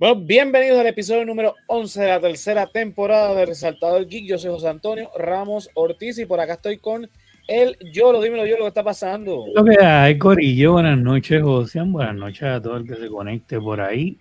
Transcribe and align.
Bueno, 0.00 0.14
bienvenidos 0.18 0.78
al 0.78 0.86
episodio 0.86 1.26
número 1.26 1.56
11 1.66 2.00
de 2.00 2.08
la 2.08 2.20
tercera 2.20 2.66
temporada 2.66 3.34
de 3.34 3.44
Resaltador 3.44 4.06
Geek. 4.06 4.24
Yo 4.24 4.38
soy 4.38 4.50
José 4.50 4.68
Antonio 4.68 5.10
Ramos 5.14 5.68
Ortiz 5.74 6.18
y 6.18 6.24
por 6.24 6.40
acá 6.40 6.54
estoy 6.54 6.78
con 6.78 7.10
el 7.46 7.76
Yolo. 7.92 8.22
Dímelo, 8.22 8.46
yo 8.46 8.56
lo 8.56 8.62
que 8.62 8.68
está 8.68 8.82
pasando. 8.82 9.44
Lo 9.54 9.62
que 9.62 9.76
hay, 9.84 10.16
Corillo. 10.16 10.72
Buenas 10.72 10.96
noches, 10.96 11.42
José. 11.42 11.82
Buenas 11.84 12.14
noches 12.14 12.44
a 12.44 12.62
todo 12.62 12.78
el 12.78 12.86
que 12.86 12.96
se 12.96 13.08
conecte 13.08 13.60
por 13.60 13.78
ahí. 13.78 14.16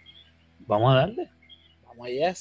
Vamos 0.68 0.92
a 0.92 0.98
darle. 0.98 1.30
Vamos 1.86 2.08
allá. 2.08 2.34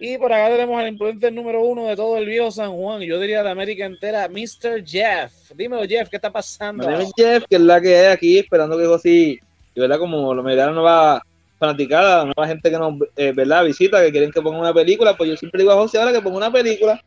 Y 0.00 0.18
por 0.18 0.32
acá 0.32 0.48
tenemos 0.48 0.76
al 0.76 0.88
influencer 0.88 1.32
número 1.32 1.62
uno 1.62 1.86
de 1.86 1.94
todo 1.94 2.16
el 2.16 2.26
viejo 2.26 2.50
San 2.50 2.72
Juan, 2.72 3.00
yo 3.02 3.20
diría 3.20 3.44
de 3.44 3.50
América 3.50 3.86
entera, 3.86 4.28
Mr. 4.28 4.84
Jeff. 4.84 5.52
Dímelo, 5.54 5.84
Jeff, 5.84 6.08
¿qué 6.08 6.16
está 6.16 6.32
pasando? 6.32 6.84
Jeff, 7.16 7.44
que 7.48 7.54
es 7.54 7.62
la 7.62 7.80
que 7.80 7.96
hay 7.96 8.06
aquí, 8.06 8.38
esperando 8.38 8.76
que 8.76 8.86
José, 8.86 9.08
y 9.08 9.40
verdad, 9.76 10.00
como 10.00 10.34
lo 10.34 10.42
me 10.42 10.56
no 10.56 10.82
va 10.82 11.22
fanaticada, 11.58 12.24
nueva 12.24 12.46
gente 12.46 12.70
que 12.70 12.78
nos 12.78 12.94
eh, 13.16 13.32
¿verdad? 13.32 13.64
visita, 13.64 14.02
que 14.02 14.12
quieren 14.12 14.30
que 14.30 14.42
ponga 14.42 14.58
una 14.58 14.74
película, 14.74 15.16
pues 15.16 15.30
yo 15.30 15.36
siempre 15.36 15.60
digo 15.60 15.72
a 15.72 15.76
José 15.76 15.98
ahora 15.98 16.12
que 16.12 16.20
ponga 16.20 16.36
una 16.36 16.52
película. 16.52 17.00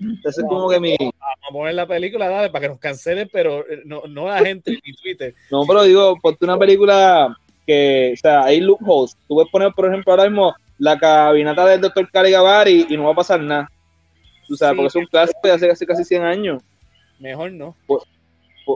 Entonces, 0.00 0.44
como 0.48 0.68
que 0.68 0.78
mi. 0.78 0.96
Vamos 0.98 1.14
a 1.48 1.52
poner 1.52 1.74
la 1.74 1.86
película, 1.86 2.28
dale, 2.28 2.50
para 2.50 2.62
que 2.62 2.68
nos 2.68 2.78
cancelen, 2.78 3.28
pero 3.32 3.60
eh, 3.68 3.82
no, 3.84 4.02
no 4.08 4.28
la 4.28 4.38
gente 4.38 4.72
en 4.72 4.94
Twitter. 4.94 5.34
No, 5.50 5.64
pero 5.66 5.82
digo, 5.82 6.16
ponte 6.22 6.44
una 6.44 6.56
película 6.56 7.36
que, 7.66 8.12
o 8.14 8.16
sea, 8.16 8.44
hay 8.44 8.60
loopholes. 8.60 9.16
Tú 9.26 9.34
puedes 9.34 9.50
poner, 9.50 9.72
por 9.72 9.86
ejemplo, 9.86 10.12
ahora 10.12 10.24
mismo 10.24 10.54
la 10.78 10.96
cabinata 10.98 11.66
del 11.66 11.80
doctor 11.80 12.08
Caligavari 12.10 12.86
y, 12.88 12.94
y 12.94 12.96
no 12.96 13.04
va 13.04 13.12
a 13.12 13.16
pasar 13.16 13.40
nada. 13.40 13.68
O 14.50 14.54
sea, 14.54 14.70
porque 14.70 14.86
es 14.86 14.94
un 14.94 15.06
clásico 15.06 15.40
de 15.42 15.52
hace 15.52 15.68
casi, 15.68 15.86
casi 15.86 16.04
100 16.04 16.22
años. 16.22 16.62
Mejor 17.18 17.52
no. 17.52 17.74
Pues, 17.86 18.04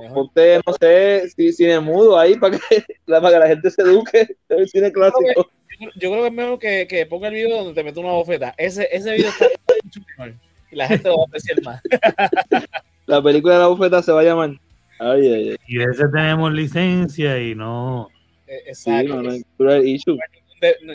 ponte, 0.01 0.61
no 0.67 0.73
sé, 0.81 1.29
cine 1.53 1.81
mudo 1.81 2.19
ahí 2.19 2.37
para 2.37 2.59
que, 2.59 2.85
para 3.07 3.31
que 3.31 3.39
la 3.39 3.49
gente 3.49 3.71
se 3.71 3.83
eduque 3.83 4.37
el 4.49 4.69
cine 4.69 4.93
clásico. 4.93 5.51
Yo 5.97 6.11
creo 6.11 6.23
que 6.23 6.27
es 6.29 6.33
mejor 6.33 6.59
que, 6.59 6.87
que 6.87 7.07
ponga 7.07 7.29
el 7.29 7.35
video 7.35 7.59
donde 7.59 7.75
te 7.75 7.85
mete 7.85 7.99
una 7.99 8.13
bofeta. 8.13 8.55
Ese, 8.57 8.89
ese 8.93 9.13
video 9.15 9.31
está 9.31 9.47
mucho 9.85 10.01
mejor. 10.09 10.35
Y 10.71 10.77
la 10.77 10.87
gente 10.89 11.09
lo 11.09 11.17
va 11.17 11.23
a 11.25 11.27
apreciar 11.27 11.63
más. 11.63 11.81
La 13.07 13.23
película 13.23 13.55
de 13.55 13.61
la 13.61 13.67
bofeta 13.67 14.03
se 14.03 14.13
va 14.13 14.21
a 14.21 14.25
llamar. 14.25 14.51
Ay, 14.99 15.27
ay, 15.27 15.49
ay. 15.51 15.57
Y 15.67 15.79
de 15.79 15.85
ese 15.85 16.09
tenemos 16.09 16.53
licencia 16.53 17.39
y 17.41 17.55
no. 17.55 18.09
Eh, 18.47 18.63
exacto. 18.67 19.21
Sí, 19.33 19.45
no, 19.59 19.67
no 19.67 19.73
hay 19.73 19.91
issue. 19.91 20.17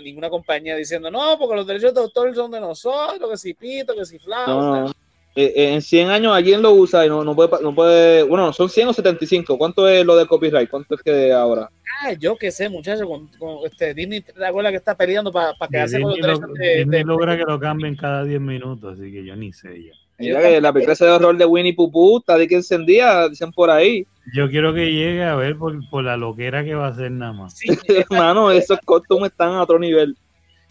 Ninguna 0.02 0.30
compañía 0.30 0.78
diciendo, 0.78 1.12
no, 1.12 1.38
porque 1.38 1.56
los 1.56 1.68
derechos 1.68 1.94
de 1.94 2.00
autor 2.00 2.34
son 2.34 2.50
de 2.52 2.62
nosotros, 2.62 3.30
que 3.30 3.38
si 3.38 3.54
pito, 3.54 3.94
que 3.94 4.06
si 4.06 4.18
flauta. 4.18 4.82
No, 4.82 4.94
eh, 5.40 5.54
eh, 5.56 5.74
en 5.76 5.84
100 5.84 6.10
años 6.10 6.36
alguien 6.36 6.64
lo 6.64 6.72
usa 6.72 7.06
y 7.06 7.10
no, 7.10 7.24
no, 7.24 7.36
puede, 7.36 7.62
no 7.62 7.76
puede, 7.76 8.24
bueno, 8.24 8.52
son 8.54 8.72
100 8.72 8.88
o 8.88 8.94
75. 8.94 9.56
¿Cuánto 9.60 9.88
es 9.88 10.04
lo 10.04 10.16
de 10.16 10.26
copyright? 10.26 10.68
¿Cuánto 10.68 10.96
es 10.96 11.04
que 11.04 11.32
ahora? 11.32 11.70
Ah, 12.02 12.14
yo 12.14 12.36
qué 12.36 12.50
sé, 12.50 12.68
muchachos, 12.70 13.08
con, 13.08 13.28
con, 13.38 13.64
este, 13.64 13.94
Disney, 13.94 14.22
¿te 14.22 14.44
acuerdas 14.44 14.72
que 14.72 14.78
está 14.78 14.98
peleando 14.98 15.32
para 15.32 15.54
pa 15.54 15.68
quedarse 15.68 16.02
con 16.02 16.10
los 16.10 16.20
derechos 16.20 16.54
de, 16.56 16.78
Disney 16.78 17.04
logra 17.04 17.38
que 17.38 17.44
lo 17.44 17.60
cambien 17.60 17.96
cada 17.96 18.24
10 18.24 18.42
minutos, 18.42 18.98
así 18.98 19.12
que 19.12 19.24
yo 19.24 19.36
ni 19.36 19.54
sé 19.54 19.84
ya. 19.84 19.92
Mira 20.18 20.42
que 20.42 20.60
la 20.60 20.74
película 20.74 20.96
de 21.00 21.08
horror 21.08 21.38
de 21.38 21.46
Winnie 21.46 21.76
Pooh 21.76 22.18
está 22.18 22.36
de 22.36 22.48
que 22.48 22.56
encendía, 22.56 23.30
dicen 23.30 23.52
por 23.52 23.70
ahí. 23.70 24.08
Yo 24.34 24.50
quiero 24.50 24.74
que 24.74 24.92
llegue 24.92 25.24
a 25.24 25.36
ver 25.36 25.56
por, 25.56 25.88
por 25.92 26.04
la 26.04 26.18
loquera 26.18 26.64
que 26.64 26.74
va 26.74 26.88
a 26.88 26.96
ser 26.96 27.12
nada 27.12 27.34
más. 27.34 27.56
Sí, 27.56 27.68
hermano, 28.10 28.50
esos 28.50 28.80
costumes 28.80 29.30
están 29.30 29.52
a 29.52 29.62
otro 29.62 29.78
nivel. 29.78 30.18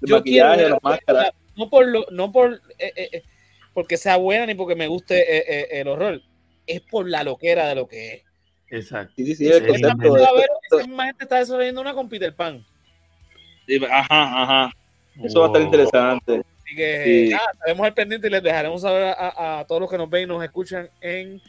yo 0.01 0.17
maquillaje, 0.17 0.57
quiero, 0.57 0.81
las 0.83 1.33
No 1.55 1.71
por, 1.71 1.87
lo, 1.87 2.05
no 2.11 2.33
por 2.33 2.55
eh, 2.81 2.93
eh 2.97 3.23
porque 3.77 3.99
sea 3.99 4.17
buena 4.17 4.47
ni 4.47 4.55
porque 4.55 4.75
me 4.75 4.87
guste 4.87 5.21
eh, 5.21 5.45
eh, 5.47 5.69
el 5.73 5.89
horror. 5.89 6.23
Es 6.67 6.81
por 6.81 7.07
la 7.07 7.23
loquera 7.23 7.69
de 7.69 7.75
lo 7.75 7.87
que 7.87 8.15
es. 8.15 8.23
Exacto. 8.71 9.13
Sí, 9.19 9.35
sí, 9.35 9.47
el 9.47 9.67
concepto 9.67 10.15
de, 10.15 10.23
esa 10.23 10.87
misma 10.87 11.05
gente 11.05 11.25
está 11.25 11.41
desarrollando 11.41 11.83
una 11.83 11.93
con 11.93 12.09
Peter 12.09 12.35
Pan. 12.35 12.65
ajá, 13.91 14.43
ajá. 14.43 14.73
Eso 15.23 15.41
va 15.41 15.47
a 15.47 15.49
estar 15.49 15.61
interesante. 15.61 16.43
Así 16.57 16.75
que 16.75 17.05
sí. 17.05 17.29
nada, 17.29 17.45
estaremos 17.53 17.87
al 17.87 17.93
pendiente 17.93 18.29
y 18.29 18.31
les 18.31 18.43
dejaremos 18.43 18.81
saber 18.81 19.15
a, 19.19 19.59
a, 19.59 19.67
todos 19.67 19.83
los 19.83 19.91
que 19.91 19.99
nos 19.99 20.09
ven 20.09 20.23
y 20.23 20.27
nos 20.27 20.43
escuchan 20.43 20.89
en, 21.03 21.43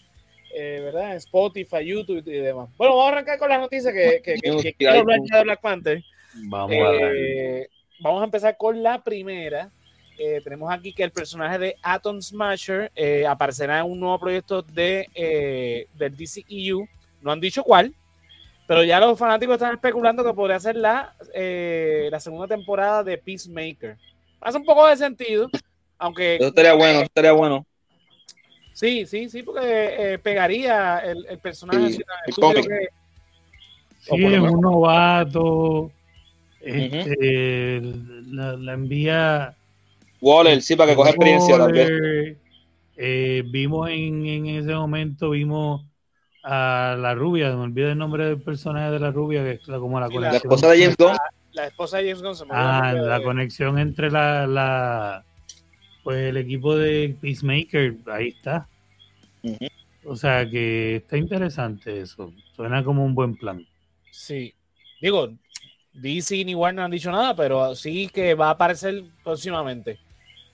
eh, 0.53 0.81
¿verdad? 0.83 1.11
en 1.11 1.17
Spotify, 1.17 1.85
YouTube 1.85 2.27
y 2.27 2.39
demás. 2.39 2.67
Bueno, 2.75 2.97
vamos 2.97 3.05
a 3.05 3.13
arrancar 3.13 3.39
con 3.39 3.47
las 3.47 3.61
noticias 3.61 3.93
que, 3.93 4.21
que, 4.21 4.35
que, 4.35 4.57
que 4.57 4.73
quiero 4.73 4.99
hablar 4.99 5.19
ya 5.31 5.37
de 5.37 5.43
Black 5.45 5.61
Panther. 5.61 6.03
Vamos 6.49 6.75
a 6.75 6.93
eh, 7.15 7.69
Vamos 8.01 8.21
a 8.21 8.25
empezar 8.25 8.57
con 8.57 8.83
la 8.83 9.01
primera, 9.01 9.71
eh, 10.17 10.41
tenemos 10.43 10.71
aquí 10.71 10.93
que 10.93 11.03
el 11.03 11.11
personaje 11.11 11.57
de 11.57 11.75
Atom 11.81 12.21
Smasher 12.21 12.91
eh, 12.95 13.25
aparecerá 13.25 13.79
en 13.79 13.85
un 13.91 13.99
nuevo 13.99 14.19
proyecto 14.19 14.61
de, 14.61 15.07
eh, 15.13 15.87
del 15.93 16.15
DCEU. 16.15 16.87
No 17.21 17.31
han 17.31 17.39
dicho 17.39 17.63
cuál, 17.63 17.93
pero 18.67 18.83
ya 18.83 18.99
los 18.99 19.17
fanáticos 19.17 19.55
están 19.55 19.73
especulando 19.73 20.23
que 20.23 20.33
podría 20.33 20.59
ser 20.59 20.75
la, 20.75 21.15
eh, 21.33 22.09
la 22.11 22.19
segunda 22.19 22.47
temporada 22.47 23.03
de 23.03 23.17
Peacemaker. 23.17 23.97
Hace 24.41 24.57
un 24.57 24.65
poco 24.65 24.87
de 24.87 24.97
sentido, 24.97 25.49
aunque... 25.97 26.35
Eso 26.35 26.47
estaría 26.47 26.73
bueno, 26.73 27.01
estaría 27.01 27.31
bueno. 27.31 27.65
Sí, 28.73 29.07
sí, 29.07 29.27
sí, 29.27 29.41
porque 29.41 30.13
eh, 30.13 30.19
pegaría 30.19 30.99
el, 30.99 31.25
el 31.25 31.39
personaje. 31.39 31.93
Sí, 31.93 32.03
el 32.27 32.63
que, 32.63 32.89
sí, 34.01 34.25
es 34.25 34.39
un 34.39 34.61
novato. 34.61 35.91
Este, 36.61 37.79
uh 37.79 37.81
-huh. 37.81 38.33
la, 38.35 38.53
la 38.57 38.73
envía 38.73 39.56
Waller, 40.21 40.61
sí, 40.61 40.75
para 40.75 40.91
que 40.91 40.95
coja 40.95 41.09
experiencia 41.09 41.57
también. 41.57 42.37
Eh, 42.95 43.43
vimos 43.45 43.89
en, 43.89 44.25
en, 44.25 44.45
ese 44.47 44.73
momento, 44.73 45.29
vimos 45.29 45.85
a 46.43 46.95
la 46.97 47.13
rubia, 47.13 47.55
me 47.55 47.63
olvido 47.63 47.89
el 47.91 47.97
nombre 47.97 48.25
del 48.25 48.41
personaje 48.41 48.91
de 48.91 48.99
la 48.99 49.11
rubia, 49.11 49.43
que 49.43 49.51
es 49.51 49.67
la, 49.67 49.77
como 49.77 49.99
la 49.99 50.07
sí, 50.07 50.15
conexión. 50.15 50.31
La 50.33 50.37
esposa 50.37 50.71
de 50.71 50.81
James 50.81 50.97
Gunn. 50.97 51.11
La, 51.11 51.61
la 51.61 51.67
esposa 51.67 51.97
de 51.97 52.03
James 52.03 52.21
Gunn. 52.23 52.35
Se 52.35 52.45
me 52.45 52.51
ah, 52.53 52.93
la 52.93 53.19
de... 53.19 53.23
conexión 53.23 53.77
entre 53.77 54.09
la, 54.09 54.47
la, 54.47 55.25
pues 56.03 56.29
el 56.29 56.37
equipo 56.37 56.75
de 56.75 57.15
Peacemaker, 57.21 57.97
ahí 58.07 58.29
está. 58.29 58.67
Uh 59.43 59.49
-huh. 59.49 59.71
O 60.05 60.15
sea 60.15 60.49
que 60.49 60.95
está 60.95 61.17
interesante 61.17 61.99
eso. 61.99 62.33
Suena 62.55 62.83
como 62.83 63.03
un 63.05 63.13
buen 63.13 63.35
plan. 63.35 63.63
Sí. 64.09 64.55
Digo, 65.01 65.33
DC 65.93 66.45
ni 66.45 66.55
Warner 66.55 66.79
no 66.79 66.85
han 66.85 66.91
dicho 66.91 67.11
nada, 67.11 67.35
pero 67.35 67.75
sí 67.75 68.07
que 68.07 68.33
va 68.33 68.47
a 68.47 68.51
aparecer 68.51 69.03
próximamente. 69.23 69.99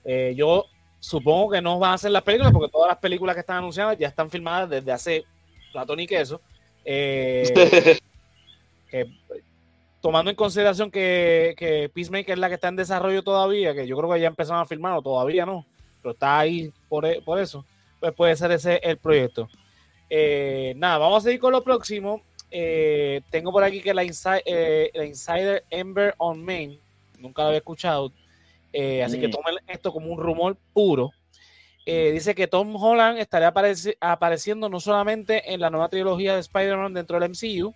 Eh, 0.06 0.34
yo 0.36 0.66
supongo 1.00 1.52
que 1.52 1.62
no 1.62 1.80
van 1.80 1.92
a 1.92 1.94
hacer 1.96 2.12
las 2.12 2.24
películas 2.24 2.52
porque 2.52 2.72
todas 2.72 2.90
las 2.90 2.98
películas 2.98 3.36
que 3.36 3.42
están 3.42 3.58
anunciadas 3.58 3.98
ya 3.98 4.08
están 4.08 4.30
filmadas 4.30 4.70
desde 4.70 4.92
hace 4.92 5.26
ratón 5.74 6.00
y 6.00 6.08
queso. 6.08 6.42
Eh, 6.86 7.52
que, 8.90 9.08
tomando 10.02 10.30
en 10.30 10.36
consideración 10.36 10.92
que, 10.92 11.56
que, 11.58 11.90
Peacemaker 11.94 12.34
es 12.34 12.40
la 12.40 12.50
que 12.50 12.56
está 12.56 12.68
en 12.68 12.76
desarrollo 12.76 13.24
todavía, 13.24 13.74
que 13.74 13.88
yo 13.88 13.98
creo 13.98 14.12
que 14.12 14.20
ya 14.20 14.28
empezaron 14.28 14.62
a 14.62 14.66
filmar 14.66 14.98
o 14.98 15.02
todavía 15.02 15.46
no, 15.46 15.66
pero 16.02 16.12
está 16.12 16.40
ahí 16.40 16.72
por, 16.90 17.06
por 17.24 17.40
eso, 17.40 17.66
pues 18.00 18.14
puede 18.14 18.36
ser 18.36 18.52
ese 18.52 18.82
el 18.84 18.98
proyecto. 18.98 19.48
Eh, 20.10 20.74
nada, 20.76 21.00
vamos 21.00 21.24
a 21.24 21.28
seguir 21.28 21.40
con 21.40 21.54
lo 21.54 21.64
próximo. 21.64 22.22
Eh, 22.52 23.22
tengo 23.32 23.52
por 23.52 23.64
aquí 23.64 23.82
que 23.82 23.96
la, 23.96 24.04
inside, 24.04 24.44
eh, 24.46 24.92
la 24.94 25.06
Insider 25.06 25.64
Ember 25.72 26.14
on 26.18 26.44
Main, 26.44 26.80
nunca 27.18 27.42
lo 27.42 27.48
había 27.48 27.58
escuchado, 27.58 28.12
eh, 28.74 29.04
así 29.04 29.18
mm. 29.18 29.22
que 29.22 29.30
tomen 29.30 29.56
esto 29.68 29.94
como 29.94 30.08
un 30.12 30.20
rumor 30.20 30.58
puro. 30.74 31.12
Eh, 31.86 32.12
dice 32.12 32.34
que 32.34 32.48
Tom 32.48 32.76
Holland 32.76 33.20
estaría 33.20 33.50
apareci 33.50 33.94
apareciendo 34.00 34.70
no 34.70 34.80
solamente 34.80 35.54
en 35.54 35.60
la 35.60 35.70
nueva 35.70 35.90
trilogía 35.90 36.34
de 36.34 36.40
Spider-Man 36.40 36.94
dentro 36.94 37.20
del 37.20 37.30
MCU, 37.30 37.74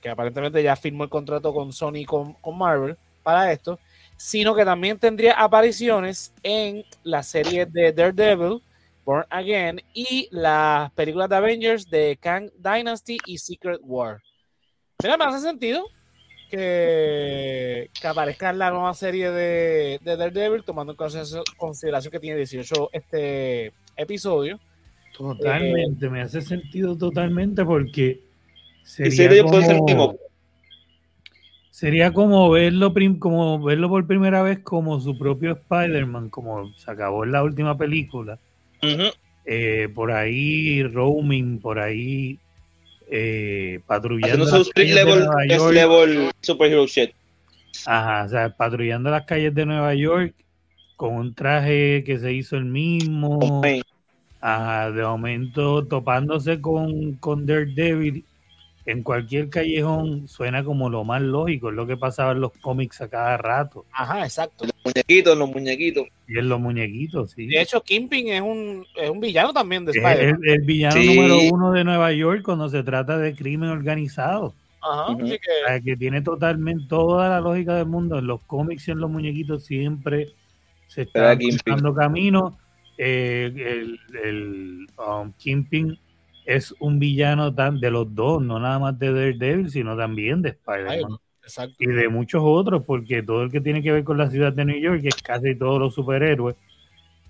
que 0.00 0.08
aparentemente 0.08 0.62
ya 0.62 0.76
firmó 0.76 1.04
el 1.04 1.10
contrato 1.10 1.52
con 1.52 1.72
Sony 1.72 1.96
y 1.96 2.04
con, 2.04 2.32
con, 2.34 2.56
Marvel 2.56 2.96
para 3.22 3.52
esto, 3.52 3.78
sino 4.16 4.54
que 4.54 4.64
también 4.64 4.98
tendría 4.98 5.34
apariciones 5.34 6.32
en 6.42 6.84
la 7.02 7.22
serie 7.22 7.66
de 7.66 7.92
Daredevil, 7.92 8.62
Born 9.04 9.26
Again 9.28 9.82
y 9.92 10.28
las 10.30 10.90
películas 10.92 11.28
de 11.28 11.36
Avengers 11.36 11.90
de 11.90 12.18
Kang 12.18 12.50
Dynasty 12.56 13.18
y 13.26 13.36
Secret 13.36 13.80
War. 13.82 14.22
Mira, 15.02 15.18
me 15.18 15.24
hace 15.24 15.40
sentido 15.40 15.86
que, 16.50 17.90
que 18.00 18.06
aparezca 18.06 18.50
en 18.50 18.58
la 18.58 18.70
nueva 18.70 18.94
serie 18.94 19.30
de, 19.30 20.00
de 20.02 20.16
Daredevil, 20.16 20.64
tomando 20.64 20.92
en 20.92 20.96
consideración 21.56 22.12
que 22.12 22.20
tiene 22.20 22.36
18 22.36 22.90
este 22.92 23.72
episodio. 23.96 24.58
Totalmente, 25.16 26.06
eh, 26.06 26.10
me 26.10 26.22
hace 26.22 26.42
sentido 26.42 26.96
totalmente 26.96 27.64
porque 27.64 28.20
sería, 28.82 29.12
sería 29.12 29.42
como, 29.44 30.16
sería 31.70 32.12
como 32.12 32.50
verlo 32.50 32.92
como 33.18 33.62
verlo 33.62 33.88
por 33.88 34.06
primera 34.06 34.42
vez 34.42 34.58
como 34.60 34.98
su 35.00 35.16
propio 35.16 35.52
Spider-Man, 35.52 36.30
como 36.30 36.72
se 36.74 36.90
acabó 36.90 37.24
en 37.24 37.32
la 37.32 37.44
última 37.44 37.78
película. 37.78 38.38
Uh 38.82 38.86
-huh. 38.86 39.14
eh, 39.46 39.88
por 39.94 40.10
ahí 40.10 40.82
roaming, 40.82 41.60
por 41.60 41.78
ahí 41.78 42.38
eh, 43.10 43.80
patrullando. 43.86 44.44
Haciendo 44.44 44.64
su 44.64 44.72
level, 44.76 45.74
level 45.74 46.30
superhero 46.40 46.86
shit. 46.86 47.12
Ajá, 47.86 48.24
o 48.24 48.28
sea, 48.28 48.50
patrullando 48.50 49.10
las 49.10 49.24
calles 49.24 49.54
de 49.54 49.66
Nueva 49.66 49.94
York 49.94 50.34
con 50.96 51.14
un 51.14 51.34
traje 51.34 52.02
que 52.04 52.18
se 52.18 52.32
hizo 52.32 52.56
el 52.56 52.64
mismo. 52.64 53.62
Ajá, 54.40 54.90
de 54.90 55.02
momento 55.02 55.86
topándose 55.86 56.60
con, 56.60 57.14
con 57.14 57.46
Daredevil 57.46 58.24
en 58.86 59.02
cualquier 59.02 59.48
callejón 59.48 60.28
suena 60.28 60.62
como 60.62 60.90
lo 60.90 61.04
más 61.04 61.22
lógico, 61.22 61.70
es 61.70 61.74
lo 61.74 61.86
que 61.86 61.96
pasaba 61.96 62.32
en 62.32 62.40
los 62.40 62.52
cómics 62.60 63.00
a 63.00 63.08
cada 63.08 63.36
rato. 63.38 63.86
Ajá, 63.92 64.24
exacto. 64.24 64.66
Los 64.66 64.74
muñequitos, 64.84 65.38
los 65.38 65.48
muñequitos. 65.48 66.06
Y 66.28 66.38
en 66.38 66.48
los 66.48 66.60
muñequitos, 66.60 67.30
sí. 67.30 67.46
De 67.46 67.62
hecho, 67.62 67.80
Kingpin 67.82 68.28
es 68.28 68.42
un, 68.42 68.84
es 68.96 69.08
un 69.08 69.20
villano 69.20 69.52
también 69.54 69.84
de 69.86 69.92
Spider-Man. 69.92 70.40
el, 70.44 70.50
el 70.50 70.60
villano 70.62 70.96
Sí. 70.96 71.06
número 71.14 71.38
uno 71.50 71.72
de 71.72 71.84
Nueva 71.84 72.12
York 72.12 72.42
cuando 72.42 72.68
se 72.68 72.82
trata 72.82 73.16
de 73.18 73.34
crimen 73.34 73.70
organizado. 73.70 74.52
Ajá, 74.82 75.12
Ujú. 75.12 75.24
así 75.24 75.32
O 75.34 75.38
que, 75.38 75.50
sea, 75.66 75.80
que 75.80 75.96
tiene 75.96 76.20
totalmente 76.20 76.84
toda 76.86 77.30
la 77.30 77.40
lógica 77.40 77.74
del 77.76 77.86
mundo. 77.86 78.18
En 78.18 78.26
los 78.26 78.42
cómics 78.42 78.86
y 78.88 78.90
en 78.90 78.98
los 78.98 79.10
muñequitos 79.10 79.64
siempre 79.64 80.28
se 80.88 81.02
está 81.02 81.34
buscando 81.36 81.94
camino. 81.94 82.58
Eh, 82.98 83.50
el 83.56 83.98
el 84.22 84.86
um, 84.98 85.32
Kingpin 85.38 85.98
es 86.44 86.74
un 86.78 86.98
villano 86.98 87.54
tan 87.54 87.80
de 87.80 87.90
los 87.90 88.14
dos, 88.14 88.42
no 88.42 88.58
nada 88.58 88.78
más 88.78 88.98
de 88.98 89.12
Daredevil, 89.12 89.70
sino 89.70 89.96
también 89.96 90.42
de 90.42 90.50
Spider-Man. 90.50 91.18
Y 91.78 91.86
de 91.86 92.08
muchos 92.08 92.42
otros, 92.42 92.84
porque 92.86 93.22
todo 93.22 93.42
el 93.42 93.50
que 93.50 93.60
tiene 93.60 93.82
que 93.82 93.92
ver 93.92 94.04
con 94.04 94.16
la 94.16 94.30
ciudad 94.30 94.52
de 94.52 94.64
New 94.64 94.80
York, 94.80 95.02
que 95.02 95.08
es 95.08 95.22
casi 95.22 95.54
todos 95.54 95.78
los 95.78 95.94
superhéroes, 95.94 96.56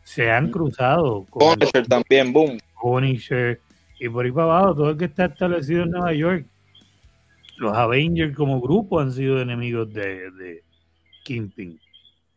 se 0.05 0.31
han 0.31 0.51
cruzado 0.51 1.27
con 1.31 1.57
Punisher 1.57 1.87
también, 1.87 2.33
boom. 2.33 2.59
Punisher 2.81 3.61
y 3.99 4.09
por 4.09 4.25
ahí 4.25 4.33
para 4.33 4.59
abajo, 4.59 4.75
todo 4.75 4.91
el 4.91 4.99
que 4.99 5.07
está 5.07 5.27
establecido 5.27 5.85
en 5.85 5.91
Nueva 5.91 6.13
York. 6.13 6.47
Los 7.57 7.77
Avengers 7.77 8.37
como 8.37 8.61
grupo 8.61 9.01
han 9.01 9.13
sido 9.13 9.41
enemigos 9.41 9.93
de, 9.93 10.31
de 10.33 10.63
Kingpin. 11.25 11.81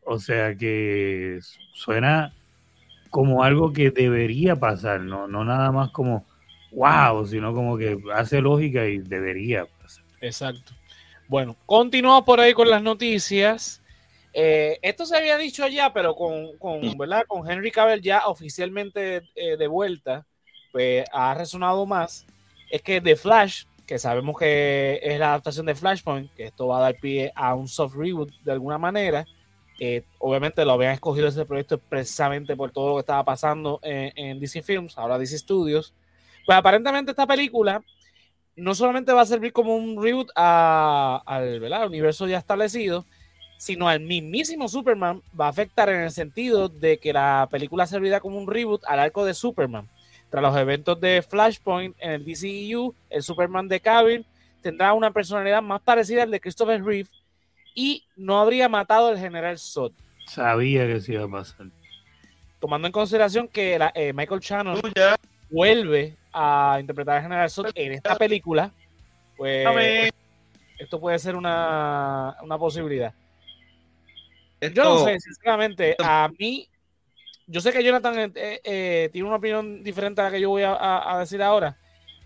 O 0.05 0.19
sea 0.19 0.55
que 0.55 1.39
suena 1.73 2.33
como 3.09 3.43
algo 3.43 3.73
que 3.73 3.91
debería 3.91 4.55
pasar, 4.55 5.01
no, 5.01 5.27
no 5.27 5.43
nada 5.43 5.71
más 5.71 5.91
como 5.91 6.25
wow, 6.71 7.25
sino 7.25 7.53
como 7.53 7.77
que 7.77 7.97
hace 8.13 8.41
lógica 8.41 8.85
y 8.85 8.99
debería 8.99 9.65
pasar. 9.65 10.03
Exacto. 10.21 10.73
Bueno, 11.27 11.55
continuamos 11.65 12.23
por 12.23 12.39
ahí 12.39 12.53
con 12.53 12.69
las 12.69 12.81
noticias. 12.81 13.81
Eh, 14.33 14.77
esto 14.81 15.05
se 15.05 15.17
había 15.17 15.37
dicho 15.37 15.67
ya, 15.67 15.91
pero 15.91 16.15
con, 16.15 16.57
con, 16.57 16.97
¿verdad? 16.97 17.23
con 17.27 17.49
Henry 17.49 17.71
Cavill 17.71 18.01
ya 18.01 18.27
oficialmente 18.27 19.23
eh, 19.35 19.57
de 19.57 19.67
vuelta, 19.67 20.25
pues 20.71 21.05
ha 21.11 21.33
resonado 21.33 21.85
más. 21.85 22.25
Es 22.69 22.81
que 22.81 23.01
The 23.01 23.15
Flash, 23.15 23.63
que 23.85 23.97
sabemos 23.97 24.37
que 24.37 24.99
es 25.01 25.17
la 25.19 25.29
adaptación 25.29 25.65
de 25.65 25.75
Flashpoint, 25.75 26.31
que 26.33 26.45
esto 26.45 26.67
va 26.67 26.77
a 26.77 26.81
dar 26.81 26.95
pie 26.95 27.31
a 27.35 27.55
un 27.55 27.67
soft 27.67 27.95
reboot 27.95 28.31
de 28.43 28.51
alguna 28.51 28.77
manera. 28.77 29.25
eh, 29.79 30.03
obviamente 30.19 30.65
lo 30.65 30.71
habían 30.73 30.93
escogido 30.93 31.27
ese 31.27 31.45
proyecto 31.45 31.77
precisamente 31.77 32.55
por 32.55 32.71
todo 32.71 32.89
lo 32.89 32.95
que 32.95 33.01
estaba 33.01 33.23
pasando 33.23 33.79
en, 33.83 34.11
en 34.15 34.39
DC 34.39 34.61
Films, 34.63 34.97
ahora 34.97 35.17
DC 35.17 35.37
Studios. 35.37 35.93
Pues 36.47 36.57
aparentemente 36.57 37.11
esta 37.11 37.27
película 37.27 37.83
no 38.55 38.73
solamente 38.73 39.11
va 39.11 39.21
a 39.21 39.25
servir 39.25 39.51
como 39.51 39.75
un 39.75 40.01
reboot 40.01 40.29
a- 40.33 41.21
al 41.25 41.61
universo 41.87 42.25
ya 42.25 42.37
establecido, 42.37 43.05
sino 43.57 43.89
al 43.89 43.99
mismísimo 43.99 44.69
Superman 44.69 45.21
va 45.39 45.47
a 45.47 45.49
afectar 45.49 45.89
en 45.89 45.99
el 46.03 46.11
sentido 46.11 46.69
de 46.69 46.99
que 46.99 47.11
la 47.11 47.49
película 47.51 47.85
servirá 47.85 48.21
como 48.21 48.37
un 48.37 48.47
reboot 48.47 48.81
al 48.87 48.99
arco 49.01 49.25
de 49.25 49.33
Superman. 49.33 49.89
Tras 50.29 50.41
los 50.41 50.55
eventos 50.55 50.97
de 51.01 51.21
Flashpoint 51.21 51.97
en 51.99 52.11
el 52.11 52.23
DCEU, 52.25 52.95
el 53.09 53.23
Superman 53.23 53.67
de 53.67 53.81
Cavill 53.81 54.25
tendrá 54.61 54.93
una 54.93 55.11
personalidad 55.11 55.61
más 55.61 55.81
parecida 55.81 56.23
al 56.23 56.31
de 56.31 56.39
Christopher 56.39 56.81
Reeve 56.81 57.09
y 57.75 58.05
no 58.15 58.39
habría 58.39 58.69
matado 58.69 59.09
al 59.09 59.19
general 59.19 59.59
Zod. 59.59 59.91
Sabía 60.27 60.87
que 60.87 61.01
se 61.01 61.11
iba 61.11 61.25
a 61.25 61.29
pasar. 61.29 61.67
Tomando 62.61 62.87
en 62.87 62.93
consideración 62.93 63.49
que 63.49 63.77
la- 63.77 63.91
eh, 63.93 64.13
Michael 64.13 64.39
Shannon 64.39 64.79
Tuya. 64.81 65.17
vuelve 65.49 66.15
a 66.37 66.79
interpretar 66.79 67.17
al 67.17 67.23
general 67.23 67.49
Zod 67.49 67.69
en 67.75 67.93
esta 67.93 68.15
película, 68.15 68.71
pues 69.35 69.65
esto 70.77 70.99
puede 70.99 71.17
ser 71.19 71.35
una, 71.35 72.35
una 72.43 72.57
posibilidad. 72.57 73.13
Esto- 74.59 74.83
Yo 74.83 74.89
no 74.89 75.05
sé, 75.05 75.19
sinceramente, 75.19 75.95
a 76.03 76.29
mí, 76.37 76.67
yo 77.45 77.61
sé 77.61 77.71
que 77.71 77.83
Jonathan 77.83 78.31
eh, 78.35 78.59
eh, 78.63 79.09
tiene 79.11 79.27
una 79.27 79.37
opinión 79.37 79.83
diferente 79.83 80.21
a 80.21 80.25
la 80.25 80.31
que 80.31 80.41
yo 80.41 80.49
voy 80.49 80.63
a, 80.63 80.73
a- 80.73 81.15
a 81.15 81.19
decir 81.19 81.41
ahora, 81.41 81.77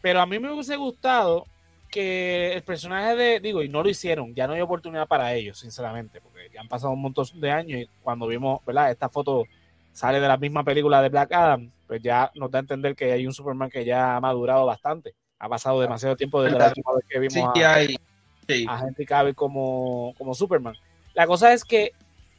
pero 0.02 0.22
a 0.22 0.26
mí 0.26 0.40
me 0.40 0.52
hubiese 0.52 0.76
gustado 0.78 1.46
que 1.90 2.54
el 2.54 2.64
personaje 2.64 3.16
de, 3.18 3.40
digo, 3.42 3.62
y 3.62 3.68
no 3.70 3.84
lo 3.84 3.90
hicieron, 3.90 4.34
ya 4.34 4.48
no 4.48 4.54
hay 4.54 4.62
oportunidad 4.62 5.08
para 5.08 5.34
ellos, 5.34 5.60
sinceramente, 5.60 6.22
porque 6.22 6.50
ya 6.54 6.62
han 6.62 6.70
pasado 6.70 6.94
un 6.94 7.02
montón 7.02 7.26
de 7.36 7.52
años 7.52 7.82
y 7.82 7.90
cuando 8.02 8.28
vimos, 8.28 8.64
¿verdad? 8.66 8.92
Esta 8.92 9.10
foto 9.10 9.44
sale 9.92 10.22
de 10.22 10.28
la 10.28 10.38
misma 10.38 10.64
película 10.64 11.02
de 11.02 11.10
Black 11.10 11.34
Adam, 11.34 11.70
pues 11.92 12.02
ya 12.02 12.32
nos 12.36 12.50
da 12.50 12.60
a 12.60 12.62
entender 12.62 12.96
que 12.96 13.12
hay 13.12 13.28
un 13.28 13.34
Superman 13.34 13.70
que 13.70 13.84
ya 13.84 14.16
ha 14.16 14.22
madurado 14.22 14.66
bastante. 14.66 15.14
Ha 15.40 15.50
pasado 15.50 15.82
demasiado 15.82 16.16
tiempo 16.16 16.42
desde 16.42 16.58
la 16.58 16.68
última 16.68 16.94
vez 16.96 17.04
que 17.10 17.20
vimos 17.20 17.34
Sí, 17.34 17.42
a, 17.42 17.52
que 17.52 17.66
hay. 17.66 17.96
Sí. 18.48 18.66
a 18.66 18.80
Henry 18.88 19.06
Cavill 19.06 19.36
como, 19.36 20.14
como 20.18 20.34
Superman. 20.34 20.74
La 21.14 21.28
cosa 21.28 21.52
es 21.52 21.66
que 21.66 21.92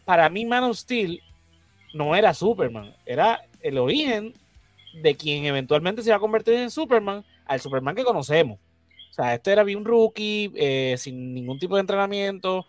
para 0.07 0.31
mí 0.31 0.47
Man 0.47 0.65
of 0.65 0.79
Steel 0.79 1.21
no 1.93 2.17
era 2.17 2.33
Superman, 2.33 2.95
era 3.05 3.43
el 3.61 3.77
origen 3.77 4.33
de 5.03 5.17
quien 5.17 5.45
eventualmente 5.45 6.03
se 6.03 6.09
va 6.09 6.17
a 6.17 6.21
convertir 6.21 6.55
en 6.55 6.71
Superman, 6.71 7.23
al 7.45 7.61
Superman 7.61 7.95
que 7.95 8.05
conocemos. 8.05 8.59
O 9.11 9.13
sea, 9.13 9.35
este 9.35 9.53
era 9.53 9.65
bien 9.65 9.81
un 9.81 9.85
rookie, 9.85 10.51
eh, 10.57 10.95
sin 10.97 11.35
ningún 11.35 11.59
tipo 11.59 11.75
de 11.75 11.83
entrenamiento, 11.83 12.65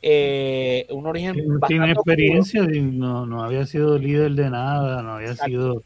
eh, 0.00 0.86
un 0.88 1.06
origen 1.06 1.36
No 1.36 1.58
bastante 1.58 1.66
tiene 1.66 1.84
oscuro. 1.92 2.00
experiencia, 2.00 2.62
no, 2.62 3.26
no 3.26 3.44
había 3.44 3.66
sido 3.66 3.98
líder 3.98 4.32
de 4.32 4.48
nada, 4.48 5.02
no 5.02 5.16
había 5.16 5.32
Exacto. 5.32 5.50
sido 5.50 5.82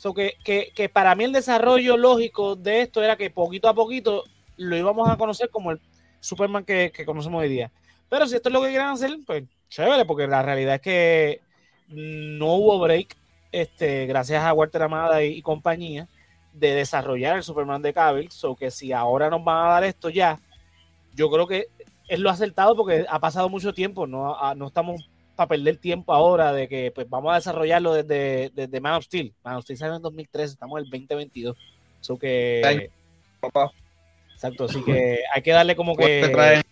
So 0.00 0.14
que, 0.14 0.38
que, 0.42 0.72
que 0.74 0.88
para 0.88 1.14
mí 1.14 1.24
el 1.24 1.32
desarrollo 1.32 1.98
lógico 1.98 2.56
de 2.56 2.80
esto 2.80 3.02
era 3.02 3.16
que 3.16 3.28
poquito 3.28 3.68
a 3.68 3.74
poquito 3.74 4.24
lo 4.56 4.74
íbamos 4.74 5.06
a 5.10 5.18
conocer 5.18 5.50
como 5.50 5.72
el 5.72 5.80
Superman 6.20 6.64
que, 6.64 6.90
conocemos 7.04 7.42
hoy 7.42 7.50
día. 7.50 7.70
Pero 8.08 8.26
si 8.26 8.34
esto 8.34 8.48
es 8.48 8.54
lo 8.54 8.62
que 8.62 8.70
quieren 8.70 8.86
hacer, 8.88 9.10
pues 9.26 9.44
chévere, 9.68 10.06
porque 10.06 10.26
la 10.26 10.40
realidad 10.40 10.76
es 10.76 10.80
que 10.80 11.40
no 11.88 12.54
hubo 12.54 12.78
break, 12.78 13.14
este, 13.52 14.06
gracias 14.06 14.42
a 14.42 14.54
Walter 14.54 14.84
Amada 14.84 15.22
y, 15.22 15.42
compañía, 15.42 16.08
de 16.54 16.76
desarrollar 16.76 17.36
el 17.36 17.42
Superman 17.42 17.82
de 17.82 17.92
Cavill. 17.92 18.30
So 18.30 18.56
que 18.56 18.70
si 18.70 18.94
ahora 18.94 19.28
nos 19.28 19.44
van 19.44 19.66
a 19.66 19.70
dar 19.72 19.84
esto 19.84 20.08
ya, 20.08 20.40
yo 21.14 21.30
creo 21.30 21.46
que 21.46 21.66
es 22.08 22.18
lo 22.18 22.30
acertado 22.30 22.74
porque 22.74 23.04
ha 23.06 23.18
pasado 23.18 23.50
mucho 23.50 23.74
tiempo, 23.74 24.06
no, 24.06 24.34
no 24.54 24.66
estamos 24.66 25.09
para 25.40 25.48
perder 25.48 25.78
tiempo 25.78 26.12
ahora 26.12 26.52
de 26.52 26.68
que 26.68 26.92
pues 26.94 27.08
vamos 27.08 27.32
a 27.32 27.36
desarrollarlo 27.36 27.94
desde, 27.94 28.50
desde 28.54 28.78
Man 28.78 28.92
of 28.96 29.04
Steel. 29.04 29.32
Man 29.42 29.56
of 29.56 29.64
Steel 29.64 29.78
salió 29.78 29.96
en 29.96 30.02
2013, 30.02 30.52
estamos 30.52 30.78
en 30.78 30.84
el 30.84 30.90
2022. 30.90 31.56
So 32.02 32.18
que, 32.18 32.60
Ay. 32.62 32.88
Papá, 33.40 33.70
exacto, 34.34 34.64
así 34.64 34.82
que 34.84 35.20
hay 35.34 35.40
que 35.40 35.52
darle 35.52 35.74
como 35.74 35.96
que 35.96 36.28
traen 36.30 36.62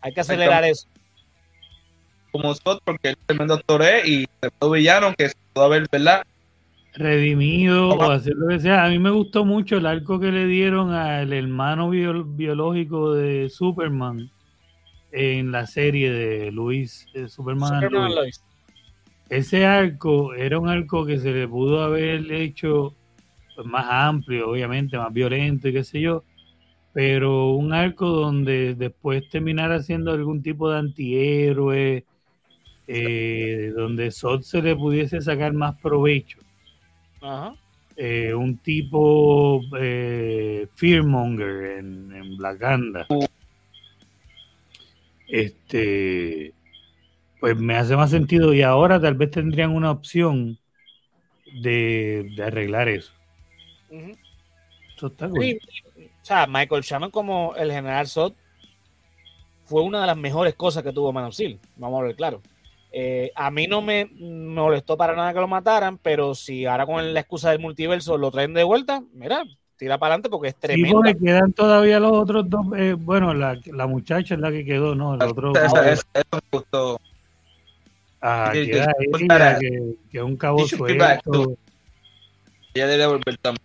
hay 0.00 0.12
que 0.12 0.20
acelerar 0.20 0.64
eso. 0.64 0.88
como 2.32 2.52
Zod 2.54 2.80
porque 2.84 3.10
él 3.10 3.16
es 3.20 3.26
tremendo 3.26 3.54
actor 3.54 3.82
es 3.82 4.08
y 4.08 4.26
tremendo 4.40 4.70
villano 4.72 5.14
que 5.16 5.28
se 5.28 5.34
pudo 5.52 5.64
haber, 5.66 5.86
¿verdad? 5.92 6.24
redimido 6.94 7.90
o 7.90 8.10
hacer 8.10 8.32
lo 8.36 8.48
que 8.48 8.58
sea. 8.58 8.84
A 8.84 8.88
mí 8.88 8.98
me 8.98 9.10
gustó 9.10 9.44
mucho 9.44 9.76
el 9.76 9.86
arco 9.86 10.18
que 10.18 10.32
le 10.32 10.46
dieron 10.46 10.92
al 10.92 11.32
hermano 11.32 11.90
bio- 11.90 12.24
biológico 12.24 13.14
de 13.14 13.50
Superman 13.50 14.30
en 15.16 15.50
la 15.50 15.66
serie 15.66 16.12
de 16.12 16.52
Luis, 16.52 17.06
de 17.14 17.28
Superman, 17.28 17.80
Superman. 17.80 18.14
Lois. 18.14 18.44
Ese 19.30 19.64
arco 19.64 20.34
era 20.34 20.58
un 20.58 20.68
arco 20.68 21.06
que 21.06 21.18
se 21.18 21.32
le 21.32 21.48
pudo 21.48 21.82
haber 21.82 22.30
hecho 22.30 22.94
pues, 23.54 23.66
más 23.66 23.86
amplio, 23.88 24.50
obviamente, 24.50 24.98
más 24.98 25.12
violento 25.12 25.68
y 25.68 25.72
qué 25.72 25.84
sé 25.84 26.00
yo, 26.02 26.22
pero 26.92 27.50
un 27.52 27.72
arco 27.72 28.06
donde 28.08 28.74
después 28.74 29.26
terminara 29.30 29.82
siendo 29.82 30.12
algún 30.12 30.42
tipo 30.42 30.70
de 30.70 30.78
antihéroe, 30.78 32.04
eh, 32.86 33.72
donde 33.74 34.10
Zod 34.10 34.42
se 34.42 34.60
le 34.60 34.76
pudiese 34.76 35.22
sacar 35.22 35.54
más 35.54 35.80
provecho. 35.80 36.38
Ajá. 37.22 37.54
Eh, 37.96 38.34
un 38.34 38.58
tipo 38.58 39.62
eh, 39.80 40.68
fearmonger 40.74 41.78
en, 41.78 42.12
en 42.12 42.36
Black. 42.36 42.60
Este, 45.28 46.54
pues 47.40 47.56
me 47.58 47.76
hace 47.76 47.96
más 47.96 48.10
sentido 48.10 48.54
y 48.54 48.62
ahora 48.62 49.00
tal 49.00 49.14
vez 49.14 49.30
tendrían 49.30 49.72
una 49.72 49.90
opción 49.90 50.58
de, 51.60 52.32
de 52.36 52.42
arreglar 52.42 52.88
eso. 52.88 53.12
Eso 54.96 55.06
está 55.08 55.28
cool. 55.28 55.42
Sí, 55.42 55.58
o 55.96 56.24
sea, 56.24 56.46
Michael 56.46 56.82
Shannon 56.82 57.10
como 57.10 57.54
el 57.56 57.70
general 57.70 58.06
Zod 58.06 58.32
fue 59.64 59.82
una 59.82 60.00
de 60.00 60.06
las 60.06 60.16
mejores 60.16 60.54
cosas 60.54 60.82
que 60.82 60.92
tuvo 60.92 61.12
Man 61.12 61.24
of 61.24 61.34
Steel, 61.34 61.60
vamos 61.76 62.00
a 62.00 62.04
ver 62.04 62.16
claro. 62.16 62.40
Eh, 62.92 63.30
a 63.34 63.50
mí 63.50 63.66
no 63.66 63.82
me 63.82 64.06
molestó 64.06 64.96
para 64.96 65.14
nada 65.14 65.34
que 65.34 65.40
lo 65.40 65.48
mataran, 65.48 65.98
pero 65.98 66.34
si 66.34 66.64
ahora 66.64 66.86
con 66.86 67.12
la 67.12 67.20
excusa 67.20 67.50
del 67.50 67.60
multiverso 67.60 68.16
lo 68.16 68.30
traen 68.30 68.54
de 68.54 68.64
vuelta, 68.64 69.02
mira, 69.12 69.44
tira 69.76 69.98
para 69.98 70.14
adelante 70.14 70.28
porque 70.30 70.48
es 70.48 70.54
Sí, 70.54 70.60
tremendo. 70.60 70.96
porque 70.96 71.16
quedan 71.18 71.52
todavía 71.52 72.00
los 72.00 72.12
otros 72.12 72.48
dos. 72.48 72.66
eh, 72.76 72.94
bueno, 72.94 73.34
la, 73.34 73.58
la 73.66 73.86
muchacha 73.86 74.34
es 74.34 74.40
la 74.40 74.50
que 74.50 74.64
quedó, 74.64 74.94
¿no? 74.94 75.14
El 75.14 75.22
otro. 75.22 75.52
Eso, 75.54 75.82
eso- 75.82 76.02
eso 76.14 76.24
me 76.32 76.40
gustó. 76.58 76.98
Ah, 78.20 78.50
Sí, 78.54 78.66
queda 78.66 78.92
que- 78.98 79.24
ella, 79.24 79.58
que, 79.58 79.94
que 80.10 80.18
es 80.18 80.24
un 80.24 80.36
cabo 80.36 80.66
suelto. 80.66 81.56
Ella 82.74 82.86
debe 82.88 83.06
volver 83.06 83.36
también. 83.38 83.62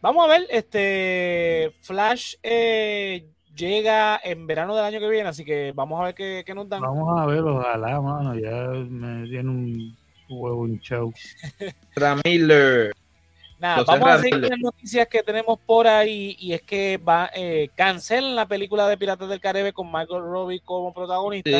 vamos 0.00 0.24
a 0.24 0.28
ver, 0.28 0.46
este 0.50 1.72
Flash 1.82 2.34
eh, 2.42 3.26
llega 3.54 4.20
en 4.24 4.46
verano 4.46 4.74
del 4.74 4.84
año 4.84 4.98
que 4.98 5.08
viene, 5.08 5.28
así 5.28 5.44
que 5.44 5.72
vamos 5.74 6.00
a 6.00 6.04
ver 6.06 6.14
qué, 6.14 6.42
qué 6.44 6.54
nos 6.54 6.68
dan. 6.68 6.80
Vamos 6.80 7.20
a 7.20 7.26
ver, 7.26 7.40
ojalá, 7.40 8.00
mano, 8.00 8.34
ya 8.34 8.68
me 8.88 9.28
tiene 9.28 9.48
un 9.50 9.96
huevo 10.28 10.62
un 10.62 10.80
show. 10.80 11.12
Vamos 13.62 14.08
a 14.08 14.18
seguir 14.18 14.40
las 14.40 14.58
noticias 14.58 15.06
que 15.06 15.22
tenemos 15.22 15.58
por 15.64 15.86
ahí 15.86 16.36
y 16.38 16.52
es 16.52 16.62
que 16.62 16.98
va 16.98 17.30
eh, 17.32 17.70
cancelan 17.76 18.34
la 18.34 18.46
película 18.46 18.88
de 18.88 18.96
Piratas 18.96 19.28
del 19.28 19.40
Caribe 19.40 19.72
con 19.72 19.86
Michael 19.86 20.22
Robbie 20.22 20.60
como 20.60 20.92
protagonista. 20.92 21.58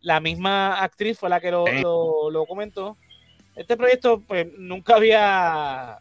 La 0.00 0.20
misma 0.20 0.82
actriz 0.82 1.18
fue 1.18 1.28
la 1.28 1.40
que 1.40 1.50
lo, 1.50 1.66
lo, 2.30 2.46
comentó. 2.46 2.96
Este 3.54 3.76
proyecto 3.76 4.22
pues 4.26 4.46
nunca 4.58 4.96
había... 4.96 5.98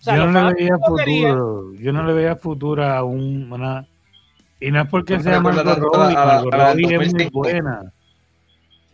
yo, 0.00 0.26
no 0.26 0.48
le 0.50 0.54
veía 0.54 0.78
futuro, 0.78 1.74
yo 1.74 1.92
no 1.92 2.02
le 2.04 2.12
veía 2.12 2.36
futuro 2.36 2.84
a 2.84 3.02
un, 3.02 3.52
una... 3.52 3.86
Y 4.60 4.70
no 4.70 4.82
es 4.82 4.88
porque 4.88 5.20
sea 5.20 5.40
Margot 5.40 5.78
Robbie, 5.78 6.14
Margot 6.14 6.54
Robbie 6.54 6.94
es 6.94 7.12
muy 7.12 7.28
buena 7.30 7.92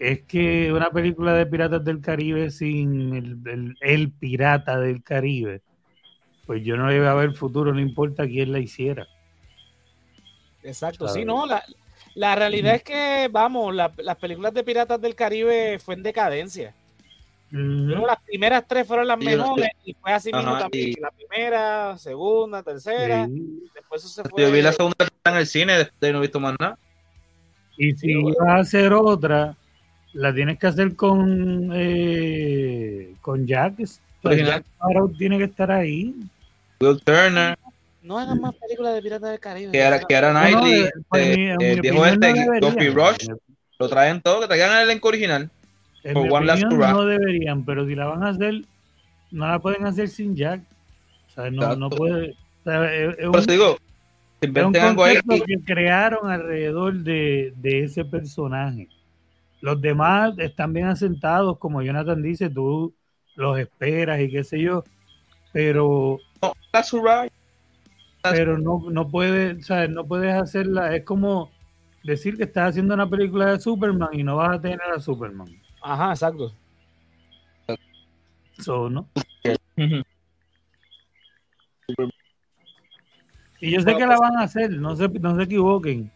es 0.00 0.22
que 0.22 0.72
una 0.72 0.90
película 0.90 1.34
de 1.34 1.44
Piratas 1.44 1.84
del 1.84 2.00
Caribe 2.00 2.50
sin 2.50 3.14
el, 3.14 3.76
el, 3.80 4.10
pirata 4.10 4.80
del 4.80 5.02
Caribe, 5.02 5.60
pues 6.46 6.64
yo 6.64 6.78
no 6.78 6.88
le 6.88 6.96
iba 6.96 7.10
a 7.10 7.14
ver 7.14 7.34
futuro, 7.34 7.74
no 7.74 7.80
importa 7.80 8.26
quién 8.26 8.50
la 8.50 8.60
hiciera. 8.60 9.06
Exacto, 10.62 11.06
sí, 11.06 11.26
no, 11.26 11.44
la, 11.44 11.62
la 12.14 12.34
realidad 12.34 12.76
es 12.76 12.82
que, 12.82 13.28
vamos, 13.30 13.74
las 13.74 14.16
películas 14.18 14.54
de 14.54 14.64
Piratas 14.64 15.00
del 15.02 15.14
Caribe 15.14 15.78
fue 15.78 15.94
en 15.94 16.02
decadencia. 16.02 16.74
las 17.50 18.22
primeras 18.24 18.66
tres 18.66 18.86
fueron 18.86 19.06
las 19.06 19.18
mejores 19.18 19.68
y 19.84 19.92
fue 19.92 20.12
así 20.12 20.32
mismo 20.32 20.58
también. 20.58 20.94
La 20.98 21.10
primera, 21.10 21.98
segunda, 21.98 22.62
tercera. 22.62 23.28
Después 23.74 24.02
se 24.02 24.24
fue. 24.24 24.42
Yo 24.42 24.50
vi 24.50 24.62
la 24.62 24.72
segunda 24.72 25.06
en 25.24 25.36
el 25.36 25.46
cine, 25.46 25.76
después 25.76 26.10
no 26.10 26.18
he 26.18 26.22
visto 26.22 26.40
más 26.40 26.56
nada. 26.58 26.78
Y 27.76 27.92
si 27.92 28.12
iba 28.12 28.54
a 28.54 28.60
hacer 28.60 28.94
otra, 28.94 29.56
la 30.12 30.34
tienes 30.34 30.58
que 30.58 30.66
hacer 30.66 30.96
con 30.96 31.70
eh, 31.74 33.14
con 33.20 33.46
Jack. 33.46 33.74
Jack 34.22 34.64
tiene 35.18 35.38
que 35.38 35.44
estar 35.44 35.70
ahí. 35.70 36.14
Will 36.80 37.00
Turner. 37.02 37.56
No 38.02 38.18
hagan 38.18 38.40
más 38.40 38.54
películas 38.54 38.94
de 38.94 39.02
Piratas 39.02 39.30
del 39.30 39.40
Caribe. 39.40 39.72
Que 39.72 40.14
era 40.14 40.30
Knightley, 40.30 40.88
eh, 41.14 41.56
el 41.58 41.80
viejo 41.80 42.06
este, 42.06 42.32
no 42.60 42.70
Rush. 42.70 43.28
Lo 43.78 43.88
traen 43.88 44.20
todo, 44.20 44.40
que 44.40 44.46
traigan 44.46 44.76
el 44.76 44.84
elenco 44.84 45.08
original. 45.08 45.50
En 46.02 46.16
One 46.16 46.46
Last 46.46 46.64
no 46.64 47.04
deberían, 47.04 47.64
pero 47.64 47.86
si 47.86 47.94
la 47.94 48.06
van 48.06 48.22
a 48.22 48.30
hacer, 48.30 48.62
no 49.30 49.46
la 49.46 49.58
pueden 49.58 49.86
hacer 49.86 50.08
sin 50.08 50.34
Jack. 50.34 50.62
O 51.28 51.32
sea, 51.34 51.50
no, 51.50 51.76
no 51.76 51.90
puede. 51.90 52.30
O 52.30 52.64
sea, 52.64 52.92
es, 52.92 53.18
es 53.18 53.26
un, 53.26 53.46
digo, 53.46 53.78
es 54.40 54.48
un 54.48 54.94
concepto 54.94 55.44
que 55.46 55.56
crearon 55.64 56.30
alrededor 56.30 56.94
de, 56.94 57.52
de 57.56 57.84
ese 57.84 58.04
personaje. 58.04 58.88
Los 59.60 59.80
demás 59.80 60.34
están 60.38 60.72
bien 60.72 60.86
asentados, 60.86 61.58
como 61.58 61.82
Jonathan 61.82 62.22
dice, 62.22 62.48
tú 62.48 62.94
los 63.36 63.58
esperas 63.58 64.20
y 64.20 64.30
qué 64.30 64.44
sé 64.44 64.60
yo, 64.60 64.84
pero 65.52 66.18
no, 66.42 66.52
pero 68.22 68.58
no, 68.58 68.84
no 68.90 69.08
puedes, 69.08 69.66
¿sabes? 69.66 69.90
no 69.90 70.06
puedes 70.06 70.34
hacerla, 70.34 70.94
es 70.96 71.04
como 71.04 71.50
decir 72.02 72.36
que 72.36 72.44
estás 72.44 72.70
haciendo 72.70 72.94
una 72.94 73.08
película 73.08 73.52
de 73.52 73.60
Superman 73.60 74.08
y 74.12 74.22
no 74.22 74.36
vas 74.36 74.56
a 74.56 74.60
tener 74.60 74.80
a 74.82 75.00
Superman. 75.00 75.48
Ajá, 75.82 76.10
exacto. 76.10 76.52
¿no? 78.66 79.08
y 83.60 83.70
yo 83.70 83.80
sé 83.80 83.96
que 83.96 84.06
la 84.06 84.18
van 84.18 84.36
a 84.36 84.42
hacer, 84.42 84.70
no 84.70 84.94
se, 84.96 85.08
no 85.08 85.36
se 85.36 85.42
equivoquen. 85.42 86.10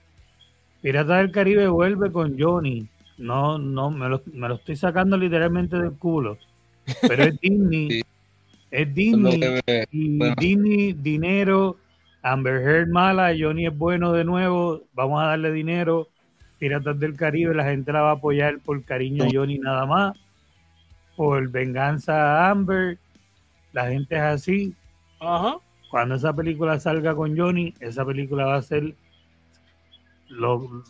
Pirata 0.82 1.16
del 1.18 1.30
Caribe 1.30 1.68
vuelve 1.68 2.12
con 2.12 2.38
Johnny 2.38 2.86
no, 3.18 3.58
no, 3.58 3.90
me 3.90 4.08
lo, 4.08 4.22
me 4.32 4.48
lo 4.48 4.56
estoy 4.56 4.76
sacando 4.76 5.16
literalmente 5.16 5.76
del 5.78 5.92
culo. 5.92 6.38
Pero 7.02 7.24
es 7.24 7.40
Disney. 7.40 8.02
Es 8.70 8.92
Disney. 8.92 9.40
y 9.92 10.34
Disney, 10.34 10.92
dinero. 10.94 11.76
Amber 12.22 12.60
Heard 12.60 12.88
mala, 12.88 13.32
Johnny 13.38 13.68
es 13.68 13.78
bueno 13.78 14.12
de 14.12 14.24
nuevo. 14.24 14.82
Vamos 14.94 15.22
a 15.22 15.26
darle 15.26 15.52
dinero. 15.52 16.08
Piratas 16.58 16.98
del 16.98 17.16
Caribe, 17.16 17.54
la 17.54 17.62
gente 17.66 17.92
la 17.92 18.00
va 18.00 18.10
a 18.10 18.14
apoyar 18.14 18.58
por 18.58 18.82
cariño 18.82 19.22
a 19.22 19.28
Johnny 19.32 19.60
nada 19.60 19.86
más. 19.86 20.16
Por 21.14 21.48
venganza 21.50 22.14
a 22.14 22.50
Amber. 22.50 22.98
La 23.72 23.86
gente 23.86 24.16
es 24.16 24.22
así. 24.22 24.74
Ajá. 25.20 25.58
Cuando 25.88 26.16
esa 26.16 26.32
película 26.32 26.80
salga 26.80 27.14
con 27.14 27.38
Johnny, 27.38 27.74
esa 27.78 28.04
película 28.04 28.44
va 28.46 28.56
a 28.56 28.62
ser 28.62 28.96
lo, 30.26 30.82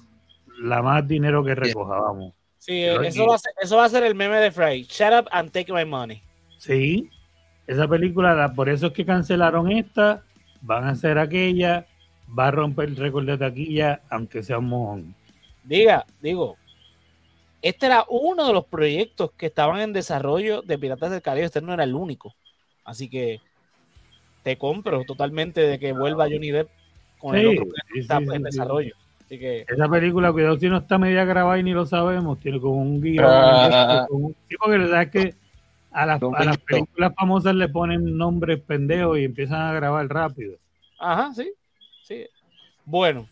la 0.61 0.83
más 0.83 1.07
dinero 1.07 1.45
que 1.45 1.55
recoja, 1.55 1.99
vamos. 1.99 2.35
Sí, 2.59 2.83
eso 2.83 3.27
va, 3.27 3.35
a 3.35 3.39
ser, 3.39 3.53
eso 3.61 3.77
va 3.77 3.85
a 3.85 3.89
ser 3.91 4.05
el 4.05 4.15
meme 4.15 4.37
de 4.37 4.51
Fry. 4.51 4.85
Shut 4.85 5.13
up 5.13 5.29
and 5.31 5.51
take 5.51 5.73
my 5.73 5.85
money. 5.85 6.23
Sí, 6.57 7.11
esa 7.67 7.87
película, 7.87 8.53
por 8.55 8.69
eso 8.69 8.87
es 8.87 8.93
que 8.93 9.05
cancelaron 9.05 9.71
esta, 9.71 10.23
van 10.63 10.85
a 10.85 10.91
hacer 10.91 11.19
aquella, 11.19 11.87
va 12.37 12.49
a 12.49 12.51
romper 12.51 12.89
el 12.89 12.97
récord 12.97 13.27
de 13.27 13.37
taquilla, 13.37 14.01
aunque 14.09 14.43
sea 14.43 14.59
un 14.59 14.69
mojón. 14.69 15.15
Diga, 15.63 16.07
digo, 16.21 16.57
este 17.63 17.87
era 17.87 18.05
uno 18.09 18.47
de 18.47 18.53
los 18.53 18.67
proyectos 18.67 19.33
que 19.33 19.47
estaban 19.47 19.81
en 19.81 19.93
desarrollo 19.93 20.63
de 20.63 20.79
Piratas 20.79 21.11
del 21.11 21.23
Caribe, 21.23 21.47
este 21.47 21.61
no 21.61 21.73
era 21.73 21.85
el 21.85 21.95
único. 21.95 22.35
Así 22.85 23.09
que 23.09 23.41
te 24.43 24.59
compro 24.59 25.05
totalmente 25.05 25.63
de 25.63 25.79
que 25.79 25.93
vuelva 25.93 26.29
Johnny 26.31 26.51
Depp 26.51 26.71
con 27.19 27.35
el 27.35 27.49
otro 27.49 27.67
que 27.93 28.01
está 28.01 28.19
en 28.19 28.43
desarrollo. 28.43 28.95
Esa 29.35 29.89
película, 29.89 30.33
cuidado 30.33 30.59
si 30.59 30.69
no 30.69 30.79
está 30.79 30.99
media 30.99 31.25
grabada 31.25 31.59
y 31.59 31.63
ni 31.63 31.73
lo 31.73 31.87
sabemos, 31.87 32.39
tiene 32.41 32.61
como 32.61 32.77
un 32.77 33.01
guion. 33.01 33.25
Ah. 33.27 34.07
sí, 34.49 34.57
porque 34.59 34.79
la 34.79 34.85
verdad 34.85 35.03
es 35.03 35.11
que 35.11 35.35
a 35.95 36.07
las, 36.07 36.21
a 36.23 36.45
las, 36.45 36.59
películas 36.59 37.13
famosas 37.17 37.55
le 37.55 37.69
ponen 37.69 38.17
nombres 38.17 38.61
pendejos 38.61 39.19
y 39.19 39.25
empiezan 39.25 39.61
a 39.61 39.73
grabar 39.73 40.07
rápido. 40.09 40.57
Ajá, 40.99 41.33
sí. 41.33 41.53
sí. 42.03 42.27
Bueno, 42.85 43.29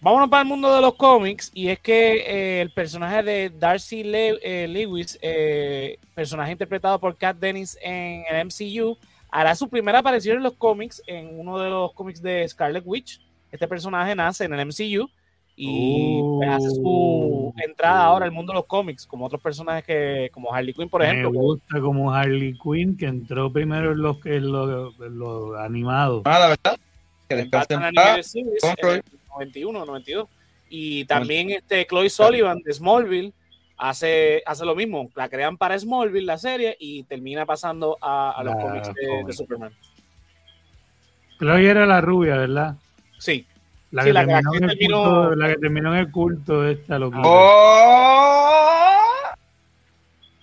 vámonos 0.00 0.28
para 0.28 0.42
el 0.42 0.48
mundo 0.48 0.74
de 0.74 0.82
los 0.82 0.94
cómics. 0.94 1.50
Y 1.54 1.68
es 1.68 1.78
que 1.78 2.16
eh, 2.16 2.60
el 2.60 2.70
personaje 2.70 3.22
de 3.22 3.50
Darcy 3.50 4.02
eh, 4.04 4.66
Lewis, 4.68 5.18
eh, 5.22 5.98
personaje 6.14 6.52
interpretado 6.52 6.98
por 6.98 7.16
Kat 7.16 7.38
Dennis 7.38 7.78
en 7.80 8.24
el 8.30 8.46
MCU, 8.46 8.98
hará 9.30 9.54
su 9.54 9.68
primera 9.68 10.00
aparición 10.00 10.36
en 10.36 10.42
los 10.42 10.54
cómics, 10.54 11.02
en 11.06 11.38
uno 11.40 11.58
de 11.58 11.70
los 11.70 11.92
cómics 11.94 12.20
de 12.20 12.46
Scarlet 12.46 12.84
Witch. 12.86 13.20
Este 13.50 13.66
personaje 13.66 14.14
nace 14.14 14.44
en 14.44 14.52
el 14.52 14.66
MCU 14.66 15.08
y 15.56 16.20
pues, 16.20 16.48
hace 16.50 16.70
su 16.70 16.82
uh, 16.82 17.54
entrada 17.56 18.04
ahora 18.04 18.24
al 18.24 18.32
mundo 18.32 18.52
de 18.52 18.58
los 18.58 18.66
cómics, 18.66 19.06
como 19.06 19.26
otros 19.26 19.40
personajes 19.40 19.84
que, 19.84 20.30
como 20.32 20.52
Harley 20.52 20.74
Quinn, 20.74 20.88
por 20.88 21.02
ejemplo. 21.02 21.30
Me 21.30 21.38
gusta 21.38 21.80
como 21.80 22.12
Harley 22.12 22.58
Quinn, 22.58 22.96
que 22.96 23.06
entró 23.06 23.52
primero 23.52 23.92
en 23.92 24.02
los, 24.02 24.24
en 24.26 24.50
los, 24.50 24.98
los 24.98 25.56
animados. 25.58 26.22
Ah, 26.24 26.38
la 26.40 26.48
verdad. 26.48 26.78
Que 27.28 27.40
en 27.40 27.50
91, 29.30 29.86
92. 29.86 30.28
Y 30.68 31.04
también 31.04 31.50
este 31.50 31.86
Chloe 31.86 32.10
Sullivan 32.10 32.58
de 32.58 32.72
Smallville 32.72 33.32
hace, 33.76 34.42
hace 34.44 34.64
lo 34.64 34.74
mismo. 34.74 35.10
La 35.14 35.28
crean 35.28 35.56
para 35.56 35.78
Smallville, 35.78 36.26
la 36.26 36.38
serie, 36.38 36.76
y 36.80 37.04
termina 37.04 37.46
pasando 37.46 37.96
a, 38.00 38.42
los 38.44 38.56
cómics 38.56 38.92
de, 38.92 39.24
de 39.24 39.32
Superman. 39.32 39.72
Chloe 41.38 41.68
era 41.68 41.86
la 41.86 42.00
rubia, 42.00 42.36
¿verdad? 42.36 42.74
Sí. 43.18 43.46
La, 43.94 44.02
que, 44.02 44.12
terminó 44.12 44.54
en 44.54 44.64
el 44.64 44.76
culto, 44.76 45.36
la 45.36 45.48
que 45.48 45.56
terminó 45.56 45.94
en 45.94 46.00
el 46.00 46.10
culto 46.10 46.66
esta 46.68 46.98
locura. 46.98 47.22
¡Oh! 47.24 48.98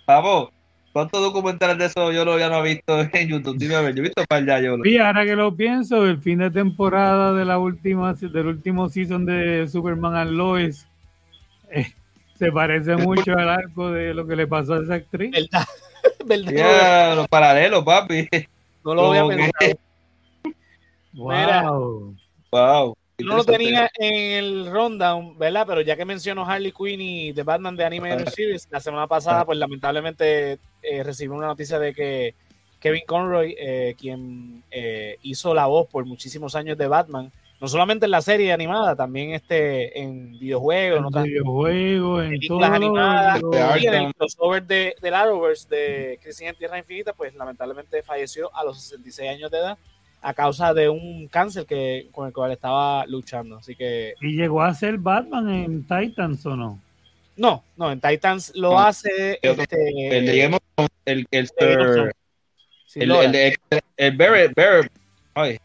Vamos, 0.07 0.49
¿cuántos 0.93 1.21
documentales 1.21 1.77
de 1.77 1.85
eso 1.87 2.13
yo 2.13 2.23
lo 2.23 2.31
había 2.31 2.47
no 2.47 2.63
visto 2.63 3.01
en 3.11 3.27
YouTube? 3.27 3.57
Dime 3.57 3.75
a 3.75 3.81
ver, 3.81 3.93
yo 3.93 3.99
he 3.99 4.03
visto 4.03 4.23
para 4.29 4.41
allá 4.41 4.61
yo. 4.61 4.77
Sí, 4.85 4.97
ahora 4.97 5.25
que 5.25 5.35
lo 5.35 5.53
pienso, 5.53 6.05
el 6.05 6.21
fin 6.21 6.39
de 6.39 6.49
temporada 6.49 7.33
de 7.33 7.43
la 7.43 7.59
última, 7.59 8.13
del 8.13 8.47
último 8.47 8.87
season 8.87 9.25
de 9.25 9.67
Superman 9.67 10.15
and 10.15 10.31
Lois 10.31 10.87
eh, 11.71 11.91
se 12.39 12.53
parece 12.53 12.95
mucho 12.95 13.33
al 13.33 13.49
arco 13.49 13.91
de 13.91 14.13
lo 14.13 14.25
que 14.25 14.37
le 14.37 14.47
pasó 14.47 14.75
a 14.75 14.83
esa 14.83 14.93
actriz. 14.93 15.29
¿Verdad? 15.29 15.67
¿Verdad? 16.25 17.17
los 17.17 17.27
paralelos, 17.27 17.83
papi. 17.83 18.29
No 18.85 18.95
lo 18.95 19.07
voy 19.07 19.17
a 19.17 19.27
pensar. 19.27 19.77
Wow. 21.13 22.15
wow 22.49 22.95
no 23.23 23.37
lo 23.37 23.43
tenía 23.43 23.89
en 23.95 24.43
el 24.43 24.71
rundown, 24.71 25.37
¿verdad? 25.37 25.65
Pero 25.67 25.81
ya 25.81 25.95
que 25.95 26.05
mencionó 26.05 26.45
Harley 26.45 26.71
Quinn 26.71 27.01
y 27.01 27.33
The 27.33 27.43
Batman 27.43 27.75
de 27.75 27.85
Anime 27.85 28.25
Series, 28.27 28.67
la 28.71 28.79
semana 28.79 29.07
pasada, 29.07 29.45
pues 29.45 29.57
lamentablemente 29.57 30.59
eh, 30.81 31.03
recibí 31.03 31.29
una 31.29 31.47
noticia 31.47 31.79
de 31.79 31.93
que 31.93 32.35
Kevin 32.79 33.03
Conroy, 33.05 33.55
eh, 33.59 33.95
quien 33.97 34.63
eh, 34.71 35.17
hizo 35.21 35.53
la 35.53 35.67
voz 35.67 35.87
por 35.87 36.05
muchísimos 36.05 36.55
años 36.55 36.77
de 36.77 36.87
Batman, 36.87 37.31
no 37.61 37.67
solamente 37.67 38.05
en 38.05 38.11
la 38.11 38.21
serie 38.21 38.51
animada, 38.51 38.95
también 38.95 39.35
este, 39.35 40.01
en 40.01 40.31
videojuegos, 40.39 40.97
en, 40.97 41.05
otras 41.05 41.25
videojuegos, 41.25 42.23
en 42.23 42.29
películas 42.31 42.71
animadas, 42.71 43.41
y 43.79 43.85
en 43.85 43.93
el 43.93 44.15
crossover 44.15 44.63
de, 44.63 44.95
del 44.99 45.13
Arrowverse 45.13 45.69
de 45.69 46.19
Crisis 46.23 46.41
en 46.41 46.55
Tierra 46.55 46.79
Infinita, 46.79 47.13
pues 47.13 47.35
lamentablemente 47.35 48.01
falleció 48.01 48.49
a 48.55 48.63
los 48.63 48.81
66 48.81 49.29
años 49.29 49.51
de 49.51 49.59
edad 49.59 49.77
a 50.21 50.33
causa 50.33 50.73
de 50.73 50.87
un 50.87 51.27
cáncer 51.27 51.65
que 51.65 52.09
con 52.11 52.27
el 52.27 52.33
cual 52.33 52.51
estaba 52.51 53.05
luchando. 53.07 53.57
Así 53.57 53.75
que. 53.75 54.13
¿Y 54.21 54.35
llegó 54.35 54.61
a 54.61 54.73
ser 54.73 54.97
Batman 54.97 55.49
en 55.49 55.87
Titans 55.87 56.45
o 56.45 56.55
no? 56.55 56.79
No, 57.37 57.63
no, 57.77 57.91
en 57.91 57.99
Titans 57.99 58.51
lo 58.55 58.79
hace. 58.79 59.39
Este, 59.41 59.49
el 59.49 59.57
de 59.57 60.43
el, 60.45 60.49
el, 61.05 61.27
el, 61.31 61.51
el, 62.95 63.35
el, 63.35 63.81
el, 63.97 64.17
Barrett, 64.17 64.53
Barrett. 64.55 64.91
Ay. 65.33 65.57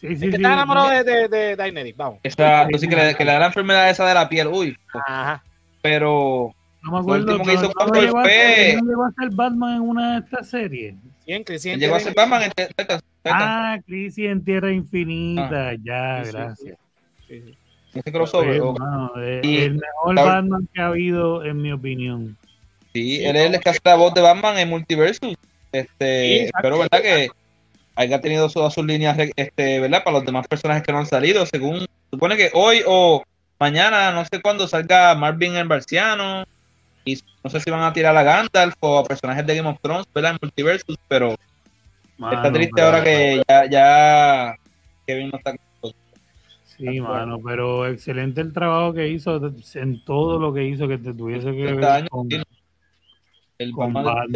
Sí, 0.00 0.14
sí, 0.16 0.26
está 0.26 0.36
enamorado 0.36 0.90
de, 0.90 1.04
de, 1.04 1.28
de 1.28 1.56
Dynamic, 1.56 1.96
vamos. 1.96 2.20
Esa, 2.22 2.66
sí, 2.78 2.86
que, 2.86 2.96
le, 2.96 3.14
que 3.14 3.24
le 3.24 3.32
da 3.32 3.38
la 3.38 3.46
enfermedad 3.46 3.88
esa 3.88 4.06
de 4.06 4.12
la 4.12 4.28
piel, 4.28 4.48
uy. 4.48 4.76
Ajá. 4.92 5.42
Pero. 5.80 6.54
No 6.86 6.92
me 6.92 6.98
acuerdo. 6.98 7.42
que 7.42 7.54
hizo 7.54 7.72
llegó, 7.94 8.22
fue... 8.22 8.78
¿No 8.80 8.88
llegó 8.88 9.04
a 9.04 9.12
ser 9.12 9.30
Batman 9.30 9.76
en 9.76 9.82
una 9.82 10.12
de 10.12 10.18
estas 10.24 10.48
series? 10.48 10.94
Sí, 11.26 11.44
Chris 11.44 11.64
Llegó 11.64 11.96
a 11.96 12.00
ser 12.00 12.14
Batman 12.14 12.44
en 12.44 12.52
Titans. 12.52 13.02
Ah, 13.24 13.78
Crisis 13.84 14.26
en 14.26 14.44
Tierra 14.44 14.72
Infinita, 14.72 15.70
ah. 15.70 15.76
ya, 15.82 16.22
gracias. 16.22 16.78
Sí, 17.26 17.42
sí. 17.42 17.58
Ese 17.94 18.12
crossover. 18.12 18.60
Pues, 18.60 18.78
mano, 18.78 19.12
es 19.20 19.44
y, 19.44 19.56
el 19.58 19.74
mejor 19.74 20.14
Batman 20.14 20.68
que 20.72 20.80
ha 20.80 20.86
habido, 20.86 21.44
en 21.44 21.60
mi 21.60 21.72
opinión. 21.72 22.36
Sí, 22.92 23.24
él 23.24 23.34
es 23.34 23.52
el 23.52 23.60
que 23.60 23.70
hace 23.70 23.80
la 23.84 23.96
voz 23.96 24.14
de 24.14 24.20
Batman 24.20 24.58
en 24.58 24.68
Multiversus. 24.68 25.34
Este, 25.72 26.44
espero, 26.44 26.78
¿verdad? 26.78 27.02
Que 27.02 27.30
haya 27.96 28.20
tenido 28.20 28.48
todas 28.48 28.72
sus 28.72 28.84
líneas, 28.84 29.18
este, 29.34 29.80
¿verdad? 29.80 30.04
Para 30.04 30.18
los 30.18 30.26
demás 30.26 30.46
personajes 30.46 30.82
que 30.84 30.92
no 30.92 30.98
han 30.98 31.06
salido. 31.06 31.44
Según 31.46 31.86
supone 32.10 32.36
que 32.36 32.50
hoy 32.54 32.82
o 32.86 33.24
mañana, 33.58 34.12
no 34.12 34.24
sé 34.24 34.40
cuándo, 34.40 34.68
salga 34.68 35.14
Marvin 35.14 35.56
el 35.56 35.66
Marciano. 35.66 36.46
Y 37.06 37.18
no 37.42 37.48
sé 37.48 37.60
si 37.60 37.70
van 37.70 37.84
a 37.84 37.92
tirar 37.92 38.14
a 38.16 38.22
Gandalf 38.22 38.74
o 38.80 38.98
a 38.98 39.04
personajes 39.04 39.46
de 39.46 39.56
Game 39.56 39.68
of 39.68 39.80
Thrones, 39.80 40.06
¿verdad? 40.12 40.32
En 40.32 40.38
Multiversus, 40.42 40.98
pero 41.08 41.36
está 42.18 42.52
triste 42.52 42.82
ahora 42.82 43.02
que 43.02 43.42
ya, 43.48 43.70
ya 43.70 44.56
Kevin 45.06 45.30
no 45.30 45.38
está 45.38 45.54
Sí, 46.76 47.00
mano, 47.00 47.38
pero 47.42 47.86
excelente 47.86 48.42
el 48.42 48.52
trabajo 48.52 48.92
que 48.92 49.08
hizo 49.08 49.40
en 49.74 50.04
todo 50.04 50.38
lo 50.38 50.52
que 50.52 50.64
hizo 50.64 50.86
que 50.86 50.98
te 50.98 51.14
tuviese 51.14 51.52
que 51.52 51.72
ver 51.72 52.08
con, 52.10 52.28
el 53.58 53.72
Batman. 53.72 54.26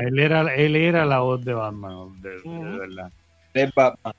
Él, 0.00 0.18
era, 0.18 0.54
él 0.54 0.76
era 0.76 1.06
la 1.06 1.20
voz 1.20 1.42
de 1.42 1.54
Batman, 1.54 2.20
de, 2.20 2.40
verdad. 2.44 3.10
Batman. 3.74 4.14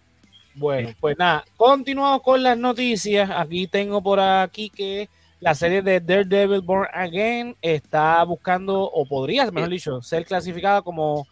Bueno, 0.55 0.89
pues 0.99 1.17
nada, 1.19 1.45
continuamos 1.55 2.23
con 2.23 2.41
las 2.41 2.57
noticias. 2.57 3.29
Aquí 3.29 3.67
tengo 3.67 4.01
por 4.01 4.19
aquí 4.19 4.69
que 4.71 5.07
la 5.41 5.55
serie 5.55 5.81
de 5.81 5.99
Daredevil 5.99 6.61
Born 6.61 6.87
Again 6.93 7.57
está 7.61 8.23
buscando, 8.23 8.83
o 8.83 9.05
podría, 9.07 9.49
mejor 9.51 9.69
dicho, 9.69 10.01
ser 10.01 10.23
clasificada 10.23 10.83
como 10.83 11.27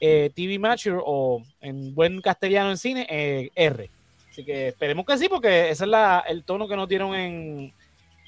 eh, 0.00 0.30
TV 0.34 0.58
Mature 0.58 1.00
o 1.04 1.40
en 1.60 1.94
buen 1.94 2.20
castellano 2.20 2.70
en 2.70 2.76
cine, 2.76 3.06
eh, 3.08 3.50
R. 3.54 3.90
Así 4.28 4.44
que 4.44 4.68
esperemos 4.68 5.06
que 5.06 5.16
sí, 5.16 5.28
porque 5.28 5.70
ese 5.70 5.84
es 5.84 5.90
la, 5.90 6.24
el 6.28 6.42
tono 6.42 6.66
que 6.66 6.74
nos 6.74 6.88
dieron 6.88 7.14
en, 7.14 7.72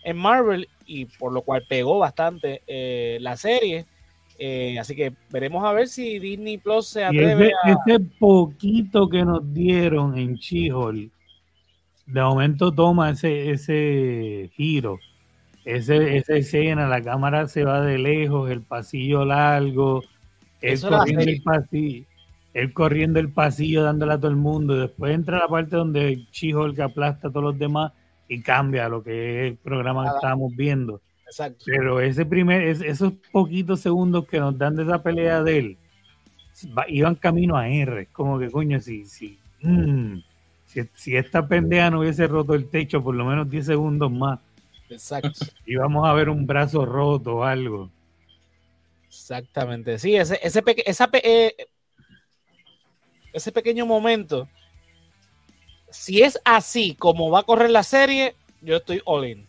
en 0.05 0.17
Marvel 0.17 0.69
y 0.87 1.07
por 1.07 1.33
lo 1.33 1.43
cual 1.43 1.65
pegó 1.69 1.99
bastante 1.99 2.63
eh, 2.69 3.19
la 3.21 3.37
serie. 3.37 3.85
Eh, 4.39 4.79
así 4.79 4.95
que 4.95 5.13
veremos 5.31 5.65
a 5.65 5.73
ver 5.73 5.89
si 5.89 6.21
Disney 6.21 6.59
Plus 6.59 6.87
se 6.87 7.05
atreve 7.05 7.47
ese, 7.47 7.55
a. 7.65 7.73
Ese 7.73 8.01
poquito 8.21 9.09
que 9.09 9.25
nos 9.25 9.53
dieron 9.53 10.17
en 10.17 10.35
she 10.35 10.71
de 12.07 12.23
momento 12.23 12.73
toma 12.73 13.11
ese, 13.11 13.51
ese 13.51 14.51
giro, 14.55 14.99
ese, 15.67 16.17
esa 16.17 16.35
escena, 16.35 16.89
la 16.89 17.03
cámara 17.03 17.47
se 17.49 17.65
va 17.65 17.83
de 17.83 17.99
lejos, 17.99 18.51
el 18.51 18.63
pasillo 18.63 19.27
largo, 19.27 20.03
el 20.63 20.81
pasillo 21.43 22.07
él 22.57 22.73
corriendo 22.73 23.21
el 23.21 23.29
pasillo 23.29 23.83
dándole 23.83 24.15
a 24.15 24.17
todo 24.17 24.31
el 24.31 24.37
mundo. 24.37 24.75
Y 24.75 24.81
después 24.81 25.15
entra 25.15 25.41
la 25.41 25.47
parte 25.47 25.77
donde 25.77 26.25
Chijo 26.31 26.73
que 26.73 26.81
aplasta 26.81 27.29
a 27.29 27.31
todos 27.31 27.45
los 27.45 27.59
demás 27.59 27.93
y 28.29 28.41
cambia 28.41 28.89
lo 28.89 29.03
que 29.03 29.11
es 29.13 29.53
el 29.53 29.59
programa 29.59 30.05
que 30.05 30.17
estábamos 30.17 30.57
viendo. 30.57 31.03
Exacto. 31.27 31.65
Pero 31.67 32.01
ese 32.01 32.25
primer, 32.25 32.63
esos 32.63 33.13
poquitos 33.31 33.81
segundos 33.81 34.27
que 34.27 34.41
nos 34.41 34.57
dan 34.57 34.75
de 34.75 34.85
esa 34.85 35.03
pelea 35.03 35.43
de 35.43 35.59
él, 35.59 35.77
iban 36.89 37.17
camino 37.17 37.59
a 37.59 37.69
R. 37.69 38.07
Como 38.11 38.39
que 38.39 38.51
coño, 38.51 38.81
si, 38.81 39.05
si, 39.05 39.39
mm, 39.61 40.17
si, 40.65 40.81
si, 40.95 41.15
esta 41.15 41.47
pendeja 41.47 41.91
no 41.91 42.01
hubiese 42.01 42.27
roto 42.27 42.55
el 42.55 42.71
techo 42.71 43.05
por 43.05 43.15
lo 43.15 43.27
menos 43.27 43.51
10 43.51 43.67
segundos 43.67 44.11
más. 44.11 44.41
Exacto. 44.89 45.45
Íbamos 45.67 46.09
a 46.09 46.13
ver 46.13 46.29
un 46.29 46.47
brazo 46.47 46.85
roto 46.85 47.37
o 47.37 47.45
algo. 47.45 47.91
Exactamente. 49.07 49.99
Sí, 49.99 50.17
ese, 50.17 50.39
ese 50.43 50.63
esa, 50.85 51.09
eh, 51.13 51.55
ese 53.33 53.53
pequeño 53.53 53.87
momento, 53.87 54.49
si 55.91 56.23
es 56.23 56.39
así 56.45 56.95
como 56.95 57.31
va 57.31 57.41
a 57.41 57.45
correr 57.45 57.71
la 57.71 57.83
serie, 57.83 58.35
yo 58.61 58.77
estoy 58.77 59.01
all 59.05 59.27
in. 59.27 59.47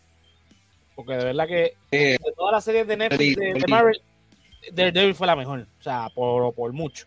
Porque 0.94 1.12
de 1.12 1.24
verdad 1.24 1.46
que 1.46 1.76
de 1.90 2.18
todas 2.36 2.52
las 2.52 2.64
series 2.64 2.86
de 2.88 2.96
Netflix 2.96 3.36
de, 3.36 3.64
Marvel, 3.68 4.00
Daredevil 4.72 5.14
fue 5.14 5.26
la 5.26 5.36
mejor. 5.36 5.66
O 5.78 5.82
sea, 5.82 6.08
por, 6.14 6.52
por 6.54 6.72
mucho. 6.72 7.06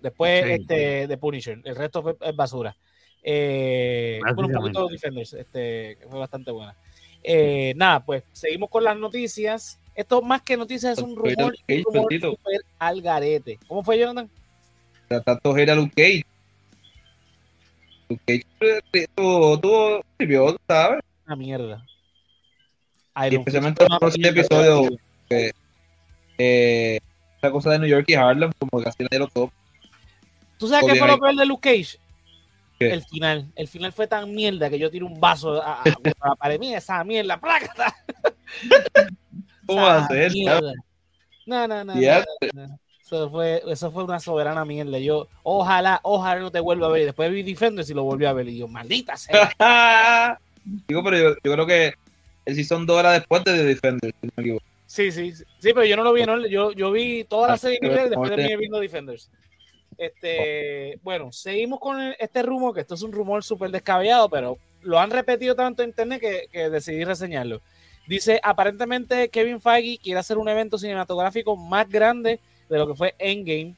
Después 0.00 0.44
este, 0.46 1.06
de 1.06 1.18
Punisher. 1.18 1.60
El 1.64 1.76
resto 1.76 2.02
fue, 2.02 2.16
es 2.20 2.36
basura. 2.36 2.76
Eh, 3.22 4.20
un 4.24 4.52
poquito 4.52 4.86
de 4.86 4.92
Defenders. 4.92 5.32
Este, 5.34 5.98
fue 6.08 6.18
bastante 6.18 6.50
buena. 6.50 6.76
Eh, 7.22 7.74
nada, 7.76 8.04
pues 8.04 8.22
seguimos 8.32 8.70
con 8.70 8.84
las 8.84 8.96
noticias. 8.96 9.78
Esto 9.94 10.20
más 10.22 10.42
que 10.42 10.56
noticias 10.56 10.98
es 10.98 11.04
un 11.04 11.16
rumor, 11.16 11.56
un 11.68 11.82
rumor 11.84 12.12
super 12.12 12.60
al 12.78 13.00
garete. 13.00 13.58
¿Cómo 13.66 13.82
fue, 13.82 13.98
Jonathan? 13.98 14.30
tanto 15.24 15.56
era 15.56 15.74
Luke 15.74 15.92
Cage. 15.96 16.24
Luke 18.08 18.44
Cage 18.92 19.08
tuvo, 19.14 19.58
tuvo 19.58 20.04
¿sabes? 20.68 21.02
Una 21.26 21.36
mierda. 21.36 21.86
y 23.30 23.36
especialmente 23.36 23.84
en 23.84 23.92
el 23.92 23.98
próximo 23.98 24.28
episodio, 24.28 24.88
eh, 26.38 27.00
esa 27.38 27.50
cosa 27.50 27.70
de 27.70 27.78
New 27.78 27.88
York 27.88 28.04
y 28.08 28.14
Harlem, 28.14 28.52
como 28.58 28.82
casi 28.82 29.02
nadie 29.02 29.18
lo 29.18 29.28
top. 29.28 29.50
¿Tú 30.58 30.68
sabes 30.68 30.92
qué 30.92 30.98
fue 30.98 31.08
lo 31.08 31.18
peor 31.18 31.36
de 31.36 31.46
Luke 31.46 31.70
Cage? 31.70 31.98
El 32.78 33.02
final. 33.02 33.50
El 33.54 33.68
final 33.68 33.92
fue 33.92 34.06
tan 34.06 34.34
mierda 34.34 34.68
que 34.68 34.78
yo 34.78 34.90
tiro 34.90 35.06
un 35.06 35.18
vaso 35.18 35.62
a, 35.62 35.80
a, 35.80 35.82
a 35.82 36.28
la 36.28 36.34
pared 36.38 36.58
mía, 36.58 36.78
esa 36.78 37.02
mierda, 37.04 37.40
plácata. 37.40 37.94
¿Cómo 39.66 39.82
va 39.82 40.04
a 40.04 40.08
ser? 40.08 40.32
No, 41.46 41.66
no, 41.68 41.84
no. 41.84 41.94
no. 41.94 42.78
Eso 43.06 43.30
fue, 43.30 43.62
eso 43.68 43.92
fue 43.92 44.02
una 44.02 44.18
soberana 44.18 44.64
mierda. 44.64 44.98
Yo, 44.98 45.28
ojalá, 45.44 46.00
ojalá 46.02 46.40
no 46.40 46.50
te 46.50 46.58
vuelva 46.58 46.88
a 46.88 46.90
ver. 46.90 47.02
Y 47.02 47.04
después 47.04 47.30
vi 47.30 47.44
Defenders 47.44 47.88
y 47.88 47.94
lo 47.94 48.02
volví 48.02 48.24
a 48.24 48.32
ver. 48.32 48.48
Y 48.48 48.58
yo, 48.58 48.66
maldita 48.66 49.16
sea. 49.16 49.54
Digo, 50.88 51.04
pero 51.04 51.16
yo, 51.16 51.36
yo, 51.44 51.52
creo 51.52 51.66
que 51.66 51.94
el 52.44 52.54
season 52.56 52.84
2 52.84 52.98
era 52.98 53.12
después 53.12 53.44
de 53.44 53.64
Defenders, 53.64 54.12
Sí, 54.86 55.12
sí, 55.12 55.32
sí, 55.32 55.44
pero 55.72 55.84
yo 55.84 55.96
no 55.96 56.04
lo 56.04 56.12
vi, 56.12 56.24
¿no? 56.24 56.44
Yo, 56.46 56.72
yo 56.72 56.90
vi 56.90 57.24
toda 57.24 57.48
la 57.48 57.54
ah, 57.54 57.58
serie 57.58 57.78
y 57.82 57.88
después 57.88 58.30
de 58.30 58.36
mí 58.36 58.56
viendo 58.56 58.80
Defenders. 58.80 59.30
Este, 59.98 60.98
bueno, 61.02 61.32
seguimos 61.32 61.80
con 61.80 62.00
este 62.18 62.42
rumor, 62.42 62.74
que 62.74 62.80
esto 62.80 62.94
es 62.94 63.02
un 63.02 63.12
rumor 63.12 63.42
súper 63.42 63.70
descabellado, 63.70 64.28
pero 64.28 64.58
lo 64.82 64.98
han 64.98 65.10
repetido 65.10 65.54
tanto 65.54 65.82
en 65.82 65.90
internet 65.90 66.20
que, 66.20 66.48
que 66.52 66.70
decidí 66.70 67.04
reseñarlo. 67.04 67.60
Dice, 68.06 68.40
aparentemente 68.42 69.28
Kevin 69.30 69.60
Feige 69.60 69.98
quiere 69.98 70.20
hacer 70.20 70.38
un 70.38 70.48
evento 70.48 70.78
cinematográfico 70.78 71.56
más 71.56 71.88
grande 71.88 72.38
de 72.68 72.78
lo 72.78 72.86
que 72.86 72.94
fue 72.94 73.14
Endgame 73.18 73.74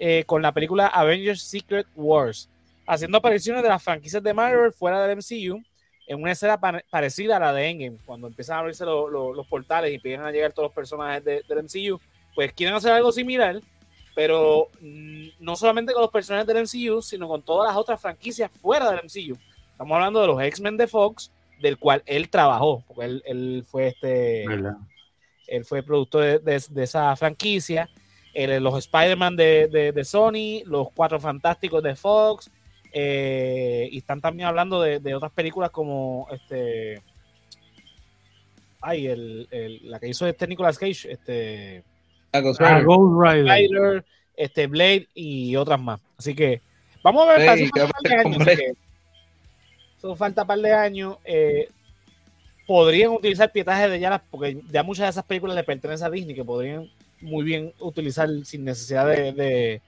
eh, 0.00 0.24
con 0.26 0.42
la 0.42 0.52
película 0.52 0.88
Avengers 0.88 1.42
Secret 1.42 1.86
Wars, 1.94 2.48
haciendo 2.86 3.18
apariciones 3.18 3.62
de 3.62 3.68
las 3.68 3.82
franquicias 3.82 4.22
de 4.22 4.34
Marvel 4.34 4.72
fuera 4.72 5.04
del 5.04 5.18
MCU 5.18 5.62
en 6.06 6.22
una 6.22 6.32
escena 6.32 6.58
parecida 6.58 7.36
a 7.36 7.40
la 7.40 7.52
de 7.52 7.68
Endgame, 7.68 7.98
cuando 8.04 8.26
empiezan 8.26 8.56
a 8.56 8.60
abrirse 8.60 8.84
los 8.84 9.46
portales 9.46 9.92
y 9.92 9.96
empiezan 9.96 10.24
a 10.24 10.32
llegar 10.32 10.52
todos 10.52 10.68
los 10.68 10.74
personajes 10.74 11.22
del 11.24 11.44
MCU, 11.62 12.00
pues 12.34 12.52
quieren 12.52 12.74
hacer 12.74 12.92
algo 12.92 13.12
similar, 13.12 13.60
pero 14.18 14.66
mm, 14.80 15.28
no 15.38 15.54
solamente 15.54 15.92
con 15.92 16.02
los 16.02 16.10
personajes 16.10 16.44
del 16.44 16.64
MCU, 16.64 17.00
sino 17.02 17.28
con 17.28 17.40
todas 17.42 17.68
las 17.70 17.76
otras 17.76 18.00
franquicias 18.00 18.50
fuera 18.50 18.90
del 18.90 19.04
MCU. 19.04 19.38
Estamos 19.70 19.94
hablando 19.94 20.20
de 20.20 20.26
los 20.26 20.42
X-Men 20.42 20.76
de 20.76 20.88
Fox, 20.88 21.30
del 21.60 21.78
cual 21.78 22.02
él 22.04 22.28
trabajó, 22.28 22.82
porque 22.88 23.20
él, 23.24 23.64
fue 23.70 23.86
este, 23.86 24.42
él 25.46 25.64
fue 25.64 25.84
productor 25.84 26.42
de 26.42 26.82
esa 26.82 27.14
franquicia 27.14 27.88
los 28.60 28.78
Spider-Man 28.78 29.36
de, 29.36 30.02
Sony, 30.04 30.62
los 30.64 30.88
Cuatro 30.92 31.20
Fantásticos 31.20 31.82
de 31.82 31.94
Fox, 31.96 32.50
eh, 32.92 33.88
y 33.90 33.98
están 33.98 34.20
también 34.20 34.48
hablando 34.48 34.80
de, 34.80 35.14
otras 35.14 35.32
películas 35.32 35.70
como 35.70 36.26
este. 36.32 37.02
Ay, 38.80 39.06
el, 39.06 39.80
la 39.82 39.98
que 39.98 40.08
hizo 40.08 40.26
este 40.26 40.46
Nicolas 40.46 40.76
Cage, 40.76 41.12
este. 41.12 41.84
Ghost 42.40 42.60
Rider. 42.60 44.04
este 44.36 44.66
Blade 44.66 45.08
y 45.14 45.56
otras 45.56 45.80
más. 45.80 46.00
Así 46.16 46.34
que 46.34 46.60
vamos 47.02 47.28
a 47.28 47.36
ver. 47.36 47.68
falta 47.68 47.86
par 47.88 48.02
de 48.02 48.14
años, 48.14 48.48
eso 49.98 50.16
falta 50.16 50.44
par 50.44 50.58
de 50.58 50.72
años. 50.72 51.16
Eh, 51.24 51.68
podrían 52.66 53.12
utilizar 53.12 53.50
pietaje 53.50 53.88
de 53.88 53.98
ya 53.98 54.22
porque 54.30 54.60
ya 54.70 54.82
muchas 54.82 55.06
de 55.06 55.10
esas 55.10 55.24
películas 55.24 55.56
le 55.56 55.64
pertenecen 55.64 56.06
a 56.06 56.10
Disney, 56.10 56.34
que 56.34 56.44
podrían 56.44 56.90
muy 57.20 57.44
bien 57.44 57.72
utilizar 57.80 58.28
sin 58.44 58.64
necesidad 58.64 59.06
de, 59.06 59.80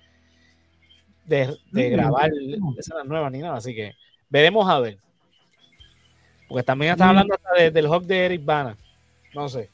de, 1.24 1.56
de 1.70 1.90
grabar 1.90 2.30
escenas 2.78 3.06
nuevas 3.06 3.30
ni 3.30 3.38
nada, 3.38 3.56
así 3.56 3.74
que 3.74 3.94
veremos 4.28 4.68
a 4.68 4.80
ver. 4.80 4.98
Porque 6.48 6.64
también 6.64 6.92
está 6.92 7.08
hablando 7.08 7.34
hasta 7.34 7.70
del 7.70 7.86
hub 7.86 8.04
de 8.04 8.26
Eric 8.26 8.44
Bana. 8.44 8.76
No 9.34 9.48
sé. 9.48 9.68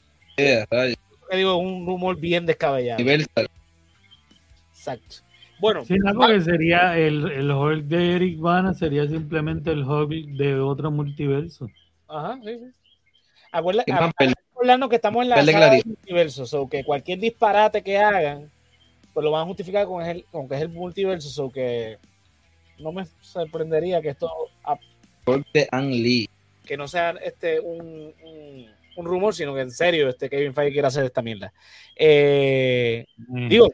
Digo, 1.35 1.57
un 1.57 1.85
rumor 1.85 2.17
bien 2.17 2.45
descabellado. 2.45 3.03
Exacto. 4.71 5.17
Bueno, 5.59 5.83
sí, 5.85 5.95
no, 5.97 6.13
porque 6.13 6.41
sería 6.41 6.97
el, 6.97 7.31
el 7.31 7.51
Hulk 7.51 7.85
de 7.85 8.15
Eric 8.15 8.39
Bana 8.39 8.73
sería 8.73 9.07
simplemente 9.07 9.71
el 9.71 9.83
Hulk 9.83 10.37
de 10.37 10.59
otro 10.59 10.91
multiverso. 10.91 11.67
Ajá, 12.07 12.39
sí, 12.43 12.59
sí. 12.59 12.71
Acuérdate, 13.51 13.91
que 13.91 14.95
estamos 14.95 15.23
en 15.23 15.29
la 15.29 15.43
sala 15.43 15.79
multiverso, 15.83 16.61
o 16.61 16.69
que 16.69 16.83
cualquier 16.83 17.19
disparate 17.19 17.81
que 17.81 17.97
hagan, 17.97 18.51
pues 19.13 19.23
lo 19.23 19.31
van 19.31 19.43
a 19.43 19.45
justificar 19.45 19.85
con, 19.87 20.05
el, 20.05 20.25
con 20.31 20.47
que 20.47 20.55
es 20.55 20.61
el 20.61 20.69
multiverso, 20.69 21.45
o 21.45 21.51
que 21.51 21.97
no 22.79 22.91
me 22.91 23.05
sorprendería 23.21 24.01
que 24.01 24.09
esto 24.09 24.29
de 25.53 25.67
Ang 25.71 25.89
Lee. 25.89 26.29
que 26.65 26.77
no 26.77 26.87
sea 26.87 27.11
este 27.23 27.59
un, 27.59 28.13
un, 28.23 28.67
rumor, 29.05 29.33
sino 29.33 29.53
que 29.53 29.61
en 29.61 29.71
serio 29.71 30.09
este 30.09 30.29
Kevin 30.29 30.53
Feige 30.53 30.73
quiere 30.73 30.87
hacer 30.87 31.05
esta 31.05 31.21
mierda. 31.21 31.53
Eh, 31.95 33.05
mm. 33.27 33.47
Digo, 33.49 33.69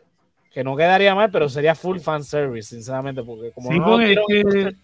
que 0.51 0.63
no 0.63 0.75
quedaría 0.75 1.15
mal, 1.15 1.31
pero 1.31 1.49
sería 1.49 1.75
full 1.75 1.99
fan 1.99 2.23
service, 2.23 2.69
sinceramente, 2.69 3.23
porque 3.23 3.51
como 3.51 3.71
sí, 3.71 3.79
no 3.79 3.99
es 3.99 4.17
que 4.37 4.75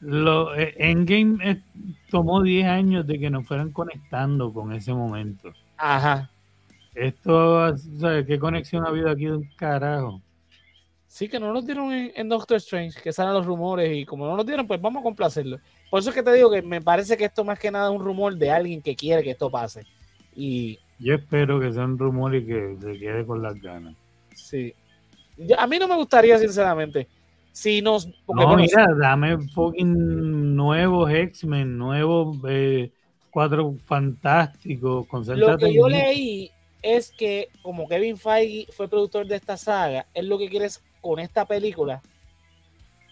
lo, 0.00 0.56
eh, 0.56 0.74
Endgame 0.78 1.38
eh, 1.44 1.62
tomó 2.10 2.42
10 2.42 2.66
años 2.66 3.06
de 3.06 3.18
que 3.18 3.28
nos 3.28 3.46
fueran 3.46 3.70
conectando 3.70 4.52
con 4.52 4.72
ese 4.72 4.94
momento. 4.94 5.52
Ajá. 5.76 6.30
Esto, 6.94 7.76
¿sabes 7.76 8.26
qué 8.26 8.38
conexión 8.38 8.84
ha 8.84 8.88
habido 8.88 9.10
aquí 9.10 9.26
de 9.26 9.36
un 9.36 9.48
carajo? 9.56 10.22
Sí, 11.06 11.28
que 11.28 11.40
no 11.40 11.52
nos 11.52 11.66
dieron 11.66 11.92
en, 11.92 12.28
Doctor 12.28 12.56
Strange, 12.58 13.00
que 13.02 13.12
salen 13.12 13.34
los 13.34 13.44
rumores 13.44 13.90
y 13.96 14.06
como 14.06 14.26
no 14.26 14.36
nos 14.36 14.46
dieron, 14.46 14.66
pues 14.66 14.80
vamos 14.80 15.00
a 15.00 15.04
complacerlo. 15.04 15.58
Por 15.90 16.00
eso 16.00 16.10
es 16.10 16.14
que 16.16 16.22
te 16.22 16.32
digo 16.32 16.50
que 16.50 16.62
me 16.62 16.80
parece 16.80 17.16
que 17.16 17.24
esto 17.24 17.44
más 17.44 17.58
que 17.58 17.70
nada 17.70 17.90
es 17.90 17.96
un 17.96 18.04
rumor 18.04 18.36
de 18.36 18.50
alguien 18.50 18.80
que 18.80 18.94
quiere 18.94 19.22
que 19.22 19.32
esto 19.32 19.50
pase. 19.50 19.84
Y 20.34 20.78
yo 20.98 21.14
espero 21.14 21.58
que 21.58 21.72
sea 21.72 21.84
un 21.84 21.98
rumor 21.98 22.34
y 22.34 22.46
que 22.46 22.76
se 22.80 22.98
quede 22.98 23.26
con 23.26 23.42
las 23.42 23.60
ganas. 23.60 23.94
Sí, 24.34 24.72
a 25.56 25.66
mí 25.66 25.78
no 25.78 25.88
me 25.88 25.96
gustaría, 25.96 26.38
sinceramente. 26.38 27.08
Si 27.52 27.82
nos. 27.82 28.06
no, 28.28 28.56
mira, 28.56 28.86
dame 28.98 29.38
fucking 29.48 30.54
nuevos 30.54 31.10
X-Men, 31.10 31.76
nuevos 31.76 32.38
eh, 32.48 32.92
cuatro 33.30 33.74
fantásticos. 33.86 35.06
Lo 35.36 35.58
que 35.58 35.74
yo 35.74 35.88
leí 35.88 36.50
es 36.82 37.10
que, 37.10 37.48
como 37.62 37.88
Kevin 37.88 38.16
Feige 38.16 38.70
fue 38.72 38.88
productor 38.88 39.26
de 39.26 39.36
esta 39.36 39.56
saga, 39.56 40.06
él 40.14 40.28
lo 40.28 40.38
que 40.38 40.48
quiere 40.48 40.66
es 40.66 40.82
con 41.00 41.18
esta 41.18 41.44
película 41.44 42.02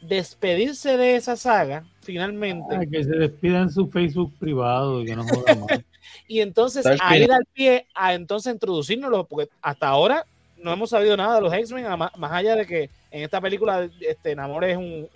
despedirse 0.01 0.97
de 0.97 1.17
esa 1.17 1.37
saga, 1.37 1.85
finalmente. 2.09 2.75
Ah, 2.75 2.81
que 2.91 3.05
se 3.05 3.11
despida 3.11 3.61
en 3.61 3.71
su 3.71 3.87
Facebook 3.87 4.33
privado 4.39 5.03
y 5.03 5.05
que 5.05 5.15
no 5.15 5.25
joda 5.25 5.55
más. 5.57 5.69
y 6.27 6.41
entonces 6.41 6.87
a 6.87 7.19
ir 7.19 7.31
al 7.31 7.45
pie 7.53 7.87
a 7.95 8.15
entonces 8.15 8.55
introducirnos, 8.55 9.27
porque 9.27 9.51
hasta 9.61 9.89
ahora 9.89 10.25
no 10.57 10.73
hemos 10.73 10.89
sabido 10.89 11.19
nada 11.19 11.35
de 11.35 11.43
los 11.43 11.53
X-Men, 11.53 11.85
más, 11.99 12.33
allá 12.33 12.57
de 12.57 12.65
que 12.65 12.89
en 13.11 13.25
esta 13.25 13.43
película 13.43 13.87
este, 14.01 14.35
Namor 14.35 14.65
es 14.65 14.79
un, 14.79 15.07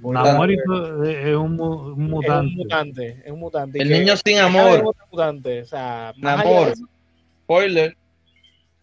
Namor 0.00 0.50
es 0.50 1.36
un, 1.36 1.56
mutante. 1.98 3.22
Es 3.22 3.30
un 3.30 3.38
mutante. 3.38 3.82
El 3.82 3.90
niño 3.90 4.14
sin 4.16 4.38
amor. 4.38 4.82
Mutante. 5.10 5.60
O 5.60 5.66
sea, 5.66 6.14
Namor. 6.16 6.72
Spoiler. 7.42 7.94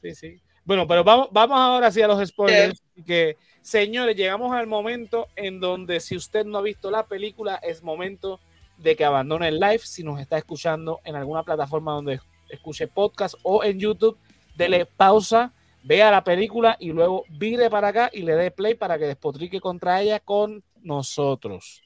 Sí, 0.04 0.14
sí. 0.14 0.40
Bueno, 0.64 0.88
pero 0.88 1.04
vamos, 1.04 1.30
vamos 1.32 1.58
ahora 1.58 1.90
sí 1.90 2.00
a 2.00 2.08
los 2.08 2.30
spoilers. 2.30 2.80
Que, 3.08 3.38
señores, 3.62 4.16
llegamos 4.16 4.54
al 4.54 4.68
momento 4.68 5.28
en 5.36 5.60
donde 5.60 6.00
si 6.00 6.16
usted 6.16 6.46
no 6.46 6.58
ha 6.58 6.62
visto 6.62 6.92
la 6.92 7.06
película, 7.06 7.56
es 7.56 7.84
momento 7.84 8.40
de 8.78 8.96
que 8.96 9.06
abandone 9.06 9.48
el 9.48 9.60
live. 9.60 9.80
Si 9.80 10.04
nos 10.04 10.20
está 10.20 10.38
escuchando 10.38 11.00
en 11.04 11.16
alguna 11.16 11.44
plataforma 11.44 11.94
donde 11.94 12.20
escuche 12.50 12.88
podcast 12.88 13.36
o 13.44 13.64
en 13.64 13.80
YouTube, 13.80 14.18
dele 14.56 14.86
pausa, 14.86 15.54
vea 15.84 16.12
la 16.12 16.24
película 16.24 16.78
y 16.80 16.92
luego 16.92 17.24
vire 17.30 17.70
para 17.70 17.90
acá 17.90 18.10
y 18.12 18.22
le 18.24 18.36
dé 18.36 18.52
play 18.52 18.76
para 18.76 18.98
que 18.98 19.06
despotrique 19.06 19.62
contra 19.62 20.02
ella 20.02 20.20
con 20.20 20.64
nosotros. 20.82 21.82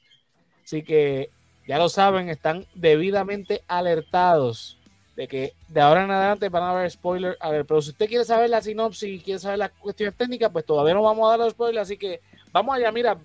Así 0.64 0.82
que 0.82 1.30
ya 1.66 1.78
lo 1.78 1.88
saben, 1.88 2.28
están 2.28 2.66
debidamente 2.74 3.62
alertados 3.68 4.78
de 5.16 5.28
que 5.28 5.54
de 5.68 5.80
ahora 5.80 6.04
en 6.04 6.10
adelante 6.10 6.48
van 6.48 6.62
a 6.62 6.70
haber 6.70 6.90
spoilers. 6.90 7.36
A 7.40 7.50
ver, 7.50 7.64
pero 7.64 7.80
si 7.80 7.90
usted 7.90 8.08
quiere 8.08 8.24
saber 8.24 8.50
la 8.50 8.60
sinopsis 8.60 9.08
y 9.08 9.20
quiere 9.20 9.38
saber 9.38 9.58
las 9.58 9.70
cuestiones 9.70 10.16
técnicas, 10.16 10.50
pues 10.50 10.64
todavía 10.64 10.94
no 10.94 11.02
vamos 11.02 11.26
a 11.26 11.30
dar 11.30 11.38
los 11.40 11.52
spoilers. 11.52 11.82
Así 11.82 11.96
que 11.96 12.20
vamos 12.52 12.74
allá, 12.74 12.90
mira, 12.90 13.16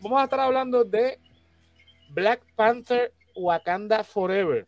vamos 0.00 0.20
a 0.20 0.24
estar 0.24 0.40
hablando 0.40 0.84
de 0.84 1.18
Black 2.10 2.40
Panther 2.54 3.12
Wakanda 3.34 4.02
Forever, 4.04 4.66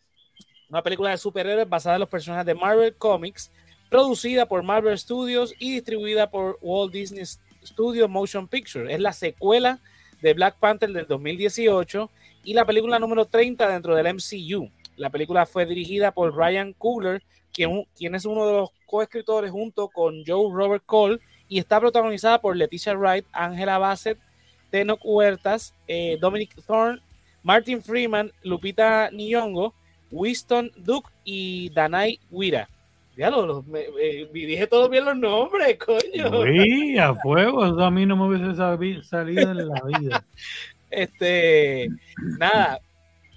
una 0.69 0.83
película 0.83 1.11
de 1.11 1.17
superhéroes 1.17 1.69
basada 1.69 1.97
en 1.97 2.01
los 2.01 2.09
personajes 2.09 2.47
de 2.47 2.55
Marvel 2.55 2.95
Comics 2.97 3.51
producida 3.89 4.47
por 4.47 4.63
Marvel 4.63 4.99
Studios 4.99 5.55
y 5.59 5.73
distribuida 5.73 6.31
por 6.31 6.59
Walt 6.61 6.93
Disney 6.93 7.25
Studios 7.65 8.09
Motion 8.09 8.47
Picture. 8.47 8.93
Es 8.93 9.01
la 9.01 9.13
secuela 9.13 9.81
de 10.21 10.35
Black 10.35 10.57
Panther 10.59 10.93
del 10.93 11.07
2018 11.07 12.11
y 12.45 12.55
la 12.55 12.65
película 12.65 12.99
número 12.99 13.25
30 13.25 13.69
dentro 13.69 13.95
del 13.95 14.15
MCU. 14.15 14.71
La 14.99 15.11
película 15.11 15.47
fue 15.47 15.65
dirigida 15.65 16.13
por 16.13 16.37
Ryan 16.37 16.75
Coogler, 16.75 17.23
quien, 17.53 17.85
quien 17.97 18.15
es 18.15 18.25
uno 18.25 18.47
de 18.47 18.53
los 18.53 18.71
coescritores 18.87 19.51
junto 19.51 19.89
con 19.89 20.25
Joe 20.27 20.53
Robert 20.53 20.83
Cole 20.85 21.21
y 21.49 21.59
está 21.59 21.81
protagonizada 21.81 22.41
por 22.41 22.57
Leticia 22.57 22.95
Wright, 22.95 23.25
Angela 23.33 23.79
Bassett, 23.79 24.19
Tenoch 24.71 25.01
Huertas, 25.03 25.75
eh, 25.87 26.19
Dominic 26.21 26.55
Thorne, 26.67 27.01
Martin 27.43 27.83
Freeman, 27.83 28.33
Lupita 28.43 29.11
Nyong'o, 29.11 29.73
Winston 30.11 30.71
Duke 30.77 31.11
y 31.25 31.71
Danai 31.71 32.19
Wira. 32.31 32.69
Ya 33.17 33.31
lo, 33.31 33.65
me, 33.65 33.87
dije 34.33 34.67
todo 34.69 34.89
bien 34.89 35.05
los 35.05 35.17
nombres, 35.17 35.77
coño. 35.79 36.45
Sí, 36.45 36.99
a 36.99 37.15
fuego, 37.17 37.67
eso 37.67 37.83
a 37.83 37.91
mí 37.91 38.07
no 38.07 38.17
me 38.17 38.27
hubiese 38.27 38.55
salido 39.03 39.51
en 39.51 39.69
la 39.69 39.83
vida. 39.83 40.25
este, 40.91 41.89
nada, 42.39 42.81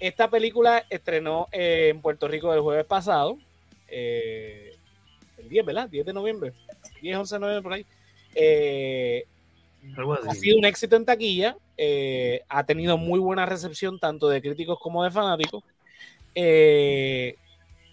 esta 0.02 0.28
película 0.28 0.84
estrenó 0.90 1.46
en 1.52 2.00
Puerto 2.00 2.26
Rico 2.26 2.52
el 2.52 2.60
jueves 2.60 2.84
pasado, 2.84 3.38
eh, 3.86 4.74
el 5.38 5.48
10, 5.48 5.64
¿verdad? 5.64 5.88
10 5.88 6.06
de 6.06 6.12
noviembre, 6.12 6.52
10, 7.00 7.18
11 7.18 7.34
de 7.36 7.38
noviembre 7.38 7.62
por 7.62 7.72
ahí. 7.72 7.86
Eh, 8.34 9.24
ha 10.28 10.34
sido 10.34 10.58
un 10.58 10.64
éxito 10.64 10.96
en 10.96 11.04
taquilla, 11.04 11.56
eh, 11.76 12.42
ha 12.48 12.64
tenido 12.64 12.98
muy 12.98 13.20
buena 13.20 13.46
recepción 13.46 14.00
tanto 14.00 14.28
de 14.28 14.42
críticos 14.42 14.80
como 14.80 15.04
de 15.04 15.12
fanáticos, 15.12 15.62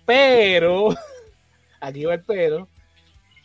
pero 0.03 0.89
aquí 1.79 2.05
va 2.05 2.15
el 2.15 2.23
pero, 2.23 2.67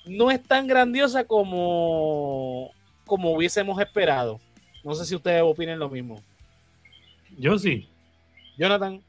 no 0.06 0.30
es 0.30 0.42
tan 0.42 0.66
grandiosa 0.66 1.24
como, 1.24 2.70
como 3.04 3.30
hubiésemos 3.32 3.78
esperado. 3.78 4.40
No 4.82 4.94
sé 4.94 5.04
si 5.04 5.14
ustedes 5.14 5.42
opinen 5.42 5.78
lo 5.78 5.90
mismo. 5.90 6.22
Yo 7.36 7.58
sí. 7.58 7.90
Jonathan. 8.56 9.02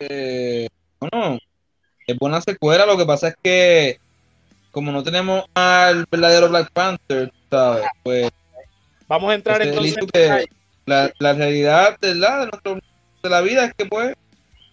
Eh, 0.00 0.68
bueno, 1.00 1.38
es 2.06 2.18
buena 2.18 2.40
secuela. 2.40 2.86
Lo 2.86 2.96
que 2.96 3.06
pasa 3.06 3.28
es 3.28 3.36
que, 3.42 3.98
como 4.70 4.92
no 4.92 5.02
tenemos 5.02 5.44
al 5.54 6.06
verdadero 6.10 6.48
Black 6.48 6.70
Panther, 6.72 7.32
¿sabes? 7.50 7.86
Pues. 8.02 8.30
Vamos 9.08 9.30
a 9.30 9.34
entrar 9.34 9.62
en 9.62 9.74
la, 10.86 11.12
la, 11.18 11.32
realidad 11.32 11.98
de 12.00 12.14
la, 12.14 12.46
de, 12.46 13.30
la 13.30 13.40
vida 13.40 13.64
es 13.64 13.74
que, 13.74 13.86
pues, 13.86 14.14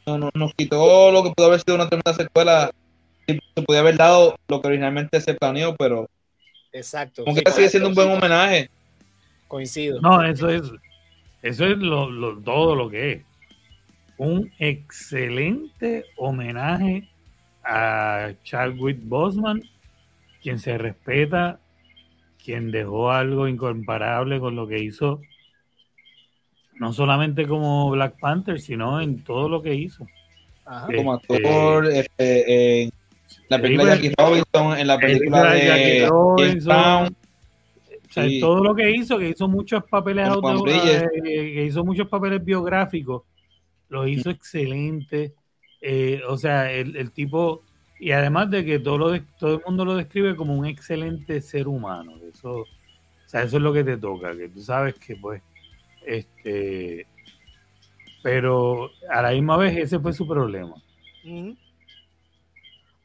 nos 0.05 0.53
quitó 0.55 1.11
lo 1.11 1.23
que 1.23 1.31
pudo 1.31 1.47
haber 1.47 1.59
sido 1.59 1.75
una 1.75 1.87
tremenda 1.87 2.13
secuela 2.13 2.71
se 3.27 3.61
podía 3.61 3.81
haber 3.81 3.97
dado 3.97 4.37
lo 4.47 4.61
que 4.61 4.67
originalmente 4.67 5.21
se 5.21 5.33
planeó, 5.33 5.75
pero. 5.75 6.09
Exacto. 6.71 7.23
Como 7.23 7.35
que 7.35 7.51
sigue 7.51 7.69
siendo 7.69 7.89
un 7.89 7.95
buen 7.95 8.11
homenaje. 8.11 8.69
Coincido. 9.47 10.01
No, 10.01 10.23
eso 10.23 10.49
es. 10.49 10.63
Eso 11.41 11.65
es 11.65 11.77
lo, 11.77 12.41
todo 12.41 12.75
lo 12.75 12.89
que 12.89 13.11
es. 13.11 13.21
Un 14.23 14.53
excelente 14.57 16.05
homenaje 16.15 17.09
a 17.61 18.31
Chadwick 18.45 18.99
Boseman, 19.03 19.61
quien 20.41 20.59
se 20.59 20.77
respeta, 20.77 21.59
quien 22.41 22.71
dejó 22.71 23.11
algo 23.11 23.49
incomparable 23.49 24.39
con 24.39 24.55
lo 24.55 24.65
que 24.65 24.79
hizo, 24.79 25.19
no 26.79 26.93
solamente 26.93 27.45
como 27.45 27.89
Black 27.89 28.17
Panther, 28.17 28.61
sino 28.61 29.01
en 29.01 29.25
todo 29.25 29.49
lo 29.49 29.61
que 29.61 29.75
hizo. 29.75 30.07
como 30.95 31.15
actor, 31.15 31.87
este, 31.87 32.89
la 33.49 33.59
película 33.59 33.91
de 33.91 33.95
Jackie 33.97 34.13
Robinson, 34.17 34.77
en 34.77 34.87
la 34.87 34.99
película 34.99 35.51
de 35.51 35.67
Jackie 35.67 36.05
Robinson. 36.05 37.15
O 38.09 38.13
sea, 38.13 38.25
todo 38.39 38.63
lo 38.63 38.73
que 38.73 38.89
hizo, 38.89 39.19
que 39.19 39.27
hizo 39.27 39.49
muchos 39.49 39.83
papeles 39.83 40.29
eh, 40.29 41.09
que 41.25 41.65
hizo 41.65 41.83
muchos 41.83 42.07
papeles 42.07 42.41
biográficos, 42.41 43.23
lo 43.93 44.07
hizo 44.07 44.29
excelente. 44.29 45.33
Eh, 45.81 46.21
o 46.27 46.37
sea, 46.37 46.71
el, 46.71 46.95
el, 46.95 47.11
tipo, 47.11 47.63
y 47.99 48.11
además 48.11 48.49
de 48.49 48.65
que 48.65 48.79
todo, 48.79 48.97
lo 48.97 49.21
todo 49.39 49.55
el 49.55 49.61
mundo 49.65 49.85
lo 49.85 49.95
describe 49.95 50.35
como 50.35 50.53
un 50.53 50.65
excelente 50.65 51.41
ser 51.41 51.67
humano. 51.67 52.13
Eso, 52.33 52.65
sea, 53.33 53.43
eso 53.43 53.57
es 53.57 53.63
lo 53.63 53.73
que 53.73 53.83
te 53.83 53.97
toca, 53.97 54.37
que 54.37 54.47
tú 54.47 54.61
sabes 54.61 54.93
que 54.95 55.15
pues, 55.15 55.41
este, 56.05 57.07
pero 58.21 58.91
a 59.09 59.23
la 59.23 59.31
misma 59.31 59.57
vez 59.57 59.75
ese 59.75 59.99
fue 59.99 60.13
su 60.13 60.27
problema. 60.27 60.75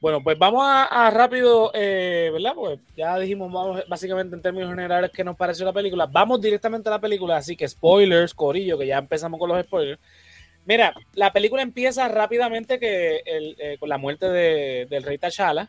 Bueno, 0.01 0.23
pues 0.23 0.39
vamos 0.39 0.63
a, 0.65 1.11
rápido, 1.11 1.71
eh, 1.75 2.29
¿verdad? 2.31 2.53
Pues 2.55 2.79
ya 2.95 3.19
dijimos 3.19 3.51
vamos, 3.51 3.83
básicamente 3.89 4.37
en 4.37 4.43
términos 4.43 4.69
generales 4.69 5.11
qué 5.15 5.25
nos 5.25 5.35
pareció 5.35 5.65
la 5.65 5.73
película. 5.73 6.07
Vamos 6.07 6.43
directamente 6.43 6.91
a 6.91 6.93
la 6.93 7.01
película, 7.01 7.39
así 7.39 7.57
que 7.57 7.67
spoilers, 7.67 8.35
Corillo, 8.35 8.77
que 8.77 8.87
ya 8.87 8.99
empezamos 8.99 9.41
con 9.41 9.49
los 9.49 9.65
spoilers. 9.65 10.01
Mira, 10.69 10.95
la 11.15 11.33
película 11.33 11.63
empieza 11.63 12.07
rápidamente 12.09 12.79
que 12.79 13.23
eh, 13.27 13.77
con 13.81 13.89
la 13.89 13.99
muerte 13.99 14.27
del 14.29 15.03
rey 15.03 15.19
T'Challa. 15.19 15.69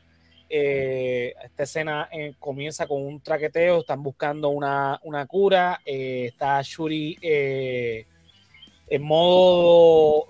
Eh, 0.51 1.33
esta 1.43 1.63
escena 1.63 2.09
comienza 2.37 2.85
con 2.87 3.03
un 3.03 3.21
traqueteo, 3.21 3.79
están 3.79 4.03
buscando 4.03 4.49
una, 4.49 4.99
cura, 5.27 5.79
está 5.85 6.61
Shuri 6.61 7.17
en 7.21 9.03
modo... 9.03 10.25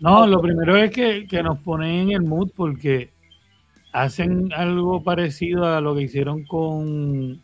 No, 0.00 0.26
lo 0.26 0.40
primero 0.40 0.76
es 0.76 0.90
que, 0.92 1.26
que 1.26 1.42
nos 1.42 1.58
ponen 1.58 2.08
en 2.08 2.12
el 2.12 2.22
mood 2.22 2.50
porque 2.54 3.10
hacen 3.92 4.52
algo 4.52 5.02
parecido 5.02 5.64
a 5.66 5.80
lo 5.80 5.94
que 5.94 6.02
hicieron 6.02 6.44
con, 6.44 7.42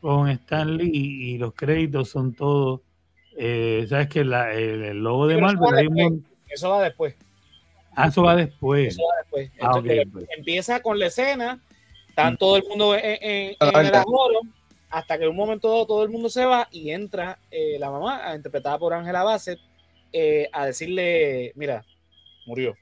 con 0.00 0.28
Stanley 0.28 0.90
y, 0.92 1.38
los 1.38 1.54
créditos 1.54 2.10
son 2.10 2.34
todos, 2.34 2.80
eh, 3.42 3.86
sabes 3.88 4.08
que 4.08 4.20
el, 4.20 4.98
logo 4.98 5.26
de 5.26 5.38
Marvel 5.38 6.22
eso 6.50 6.68
va 6.68 6.82
después. 6.82 7.14
Ah, 7.94 8.08
eso 8.08 8.22
va 8.22 8.36
después. 8.36 8.88
Eso 8.88 9.02
va 9.02 9.16
después. 9.22 9.50
Ah, 9.60 9.80
pues. 9.80 10.28
Empieza 10.36 10.80
con 10.80 10.98
la 10.98 11.06
escena, 11.06 11.58
está 12.08 12.30
mm. 12.30 12.36
todo 12.36 12.56
el 12.56 12.64
mundo 12.64 12.94
en, 12.94 13.56
el 13.58 13.94
agoro, 13.94 14.40
hasta 14.90 15.16
que 15.16 15.24
en 15.24 15.30
un 15.30 15.36
momento 15.36 15.86
todo 15.86 16.02
el 16.02 16.10
mundo 16.10 16.28
se 16.28 16.44
va 16.44 16.68
y 16.70 16.90
entra 16.90 17.38
eh, 17.50 17.78
la 17.78 17.90
mamá, 17.90 18.34
interpretada 18.34 18.78
por 18.78 18.92
Angela 18.92 19.22
Bassett, 19.22 19.58
eh, 20.12 20.48
a 20.52 20.66
decirle, 20.66 21.52
mira, 21.54 21.84
murió. 22.46 22.74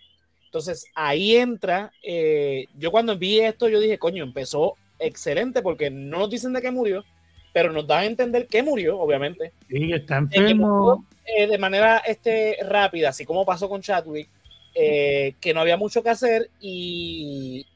Entonces 0.46 0.86
ahí 0.94 1.36
entra, 1.36 1.92
eh, 2.02 2.66
yo 2.74 2.90
cuando 2.90 3.16
vi 3.16 3.38
esto, 3.38 3.68
yo 3.68 3.78
dije, 3.78 3.98
coño, 3.98 4.24
empezó 4.24 4.74
excelente 4.98 5.62
porque 5.62 5.90
no 5.90 6.18
nos 6.18 6.30
dicen 6.30 6.52
de 6.52 6.62
qué 6.62 6.72
murió, 6.72 7.04
pero 7.58 7.72
nos 7.72 7.88
da 7.88 7.98
a 7.98 8.04
entender 8.04 8.46
que 8.46 8.62
murió, 8.62 9.00
obviamente. 9.00 9.52
Sí, 9.68 9.92
está 9.92 10.18
enfermo. 10.18 11.04
Eh, 11.24 11.48
de 11.48 11.58
manera 11.58 11.98
este, 12.06 12.56
rápida, 12.62 13.08
así 13.08 13.24
como 13.24 13.44
pasó 13.44 13.68
con 13.68 13.82
Chadwick, 13.82 14.28
eh, 14.76 15.34
que 15.40 15.52
no 15.52 15.60
había 15.60 15.76
mucho 15.76 16.00
que 16.00 16.10
hacer 16.10 16.50
y 16.60 17.66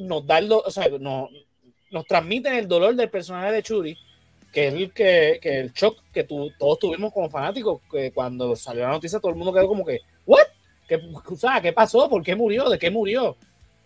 nos 0.00 0.26
da 0.26 0.36
el, 0.36 0.52
o 0.52 0.70
sea, 0.70 0.86
no, 1.00 1.30
nos 1.90 2.04
transmiten 2.04 2.56
el 2.56 2.68
dolor 2.68 2.94
del 2.94 3.08
personaje 3.08 3.52
de 3.52 3.62
Churi, 3.62 3.96
que 4.52 4.68
es 4.68 4.74
el, 4.74 4.92
que, 4.92 5.38
que 5.40 5.60
el 5.60 5.72
shock 5.72 5.98
que 6.12 6.24
tu, 6.24 6.50
todos 6.58 6.78
tuvimos 6.78 7.10
como 7.10 7.30
fanáticos, 7.30 7.80
que 7.90 8.12
cuando 8.12 8.54
salió 8.54 8.82
la 8.82 8.90
noticia 8.90 9.18
todo 9.18 9.30
el 9.30 9.38
mundo 9.38 9.54
quedó 9.54 9.66
como 9.66 9.86
que, 9.86 10.00
¿what? 10.26 10.44
¿Qué, 10.86 11.00
¿Qué 11.62 11.72
pasó? 11.72 12.06
¿Por 12.10 12.22
qué 12.22 12.36
murió? 12.36 12.68
¿De 12.68 12.78
qué 12.78 12.90
murió? 12.90 13.34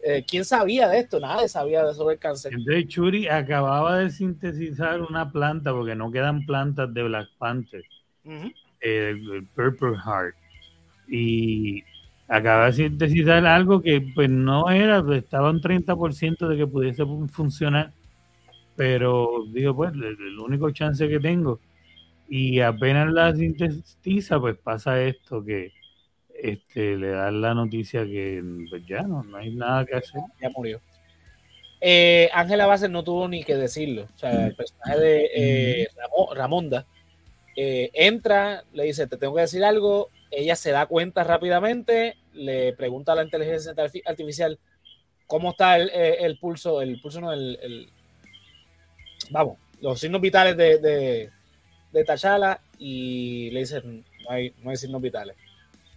Eh, 0.02 0.24
¿Quién 0.26 0.44
sabía 0.44 0.88
de 0.88 1.00
esto? 1.00 1.20
Nadie 1.20 1.48
sabía 1.48 1.84
de 1.84 1.94
sobre 1.94 2.14
el 2.14 2.20
cáncer. 2.20 2.54
Entonces 2.54 2.88
Churi 2.88 3.28
acababa 3.28 3.98
de 3.98 4.10
sintetizar 4.10 5.02
una 5.02 5.30
planta, 5.30 5.72
porque 5.72 5.94
no 5.94 6.10
quedan 6.10 6.46
plantas 6.46 6.92
de 6.94 7.02
Black 7.02 7.28
Panther, 7.38 7.84
el, 8.80 9.46
Purple 9.54 9.96
Heart. 9.96 10.34
Y 11.08 11.82
acaba 12.28 12.66
de 12.66 12.72
sintetizar 12.72 13.44
algo 13.44 13.82
que 13.82 14.00
pues 14.14 14.30
no 14.30 14.70
era, 14.70 15.04
estaba 15.14 15.50
un 15.50 15.60
30% 15.60 16.48
de 16.48 16.56
que 16.56 16.66
pudiese 16.66 17.04
funcionar, 17.30 17.92
pero 18.76 19.44
digo, 19.52 19.76
pues 19.76 19.92
el, 19.92 20.38
único 20.38 20.70
chance 20.70 21.08
que 21.08 21.20
tengo. 21.20 21.60
Y 22.28 22.60
apenas 22.60 23.12
la 23.12 23.34
sintetiza, 23.34 24.40
pues 24.40 24.56
pasa 24.56 25.02
esto 25.02 25.44
que 25.44 25.72
este, 26.42 26.96
le 26.96 27.11
dan 27.11 27.40
la 27.40 27.55
noticia 27.55 28.05
que 28.05 28.42
pues, 28.68 28.87
ya 28.87 29.03
no, 29.03 29.22
no 29.22 29.37
hay 29.37 29.55
nada 29.55 29.85
que 29.85 29.96
hacer. 29.96 30.20
Ya 30.40 30.50
murió. 30.50 30.81
Eh, 31.81 32.29
Ángela 32.33 32.66
Bassett 32.66 32.90
no 32.90 33.05
tuvo 33.05 33.29
ni 33.29 33.42
que 33.42 33.57
decirlo. 33.57 34.07
O 34.14 34.18
sea, 34.18 34.46
el 34.46 34.55
personaje 34.55 34.98
de 34.98 35.31
eh, 35.35 35.88
Ramonda 36.35 36.87
eh, 37.57 37.90
entra, 37.94 38.64
le 38.72 38.85
dice, 38.85 39.07
te 39.07 39.16
tengo 39.16 39.35
que 39.35 39.42
decir 39.42 39.64
algo. 39.64 40.11
Ella 40.31 40.57
se 40.57 40.70
da 40.70 40.87
cuenta 40.87 41.24
rápidamente, 41.24 42.16
le 42.35 42.72
pregunta 42.74 43.12
a 43.12 43.16
la 43.16 43.24
inteligencia 43.24 43.74
artificial 44.07 44.59
cómo 45.26 45.50
está 45.50 45.76
el, 45.76 46.38
pulso, 46.38 46.83
el 46.83 47.00
pulso 47.00 47.20
no, 47.20 47.33
el, 47.33 47.88
vamos, 49.31 49.59
los 49.81 49.98
signos 49.98 50.20
vitales 50.20 50.57
de, 50.57 50.79
de, 50.79 51.31
de 51.92 52.05
Tachala 52.05 52.61
y 52.79 53.50
le 53.50 53.61
dice, 53.61 53.83
no 53.83 54.31
hay, 54.31 54.55
no 54.62 54.70
hay 54.70 54.76
signos 54.76 55.03
vitales. 55.03 55.37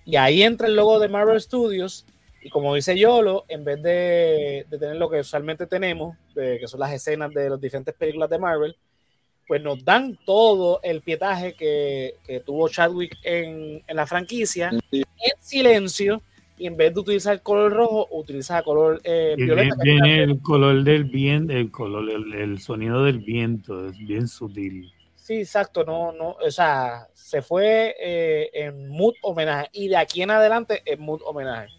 Y 0.06 0.16
ahí 0.16 0.44
entra 0.44 0.68
el 0.68 0.76
logo 0.76 1.00
de 1.00 1.10
Marvel 1.10 1.40
Studios. 1.40 2.06
Y 2.42 2.50
como 2.50 2.76
dice 2.76 2.98
Yolo, 2.98 3.46
en 3.48 3.64
vez 3.64 3.82
de, 3.82 4.66
tener 4.70 4.98
lo 4.98 5.10
que 5.10 5.20
usualmente 5.20 5.66
tenemos, 5.66 6.18
que 6.34 6.68
son 6.68 6.82
las 6.82 6.92
escenas 6.92 7.34
de 7.34 7.50
las 7.50 7.62
diferentes 7.62 7.96
películas 7.96 8.30
de 8.30 8.38
Marvel, 8.38 8.76
pues 9.48 9.62
nos 9.62 9.84
dan 9.84 10.18
todo 10.26 10.80
el 10.84 11.02
pietaje 11.02 11.54
que, 11.54 12.16
tuvo 12.46 12.68
Chadwick 12.68 13.16
en, 13.24 13.82
la 13.88 14.06
franquicia 14.06 14.72
en 14.92 15.04
silencio. 15.40 16.22
Y 16.56 16.68
en 16.68 16.78
vez 16.78 16.94
de 16.94 17.00
utilizar 17.00 17.34
el 17.34 17.42
color 17.42 17.74
rojo, 17.74 18.08
utiliza 18.12 18.60
el 18.60 18.64
color 18.64 19.02
eh, 19.04 19.34
violeta. 19.36 19.76
Viene 19.82 20.22
el 20.22 20.40
color 20.40 20.84
del 20.84 21.06
viento, 21.06 21.52
el 21.52 21.72
color, 21.72 22.08
el 22.10 22.60
sonido 22.60 23.04
del 23.06 23.20
viento, 23.20 23.88
es 23.90 23.98
bien 23.98 24.28
sutil. 24.28 24.94
Sí, 25.24 25.36
exacto, 25.36 25.86
no, 25.86 26.12
no, 26.12 26.32
o 26.32 26.52
sea, 26.52 27.08
se 27.14 27.42
fue 27.42 27.96
eh, 27.98 28.50
en 28.54 28.90
mood 28.90 29.14
homenaje 29.22 29.70
y 29.72 29.88
de 29.88 29.96
aquí 29.96 30.22
en 30.22 30.32
adelante 30.32 30.82
en 30.86 31.00
mood 31.00 31.22
homenaje. 31.24 31.70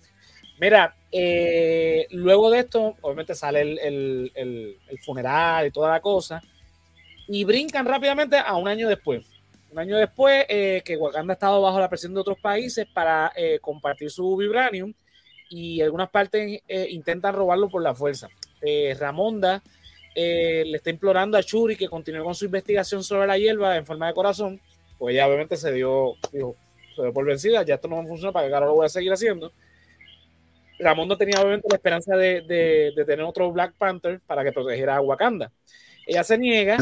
Mira, 0.58 0.96
eh, 1.12 2.06
luego 2.12 2.50
de 2.50 2.60
esto, 2.60 2.96
obviamente 3.02 3.34
sale 3.34 3.60
el, 3.60 4.80
funeral 5.04 5.66
y 5.66 5.70
toda 5.70 5.90
la 5.90 6.00
cosa, 6.00 6.40
y 7.28 7.44
brincan 7.44 7.84
rápidamente 7.84 8.38
a 8.38 8.54
un 8.56 8.66
año 8.66 8.88
después. 8.88 9.26
Un 9.70 9.78
año 9.78 9.98
después 9.98 10.46
eh, 10.48 10.80
que 10.82 10.96
Wakanda 10.96 11.34
ha 11.34 11.34
estado 11.34 11.60
bajo 11.60 11.78
la 11.78 11.90
presión 11.90 12.14
de 12.14 12.20
otros 12.20 12.38
países 12.40 12.86
para 12.94 13.30
compartir 13.60 14.10
su 14.10 14.38
vibranium 14.38 14.94
y 15.50 15.82
algunas 15.82 16.08
partes 16.08 16.62
intentan 16.88 17.34
robarlo 17.34 17.68
por 17.68 17.82
la 17.82 17.94
fuerza. 17.94 18.26
Ramonda 18.98 19.62
eh, 20.14 20.62
le 20.66 20.76
está 20.76 20.90
implorando 20.90 21.36
a 21.36 21.42
Churi 21.42 21.76
que 21.76 21.88
continúe 21.88 22.22
con 22.22 22.34
su 22.34 22.44
investigación 22.44 23.02
sobre 23.02 23.26
la 23.26 23.36
hierba 23.36 23.76
en 23.76 23.84
forma 23.84 24.06
de 24.06 24.14
corazón, 24.14 24.60
pues 24.98 25.14
ella 25.14 25.26
obviamente 25.26 25.56
se 25.56 25.72
dio, 25.72 26.14
dijo, 26.32 26.54
se 26.94 27.02
dio 27.02 27.12
por 27.12 27.24
vencida, 27.24 27.62
ya 27.64 27.74
esto 27.74 27.88
no 27.88 28.06
funciona, 28.06 28.32
para 28.32 28.46
que 28.46 28.54
ahora 28.54 28.66
lo 28.66 28.74
voy 28.74 28.86
a 28.86 28.88
seguir 28.88 29.12
haciendo. 29.12 29.52
Ramón 30.78 31.08
no 31.08 31.16
tenía 31.16 31.40
obviamente 31.40 31.68
la 31.68 31.76
esperanza 31.76 32.16
de, 32.16 32.92
tener 32.94 33.22
otro 33.22 33.50
Black 33.52 33.74
Panther 33.76 34.20
para 34.26 34.44
que 34.44 34.52
protegiera 34.52 34.96
a 34.96 35.00
Wakanda. 35.00 35.50
Ella 36.06 36.22
se 36.22 36.38
niega, 36.38 36.76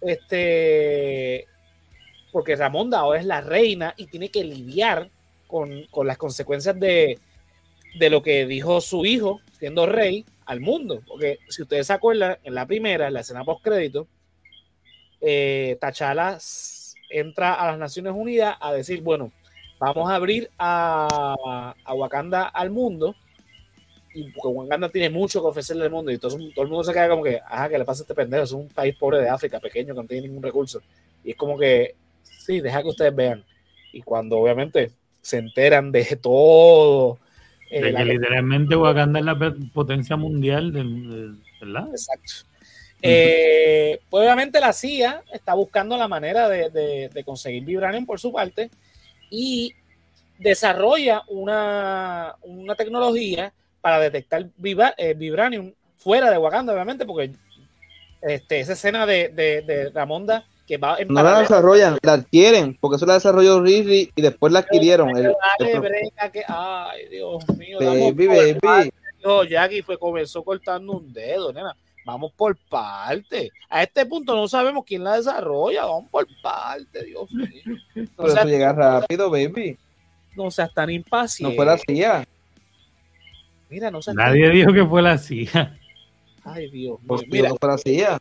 este, 0.00 1.46
porque 2.32 2.56
Ramón 2.56 2.92
ahora 2.94 3.20
es 3.20 3.26
la 3.26 3.40
reina 3.40 3.94
y 3.96 4.06
tiene 4.06 4.30
que 4.30 4.42
lidiar 4.42 5.10
con, 5.46 5.84
con 5.90 6.06
las 6.06 6.16
consecuencias 6.16 6.78
de, 6.78 7.18
de 7.98 8.10
lo 8.10 8.22
que 8.22 8.46
dijo 8.46 8.80
su 8.80 9.04
hijo 9.04 9.40
siendo 9.58 9.86
rey 9.86 10.24
al 10.46 10.60
mundo. 10.60 11.02
Porque 11.06 11.38
si 11.48 11.62
ustedes 11.62 11.86
se 11.86 11.92
acuerdan, 11.92 12.38
en 12.42 12.54
la 12.54 12.66
primera, 12.66 13.08
en 13.08 13.14
la 13.14 13.20
escena 13.20 13.44
post 13.44 13.62
crédito, 13.62 14.06
eh, 15.20 15.76
Tachala 15.80 16.38
entra 17.10 17.54
a 17.54 17.66
las 17.68 17.78
Naciones 17.78 18.12
Unidas 18.16 18.56
a 18.60 18.72
decir, 18.72 19.02
bueno, 19.02 19.32
vamos 19.78 20.10
a 20.10 20.16
abrir 20.16 20.50
a, 20.58 21.74
Wakanda 21.94 22.44
al 22.48 22.70
mundo. 22.70 23.14
Y 24.14 24.30
porque 24.30 24.48
Wakanda 24.48 24.88
tiene 24.88 25.10
mucho 25.10 25.40
que 25.40 25.48
ofrecerle 25.48 25.84
al 25.84 25.90
mundo. 25.90 26.10
Y 26.10 26.18
todo, 26.18 26.36
todo 26.54 26.64
el 26.64 26.68
mundo 26.68 26.84
se 26.84 26.92
queda 26.92 27.08
como 27.08 27.22
que, 27.22 27.40
ajá, 27.44 27.68
que 27.68 27.78
le 27.78 27.84
pasa 27.84 28.02
a 28.02 28.04
este 28.04 28.14
pendejo? 28.14 28.44
Es 28.44 28.52
un 28.52 28.68
país 28.68 28.94
pobre 28.96 29.20
de 29.20 29.28
África, 29.28 29.60
pequeño, 29.60 29.94
que 29.94 30.02
no 30.02 30.06
tiene 30.06 30.28
ningún 30.28 30.42
recurso. 30.42 30.80
Y 31.24 31.30
es 31.30 31.36
como 31.36 31.58
que, 31.58 31.94
sí, 32.22 32.60
deja 32.60 32.82
que 32.82 32.88
ustedes 32.88 33.14
vean. 33.14 33.44
Y 33.92 34.02
cuando 34.02 34.38
obviamente 34.38 34.90
se 35.20 35.38
enteran 35.38 35.92
de 35.92 36.04
todo 36.20 37.18
de 37.80 37.88
eh, 37.88 37.94
que 37.94 38.04
literalmente 38.04 38.76
Wakanda 38.76 39.18
es 39.18 39.24
la 39.24 39.54
potencia 39.72 40.16
mundial, 40.16 40.72
del, 40.72 41.38
¿verdad? 41.60 41.88
Exacto. 41.90 42.32
Eh, 43.00 43.98
pues 44.08 44.22
obviamente 44.22 44.60
la 44.60 44.72
CIA 44.72 45.24
está 45.32 45.54
buscando 45.54 45.96
la 45.96 46.06
manera 46.06 46.48
de, 46.48 47.22
conseguir 47.24 47.64
Vibranium 47.64 48.06
por 48.06 48.20
su 48.20 48.32
parte 48.32 48.70
y 49.30 49.74
desarrolla 50.38 51.22
una, 51.28 52.36
tecnología 52.76 53.52
para 53.80 53.98
detectar 53.98 54.46
eh, 54.96 55.14
Vibranium 55.14 55.72
fuera 55.96 56.30
de 56.30 56.38
Wakanda, 56.38 56.72
obviamente, 56.72 57.04
porque 57.04 57.32
este, 58.20 58.60
esa 58.60 58.74
escena 58.74 59.06
de, 59.06 59.30
de, 59.30 59.62
de 59.62 59.90
Ramonda 59.90 60.46
no 61.08 61.22
la 61.22 61.40
desarrollan, 61.40 61.98
la 62.02 62.14
adquieren, 62.14 62.76
porque 62.80 62.96
eso 62.96 63.06
la 63.06 63.14
desarrolló 63.14 63.60
Ridley 63.60 64.10
y 64.14 64.22
después 64.22 64.52
la 64.52 64.60
adquirieron. 64.60 65.10
ay, 66.48 67.08
Dios 67.10 67.48
mío. 67.56 67.78
Baby, 67.80 68.26
baby. 68.26 68.92
Jackie 69.48 69.82
fue, 69.82 69.98
comenzó 69.98 70.42
cortando 70.42 70.92
un 70.92 71.12
dedo, 71.12 71.52
nena. 71.52 71.76
Vamos 72.04 72.32
por 72.32 72.56
parte. 72.56 73.50
A 73.68 73.82
este 73.84 74.04
punto 74.06 74.34
no 74.34 74.48
sabemos 74.48 74.84
quién 74.84 75.04
la 75.04 75.16
desarrolla. 75.16 75.84
Vamos 75.84 76.10
por 76.10 76.26
parte, 76.42 77.04
Dios 77.04 77.30
mío. 77.32 77.48
No 77.94 78.06
Pero 78.16 78.28
seas, 78.30 78.44
eso 78.44 78.48
llega 78.48 78.72
rápido, 78.72 79.30
baby. 79.30 79.78
no 80.34 80.50
seas 80.50 80.72
tan 80.74 80.90
impaciente. 80.90 81.54
No 81.54 81.56
fue 81.56 81.66
la 81.66 81.78
CIA. 81.78 82.26
Mira, 83.68 83.90
no 83.90 84.02
seas 84.02 84.16
Nadie 84.16 84.50
dijo 84.50 84.72
que 84.72 84.84
fue 84.84 85.02
la 85.02 85.18
CIA. 85.18 85.78
Ay, 86.44 86.70
Dios 86.70 86.98
mío. 86.98 87.06
Porque 87.06 87.26
Mira, 87.30 87.50
no 87.50 87.56
fue 87.56 87.68
la 87.68 87.78
CIA. 87.78 88.20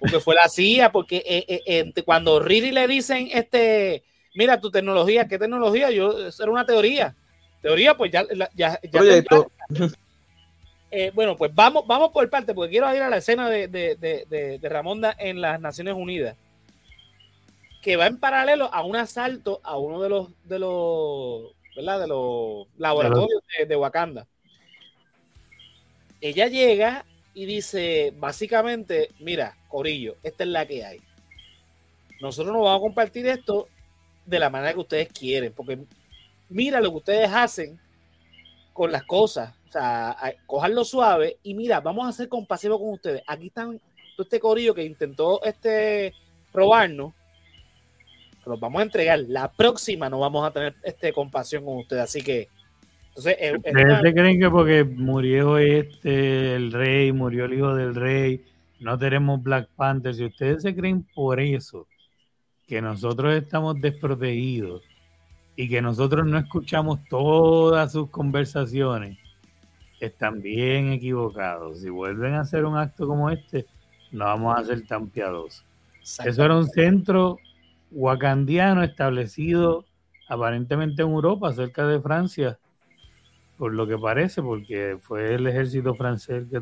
Porque 0.00 0.18
fue 0.18 0.34
la 0.34 0.48
CIA, 0.48 0.90
porque 0.90 1.18
eh, 1.18 1.44
eh, 1.46 1.62
eh, 1.66 2.02
cuando 2.02 2.40
Riri 2.40 2.72
le 2.72 2.88
dicen, 2.88 3.28
este, 3.32 4.02
mira 4.34 4.58
tu 4.58 4.70
tecnología, 4.70 5.28
¿qué 5.28 5.38
tecnología? 5.38 5.90
Yo, 5.90 6.26
eso 6.26 6.42
era 6.42 6.50
una 6.50 6.64
teoría. 6.66 7.14
Teoría, 7.60 7.94
pues 7.96 8.10
ya, 8.10 8.24
ya, 8.54 8.80
ya 8.82 8.90
Proyecto. 8.90 9.50
Eh, 10.90 11.12
bueno, 11.14 11.36
pues 11.36 11.54
vamos, 11.54 11.86
vamos 11.86 12.10
por 12.10 12.28
parte, 12.28 12.52
porque 12.52 12.72
quiero 12.72 12.92
ir 12.94 13.02
a 13.02 13.10
la 13.10 13.18
escena 13.18 13.48
de, 13.48 13.68
de, 13.68 13.94
de, 13.94 14.58
de- 14.58 14.68
Ramonda 14.68 15.14
en 15.18 15.40
las 15.40 15.60
Naciones 15.60 15.94
Unidas, 15.94 16.36
que 17.80 17.96
va 17.96 18.06
en 18.08 18.18
paralelo 18.18 18.72
a 18.74 18.82
un 18.82 18.96
asalto 18.96 19.60
a 19.62 19.76
uno 19.78 20.02
de 20.02 20.08
los 20.08 20.28
de 20.44 20.58
los, 20.58 21.52
¿verdad? 21.76 22.00
De 22.00 22.08
los 22.08 22.66
laboratorios 22.76 23.40
de 23.68 23.76
Wakanda. 23.76 24.26
Ella 26.20 26.48
llega 26.48 27.04
y 27.34 27.46
dice, 27.46 28.12
básicamente, 28.16 29.10
mira, 29.20 29.56
Corillo, 29.68 30.16
esta 30.22 30.44
es 30.44 30.50
la 30.50 30.66
que 30.66 30.84
hay. 30.84 31.00
Nosotros 32.20 32.52
no 32.52 32.62
vamos 32.62 32.78
a 32.78 32.82
compartir 32.82 33.26
esto 33.26 33.68
de 34.26 34.38
la 34.38 34.50
manera 34.50 34.74
que 34.74 34.80
ustedes 34.80 35.08
quieren, 35.08 35.52
porque 35.52 35.78
mira 36.48 36.80
lo 36.80 36.90
que 36.90 36.96
ustedes 36.96 37.30
hacen 37.32 37.78
con 38.72 38.92
las 38.92 39.04
cosas. 39.04 39.54
O 39.68 39.72
sea, 39.72 40.16
cojanlo 40.46 40.84
suave 40.84 41.38
y 41.42 41.54
mira, 41.54 41.80
vamos 41.80 42.08
a 42.08 42.12
ser 42.12 42.28
compasivos 42.28 42.78
con 42.78 42.90
ustedes. 42.90 43.22
Aquí 43.26 43.46
están 43.46 43.80
todo 44.16 44.24
este 44.24 44.40
corillo 44.40 44.74
que 44.74 44.84
intentó 44.84 45.42
este 45.44 46.12
probarnos. 46.52 47.14
Los 48.44 48.58
vamos 48.58 48.80
a 48.80 48.82
entregar. 48.82 49.20
La 49.28 49.50
próxima 49.52 50.08
no 50.08 50.18
vamos 50.18 50.46
a 50.46 50.50
tener 50.50 50.74
este 50.82 51.12
compasión 51.12 51.64
con 51.64 51.76
ustedes. 51.76 52.02
Así 52.02 52.22
que, 52.22 52.48
entonces, 53.28 53.36
es- 53.40 53.52
es 53.52 53.56
¿Ustedes 53.58 53.84
una- 53.84 54.00
se 54.02 54.14
creen 54.14 54.40
que 54.40 54.50
porque 54.50 54.84
murió 54.84 55.58
este, 55.58 56.54
el 56.54 56.72
rey, 56.72 57.12
murió 57.12 57.44
el 57.44 57.54
hijo 57.54 57.74
del 57.74 57.94
rey, 57.94 58.44
no 58.80 58.98
tenemos 58.98 59.42
Black 59.42 59.68
Panther? 59.76 60.14
Si 60.14 60.24
ustedes 60.24 60.62
se 60.62 60.74
creen 60.74 61.06
por 61.14 61.38
eso, 61.40 61.86
que 62.66 62.80
nosotros 62.80 63.34
estamos 63.34 63.80
desprotegidos 63.80 64.82
y 65.56 65.68
que 65.68 65.82
nosotros 65.82 66.26
no 66.26 66.38
escuchamos 66.38 67.00
todas 67.08 67.92
sus 67.92 68.08
conversaciones, 68.10 69.18
están 69.98 70.40
bien 70.40 70.92
equivocados. 70.92 71.80
Si 71.80 71.90
vuelven 71.90 72.34
a 72.34 72.40
hacer 72.40 72.64
un 72.64 72.76
acto 72.78 73.06
como 73.06 73.28
este, 73.28 73.66
no 74.12 74.24
vamos 74.24 74.58
a 74.58 74.64
ser 74.64 74.86
tan 74.86 75.08
piadosos. 75.08 75.64
Eso 76.24 76.44
era 76.44 76.56
un 76.56 76.66
centro 76.68 77.36
wakandiano 77.90 78.82
establecido 78.82 79.84
aparentemente 80.28 81.02
en 81.02 81.08
Europa, 81.10 81.52
cerca 81.52 81.86
de 81.86 82.00
Francia, 82.00 82.58
por 83.60 83.74
lo 83.74 83.86
que 83.88 83.98
parece, 83.98 84.42
porque 84.42 84.98
fue 85.02 85.34
el 85.36 85.46
ejército 85.48 85.94
francés 85.96 86.46
que 86.50 86.60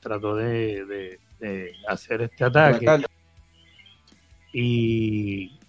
trató 0.00 0.36
de, 0.36 0.86
de- 0.86 1.20
de 1.40 1.72
hacer 1.88 2.22
este 2.22 2.44
ataque. 2.44 2.96
Y 4.52 5.60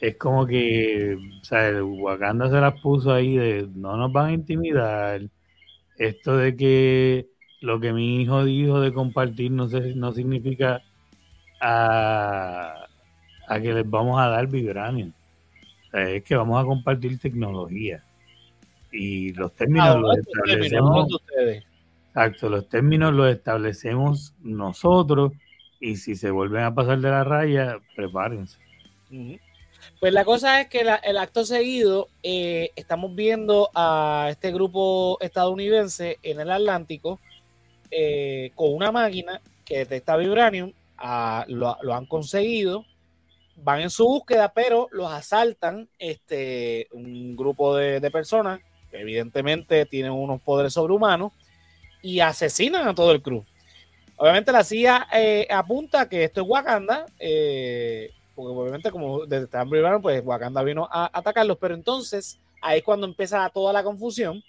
es 0.00 0.16
como 0.18 0.46
que, 0.46 1.16
o 1.42 1.44
sea, 1.44 1.68
el 1.68 1.82
Wakanda 1.82 2.48
se 2.50 2.60
las 2.60 2.80
puso 2.80 3.12
ahí 3.12 3.36
de 3.36 3.68
no 3.74 3.96
nos 3.96 4.12
van 4.12 4.28
a 4.30 4.32
intimidar. 4.34 5.22
Esto 5.96 6.36
de 6.38 6.56
que 6.56 7.28
lo 7.60 7.80
que 7.80 7.92
mi 7.94 8.22
hijo 8.22 8.44
dijo 8.44 8.80
de 8.80 8.92
compartir 8.94 9.50
no, 9.52 9.68
sé, 9.68 9.94
no 9.96 10.12
significa 10.12 10.84
a, 11.60 12.86
a 13.48 13.60
que 13.62 13.74
les 13.74 13.88
vamos 13.90 14.20
a 14.20 14.28
dar 14.28 14.48
vibranium. 14.48 15.10
O 15.88 15.90
sea, 15.92 16.10
es 16.10 16.24
que 16.24 16.36
vamos 16.36 16.62
a 16.62 16.66
compartir 16.66 17.18
tecnología. 17.20 18.04
Y 18.92 19.32
los 19.32 19.54
términos 19.54 19.96
los 20.00 20.18
establecemos. 20.18 21.12
ustedes. 21.14 21.64
Exacto, 22.08 22.48
los 22.50 22.68
términos 22.68 23.12
los 23.14 23.30
establecemos 23.32 24.34
nosotros 24.42 25.32
y 25.80 25.96
si 25.96 26.14
se 26.14 26.30
vuelven 26.30 26.62
a 26.64 26.74
pasar 26.74 26.98
de 27.00 27.08
la 27.10 27.24
raya, 27.24 27.78
prepárense. 27.96 28.58
Pues 29.98 30.12
la 30.12 30.24
cosa 30.24 30.60
es 30.60 30.68
que 30.68 30.84
la- 30.84 30.96
el 30.96 31.16
acto 31.16 31.44
seguido 31.44 32.08
eh, 32.22 32.70
estamos 32.76 33.14
viendo 33.14 33.70
a 33.74 34.28
este 34.30 34.52
grupo 34.52 35.16
estadounidense 35.20 36.18
en 36.22 36.40
el 36.40 36.50
Atlántico 36.50 37.18
eh, 37.90 38.52
con 38.54 38.72
una 38.74 38.92
máquina 38.92 39.40
que 39.64 39.78
detecta 39.78 40.16
vibranium, 40.16 40.72
lo, 41.48 41.76
lo 41.82 41.94
han 41.94 42.06
conseguido, 42.06 42.84
van 43.56 43.80
en 43.80 43.90
su 43.90 44.04
búsqueda, 44.06 44.52
pero 44.54 44.88
los 44.92 45.10
asaltan 45.10 45.88
este, 45.98 46.88
un 46.92 47.36
grupo 47.36 47.74
de, 47.76 48.00
de 48.00 48.10
personas 48.10 48.60
evidentemente 48.92 49.86
tienen 49.86 50.12
unos 50.12 50.40
poderes 50.42 50.74
sobrehumanos 50.74 51.32
y 52.02 52.20
asesinan 52.20 52.86
a 52.88 52.94
todo 52.94 53.12
el 53.12 53.22
crew. 53.22 53.44
Obviamente 54.16 54.52
la 54.52 54.64
CIA 54.64 55.08
eh, 55.12 55.46
apunta 55.50 56.08
que 56.08 56.24
esto 56.24 56.42
es 56.42 56.46
Wakanda, 56.48 57.06
eh, 57.18 58.10
porque 58.34 58.54
obviamente 58.56 58.90
como 58.90 59.26
detectaban 59.26 59.68
primero, 59.70 60.00
pues 60.00 60.22
Wakanda 60.24 60.62
vino 60.62 60.88
a 60.90 61.10
atacarlos, 61.12 61.58
pero 61.58 61.74
entonces 61.74 62.38
ahí 62.60 62.78
es 62.78 62.84
cuando 62.84 63.06
empieza 63.06 63.48
toda 63.50 63.72
la 63.72 63.82
confusión, 63.82 64.42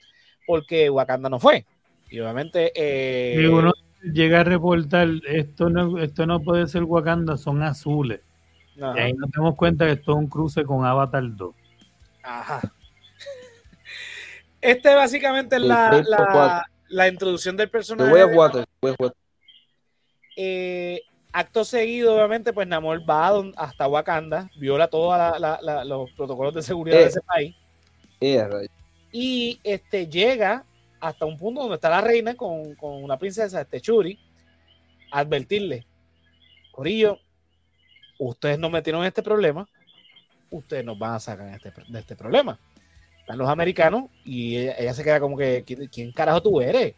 porque 0.45 0.89
Wakanda 0.89 1.29
no 1.29 1.39
fue. 1.39 1.65
Y 2.10 2.19
obviamente... 2.19 2.71
eh, 2.75 3.41
Y 3.41 3.45
uno 3.45 3.71
llega 4.01 4.41
a 4.41 4.43
reportar, 4.43 5.10
esto 5.27 5.69
no, 5.69 5.97
esto 5.99 6.25
no 6.27 6.43
puede 6.43 6.67
ser 6.67 6.84
Wakanda, 6.84 7.38
son 7.38 7.63
azules. 7.63 8.21
ajá, 8.82 8.95
Y 8.97 8.99
ahí 8.99 9.13
nos 9.13 9.32
damos 9.32 9.56
cuenta 9.56 9.86
que 9.86 9.93
esto 9.93 10.12
es 10.12 10.17
un 10.17 10.27
cruce 10.27 10.63
con 10.65 10.86
Avatar 10.86 11.23
2. 11.36 11.56
ajá. 12.23 12.62
Este 14.63 14.95
básicamente 14.95 15.58
es 15.58 15.62
la, 15.62 16.65
la, 16.88 17.08
introducción 17.10 17.58
del 17.58 17.69
personaje. 17.69 18.12
Water. 18.12 18.65
a 18.82 18.95
Water. 18.97 19.13
Eh, 20.38 21.02
acto 21.34 21.65
seguido, 21.65 22.15
obviamente, 22.15 22.54
pues 22.54 22.65
Namor 22.67 23.08
va 23.08 23.32
hasta 23.58 23.88
Wakanda, 23.88 24.49
viola 24.56 24.88
todos 24.88 25.19
los 25.86 26.12
protocolos 26.12 26.54
de 26.54 26.62
seguridad 26.62 26.97
de 26.97 27.04
Eh. 27.04 27.08
ese 27.08 27.21
país 27.21 27.56
Eh, 28.21 28.67
y 29.12 29.60
este, 29.63 30.08
llega 30.08 30.63
hasta 31.02 31.26
un 31.26 31.38
punto 31.38 31.62
donde 31.62 31.76
está 31.76 31.89
la 31.89 32.02
reina 32.02 32.36
con, 32.36 32.73
con 32.76 33.04
una 33.04 33.17
princesa, 33.17 33.60
este 33.62 33.82
Churi, 33.82 34.17
a 35.12 35.19
advertirle, 35.19 35.86
Corillo, 36.71 37.19
ustedes 38.17 38.58
nos 38.58 38.71
metieron 38.71 39.02
en 39.02 39.08
este 39.08 39.21
problema, 39.21 39.67
ustedes 40.49 40.86
nos 40.86 40.97
van 40.97 41.15
a 41.15 41.19
sacar 41.19 41.47
de 41.47 41.56
este, 41.58 41.73
de 41.89 41.99
este 41.99 42.15
problema. 42.15 42.58
Están 43.23 43.38
los 43.38 43.47
americanos 43.47 44.09
y 44.25 44.57
ella, 44.57 44.75
ella 44.77 44.93
se 44.93 45.01
queda 45.01 45.21
como 45.21 45.38
que, 45.38 45.63
¿quién, 45.65 45.88
quién 45.88 46.12
carajo 46.12 46.43
tú 46.43 46.59
eres? 46.59 46.93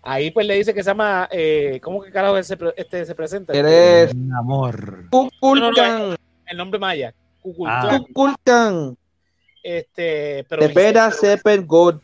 Ahí 0.00 0.30
pues 0.30 0.46
le 0.46 0.54
dice 0.54 0.72
que 0.72 0.84
se 0.84 0.90
llama, 0.90 1.28
eh, 1.32 1.80
¿cómo 1.82 2.00
que 2.00 2.12
carajo 2.12 2.38
este 2.38 3.04
se 3.04 3.14
presenta? 3.16 3.52
Eres 3.52 4.14
Un 4.14 4.32
amor. 4.32 5.08
Kukulkan. 5.10 6.14
El 6.46 6.56
nombre 6.56 6.78
maya. 6.78 7.12
Kukulkan. 7.42 7.88
Ah. 7.90 7.98
Kukulkan. 7.98 8.96
Este, 9.64 10.46
pero, 10.48 10.62
espera 10.62 11.10
Seper 11.10 11.64
God. 11.64 11.96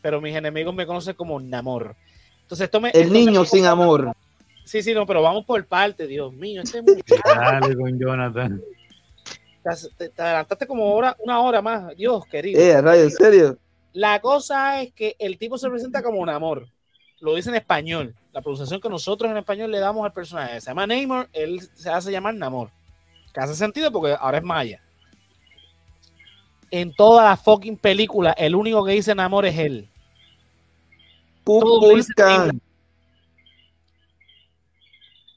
pero 0.00 0.22
mis 0.22 0.34
enemigos 0.34 0.74
me 0.74 0.86
conocen 0.86 1.14
como 1.14 1.38
Namor. 1.38 1.94
Entonces 2.40 2.64
esto 2.64 2.80
me... 2.80 2.88
El 2.94 3.12
niño 3.12 3.44
sin 3.44 3.66
amor. 3.66 4.14
Sí, 4.64 4.82
sí, 4.82 4.94
no, 4.94 5.04
pero 5.04 5.20
vamos 5.20 5.44
por 5.44 5.62
parte, 5.66 6.06
Dios 6.06 6.32
mío. 6.32 6.62
Este 6.62 6.82
Dale 7.26 7.76
con 7.76 7.98
Jonathan. 7.98 8.62
Te, 9.64 9.88
te- 9.96 10.08
te 10.10 10.22
adelantaste 10.22 10.66
como 10.66 10.92
hora, 10.94 11.16
una 11.18 11.40
hora 11.40 11.60
más, 11.62 11.96
Dios 11.96 12.24
querido. 12.26 12.60
Eh, 12.60 12.80
rayo, 12.80 13.02
en 13.02 13.10
serio. 13.10 13.58
La 13.92 14.20
cosa 14.20 14.82
es 14.82 14.92
que 14.92 15.16
el 15.18 15.38
tipo 15.38 15.56
se 15.58 15.68
presenta 15.70 16.02
como 16.02 16.20
un 16.20 16.28
amor. 16.28 16.68
Lo 17.20 17.34
dice 17.34 17.48
en 17.48 17.56
español. 17.56 18.14
La 18.32 18.42
pronunciación 18.42 18.80
que 18.80 18.88
nosotros 18.88 19.30
en 19.30 19.36
español 19.36 19.70
le 19.70 19.78
damos 19.78 20.04
al 20.04 20.12
personaje. 20.12 20.60
Se 20.60 20.66
llama 20.68 20.86
Neymar, 20.86 21.28
él 21.32 21.60
se 21.74 21.88
hace 21.88 22.10
llamar 22.10 22.34
Namor. 22.34 22.70
Que 23.32 23.40
hace 23.40 23.54
sentido 23.54 23.90
porque 23.92 24.16
ahora 24.18 24.38
es 24.38 24.44
maya. 24.44 24.82
En 26.70 26.92
toda 26.94 27.24
la 27.24 27.36
fucking 27.36 27.76
película, 27.76 28.32
el 28.32 28.54
único 28.56 28.84
que 28.84 28.92
dice 28.92 29.14
Namor 29.14 29.46
es 29.46 29.56
él. 29.58 29.88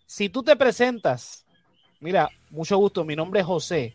Si 0.06 0.30
tú 0.30 0.42
te 0.42 0.56
presentas, 0.56 1.46
mira, 2.00 2.30
mucho 2.50 2.78
gusto, 2.78 3.04
mi 3.06 3.16
nombre 3.16 3.42
es 3.42 3.46
José. 3.46 3.94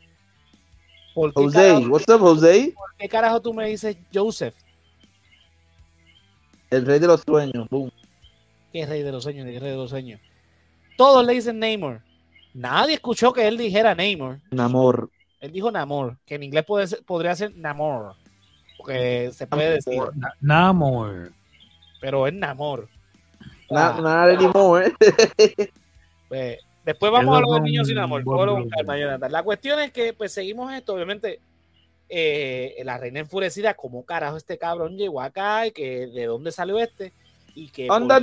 ¿Por 1.15 1.33
qué, 1.35 1.43
Jose. 1.43 1.59
carajo, 1.59 1.87
What's 1.89 2.09
up, 2.09 2.21
Jose? 2.21 2.73
por 2.75 2.95
qué 2.99 3.09
carajo 3.09 3.41
tú 3.43 3.53
me 3.55 3.67
dices 3.69 3.97
Joseph? 4.13 4.55
El 6.71 6.87
rey 6.87 6.99
de 6.99 7.07
los 7.07 7.21
sueños. 7.23 7.69
Boom. 7.69 7.91
¿Qué 8.73 8.87
rey 8.87 9.03
de 9.03 9.13
los 9.13 9.23
sueños? 9.25 9.47
¿Qué 9.47 9.59
rey 9.61 9.71
de 9.73 9.77
los 9.77 9.91
sueños? 9.91 10.21
Todos 10.97 11.27
le 11.27 11.35
dicen 11.35 11.59
Neymar. 11.59 12.03
Nadie 12.55 12.95
escuchó 12.95 13.33
que 13.33 13.47
él 13.47 13.59
dijera 13.59 13.95
Neymar. 13.95 14.41
Un 14.51 14.61
amor. 14.61 15.11
Él 15.41 15.51
dijo 15.53 15.71
Namor, 15.73 16.17
que 16.25 16.37
en 16.37 16.45
inglés 16.45 16.65
puede 16.65 16.87
ser- 16.87 17.03
podría 17.05 17.35
ser 17.35 17.55
Namor. 17.57 18.15
Porque 18.79 19.31
se 19.33 19.47
puede 19.47 19.73
decir, 19.73 20.01
Namor. 20.41 21.33
pero 22.01 22.27
es 22.27 22.33
Namor. 22.35 22.89
Nada, 23.69 23.97
ah. 23.99 24.01
nada 24.01 24.27
de 24.27 24.37
limón, 24.37 24.83
¿eh? 24.83 24.93
Pues, 26.29 26.59
después 26.85 27.13
vamos 27.13 27.37
a 27.37 27.41
lo 27.41 27.55
de 27.55 27.61
niños 27.61 27.89
sin 27.89 27.99
amor. 27.99 28.25
La 29.31 29.43
cuestión 29.43 29.81
es 29.81 29.93
que, 29.93 30.13
pues, 30.13 30.33
seguimos 30.33 30.73
esto. 30.73 30.95
Obviamente, 30.95 31.41
eh, 32.09 32.77
la 32.85 32.99
reina 32.99 33.21
enfurecida, 33.21 33.75
¿cómo 33.75 34.05
carajo 34.05 34.37
este 34.37 34.59
cabrón 34.59 34.97
llegó 34.97 35.21
acá? 35.21 35.67
Y 35.67 35.73
que 35.73 36.07
de 36.07 36.27
dónde 36.27 36.53
salió 36.53 36.79
este. 36.79 37.13
Y 37.55 37.69
que. 37.69 37.89
Anda. 37.91 38.21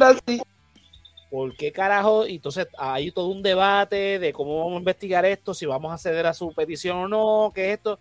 ¿Por 1.29 1.55
qué 1.55 1.71
carajo? 1.71 2.25
Y 2.25 2.35
entonces 2.35 2.67
hay 2.77 3.11
todo 3.11 3.27
un 3.27 3.43
debate 3.43 4.17
de 4.17 4.33
cómo 4.33 4.59
vamos 4.59 4.73
a 4.73 4.79
investigar 4.79 5.25
esto, 5.25 5.53
si 5.53 5.65
vamos 5.65 5.93
a 5.93 5.97
ceder 5.97 6.25
a 6.25 6.33
su 6.33 6.51
petición 6.53 6.97
o 6.97 7.07
no, 7.07 7.51
qué 7.53 7.67
es 7.67 7.77
esto. 7.77 7.99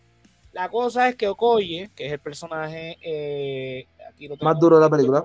La 0.53 0.71
cosa 0.71 1.11
es 1.11 1.17
que 1.17 1.29
Okoye, 1.29 1.91
que 1.95 2.07
es 2.07 2.13
el 2.13 2.21
personaje 2.21 2.97
eh, 3.03 3.87
más 4.41 4.59
duro 4.59 4.77
de 4.77 4.83
la 4.83 4.91
película. 4.91 5.25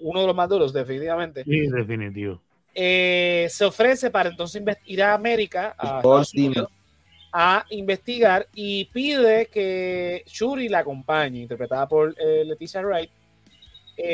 Uno 0.00 0.20
de 0.20 0.26
los 0.26 0.36
más 0.36 0.48
duros, 0.48 0.72
definitivamente. 0.72 1.42
Sí, 1.42 1.66
definitivo. 1.68 2.40
Eh, 2.78 3.46
se 3.48 3.64
ofrece 3.64 4.10
para 4.10 4.28
entonces 4.28 4.62
ir 4.84 5.02
a 5.02 5.14
América, 5.14 5.74
a, 5.78 6.02
a, 7.32 7.64
investigar 7.70 8.46
y 8.54 8.84
pide 8.86 9.46
que 9.46 10.22
Shuri 10.26 10.68
la 10.68 10.80
acompañe, 10.80 11.40
interpretada 11.40 11.88
por 11.88 12.14
eh, 12.18 12.44
Leticia 12.44 12.82
Wright, 12.82 13.10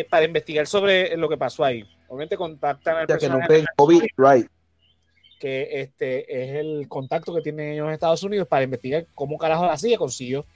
para 0.09 0.25
investigar 0.25 0.69
sobre 0.69 1.17
lo 1.17 1.29
que 1.29 1.37
pasó 1.37 1.65
ahí. 1.65 1.85
Obviamente 2.07 2.37
contactan 2.37 2.99
al 2.99 3.07
personaje. 3.09 3.49
Que, 3.49 4.47
que 5.41 5.81
este 5.81 6.43
es 6.43 6.55
el 6.55 6.87
contacto 6.87 7.35
que 7.35 7.41
tienen 7.41 7.73
ellos 7.73 7.89
en 7.89 7.95
Estados 7.95 8.23
Unidos 8.23 8.47
para 8.47 8.63
investigar 8.63 9.07
cómo 9.13 9.37
carajo 9.37 9.67
la 9.67 9.77
CIA 9.77 9.99
consiguió 9.99 10.47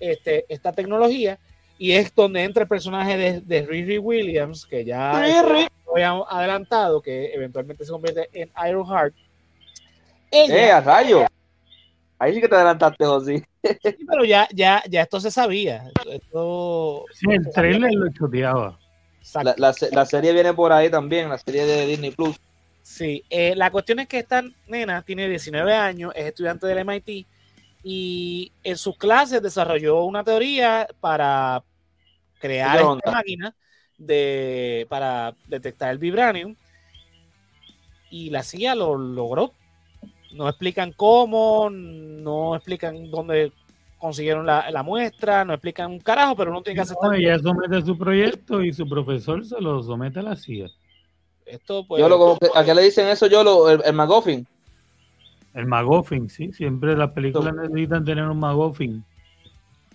este, 0.00 0.46
esta 0.48 0.72
tecnología. 0.72 1.38
Y 1.78 1.92
es 1.92 2.12
donde 2.12 2.42
entra 2.42 2.64
el 2.64 2.68
personaje 2.68 3.16
de, 3.16 3.40
de 3.40 3.62
Riri 3.64 3.98
Williams, 3.98 4.66
que 4.66 4.84
ya 4.84 5.12
habíamos 5.94 6.26
adelantado, 6.30 7.00
que 7.02 7.32
eventualmente 7.32 7.84
se 7.84 7.90
convierte 7.90 8.28
en 8.32 8.50
Ironheart. 8.68 9.14
¡Eh, 10.30 10.70
a 10.70 10.80
rayo! 10.80 11.26
Ahí 12.18 12.34
sí 12.34 12.40
que 12.40 12.48
te 12.48 12.54
adelantaste, 12.54 13.04
José. 13.04 13.48
Sí, 13.62 13.96
pero 14.08 14.24
ya, 14.24 14.48
ya, 14.52 14.82
ya 14.88 15.02
esto 15.02 15.20
se 15.20 15.30
sabía. 15.30 15.90
Esto, 16.08 17.04
sí, 17.12 17.26
el 17.30 17.50
trailer 17.50 17.92
lo 17.92 18.06
estudiaba. 18.06 18.78
La, 19.56 19.74
la, 19.92 20.04
serie 20.04 20.32
viene 20.32 20.52
por 20.52 20.72
ahí 20.72 20.90
también, 20.90 21.28
la 21.28 21.38
serie 21.38 21.64
de 21.64 21.86
Disney 21.86 22.10
Plus. 22.10 22.36
Sí, 22.82 23.24
eh, 23.30 23.54
la 23.54 23.70
cuestión 23.70 24.00
es 24.00 24.08
que 24.08 24.18
esta 24.18 24.42
nena 24.66 25.02
tiene 25.02 25.28
19 25.28 25.74
años, 25.74 26.12
es 26.16 26.26
estudiante 26.26 26.66
del 26.66 26.78
MIT 26.78 27.26
y 27.84 28.52
en 28.64 28.76
sus 28.76 28.96
clases 28.96 29.40
desarrolló 29.42 30.04
una 30.04 30.24
teoría 30.24 30.88
para 31.00 31.62
crear 32.38 32.80
esta 32.80 33.10
máquina 33.10 33.54
de, 34.06 34.86
para 34.88 35.34
detectar 35.48 35.90
el 35.90 35.98
vibranium 35.98 36.54
y 38.10 38.30
la 38.30 38.42
CIA 38.42 38.74
lo 38.74 38.96
logró. 38.96 39.52
No 40.32 40.48
explican 40.48 40.92
cómo, 40.92 41.68
no 41.70 42.54
explican 42.56 43.10
dónde 43.10 43.52
consiguieron 43.98 44.46
la, 44.46 44.70
la, 44.70 44.82
muestra, 44.82 45.44
no 45.44 45.54
explican 45.54 45.90
un 45.90 46.00
carajo, 46.00 46.34
pero 46.36 46.52
no 46.52 46.62
tiene 46.62 46.76
que 46.76 46.82
aceptar. 46.82 47.10
No, 47.10 47.16
ella 47.16 47.38
somete 47.38 47.82
su 47.82 47.96
proyecto 47.96 48.62
y 48.62 48.72
su 48.72 48.88
profesor 48.88 49.44
se 49.44 49.60
lo 49.60 49.82
somete 49.82 50.20
a 50.20 50.22
la 50.22 50.36
CIA. 50.36 50.68
Esto, 51.46 51.86
pues, 51.86 52.00
yo 52.00 52.08
lo, 52.08 52.38
¿A 52.54 52.64
qué 52.64 52.74
le 52.74 52.82
dicen 52.82 53.08
eso 53.08 53.26
yo? 53.26 53.44
Lo, 53.44 53.68
el, 53.70 53.82
el 53.84 53.92
McGuffin. 53.92 54.46
El 55.54 55.66
McGuffin, 55.66 56.28
sí. 56.28 56.52
Siempre 56.52 56.96
las 56.96 57.12
películas 57.12 57.54
necesitan 57.54 58.04
tener 58.04 58.24
un 58.24 58.38
McGuffin. 58.38 59.04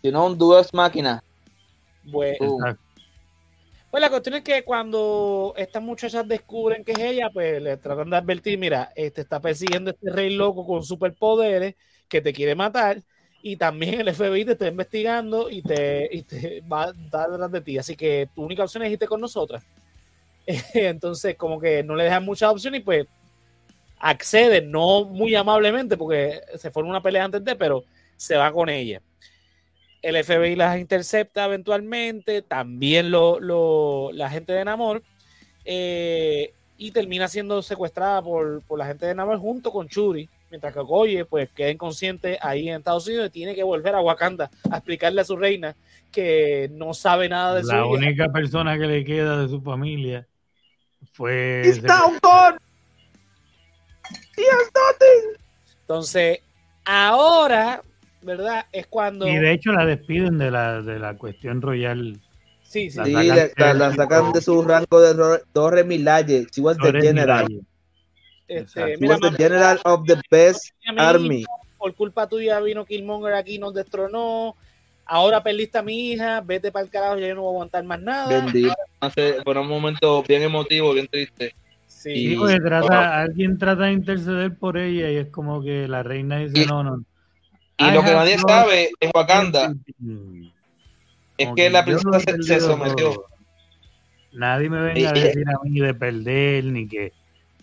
Si 0.02 0.12
no, 0.12 0.28
un 0.28 0.38
Duos 0.38 0.74
Máquina. 0.74 1.24
Bueno. 2.04 2.58
Pues 3.90 4.02
la 4.02 4.10
cuestión 4.10 4.36
es 4.36 4.44
que 4.44 4.64
cuando 4.64 5.54
estas 5.58 5.82
muchachas 5.82 6.28
descubren 6.28 6.84
que 6.84 6.92
es 6.92 7.00
ella, 7.00 7.30
pues 7.32 7.62
le 7.62 7.78
tratan 7.78 8.10
de 8.10 8.18
advertir, 8.18 8.58
mira, 8.60 8.92
este 8.96 9.22
está 9.22 9.40
persiguiendo 9.40 9.92
este 9.92 10.12
rey 10.12 10.36
loco 10.36 10.66
con 10.66 10.84
superpoderes 10.84 11.76
que 12.10 12.22
te 12.22 12.34
quiere 12.34 12.54
matar 12.56 13.02
y 13.42 13.56
también 13.56 14.02
el 14.02 14.10
FBI 14.10 14.44
te 14.46 14.52
está 14.54 14.68
investigando 14.68 15.50
y 15.50 15.62
te, 15.64 16.10
y 16.12 16.24
te 16.24 16.62
va 16.62 16.86
a 16.86 16.94
dar 16.94 17.30
detrás 17.32 17.52
de 17.52 17.62
ti. 17.62 17.78
Así 17.78 17.96
que 17.96 18.30
tu 18.36 18.44
única 18.44 18.64
opción 18.64 18.84
es 18.84 18.92
irte 18.92 19.08
con 19.08 19.22
nosotras. 19.22 19.66
Entonces, 20.74 21.36
como 21.38 21.60
que 21.60 21.84
no 21.84 21.96
le 21.96 22.06
dejan 22.06 22.26
muchas 22.26 22.52
opciones 22.52 22.82
y 22.82 22.84
pues 22.84 23.08
accede, 23.98 24.62
no 24.62 25.06
muy 25.06 25.36
amablemente, 25.36 25.98
porque 25.98 26.42
se 26.58 26.72
forma 26.72 26.90
una 26.92 27.02
pelea 27.02 27.26
antes 27.26 27.44
de, 27.44 27.56
pero 27.56 27.86
se 28.16 28.38
va 28.38 28.52
con 28.52 28.70
ella. 28.70 29.02
El 30.08 30.24
FBI 30.24 30.56
las 30.56 30.78
intercepta 30.78 31.46
eventualmente, 31.46 32.42
también 32.42 33.12
lo, 33.12 33.40
lo 33.40 34.12
la 34.14 34.30
gente 34.30 34.54
de 34.54 34.64
Namor, 34.64 35.04
eh, 35.66 36.54
y 36.78 36.92
termina 36.92 37.28
siendo 37.28 37.62
secuestrada 37.62 38.22
por, 38.22 38.62
por 38.62 38.80
la 38.80 38.86
gente 38.86 39.06
de 39.06 39.16
Namor 39.16 39.40
junto 39.40 39.72
con 39.72 39.88
Churi 39.88 40.30
mientras 40.50 40.74
que 40.74 40.80
Okoye 40.80 41.26
pues 41.26 41.50
queda 41.52 41.70
inconsciente 41.70 42.38
ahí 42.42 42.70
en 42.70 42.78
Estados 42.78 43.08
Unidos 43.08 43.28
y 43.28 43.32
tiene 43.32 43.56
que 43.56 43.64
volver 43.64 43.96
a 43.96 44.02
Wakanda 44.02 44.50
a 44.70 44.78
explicarle 44.78 45.22
a 45.22 45.26
su 45.26 45.36
reina 45.36 45.76
que 46.12 46.70
no 46.72 46.94
sabe 46.94 47.30
nada 47.30 47.56
de 47.56 47.64
su 47.64 47.70
su 47.70 47.76
La 47.76 47.86
única 47.86 48.32
persona 48.32 48.78
que 48.78 48.88
le 48.88 49.04
queda 49.04 49.42
de 49.42 49.50
su 49.50 49.62
familia 49.62 50.26
fue... 51.12 51.64
Entonces, 55.82 56.40
ahora, 56.86 57.82
¿verdad? 58.22 58.66
Es 58.72 58.88
cuando... 58.88 59.28
Y 59.28 59.36
de 59.36 59.52
hecho 59.52 59.72
la 59.72 59.86
despiden 59.86 60.38
de 60.38 60.52
la, 60.52 60.82
de 60.82 61.00
la 61.00 61.16
cuestión 61.18 61.62
royal. 61.62 62.20
Sí, 62.64 62.90
sí. 62.90 63.00
La, 63.56 63.94
sacan, 63.96 64.34
de 64.34 64.42
su 64.42 64.62
rango 64.62 65.00
de 65.00 65.40
Torre 65.54 65.84
Milaje. 65.84 66.48
She 66.52 66.62
was 66.62 66.78
the 66.78 66.92
general. 66.92 67.48
Este, 68.48 68.98
mira, 68.98 69.18
the 69.18 69.32
general 69.32 69.80
of 69.86 70.06
the 70.06 70.20
best 70.30 70.72
army. 70.98 71.46
Por 71.78 71.94
culpa 71.96 72.28
tuya 72.28 72.60
vino 72.60 72.86
Killmonger 72.86 73.34
aquí, 73.34 73.60
nos 73.60 73.74
destronó. 73.74 74.56
Ahora 75.06 75.42
perdiste 75.42 75.78
a 75.78 75.82
mi 75.82 76.12
hija, 76.12 76.42
vete 76.42 76.72
para 76.72 76.84
el 76.84 76.92
carajo, 76.92 77.18
ya 77.18 77.28
yo 77.28 77.36
no 77.36 77.44
voy 77.44 77.52
a 77.52 77.54
aguantar 77.54 77.84
más 77.86 78.02
nada. 78.02 78.28
Bendito. 78.28 78.74
Hace, 79.00 79.42
por 79.44 79.58
un 79.58 79.68
momento 79.68 80.22
bien 80.24 80.42
emotivo, 80.42 80.94
bien 80.94 81.08
triste. 81.08 81.56
Sí, 81.86 82.36
porque 82.38 82.60
trata, 82.60 83.22
alguien 83.22 83.58
trata 83.58 83.86
de 83.86 83.94
interceder 83.94 84.58
por 84.58 84.78
ella 84.78 85.10
y 85.10 85.16
es 85.18 85.30
como 85.30 85.62
que 85.62 85.88
la 85.88 86.04
reina 86.04 86.40
dice 86.40 86.66
no, 86.66 86.84
no. 86.84 87.04
Y 87.78 87.92
lo 87.92 88.04
que 88.04 88.12
nadie 88.12 88.38
sabe 88.40 88.90
en 89.00 89.12
Wakanda 89.14 89.74
es 91.38 91.50
que 91.56 91.70
la 91.70 91.86
princesa 91.86 92.20
se, 92.42 92.60
sometió. 92.60 93.26
Nadie 94.34 94.70
me 94.70 94.82
venga 94.82 95.10
a 95.10 95.14
decir 95.14 95.46
a 95.48 95.64
mí 95.64 95.80
de 95.80 95.94
perder 95.94 96.66
ni 96.66 96.88
que 96.88 97.14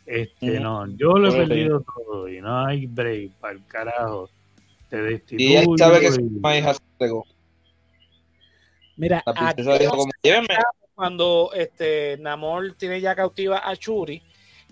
este, 0.07 0.61
no, 0.61 0.87
yo 0.97 1.19
lo 1.19 1.33
he 1.33 1.47
perdido 1.47 1.81
todo 1.83 2.29
y 2.29 2.41
no 2.41 2.67
hay 2.67 2.87
break 2.87 3.33
para 3.33 3.55
el 3.55 3.67
carajo. 3.67 4.29
Te 4.91 5.03
destituyo. 5.03 5.49
Y 5.49 5.57
él 5.57 5.67
sabe 5.77 6.01
que 6.01 6.13
su 6.13 6.21
hija 6.21 6.75
se 6.75 6.83
entregó. 6.93 7.27
Mira, 8.97 9.25
cuando 10.95 11.51
este 11.55 12.17
Namor 12.21 12.75
tiene 12.75 13.01
ya 13.01 13.17
cautiva 13.17 13.69
a 13.69 13.77
Churi 13.77 14.23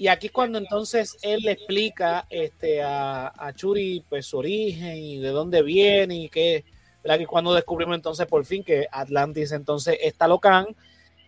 y 0.03 0.09
aquí 0.09 0.31
cuando 0.31 0.59
entonces 0.59 1.17
él 1.23 1.43
le 1.43 1.53
explica 1.53 2.27
este 2.29 2.83
a, 2.83 3.33
a 3.37 3.53
Churi 3.55 4.05
pues 4.09 4.27
su 4.27 4.39
origen 4.39 4.97
y 4.97 5.19
de 5.19 5.29
dónde 5.29 5.63
viene 5.63 6.17
y 6.17 6.29
que, 6.29 6.65
que 7.05 7.27
cuando 7.27 7.55
descubrimos 7.55 7.95
entonces 7.95 8.27
por 8.27 8.45
fin 8.45 8.65
que 8.65 8.89
Atlantis 8.91 9.53
entonces 9.53 9.97
está 10.03 10.27
locan 10.27 10.67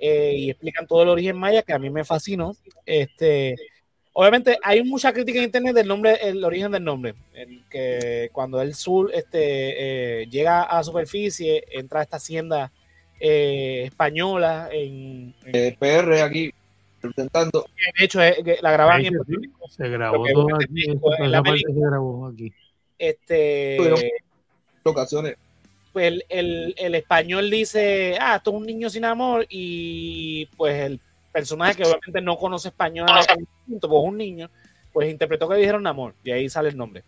eh, 0.01 0.35
y 0.37 0.51
explican 0.51 0.89
todo 0.89 1.05
el 1.05 1.09
origen 1.09 1.37
maya 1.37 1.62
que 1.62 1.72
a 1.72 1.79
mí 1.79 1.89
me 1.89 2.03
fascinó 2.03 2.57
este 2.85 3.55
Obviamente 4.12 4.59
hay 4.61 4.83
mucha 4.83 5.12
crítica 5.12 5.39
en 5.39 5.45
internet 5.45 5.75
del 5.75 5.89
nombre, 5.89 6.18
el 6.22 6.45
origen 6.45 6.70
del 6.70 6.85
nombre, 6.85 7.14
que 7.68 8.29
cuando 8.33 8.61
el 8.61 8.75
sur 8.75 9.11
este, 9.12 10.22
eh, 10.22 10.27
llega 10.29 10.62
a 10.62 10.85
superficie, 10.85 11.64
entra 11.72 11.99
a 11.99 12.03
esta 12.05 12.18
hacienda 12.18 12.70
eh, 13.18 13.83
española 13.87 14.68
en, 14.72 15.35
PR 15.81 16.22
aquí 16.22 16.53
presentando. 17.09 17.67
De 17.99 18.05
hecho, 18.05 18.21
la 18.21 18.73
grabaron 18.73 19.07
en 19.07 19.15
Se 19.69 19.89
grabó 19.89 20.25
todo 20.33 20.49
aquí, 20.57 20.83
se 20.85 21.73
grabó 21.75 22.29
aquí. 22.29 22.53
Este, 22.99 23.79
locaciones. 24.85 25.37
Pues 25.93 26.21
el, 26.29 26.75
el 26.77 26.95
español 26.97 27.51
dice, 27.51 28.17
ah, 28.21 28.37
esto 28.37 28.51
es 28.51 28.57
un 28.57 28.67
niño 28.67 28.91
sin 28.91 29.05
amor 29.05 29.47
y 29.49 30.47
pues 30.57 30.75
el 30.75 31.01
personaje 31.35 31.75
que 31.75 31.83
obviamente 31.83 32.21
no 32.21 32.39
conoce 32.39 32.69
español, 32.69 33.09
pues 33.67 33.83
un 33.83 34.17
niño, 34.17 34.49
pues 34.93 35.11
interpretó 35.11 35.49
que 35.49 35.57
dijeron 35.57 35.85
amor, 35.87 36.15
y 36.23 36.31
ahí 36.31 36.49
sale 36.49 36.69
el 36.69 36.77
nombre. 36.77 37.03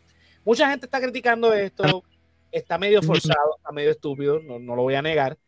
Mucha 0.44 0.68
gente 0.68 0.86
está 0.86 1.00
criticando 1.00 1.54
esto, 1.54 2.02
está 2.50 2.76
medio 2.76 3.00
forzado, 3.02 3.56
está 3.56 3.70
medio 3.70 3.92
estúpido, 3.92 4.40
no, 4.40 4.74
lo 4.74 4.82
voy 4.82 4.96
a 4.96 5.02
negar, 5.02 5.38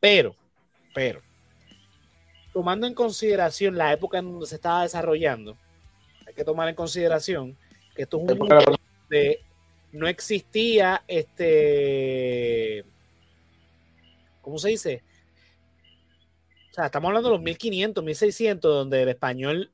pero, 0.00 0.34
pero, 0.92 1.22
tomando 2.52 2.86
en 2.86 2.94
consideración 2.94 3.76
la 3.76 3.92
época 3.92 4.18
en 4.18 4.30
donde 4.30 4.46
se 4.46 4.56
estaba 4.56 4.82
desarrollando, 4.82 5.56
hay 6.26 6.34
que 6.34 6.44
tomar 6.44 6.68
en 6.68 6.74
consideración 6.74 7.56
que 7.94 8.02
esto 8.02 8.16
es 8.16 8.22
un 8.22 8.38
mundo 8.38 8.58
donde 9.10 9.40
no 9.92 10.06
existía 10.06 11.02
este, 11.06 12.84
¿cómo 14.42 14.58
se 14.58 14.68
dice? 14.68 15.02
sea, 16.78 16.86
estamos 16.86 17.08
hablando 17.08 17.30
de 17.30 17.34
los 17.34 17.42
1500, 17.42 18.04
1600, 18.04 18.74
donde 18.74 19.02
el 19.02 19.08
español 19.08 19.70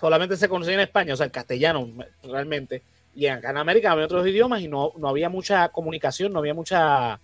solamente 0.00 0.36
se 0.36 0.48
conocía 0.48 0.74
en 0.74 0.80
España, 0.80 1.14
o 1.14 1.16
sea, 1.16 1.26
el 1.26 1.32
castellano 1.32 1.90
realmente. 2.22 2.82
Y 3.14 3.26
acá 3.26 3.50
en 3.50 3.58
América 3.58 3.92
había 3.92 4.06
otros 4.06 4.26
idiomas 4.26 4.62
y 4.62 4.68
no, 4.68 4.92
no 4.96 5.08
había 5.08 5.28
mucha 5.28 5.68
comunicación, 5.68 6.32
no 6.32 6.38
había 6.38 6.54
mucha. 6.54 7.20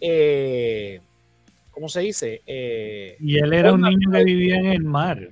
Eh, 0.00 1.00
¿Cómo 1.72 1.88
se 1.88 2.00
dice? 2.00 2.42
Eh, 2.46 3.16
y 3.18 3.38
él 3.38 3.52
era 3.52 3.72
un 3.72 3.80
niño 3.80 4.10
que 4.12 4.24
vivía 4.24 4.56
en 4.56 4.66
el 4.66 4.84
mar. 4.84 5.30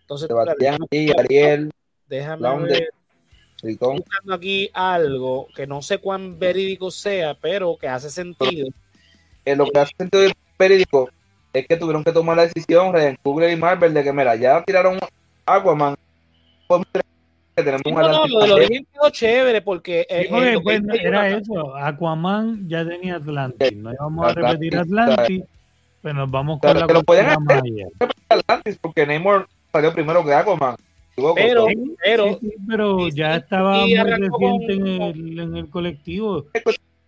Entonces, 0.00 0.28
Sebastián 0.28 0.78
y 0.90 1.10
Ariel. 1.18 1.70
Déjame 2.08 2.64
ver. 2.64 2.90
Estoy 3.62 3.96
buscando 3.96 4.34
aquí 4.34 4.70
algo 4.72 5.48
que 5.54 5.66
no 5.66 5.82
sé 5.82 5.98
cuán 5.98 6.38
verídico 6.38 6.90
sea, 6.90 7.34
pero 7.34 7.76
que 7.76 7.88
hace 7.88 8.08
sentido. 8.08 8.68
Eh, 9.44 9.56
lo 9.56 9.66
que 9.66 9.78
hace 9.78 9.92
sentido 9.98 10.30
verídico 10.58 11.10
es 11.52 11.66
que 11.66 11.76
tuvieron 11.76 12.04
que 12.04 12.12
tomar 12.12 12.36
la 12.36 12.46
decisión 12.46 12.96
en 12.96 13.18
Google 13.22 13.52
y 13.52 13.56
Marvel 13.56 13.92
de 13.92 14.04
que, 14.04 14.12
mira, 14.12 14.36
ya 14.36 14.62
tiraron 14.64 14.98
Aquaman. 15.44 15.96
Que 17.58 17.64
tenemos 17.64 17.82
sí, 17.84 17.90
no, 17.90 18.02
no, 18.02 18.26
lo 18.28 18.54
de 18.54 18.68
los 18.68 18.68
quedó 18.68 19.10
chévere 19.10 19.62
porque 19.62 20.02
eh, 20.02 20.28
eh, 20.30 20.60
pues, 20.62 20.80
era 21.02 21.28
eso. 21.28 21.74
Aquaman 21.74 22.68
ya 22.68 22.86
tenía 22.86 23.16
Atlantis. 23.16 23.76
No 23.76 23.92
íbamos 23.92 24.28
a 24.28 24.32
repetir 24.32 24.76
Atlantis, 24.76 25.42
pero 26.00 26.14
nos 26.14 26.30
vamos 26.30 26.60
con 26.60 26.78
la 26.78 26.86
que 26.86 26.92
lo 26.92 27.02
pueden 27.02 27.26
hacer, 27.26 27.62
Atlantis 28.28 28.78
porque 28.80 29.04
Namor 29.04 29.48
salió 29.72 29.92
primero 29.92 30.24
que 30.24 30.34
Aquaman. 30.34 30.76
Pero, 31.34 31.66
pero, 32.04 32.38
pero 32.68 33.08
ya 33.08 33.34
estaba 33.34 33.78
muy 33.78 33.96
reciente 33.96 34.72
en 34.74 34.86
el, 34.86 35.38
en 35.40 35.56
el 35.56 35.68
colectivo. 35.68 36.46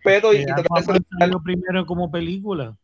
Pero, 0.03 0.33
y, 0.33 0.45
lo 1.29 1.41
primero 1.41 1.85
como 1.85 2.11
película. 2.11 2.75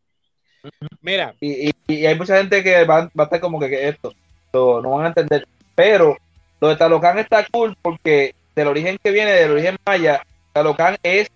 Mira. 1.02 1.36
Y, 1.42 1.72
y, 1.86 2.06
hay 2.06 2.18
mucha 2.18 2.38
gente 2.38 2.64
que 2.64 2.86
va, 2.86 3.02
va 3.08 3.24
a 3.24 3.24
estar 3.24 3.42
como 3.42 3.60
que, 3.60 3.90
esto, 3.90 4.14
no 4.54 4.90
van 4.92 5.04
a 5.04 5.08
entender. 5.10 5.46
Pero 5.76 6.16
lo 6.60 6.70
de 6.70 6.76
Talocan 6.76 7.20
está 7.20 7.46
cool 7.52 7.76
porque 7.82 8.36
del 8.56 8.68
origen 8.68 8.98
que 9.04 9.12
viene, 9.12 9.32
del 9.32 9.52
origen 9.52 9.78
maya, 9.86 10.22
Talocan 10.54 10.98
es 11.04 11.30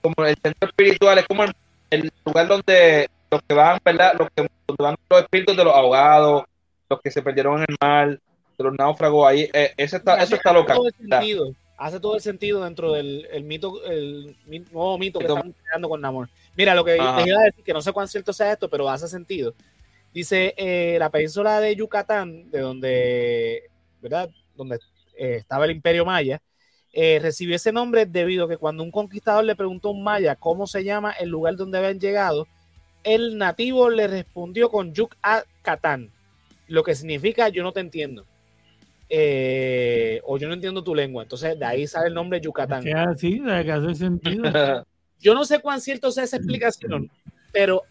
como 0.00 0.26
el 0.26 0.36
centro 0.42 0.68
espiritual, 0.68 1.18
es 1.18 1.26
como 1.26 1.44
el, 1.90 2.12
lugar 2.24 2.48
donde 2.48 3.08
los 3.30 3.42
que 3.42 3.54
van, 3.54 3.78
¿verdad? 3.84 4.14
Los 4.18 4.28
que 4.34 4.48
donde 4.66 4.82
van 4.82 4.96
los 5.08 5.22
espíritus 5.22 5.56
de 5.56 5.64
los 5.64 5.74
ahogados, 5.74 6.44
los 6.88 7.00
que 7.00 7.10
se 7.10 7.22
perdieron 7.22 7.58
en 7.58 7.66
el 7.68 7.76
mar, 7.80 8.08
de 8.58 8.64
los 8.64 8.74
náufragos, 8.74 9.26
ahí, 9.26 9.48
eh, 9.52 9.72
eso 9.76 9.96
está, 9.96 10.22
eso 10.22 10.34
está 10.34 10.52
local 10.52 10.78
hace 11.82 11.98
todo 11.98 12.14
el 12.14 12.20
sentido 12.20 12.62
dentro 12.62 12.92
del 12.92 13.44
mito, 13.44 13.84
el 13.84 14.36
nuevo 14.46 14.98
mito 14.98 15.18
que 15.18 15.26
estamos 15.26 15.54
creando 15.64 15.88
con 15.88 16.00
Namor. 16.00 16.28
Mira, 16.56 16.74
lo 16.76 16.84
que 16.84 16.92
te 16.92 16.96
iba 16.98 17.40
a 17.40 17.44
decir, 17.44 17.64
que 17.64 17.72
no 17.72 17.82
sé 17.82 17.92
cuán 17.92 18.06
cierto 18.06 18.32
sea 18.32 18.52
esto, 18.52 18.68
pero 18.68 18.88
hace 18.88 19.08
sentido. 19.08 19.54
Dice, 20.14 20.54
eh, 20.56 20.96
la 20.98 21.10
península 21.10 21.60
de 21.60 21.74
Yucatán, 21.74 22.50
de 22.50 22.60
donde, 22.60 23.70
¿verdad? 24.00 24.30
Donde 24.56 24.76
eh, 25.16 25.36
estaba 25.36 25.64
el 25.64 25.70
imperio 25.70 26.04
maya, 26.04 26.40
eh, 26.92 27.18
recibió 27.22 27.56
ese 27.56 27.72
nombre 27.72 28.06
debido 28.06 28.44
a 28.44 28.48
que 28.48 28.58
cuando 28.58 28.82
un 28.82 28.90
conquistador 28.90 29.44
le 29.44 29.56
preguntó 29.56 29.88
a 29.88 29.92
un 29.92 30.02
maya 30.02 30.36
cómo 30.36 30.66
se 30.66 30.84
llama 30.84 31.12
el 31.12 31.30
lugar 31.30 31.56
donde 31.56 31.78
habían 31.78 31.98
llegado, 31.98 32.46
el 33.04 33.38
nativo 33.38 33.88
le 33.88 34.06
respondió 34.06 34.70
con 34.70 34.92
Yucatán, 34.92 36.10
lo 36.68 36.84
que 36.84 36.94
significa 36.94 37.48
yo 37.48 37.62
no 37.62 37.72
te 37.72 37.80
entiendo. 37.80 38.26
Eh, 39.08 40.20
o 40.24 40.38
yo 40.38 40.48
no 40.48 40.54
entiendo 40.54 40.82
tu 40.82 40.94
lengua. 40.94 41.22
Entonces, 41.22 41.58
de 41.58 41.64
ahí 41.66 41.86
sale 41.86 42.08
el 42.08 42.14
nombre 42.14 42.40
Yucatán. 42.40 42.82
Sí, 43.16 43.40
de 43.40 43.64
que 43.64 43.72
hace 43.72 43.94
sentido. 43.94 44.42
yo 45.20 45.34
no 45.34 45.44
sé 45.44 45.60
cuán 45.60 45.80
cierto 45.80 46.10
sea 46.10 46.24
esa 46.24 46.38
explicación, 46.38 47.10
pero 47.52 47.82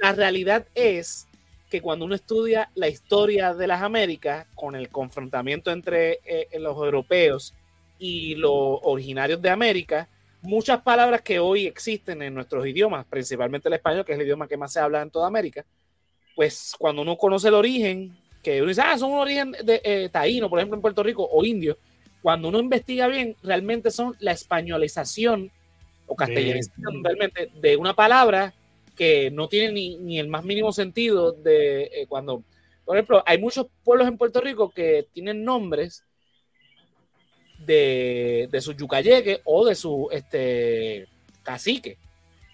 la 0.00 0.12
realidad 0.12 0.66
es 0.74 1.26
que 1.72 1.80
cuando 1.80 2.04
uno 2.04 2.14
estudia 2.14 2.70
la 2.74 2.86
historia 2.86 3.54
de 3.54 3.66
las 3.66 3.80
Américas 3.80 4.46
con 4.54 4.76
el 4.76 4.90
confrontamiento 4.90 5.70
entre 5.70 6.20
eh, 6.22 6.48
los 6.58 6.76
europeos 6.76 7.54
y 7.98 8.34
los 8.34 8.78
originarios 8.82 9.40
de 9.40 9.48
América, 9.48 10.06
muchas 10.42 10.82
palabras 10.82 11.22
que 11.22 11.38
hoy 11.38 11.66
existen 11.66 12.20
en 12.20 12.34
nuestros 12.34 12.66
idiomas, 12.66 13.06
principalmente 13.06 13.68
el 13.68 13.74
español, 13.74 14.04
que 14.04 14.12
es 14.12 14.18
el 14.18 14.26
idioma 14.26 14.46
que 14.46 14.58
más 14.58 14.70
se 14.70 14.80
habla 14.80 15.00
en 15.00 15.10
toda 15.10 15.26
América, 15.26 15.64
pues 16.36 16.74
cuando 16.78 17.00
uno 17.00 17.16
conoce 17.16 17.48
el 17.48 17.54
origen, 17.54 18.18
que 18.42 18.60
uno 18.60 18.68
dice, 18.68 18.82
ah, 18.84 18.98
son 18.98 19.12
un 19.12 19.20
origen 19.20 19.52
de, 19.52 19.80
eh, 19.82 20.10
taíno, 20.12 20.50
por 20.50 20.58
ejemplo, 20.58 20.76
en 20.76 20.82
Puerto 20.82 21.02
Rico, 21.02 21.26
o 21.26 21.42
indio. 21.42 21.78
Cuando 22.20 22.48
uno 22.48 22.60
investiga 22.60 23.06
bien, 23.06 23.34
realmente 23.42 23.90
son 23.90 24.14
la 24.20 24.32
españolización 24.32 25.50
o 26.06 26.14
castellanización 26.14 27.02
realmente 27.02 27.50
de 27.62 27.78
una 27.78 27.94
palabra 27.94 28.52
que 28.96 29.30
no 29.30 29.48
tiene 29.48 29.72
ni, 29.72 29.96
ni 29.96 30.18
el 30.18 30.28
más 30.28 30.44
mínimo 30.44 30.72
sentido 30.72 31.32
de 31.32 31.84
eh, 31.84 32.06
cuando, 32.08 32.42
por 32.84 32.96
ejemplo, 32.96 33.22
hay 33.26 33.38
muchos 33.38 33.66
pueblos 33.84 34.08
en 34.08 34.18
Puerto 34.18 34.40
Rico 34.40 34.70
que 34.70 35.06
tienen 35.12 35.44
nombres 35.44 36.04
de, 37.58 38.48
de 38.50 38.60
su 38.60 38.72
yucayeque 38.72 39.40
o 39.44 39.64
de 39.64 39.74
su 39.74 40.08
este, 40.10 41.08
cacique. 41.42 41.98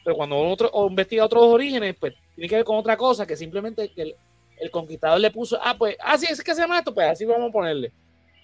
Pero 0.05 0.17
cuando 0.17 0.41
uno 0.41 0.57
investiga 0.89 1.25
otros 1.25 1.45
orígenes, 1.45 1.97
pues 1.99 2.15
tiene 2.35 2.49
que 2.49 2.57
ver 2.57 2.65
con 2.65 2.79
otra 2.79 2.97
cosa 2.97 3.27
que 3.27 3.37
simplemente 3.37 3.91
que 3.91 4.15
el 4.61 4.71
conquistador 4.71 5.21
le 5.21 5.31
puso, 5.31 5.59
ah, 5.63 5.77
pues, 5.77 5.97
así 6.01 6.27
ah, 6.29 6.33
es 6.33 6.43
que 6.43 6.55
se 6.55 6.61
llama 6.61 6.79
esto, 6.79 6.95
pues 6.95 7.09
así 7.09 7.25
vamos 7.25 7.51
a 7.51 7.53
ponerle. 7.53 7.93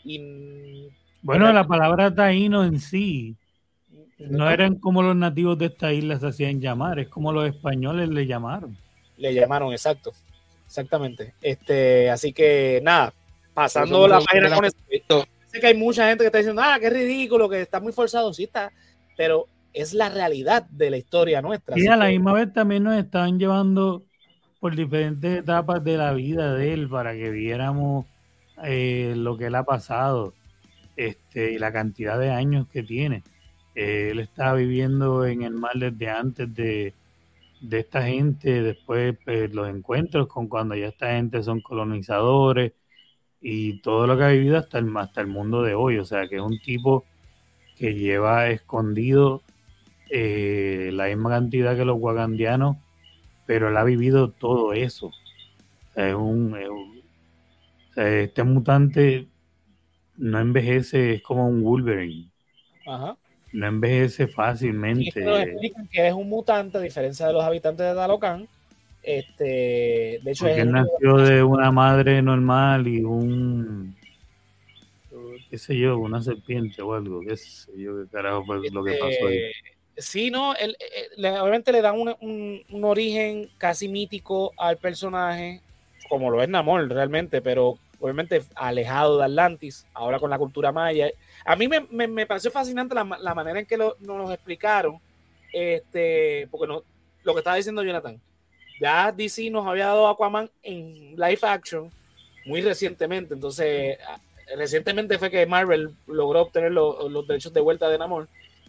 Y, 0.04 0.88
bueno, 1.22 1.50
la 1.52 1.66
palabra 1.66 2.14
taíno 2.14 2.64
en 2.64 2.78
sí 2.78 3.34
no 4.18 4.50
eran 4.50 4.76
como 4.76 5.02
los 5.02 5.16
nativos 5.16 5.58
de 5.58 5.66
esta 5.66 5.92
isla 5.92 6.18
se 6.18 6.28
hacían 6.28 6.60
llamar, 6.60 6.98
es 6.98 7.08
como 7.08 7.32
los 7.32 7.46
españoles 7.46 8.08
le 8.08 8.26
llamaron. 8.26 8.76
Le 9.16 9.34
llamaron, 9.34 9.72
exacto. 9.72 10.12
Exactamente. 10.66 11.34
Este, 11.40 12.10
así 12.10 12.32
que 12.32 12.80
nada, 12.82 13.12
pasando 13.52 14.08
la 14.08 14.20
página 14.20 14.54
con 14.54 14.64
esto. 14.64 15.26
Sé 15.46 15.60
que 15.60 15.68
hay 15.68 15.76
mucha 15.76 16.08
gente 16.08 16.24
que 16.24 16.26
está 16.26 16.38
diciendo, 16.38 16.62
ah, 16.64 16.78
qué 16.80 16.90
ridículo, 16.90 17.48
que 17.48 17.62
está 17.62 17.80
muy 17.80 17.92
forzado, 17.92 18.32
sí 18.32 18.44
está, 18.44 18.72
pero 19.16 19.46
es 19.72 19.92
la 19.94 20.08
realidad 20.08 20.64
de 20.70 20.90
la 20.90 20.96
historia 20.96 21.42
nuestra. 21.42 21.78
Y 21.78 21.86
a 21.86 21.96
la 21.96 22.06
misma 22.06 22.32
vez 22.32 22.52
también 22.52 22.84
nos 22.84 22.96
estaban 22.96 23.38
llevando 23.38 24.04
por 24.60 24.74
diferentes 24.74 25.40
etapas 25.40 25.84
de 25.84 25.96
la 25.96 26.12
vida 26.12 26.54
de 26.54 26.72
él 26.72 26.88
para 26.88 27.12
que 27.12 27.30
viéramos 27.30 28.06
eh, 28.64 29.12
lo 29.16 29.36
que 29.36 29.46
él 29.46 29.54
ha 29.56 29.64
pasado 29.64 30.32
este, 30.96 31.52
y 31.52 31.58
la 31.58 31.72
cantidad 31.72 32.18
de 32.18 32.30
años 32.30 32.66
que 32.72 32.82
tiene. 32.82 33.22
Eh, 33.74 34.10
él 34.12 34.20
está 34.20 34.54
viviendo 34.54 35.26
en 35.26 35.42
el 35.42 35.54
mar 35.54 35.72
desde 35.76 36.08
antes 36.08 36.54
de, 36.54 36.94
esta 37.70 38.02
gente, 38.02 38.62
después 38.62 39.16
pues, 39.24 39.52
los 39.54 39.68
encuentros 39.68 40.28
con 40.28 40.48
cuando 40.48 40.74
ya 40.74 40.88
esta 40.88 41.12
gente 41.12 41.42
son 41.42 41.60
colonizadores 41.60 42.72
y 43.40 43.80
todo 43.80 44.06
lo 44.06 44.16
que 44.16 44.24
ha 44.24 44.28
vivido 44.28 44.58
hasta 44.58 44.78
el, 44.78 44.94
hasta 44.96 45.20
el 45.20 45.26
mundo 45.28 45.62
de 45.62 45.74
hoy. 45.74 45.98
O 45.98 46.04
sea, 46.04 46.28
que 46.28 46.36
es 46.36 46.42
un 46.42 46.58
tipo 46.60 47.04
que 47.76 47.94
lleva 47.94 48.48
escondido 48.48 49.42
eh, 50.10 50.90
la 50.92 51.06
misma 51.06 51.30
cantidad 51.30 51.76
que 51.76 51.84
los 51.84 51.98
wagandianos 51.98 52.76
pero 53.46 53.68
él 53.68 53.76
ha 53.76 53.84
vivido 53.84 54.30
todo 54.30 54.72
eso. 54.72 55.10
Es 55.94 56.14
un, 56.14 56.56
este 57.96 58.42
mutante 58.42 59.28
no 60.16 60.40
envejece, 60.40 61.14
es 61.14 61.22
como 61.22 61.48
un 61.48 61.62
Wolverine. 61.62 62.30
Ajá. 62.86 63.16
No 63.54 63.66
envejece 63.66 64.26
fácilmente. 64.26 65.20
Y 65.20 65.24
nos 65.24 65.40
explican 65.40 65.88
que 65.88 66.06
es 66.06 66.12
un 66.12 66.28
mutante, 66.28 66.78
a 66.78 66.80
diferencia 66.80 67.26
de 67.26 67.32
los 67.32 67.42
habitantes 67.42 67.86
de 67.86 67.94
Dalocan. 67.94 68.46
Este, 69.02 70.20
de 70.22 70.30
hecho, 70.30 70.44
Porque 70.44 70.60
él 70.60 70.72
nació 70.72 71.16
de 71.18 71.42
una 71.42 71.70
madre 71.70 72.20
normal 72.22 72.86
y 72.88 73.02
un 73.02 73.94
qué 75.50 75.58
sé 75.58 75.76
yo, 75.76 75.98
una 75.98 76.20
serpiente 76.20 76.82
o 76.82 76.94
algo, 76.94 77.20
qué 77.20 77.36
sé 77.36 77.70
yo, 77.76 78.02
qué 78.02 78.10
carajo 78.10 78.44
fue 78.44 78.58
lo 78.70 78.82
que 78.82 78.94
pasó 78.94 79.26
ahí. 79.28 79.38
Este, 79.38 79.74
Sí, 79.96 80.30
no, 80.30 80.54
eh, 80.56 80.74
obviamente 81.40 81.70
le 81.70 81.80
dan 81.80 81.96
un, 81.96 82.64
origen 82.82 83.48
casi 83.58 83.88
mítico 83.88 84.52
al 84.56 84.76
personaje, 84.76 85.60
como 86.08 86.30
lo 86.30 86.42
es 86.42 86.48
Namor 86.48 86.88
realmente, 86.88 87.40
pero 87.40 87.78
obviamente 88.00 88.42
alejado 88.56 89.18
de 89.18 89.24
Atlantis, 89.24 89.86
ahora 89.94 90.18
con 90.18 90.30
la 90.30 90.38
cultura 90.38 90.72
maya. 90.72 91.10
A 91.44 91.56
mí 91.56 91.68
me, 91.68 92.08
me, 92.08 92.26
pareció 92.26 92.50
fascinante 92.50 92.94
la, 92.94 93.34
manera 93.34 93.58
en 93.58 93.66
que 93.66 93.76
lo, 93.76 93.96
nos 94.00 94.32
explicaron, 94.32 94.98
este, 95.52 96.48
porque 96.50 96.66
no, 96.66 96.82
lo 97.22 97.32
que 97.34 97.38
estaba 97.38 97.56
diciendo 97.56 97.82
Jonathan, 97.82 98.20
ya 98.80 99.12
DC 99.12 99.50
nos 99.50 99.66
había 99.66 99.86
dado 99.86 100.08
Aquaman 100.08 100.50
en 100.62 101.16
live 101.16 101.38
action 101.42 101.90
muy 102.46 102.62
recientemente, 102.62 103.34
entonces 103.34 103.98
recientemente 104.56 105.18
fue 105.18 105.30
que 105.30 105.46
Marvel 105.46 105.94
logró 106.06 106.42
obtener 106.42 106.72
los 106.72 107.26
derechos 107.26 107.52
de 107.52 107.60
vuelta 107.60 107.88
de 107.88 107.98
Namor 107.98 108.28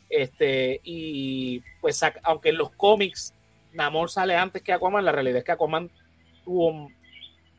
este, 0.09 0.79
y 0.83 1.61
pues, 1.81 2.01
aunque 2.23 2.49
en 2.49 2.57
los 2.57 2.71
cómics 2.71 3.33
Namor 3.73 4.09
sale 4.09 4.35
antes 4.35 4.61
que 4.61 4.73
Aquaman, 4.73 5.03
la 5.03 5.11
realidad 5.11 5.39
es 5.39 5.43
que 5.43 5.51
Aquaman 5.51 5.89
tuvo, 6.43 6.89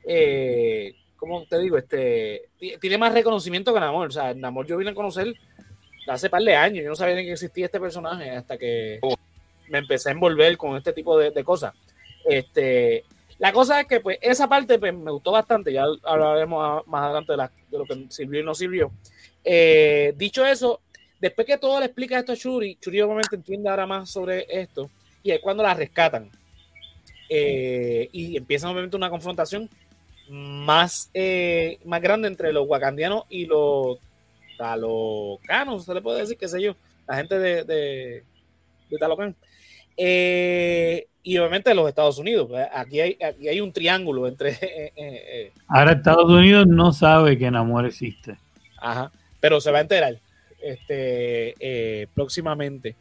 eh, 0.07 0.95
¿cómo 0.95 1.06
te 1.49 1.59
digo? 1.59 1.79
Este, 1.79 2.49
tiene 2.81 2.99
más 2.99 3.13
reconocimiento 3.13 3.73
que 3.73 3.81
Namor. 3.81 4.09
O 4.09 4.13
sea, 4.13 4.35
Namor 4.35 4.67
yo 4.67 4.77
vine 4.77 4.91
a 4.91 4.95
conocer 4.95 5.35
hace 6.09 6.31
par 6.31 6.43
de 6.43 6.55
años. 6.55 6.85
Yo 6.85 6.91
no 6.91 6.97
sabía 6.97 7.17
ni 7.17 7.25
que 7.25 7.33
existía 7.33 7.67
este 7.67 7.81
personaje 7.81 8.31
hasta 8.31 8.57
que 8.57 8.99
oh. 9.03 9.17
me 9.69 9.79
empecé 9.79 10.09
a 10.09 10.13
envolver 10.13 10.57
con 10.57 10.77
este 10.77 10.93
tipo 10.93 11.19
de, 11.19 11.45
cosas. 11.45 11.75
Este, 12.25 13.05
la 13.39 13.53
cosa 13.53 13.81
es 13.81 13.87
que 13.87 14.01
pues 14.01 14.19
esa 14.21 14.49
parte 14.49 14.79
pues, 14.79 14.95
me 14.95 15.11
gustó 15.11 15.33
bastante, 15.33 15.73
ya 15.73 15.85
hablaremos 16.03 16.87
más 16.87 17.05
adelante 17.05 17.33
de, 17.33 17.79
lo 17.79 17.85
que 17.85 18.07
sirvió 18.09 18.41
y 18.41 18.45
no 18.45 18.55
sirvió. 18.55 18.91
Eh, 19.45 20.15
dicho 20.17 20.45
eso, 20.45 20.81
después 21.21 21.47
que 21.47 21.59
todo 21.59 21.79
le 21.79 21.87
explica 21.87 22.19
esto 22.19 22.33
a 22.33 22.37
Churi, 22.37 22.77
Churi 22.81 23.01
obviamente 23.01 23.37
entiende 23.37 23.69
ahora 23.69 23.87
más 23.87 24.11
sobre 24.11 24.47
esto 24.49 24.91
y 25.23 25.31
es 25.31 25.41
cuando 25.41 25.63
la 25.63 25.75
rescatan. 25.75 26.31
Eh, 27.29 28.09
y 28.13 28.37
empieza 28.37 28.71
obviamente 28.71 28.97
una 28.97 29.11
confrontación 29.11 29.69
más, 30.29 31.11
eh, 31.15 31.79
más 31.85 32.01
grande 32.03 32.29
entre 32.29 32.53
los 32.53 32.67
wakandianos 32.69 33.25
y 33.29 33.47
los 33.47 33.99
talocanos, 34.59 35.85
se 35.85 35.95
le 35.95 36.01
puede 36.01 36.21
decir, 36.21 36.37
qué 36.37 36.49
sé 36.49 36.61
yo, 36.61 36.75
la 37.07 37.17
gente 37.17 37.39
de, 37.39 37.65
de, 37.65 38.25
de 38.91 38.99
Talocan. 38.99 39.35
Eh, 39.97 41.07
y 41.23 41.39
obviamente 41.39 41.75
los 41.75 41.89
Estados 41.89 42.19
Unidos. 42.19 42.51
Aquí 42.73 43.01
hay, 43.01 43.19
aquí 43.23 43.49
hay 43.49 43.61
un 43.61 43.73
triángulo 43.73 44.27
entre. 44.27 44.57
Ahora 45.69 45.93
Estados 45.93 46.31
Unidos 46.31 46.67
no 46.67 46.93
sabe 46.93 47.39
que 47.39 47.51
Namor 47.51 47.87
existe. 47.87 48.37
Ajá, 48.79 49.11
pero 49.41 49.61
se 49.61 49.71
va 49.71 49.79
a 49.79 49.83
enterar 49.83 50.19
este, 50.63 52.09
próximamente. 52.15 52.95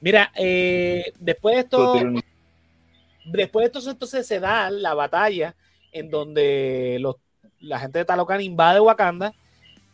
Mira, 0.00 0.30
después 1.18 1.54
de 1.54 1.60
esto, 1.60 1.94
después 3.24 3.62
de 3.62 3.78
esto, 3.78 3.90
entonces 3.90 4.26
se 4.26 4.38
da 4.38 4.70
la 4.70 4.94
batalla 4.94 5.54
en 5.94 6.10
donde 6.10 6.98
los, 7.00 7.16
la 7.60 7.78
gente 7.78 8.00
de 8.00 8.04
Talocan 8.04 8.40
invade 8.42 8.80
Wakanda 8.80 9.32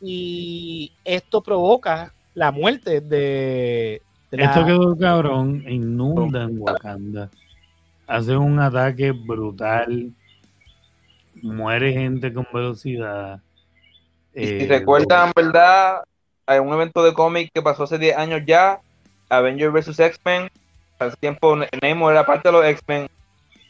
y 0.00 0.92
esto 1.04 1.42
provoca 1.42 2.12
la 2.34 2.50
muerte 2.50 3.00
de... 3.02 4.02
esto 4.30 4.64
quedó 4.64 4.96
cabrón, 4.96 5.62
inunda 5.68 6.44
en 6.44 6.58
Wakanda, 6.58 7.30
hace 8.06 8.36
un 8.36 8.58
ataque 8.58 9.12
brutal, 9.12 10.10
muere 11.42 11.92
gente 11.92 12.32
con 12.32 12.46
velocidad. 12.52 13.40
y 14.34 14.46
si 14.46 14.64
eh, 14.64 14.66
recuerdan, 14.68 15.32
¿verdad? 15.36 16.02
Hay 16.46 16.60
un 16.60 16.72
evento 16.72 17.04
de 17.04 17.12
cómic 17.12 17.50
que 17.52 17.62
pasó 17.62 17.84
hace 17.84 17.98
10 17.98 18.16
años 18.16 18.40
ya, 18.46 18.80
Avengers 19.28 19.72
vs. 19.72 20.00
X-Men, 20.00 20.50
hace 20.98 21.16
tiempo 21.18 21.56
Nemo 21.82 22.10
era 22.10 22.24
parte 22.24 22.48
de 22.48 22.52
los 22.52 22.64
X-Men, 22.64 23.08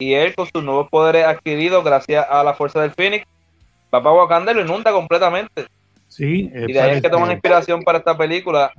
y 0.01 0.15
él 0.15 0.35
con 0.35 0.49
sus 0.53 0.65
nuevos 0.65 0.89
poderes 0.89 1.25
adquiridos 1.25 1.85
gracias 1.85 2.27
a 2.29 2.43
la 2.43 2.55
fuerza 2.55 2.81
del 2.81 2.91
Phoenix, 2.91 3.27
va 3.95 4.03
para 4.03 4.13
Wakanda 4.13 4.51
y 4.51 4.55
lo 4.57 4.63
inunda 4.63 4.91
completamente. 4.91 5.67
Sí, 6.09 6.51
y 6.53 6.73
de 6.73 6.81
ahí 6.81 6.97
es 6.97 7.03
que 7.03 7.11
toman 7.11 7.31
inspiración 7.31 7.83
para 7.83 7.99
esta 7.99 8.17
película. 8.17 8.73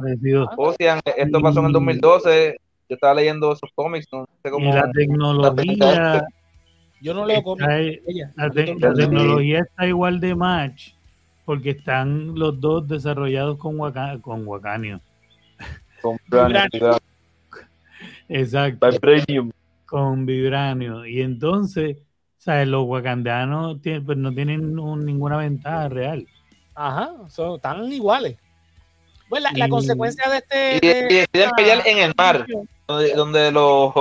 Ocean, 0.58 1.00
esto 1.16 1.40
pasó 1.40 1.60
en 1.62 1.68
el 1.68 1.72
2012, 1.72 2.58
yo 2.90 2.96
estaba 2.96 3.14
leyendo 3.14 3.54
esos 3.54 3.70
cómics, 3.74 4.08
no 4.12 4.28
sé 4.44 4.52
cómo. 4.52 4.70
Y 4.70 4.74
la 4.74 4.92
tecnología... 4.92 6.26
Yo 7.02 7.14
no 7.14 7.26
leo 7.26 7.42
cómics. 7.42 7.68
La, 8.36 8.48
la, 8.48 8.94
tecnología 8.94 9.60
está 9.60 9.88
igual 9.88 10.20
de 10.20 10.36
match 10.36 10.92
porque 11.46 11.72
están 11.72 12.38
los 12.38 12.60
dos 12.60 12.88
desarrollados 12.88 13.58
con, 13.58 13.80
Waka, 13.80 14.20
con 14.22 14.46
Wakanio. 14.48 15.00
Con 16.02 16.18
Exacto 18.30 18.88
con 19.92 20.26
vibranio. 20.26 21.06
Y 21.06 21.22
entonces, 21.22 21.98
¿sabes? 22.38 22.66
Los 22.66 22.86
wakandianos 22.86 23.80
pues, 23.84 24.18
no 24.18 24.34
tienen 24.34 24.74
ninguna 24.74 25.36
ventaja 25.36 25.90
real. 25.90 26.26
Ajá, 26.74 27.12
son 27.28 27.60
tan 27.60 27.92
iguales. 27.92 28.38
Bueno, 29.30 29.50
la, 29.54 29.68
consecuencia 29.68 30.24
de 30.32 30.38
este. 30.38 30.78
Y, 30.78 31.16
deciden 31.34 31.52
pelear 31.58 31.86
en 31.86 31.98
el 31.98 32.14
mar, 32.18 32.46
donde, 32.88 33.52
los, 33.52 33.94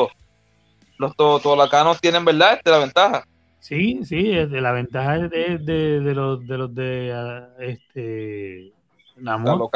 los 0.96 1.16
tolacanos 1.16 2.00
tienen, 2.00 2.24
¿verdad? 2.24 2.54
Este, 2.54 2.70
la 2.70 2.78
ventaja. 2.78 3.26
Sí, 3.58 4.00
sí, 4.04 4.22
de 4.30 4.60
la 4.60 4.70
ventaja 4.70 5.18
de, 5.18 5.58
de, 5.58 6.00
de, 6.00 6.14
los 6.14 6.46
de 6.46 6.58
los 6.58 6.74
de 6.74 7.12
ah, 7.12 7.48
este 7.58 8.72
Namor. 9.16 9.70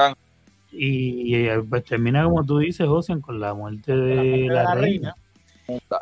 Y, 0.71 1.37
y, 1.37 1.63
pues 1.69 1.85
termina 1.85 2.25
como 2.25 2.45
tú 2.45 2.59
dices, 2.59 2.87
José, 2.87 3.21
con 3.21 3.41
la 3.41 3.53
muerte 3.53 3.97
de 3.97 4.47
la, 4.47 4.75
reina. 4.75 5.15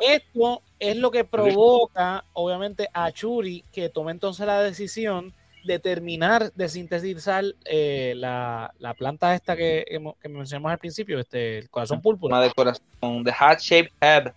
Esto 0.00 0.62
es 0.78 0.96
lo 0.96 1.10
que 1.10 1.24
provoca, 1.24 2.24
obviamente, 2.32 2.88
a 2.92 3.12
Churi 3.12 3.64
que 3.72 3.88
tome 3.88 4.12
entonces 4.12 4.46
la 4.46 4.62
decisión 4.62 5.32
de 5.64 5.78
terminar 5.78 6.52
de 6.54 6.68
sintetizar 6.68 7.44
eh, 7.64 8.14
la, 8.16 8.72
planta 8.98 9.34
esta 9.34 9.56
que, 9.56 9.84
que, 10.20 10.28
mencionamos 10.28 10.72
al 10.72 10.78
principio, 10.78 11.20
este, 11.20 11.58
el 11.58 11.70
corazón 11.70 12.00
púrpura. 12.00 12.40
de 12.40 12.50
corazón, 12.50 13.24
the 13.24 13.32
heart 13.32 13.60
shaped 13.60 13.92
head. 14.00 14.32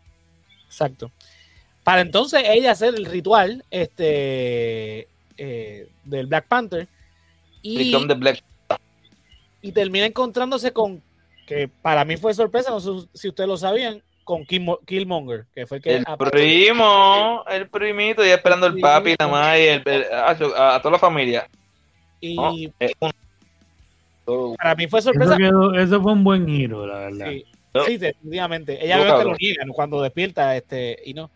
Exacto. 0.67 1.11
Para 1.83 2.01
entonces 2.01 2.43
ella 2.45 2.71
hacer 2.71 2.95
el 2.95 3.05
ritual 3.05 3.63
este, 3.69 5.07
eh, 5.37 5.87
del 6.03 6.27
Black 6.27 6.47
Panther 6.47 6.87
y, 7.61 7.95
y 9.61 9.71
termina 9.71 10.05
encontrándose 10.05 10.71
con, 10.71 11.01
que 11.47 11.67
para 11.67 12.05
mí 12.05 12.17
fue 12.17 12.33
sorpresa, 12.33 12.69
no 12.71 12.79
sé 12.79 13.07
si 13.13 13.29
ustedes 13.29 13.47
lo 13.47 13.57
sabían, 13.57 14.01
con 14.25 14.43
Killmonger, 14.45 15.45
que 15.53 15.65
fue 15.67 15.79
que... 15.79 15.97
El 15.97 16.05
primo, 16.29 17.45
el 17.47 17.69
primito, 17.69 18.25
y 18.25 18.29
esperando 18.29 18.65
el 18.67 18.79
papi, 18.81 19.15
la 19.17 19.27
mamá 19.27 19.57
y 19.57 19.67
a, 19.69 20.35
toda 20.81 20.91
la 20.91 20.99
familia. 20.99 21.47
Y 22.19 22.67
para 24.25 24.75
mí 24.75 24.87
fue 24.87 25.01
sorpresa. 25.01 25.37
Eso, 25.77 26.01
fue 26.01 26.11
un 26.11 26.23
buen 26.23 26.47
giro, 26.47 26.87
la 26.87 26.97
verdad. 26.97 27.27
Sí, 27.85 27.97
definitivamente. 27.97 28.83
Ella 28.83 28.99
obviamente 28.99 29.25
lo 29.25 29.35
niega 29.35 29.65
cuando 29.73 30.01
despierta, 30.01 30.57
este, 30.57 30.97
y 31.05 31.13
no. 31.13 31.29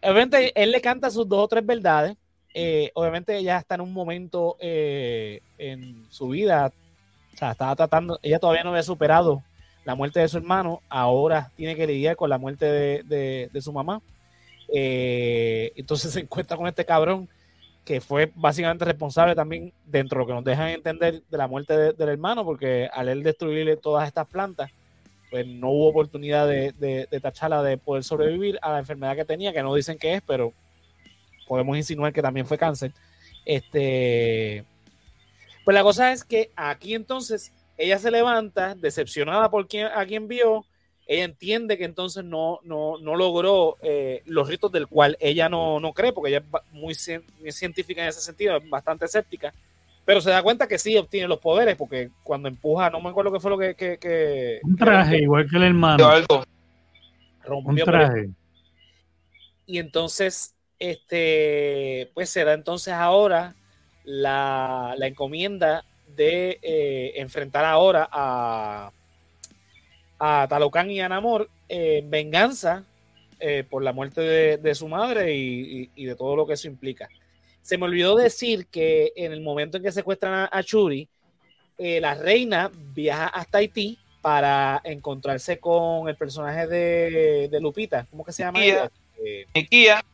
Obviamente 0.00 0.52
él 0.60 0.72
le 0.72 0.80
canta 0.80 1.10
sus 1.10 1.28
dos 1.28 1.44
o 1.44 1.48
tres 1.48 1.64
verdades. 1.66 2.16
Eh, 2.54 2.90
obviamente 2.94 3.36
ella 3.36 3.58
está 3.58 3.74
en 3.74 3.82
un 3.82 3.92
momento 3.92 4.56
eh, 4.58 5.40
en 5.58 6.06
su 6.10 6.28
vida, 6.28 6.72
o 7.34 7.36
sea, 7.36 7.52
estaba 7.52 7.76
tratando, 7.76 8.18
ella 8.22 8.38
todavía 8.38 8.62
no 8.62 8.70
había 8.70 8.82
superado 8.82 9.42
la 9.84 9.94
muerte 9.94 10.20
de 10.20 10.28
su 10.28 10.38
hermano, 10.38 10.80
ahora 10.88 11.50
tiene 11.56 11.74
que 11.76 11.86
lidiar 11.86 12.16
con 12.16 12.30
la 12.30 12.38
muerte 12.38 12.66
de, 13.04 13.60
su 13.60 13.72
mamá. 13.72 14.00
Eh, 14.72 15.72
entonces 15.76 16.12
se 16.12 16.20
encuentra 16.20 16.56
con 16.56 16.66
este 16.66 16.84
cabrón 16.84 17.28
que 17.84 18.00
fue 18.00 18.30
básicamente 18.34 18.84
responsable 18.84 19.34
también 19.34 19.72
dentro 19.84 20.18
de 20.18 20.20
lo 20.20 20.26
que 20.26 20.34
nos 20.34 20.44
dejan 20.44 20.68
entender 20.68 21.22
de 21.28 21.38
la 21.38 21.48
muerte 21.48 21.92
del 21.92 22.08
hermano, 22.08 22.44
porque 22.44 22.88
al 22.92 23.08
él 23.08 23.22
destruirle 23.22 23.76
todas 23.76 24.06
estas 24.06 24.26
plantas, 24.28 24.70
pues 25.30 25.46
no 25.46 25.70
hubo 25.70 25.88
oportunidad 25.88 26.46
de, 26.46 26.72
de, 26.78 27.20
tacharla 27.20 27.62
de 27.62 27.78
poder 27.78 28.04
sobrevivir 28.04 28.58
a 28.62 28.72
la 28.72 28.78
enfermedad 28.78 29.16
que 29.16 29.24
tenía, 29.24 29.52
que 29.52 29.62
no 29.62 29.74
dicen 29.74 29.98
qué 29.98 30.14
es, 30.14 30.22
pero 30.26 30.52
podemos 31.48 31.76
insinuar 31.76 32.12
que 32.12 32.22
también 32.22 32.46
fue 32.46 32.58
cáncer. 32.58 32.92
Este, 33.44 34.64
pues 35.64 35.74
la 35.74 35.82
cosa 35.82 36.12
es 36.12 36.22
que 36.22 36.50
aquí 36.54 36.94
entonces 36.94 37.52
ella 37.82 37.98
se 37.98 38.12
levanta 38.12 38.76
decepcionada 38.76 39.50
por 39.50 39.66
quien, 39.66 39.86
a 39.86 40.06
quien 40.06 40.28
vio. 40.28 40.64
Ella 41.04 41.24
entiende 41.24 41.76
que 41.76 41.84
entonces 41.84 42.24
no, 42.24 42.60
no, 42.62 42.96
no 42.98 43.16
logró 43.16 43.76
eh, 43.82 44.22
los 44.24 44.48
ritos 44.48 44.70
del 44.70 44.86
cual 44.86 45.16
ella 45.18 45.48
no, 45.48 45.80
no, 45.80 45.92
cree, 45.92 46.12
porque 46.12 46.30
ella 46.30 46.38
es 46.38 46.72
muy, 46.72 46.94
científica 46.94 48.02
en 48.02 48.08
ese 48.08 48.20
sentido, 48.20 48.56
es 48.56 48.70
bastante 48.70 49.06
escéptica, 49.06 49.52
pero 50.04 50.20
se 50.20 50.30
da 50.30 50.44
cuenta 50.44 50.68
que 50.68 50.78
sí 50.78 50.96
obtiene 50.96 51.26
los 51.26 51.40
poderes, 51.40 51.74
porque 51.74 52.10
cuando 52.22 52.48
empuja, 52.48 52.88
no 52.88 53.00
me 53.00 53.10
acuerdo 53.10 53.32
qué 53.32 53.40
fue 53.40 53.50
lo 53.50 53.58
que... 53.58 53.74
que, 53.74 54.60
un 54.62 54.76
traje, 54.76 55.22
igual 55.22 55.50
que 55.50 55.56
el 55.56 55.64
hermano. 55.64 56.08
Rompió 57.44 57.84
un 57.84 57.90
traje. 57.90 58.30
Y 59.66 59.78
entonces, 59.78 60.54
este, 60.78 62.12
pues 62.14 62.30
se 62.30 62.44
da 62.44 62.52
entonces 62.52 62.94
ahora 62.94 63.56
la, 64.04 64.94
la 64.96 65.08
encomienda 65.08 65.84
de 66.16 66.58
eh, 66.62 67.12
enfrentar 67.16 67.64
ahora 67.64 68.08
a, 68.10 68.90
a 70.18 70.46
Talocan 70.48 70.90
y 70.90 71.00
a 71.00 71.08
Namor 71.08 71.48
en 71.68 72.10
venganza 72.10 72.84
eh, 73.44 73.64
por 73.68 73.82
la 73.82 73.92
muerte 73.92 74.20
de, 74.20 74.74
su 74.76 74.86
madre 74.86 75.34
y, 75.34 76.04
de 76.04 76.14
todo 76.14 76.36
lo 76.36 76.46
que 76.46 76.52
eso 76.52 76.68
implica. 76.68 77.08
Se 77.60 77.76
me 77.76 77.86
olvidó 77.86 78.14
decir 78.14 78.66
que 78.66 79.12
en 79.16 79.32
el 79.32 79.40
momento 79.40 79.78
en 79.78 79.82
que 79.82 79.90
secuestran 79.90 80.48
a, 80.48 80.62
Churi, 80.62 81.08
eh, 81.76 82.00
la 82.00 82.14
reina 82.14 82.70
viaja 82.94 83.26
hasta 83.26 83.58
Haití 83.58 83.98
para 84.20 84.80
encontrarse 84.84 85.58
con 85.58 86.08
el 86.08 86.14
personaje 86.14 86.68
de, 86.68 87.58
Lupita. 87.60 88.06
¿Cómo 88.10 88.24
que 88.24 88.30
se 88.30 88.44
llama? 88.44 88.60
Nikia. 89.52 90.04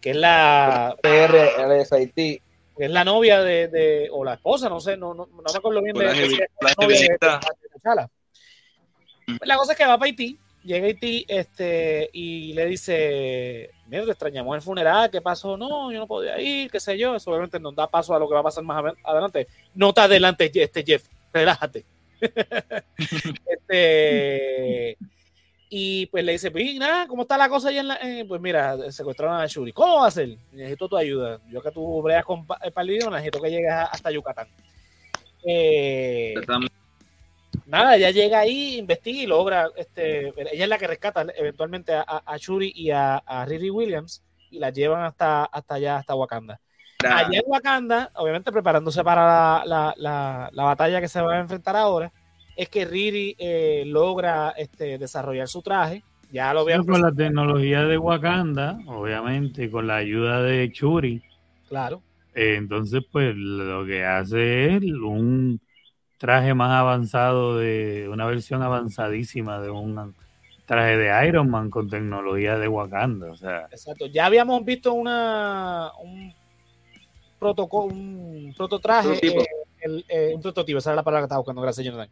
Que 0.00 0.10
es 0.10 0.16
la... 0.16 0.96
PR 1.02 1.86
Haití 1.90 2.40
es 2.78 2.90
la 2.90 3.04
novia 3.04 3.40
de, 3.42 3.68
de, 3.68 4.08
o 4.10 4.24
la 4.24 4.34
esposa, 4.34 4.68
no 4.68 4.80
sé, 4.80 4.96
no, 4.96 5.14
no, 5.14 5.26
no 5.26 5.42
me 5.42 5.58
acuerdo 5.58 5.82
bien 5.82 5.96
de, 5.96 6.04
la, 6.04 6.12
la, 7.94 8.10
la 9.42 9.56
cosa 9.56 9.72
es 9.72 9.78
que 9.78 9.86
va 9.86 9.98
para 9.98 10.06
Haití, 10.06 10.38
llega 10.64 10.86
a 10.86 10.88
Haití 10.88 11.24
este, 11.28 12.10
y 12.12 12.52
le 12.52 12.66
dice, 12.66 13.70
mira, 13.86 14.04
te 14.04 14.10
extrañamos 14.10 14.56
el 14.56 14.62
funeral, 14.62 15.10
¿qué 15.10 15.20
pasó? 15.20 15.56
No, 15.56 15.92
yo 15.92 15.98
no 15.98 16.06
podía 16.06 16.40
ir, 16.40 16.70
qué 16.70 16.80
sé 16.80 16.98
yo, 16.98 17.14
eso 17.14 17.30
obviamente 17.30 17.60
nos 17.60 17.74
da 17.74 17.88
paso 17.88 18.14
a 18.14 18.18
lo 18.18 18.28
que 18.28 18.34
va 18.34 18.40
a 18.40 18.44
pasar 18.44 18.64
más 18.64 18.94
adelante. 19.04 19.46
No 19.74 19.92
te 19.92 20.00
adelante, 20.00 20.50
este 20.54 20.82
Jeff, 20.84 21.06
relájate. 21.32 21.84
este, 23.46 24.96
Y 25.76 26.06
pues 26.06 26.24
le 26.24 26.30
dice, 26.30 26.52
pues 26.52 26.76
nada, 26.76 27.08
¿cómo 27.08 27.22
está 27.22 27.36
la 27.36 27.48
cosa 27.48 27.70
allá 27.70 27.80
en 27.80 27.88
la... 27.88 27.98
pues 28.28 28.40
mira, 28.40 28.92
secuestraron 28.92 29.40
a 29.40 29.46
Shuri. 29.46 29.72
¿Cómo 29.72 30.02
va 30.02 30.06
a 30.06 30.10
ser? 30.12 30.38
Necesito 30.52 30.88
tu 30.88 30.96
ayuda. 30.96 31.40
Yo 31.48 31.60
que 31.60 31.72
tú 31.72 32.00
breas 32.00 32.24
con 32.24 32.46
el 32.62 32.72
palillo, 32.72 33.10
necesito 33.10 33.42
que 33.42 33.50
llegues 33.50 33.72
hasta 33.72 34.12
Yucatán. 34.12 34.46
Eh, 35.44 36.32
nada, 37.66 37.96
ella 37.96 38.12
llega 38.12 38.38
ahí, 38.38 38.78
investiga 38.78 39.22
y 39.22 39.26
logra, 39.26 39.68
este, 39.74 40.28
ella 40.52 40.62
es 40.62 40.68
la 40.68 40.78
que 40.78 40.86
rescata 40.86 41.26
eventualmente 41.36 41.92
a, 41.92 42.22
a 42.24 42.36
Shuri 42.36 42.72
y 42.72 42.92
a, 42.92 43.16
a, 43.16 43.44
Riri 43.44 43.70
Williams 43.70 44.22
y 44.52 44.60
la 44.60 44.70
llevan 44.70 45.02
hasta, 45.02 45.44
hasta 45.46 45.74
allá, 45.74 45.96
hasta 45.96 46.14
Wakanda. 46.14 46.60
Allá 47.04 47.40
en 47.40 47.44
Wakanda, 47.46 48.12
obviamente 48.14 48.52
preparándose 48.52 49.02
para 49.02 49.64
la, 49.66 49.92
la, 49.96 50.50
la, 50.52 50.62
batalla 50.62 51.00
que 51.00 51.08
se 51.08 51.20
va 51.20 51.34
a 51.34 51.40
enfrentar 51.40 51.74
ahora, 51.74 52.12
es 52.56 52.68
que 52.68 52.84
Riri 52.84 53.36
eh, 53.38 53.84
logra 53.86 54.50
este, 54.50 54.98
desarrollar 54.98 55.48
su 55.48 55.62
traje. 55.62 56.02
Ya 56.30 56.52
lo 56.52 56.64
veo. 56.64 56.84
Con 56.84 57.02
la 57.02 57.12
tecnología 57.12 57.84
de 57.84 57.96
Wakanda, 57.96 58.78
obviamente, 58.86 59.70
con 59.70 59.86
la 59.86 59.96
ayuda 59.96 60.42
de 60.42 60.68
Shuri. 60.68 61.22
Claro. 61.68 62.02
Eh, 62.34 62.56
entonces, 62.56 63.04
pues 63.10 63.36
lo 63.36 63.86
que 63.86 64.04
hace 64.04 64.74
es 64.74 64.82
un 64.82 65.60
traje 66.18 66.54
más 66.54 66.72
avanzado 66.72 67.58
de 67.58 68.08
una 68.10 68.26
versión 68.26 68.62
avanzadísima 68.62 69.60
de 69.60 69.70
un 69.70 70.14
traje 70.66 70.96
de 70.96 71.28
Iron 71.28 71.50
Man 71.50 71.70
con 71.70 71.88
tecnología 71.88 72.58
de 72.58 72.68
Wakanda. 72.68 73.30
O 73.30 73.36
sea. 73.36 73.68
Exacto. 73.70 74.06
Ya 74.06 74.26
habíamos 74.26 74.64
visto 74.64 74.92
una 74.92 75.92
un 76.02 76.32
protocolo, 77.38 77.94
un 77.94 78.54
prototraje, 78.56 79.08
prototipo. 79.08 79.42
Eh, 79.42 80.04
eh, 80.08 80.32
un 80.34 80.40
prototipo, 80.40 80.78
esa 80.78 80.90
es 80.90 80.96
la 80.96 81.02
palabra 81.02 81.22
que 81.22 81.26
estaba 81.26 81.40
buscando, 81.40 81.60
gracias 81.62 81.84
Jonathan. 81.84 82.08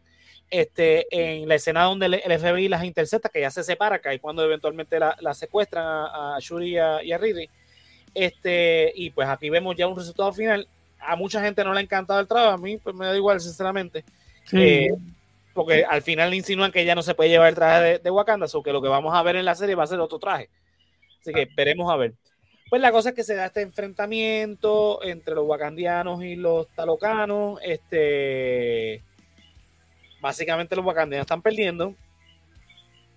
Este, 0.49 1.07
en 1.09 1.47
la 1.47 1.55
escena 1.55 1.83
donde 1.83 2.05
el, 2.05 2.39
FBI 2.39 2.67
las 2.67 2.83
intercepta, 2.83 3.29
que 3.29 3.41
ya 3.41 3.49
se 3.49 3.63
separa, 3.63 3.99
que 3.99 4.09
ahí 4.09 4.19
cuando 4.19 4.43
eventualmente 4.43 4.99
la, 4.99 5.17
la 5.19 5.33
secuestran 5.33 5.83
a, 5.83 6.35
a 6.35 6.39
Shuri 6.39 6.69
y 6.69 6.77
a, 6.77 7.03
y 7.03 7.11
a 7.11 7.17
Riri. 7.17 7.49
Este, 8.13 8.91
y 8.95 9.09
pues 9.09 9.27
aquí 9.27 9.49
vemos 9.49 9.75
ya 9.75 9.87
un 9.87 9.97
resultado 9.97 10.31
final 10.31 10.67
a 11.05 11.15
mucha 11.15 11.41
gente 11.41 11.63
no 11.63 11.73
le 11.73 11.79
ha 11.79 11.83
encantado 11.83 12.19
el 12.19 12.27
trabajo, 12.27 12.53
a 12.53 12.57
mí 12.57 12.77
pues 12.77 12.95
me 12.95 13.05
da 13.05 13.15
igual, 13.15 13.39
sinceramente. 13.39 14.03
Eh, 14.51 14.89
porque 15.53 15.85
al 15.85 16.01
final 16.01 16.33
insinúan 16.33 16.71
que 16.71 16.85
ya 16.85 16.95
no 16.95 17.01
se 17.01 17.13
puede 17.13 17.29
llevar 17.29 17.49
el 17.49 17.55
traje 17.55 17.99
de, 17.99 18.11
Wakanda, 18.11 18.47
o 18.51 18.63
que 18.63 18.73
lo 18.73 18.81
que 18.81 18.87
vamos 18.87 19.13
a 19.13 19.23
ver 19.23 19.35
en 19.35 19.45
la 19.45 19.55
serie 19.55 19.75
va 19.75 19.83
a 19.83 19.87
ser 19.87 19.99
otro 19.99 20.19
traje. 20.19 20.49
Así 21.21 21.31
que 21.31 21.47
veremos 21.55 21.91
a 21.91 21.95
ver. 21.95 22.13
Pues 22.69 22.81
la 22.81 22.91
cosa 22.91 23.09
es 23.09 23.15
que 23.15 23.23
se 23.23 23.35
da 23.35 23.45
este 23.45 23.61
enfrentamiento 23.61 25.03
entre 25.03 25.35
los 25.35 25.45
wakandianos 25.45 26.23
y 26.23 26.35
los 26.35 26.67
talocanos. 26.69 27.59
Este, 27.61 29.03
básicamente 30.23 30.75
los 30.75 30.83
wakandianos 30.83 31.25
están 31.25 31.43
perdiendo. 31.43 31.93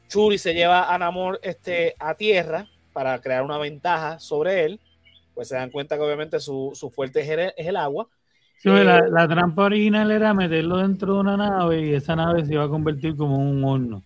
Churi 0.09 0.37
se 0.37 0.53
lleva 0.53 0.93
a 0.93 0.99
Namor 0.99 1.41
este, 1.43 1.95
a 1.99 2.15
tierra 2.15 2.69
para 2.93 3.19
crear 3.23 3.43
una 3.43 3.57
ventaja 3.57 4.21
sobre 4.21 4.67
él 4.67 4.81
pues 5.37 5.49
se 5.49 5.55
dan 5.55 5.71
cuenta 5.71 5.97
que 5.97 6.03
obviamente 6.03 6.41
su, 6.41 6.73
fuerte 6.95 7.21
es 7.21 7.67
el, 7.69 7.77
agua. 7.77 8.09
Sí, 8.57 8.71
la, 8.71 9.01
eh, 9.01 9.03
la, 9.11 9.29
trampa 9.29 9.65
original 9.65 10.11
era 10.11 10.33
meterlo 10.33 10.79
dentro 10.79 11.13
de 11.13 11.21
una 11.21 11.37
nave 11.37 11.83
y 11.83 11.93
esa 11.93 12.17
nave 12.17 12.47
se 12.47 12.55
iba 12.55 12.65
a 12.65 12.69
convertir 12.71 13.15
como 13.17 13.37
un 13.37 13.63
horno. 13.63 14.03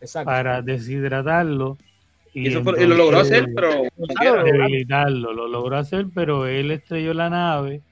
Exacto. 0.00 0.30
Para 0.30 0.62
deshidratarlo. 0.62 1.76
Y, 2.32 2.48
eso 2.48 2.62
lo 2.62 2.94
logró 2.94 3.18
hacer, 3.18 3.46
pero. 3.54 3.82
Debilitarlo, 4.42 5.34
lo 5.34 5.48
logró 5.48 5.76
hacer, 5.76 6.06
pero 6.14 6.46
él 6.46 6.70
estrelló 6.70 7.12
la 7.12 7.28
nave 7.28 7.82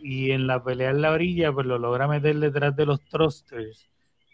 y 0.00 0.30
en 0.30 0.46
la 0.46 0.64
pelea 0.64 0.88
en 0.88 1.02
la 1.02 1.10
orilla, 1.10 1.52
pues 1.52 1.66
lo 1.66 1.78
logra 1.78 2.08
meter 2.08 2.38
detrás 2.38 2.74
de 2.74 2.86
los 2.86 3.02
thrusters 3.02 3.91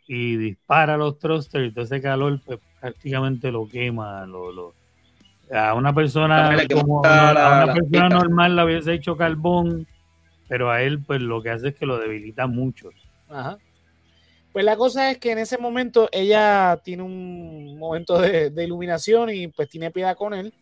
y 0.08 0.36
dispara 0.36 0.94
a 0.94 0.96
los 0.96 1.18
thrusters. 1.18 1.64
Y 1.64 1.68
entonces 1.68 2.02
calor 2.02 2.40
pues, 2.44 2.58
prácticamente 2.80 3.52
lo 3.52 3.68
quema, 3.68 4.26
lo, 4.26 4.50
lo, 4.50 4.74
a 5.54 5.74
una 5.74 5.94
persona 5.94 6.56
como 6.72 7.04
a 7.04 7.64
una 7.64 7.74
persona 7.74 8.08
normal 8.08 8.56
le 8.56 8.64
hubiese 8.64 8.94
hecho 8.94 9.16
carbón, 9.16 9.86
pero 10.48 10.70
a 10.70 10.82
él 10.82 11.00
pues 11.06 11.20
lo 11.20 11.42
que 11.42 11.50
hace 11.50 11.68
es 11.68 11.74
que 11.76 11.86
lo 11.86 11.98
debilita 11.98 12.46
mucho. 12.46 12.88
Ajá. 13.28 13.58
Pues 14.52 14.64
la 14.64 14.76
cosa 14.76 15.10
es 15.10 15.18
que 15.18 15.30
en 15.30 15.38
ese 15.38 15.58
momento 15.58 16.08
ella 16.10 16.80
tiene 16.82 17.02
un 17.02 17.78
momento 17.78 18.18
de, 18.18 18.50
iluminación 18.56 19.30
y 19.30 19.48
pues 19.48 19.68
tiene 19.68 19.90
piedad 19.90 20.16
con 20.16 20.32
él 20.32 20.54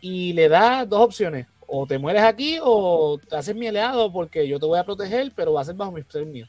y 0.00 0.32
le 0.32 0.48
da 0.48 0.84
dos 0.86 1.02
opciones. 1.02 1.46
O 1.66 1.86
te 1.86 1.98
mueres 1.98 2.22
aquí 2.22 2.58
o 2.62 3.20
te 3.28 3.36
haces 3.36 3.54
mi 3.54 3.66
aliado 3.66 4.10
porque 4.10 4.48
yo 4.48 4.58
te 4.58 4.64
voy 4.64 4.78
a 4.78 4.84
proteger, 4.84 5.30
pero 5.36 5.52
va 5.52 5.60
a 5.60 5.64
ser 5.64 5.74
bajo 5.74 5.92
mi 5.92 6.02
mío. 6.24 6.46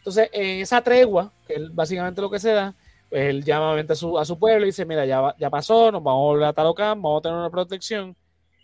Entonces, 0.00 0.30
en 0.32 0.60
esa 0.60 0.82
tregua, 0.82 1.30
que 1.46 1.54
es 1.54 1.74
básicamente 1.74 2.22
lo 2.22 2.30
que 2.30 2.38
se 2.38 2.52
da, 2.52 2.74
pues 3.10 3.22
él 3.22 3.44
llama 3.44 3.78
a 3.78 3.94
su, 3.94 4.18
a 4.18 4.24
su 4.24 4.38
pueblo 4.38 4.64
y 4.64 4.70
dice, 4.70 4.86
mira, 4.86 5.04
ya, 5.04 5.34
ya 5.38 5.50
pasó, 5.50 5.92
nos 5.92 6.02
vamos 6.02 6.20
a 6.20 6.24
volver 6.24 6.48
a 6.48 6.52
Talocán, 6.52 7.02
vamos 7.02 7.18
a 7.18 7.22
tener 7.22 7.38
una 7.38 7.50
protección. 7.50 8.16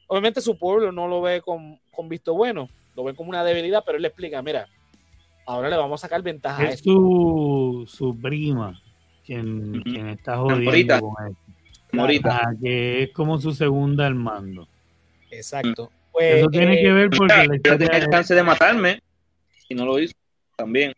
Obviamente 0.07 0.41
su 0.41 0.57
pueblo 0.57 0.93
no 0.93 1.07
lo 1.09 1.21
ve 1.21 1.43
con, 1.43 1.79
visto 2.09 2.33
bueno, 2.35 2.69
lo 2.95 3.05
ve 3.05 3.15
como 3.15 3.29
una 3.29 3.45
debilidad, 3.45 3.83
pero 3.85 3.97
él 3.97 4.03
le 4.03 4.09
explica, 4.09 4.41
mira, 4.41 4.67
ahora 5.45 5.69
le 5.69 5.77
vamos 5.77 6.01
a 6.01 6.07
sacar 6.07 6.23
ventaja 6.23 6.65
es 6.65 6.81
Su, 6.81 7.85
su 7.87 8.19
prima 8.19 8.81
quien, 9.25 9.83
quien 9.83 10.09
está 10.09 10.39
jodiendo 10.39 11.01
con 11.01 11.27
esto. 11.29 11.47
Morita. 11.93 12.53
que 12.63 13.03
es 13.03 13.13
como 13.13 13.39
su 13.41 13.53
segunda 13.53 14.07
al 14.07 14.15
mando. 14.15 14.69
Exacto. 15.31 15.91
Pues, 16.13 16.37
Eso 16.37 16.49
tiene 16.49 16.81
que 16.81 16.93
ver 16.93 17.11
porque 17.11 17.47
la 17.65 17.79
tenía 17.79 17.99
el 17.99 18.09
chance 18.09 18.35
de 18.35 18.43
matarme 18.43 19.03
y 19.69 19.75
no 19.75 19.85
lo 19.85 19.99
hizo 19.99 20.15
también. 20.57 20.93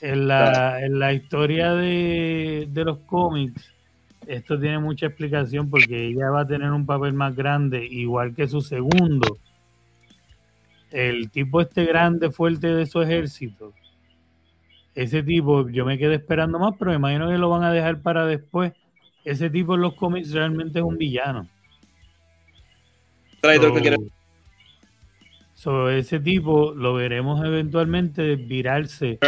En 0.00 0.28
la, 0.28 0.80
en 0.82 0.98
la 0.98 1.12
historia 1.12 1.74
de, 1.74 2.66
de 2.70 2.84
los 2.84 2.98
cómics, 3.00 3.74
esto 4.26 4.58
tiene 4.58 4.78
mucha 4.78 5.06
explicación 5.06 5.68
porque 5.68 6.08
ella 6.08 6.30
va 6.30 6.42
a 6.42 6.46
tener 6.46 6.70
un 6.70 6.86
papel 6.86 7.12
más 7.12 7.34
grande, 7.34 7.84
igual 7.84 8.34
que 8.34 8.48
su 8.48 8.60
segundo. 8.60 9.38
El 10.90 11.30
tipo 11.30 11.60
este 11.60 11.84
grande, 11.84 12.30
fuerte 12.30 12.68
de 12.68 12.86
su 12.86 13.02
ejército, 13.02 13.72
ese 14.94 15.22
tipo, 15.22 15.68
yo 15.68 15.84
me 15.84 15.98
quedé 15.98 16.16
esperando 16.16 16.58
más, 16.58 16.74
pero 16.78 16.90
me 16.90 16.96
imagino 16.96 17.28
que 17.28 17.38
lo 17.38 17.48
van 17.48 17.62
a 17.62 17.72
dejar 17.72 18.02
para 18.02 18.26
después. 18.26 18.72
Ese 19.24 19.50
tipo 19.50 19.74
en 19.74 19.82
los 19.82 19.94
cómics 19.94 20.32
realmente 20.32 20.78
es 20.80 20.84
un 20.84 20.98
villano. 20.98 21.48
so, 25.54 25.90
ese 25.90 26.20
tipo 26.20 26.72
lo 26.74 26.94
veremos 26.94 27.44
eventualmente 27.44 28.36
virarse 28.36 29.18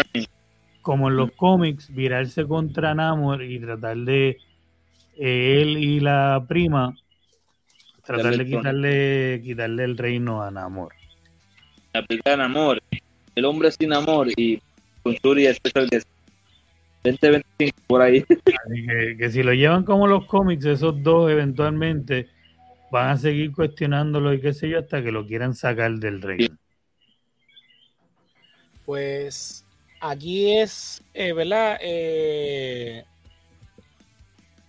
como 0.83 1.09
en 1.09 1.17
los 1.17 1.33
cómics, 1.33 1.93
virarse 1.95 2.45
contra 2.47 2.95
Namor 2.95 3.43
y 3.43 3.59
tratar 3.61 3.97
de 3.97 4.39
eh, 5.17 5.63
él 5.63 5.79
y 5.79 6.01
la 6.01 6.45
prima 6.49 6.95
tratar 8.05 8.37
de 8.37 8.45
quitarle, 8.45 9.41
quitarle 9.43 9.85
el 9.85 9.97
reino 9.97 10.43
a 10.43 10.51
Namor. 10.51 10.93
Aplicar 11.95 12.39
Namor, 12.39 12.83
el 13.35 13.45
hombre 13.45 13.71
sin 13.71 13.93
amor 13.93 14.29
y 14.37 14.61
con 15.03 15.15
Shuri 15.15 15.47
especial 15.47 15.89
de 15.89 16.03
2025 17.05 17.79
por 17.87 18.03
ahí. 18.03 18.23
que, 18.27 19.17
que 19.19 19.31
si 19.31 19.43
lo 19.43 19.53
llevan 19.53 19.85
como 19.85 20.07
los 20.07 20.27
cómics, 20.27 20.65
esos 20.65 21.03
dos 21.03 21.31
eventualmente 21.31 22.29
van 22.91 23.11
a 23.11 23.17
seguir 23.17 23.53
cuestionándolo 23.53 24.35
y 24.35 24.41
qué 24.41 24.53
sé 24.53 24.69
yo 24.69 24.79
hasta 24.79 25.03
que 25.03 25.13
lo 25.13 25.27
quieran 25.27 25.55
sacar 25.55 25.93
del 25.93 26.21
reino. 26.21 26.57
Pues 28.85 29.62
aquí 30.03 30.59
es, 30.59 31.03
eh, 31.15 31.33
¿verdad? 31.33 31.79
Eh, 31.81 33.05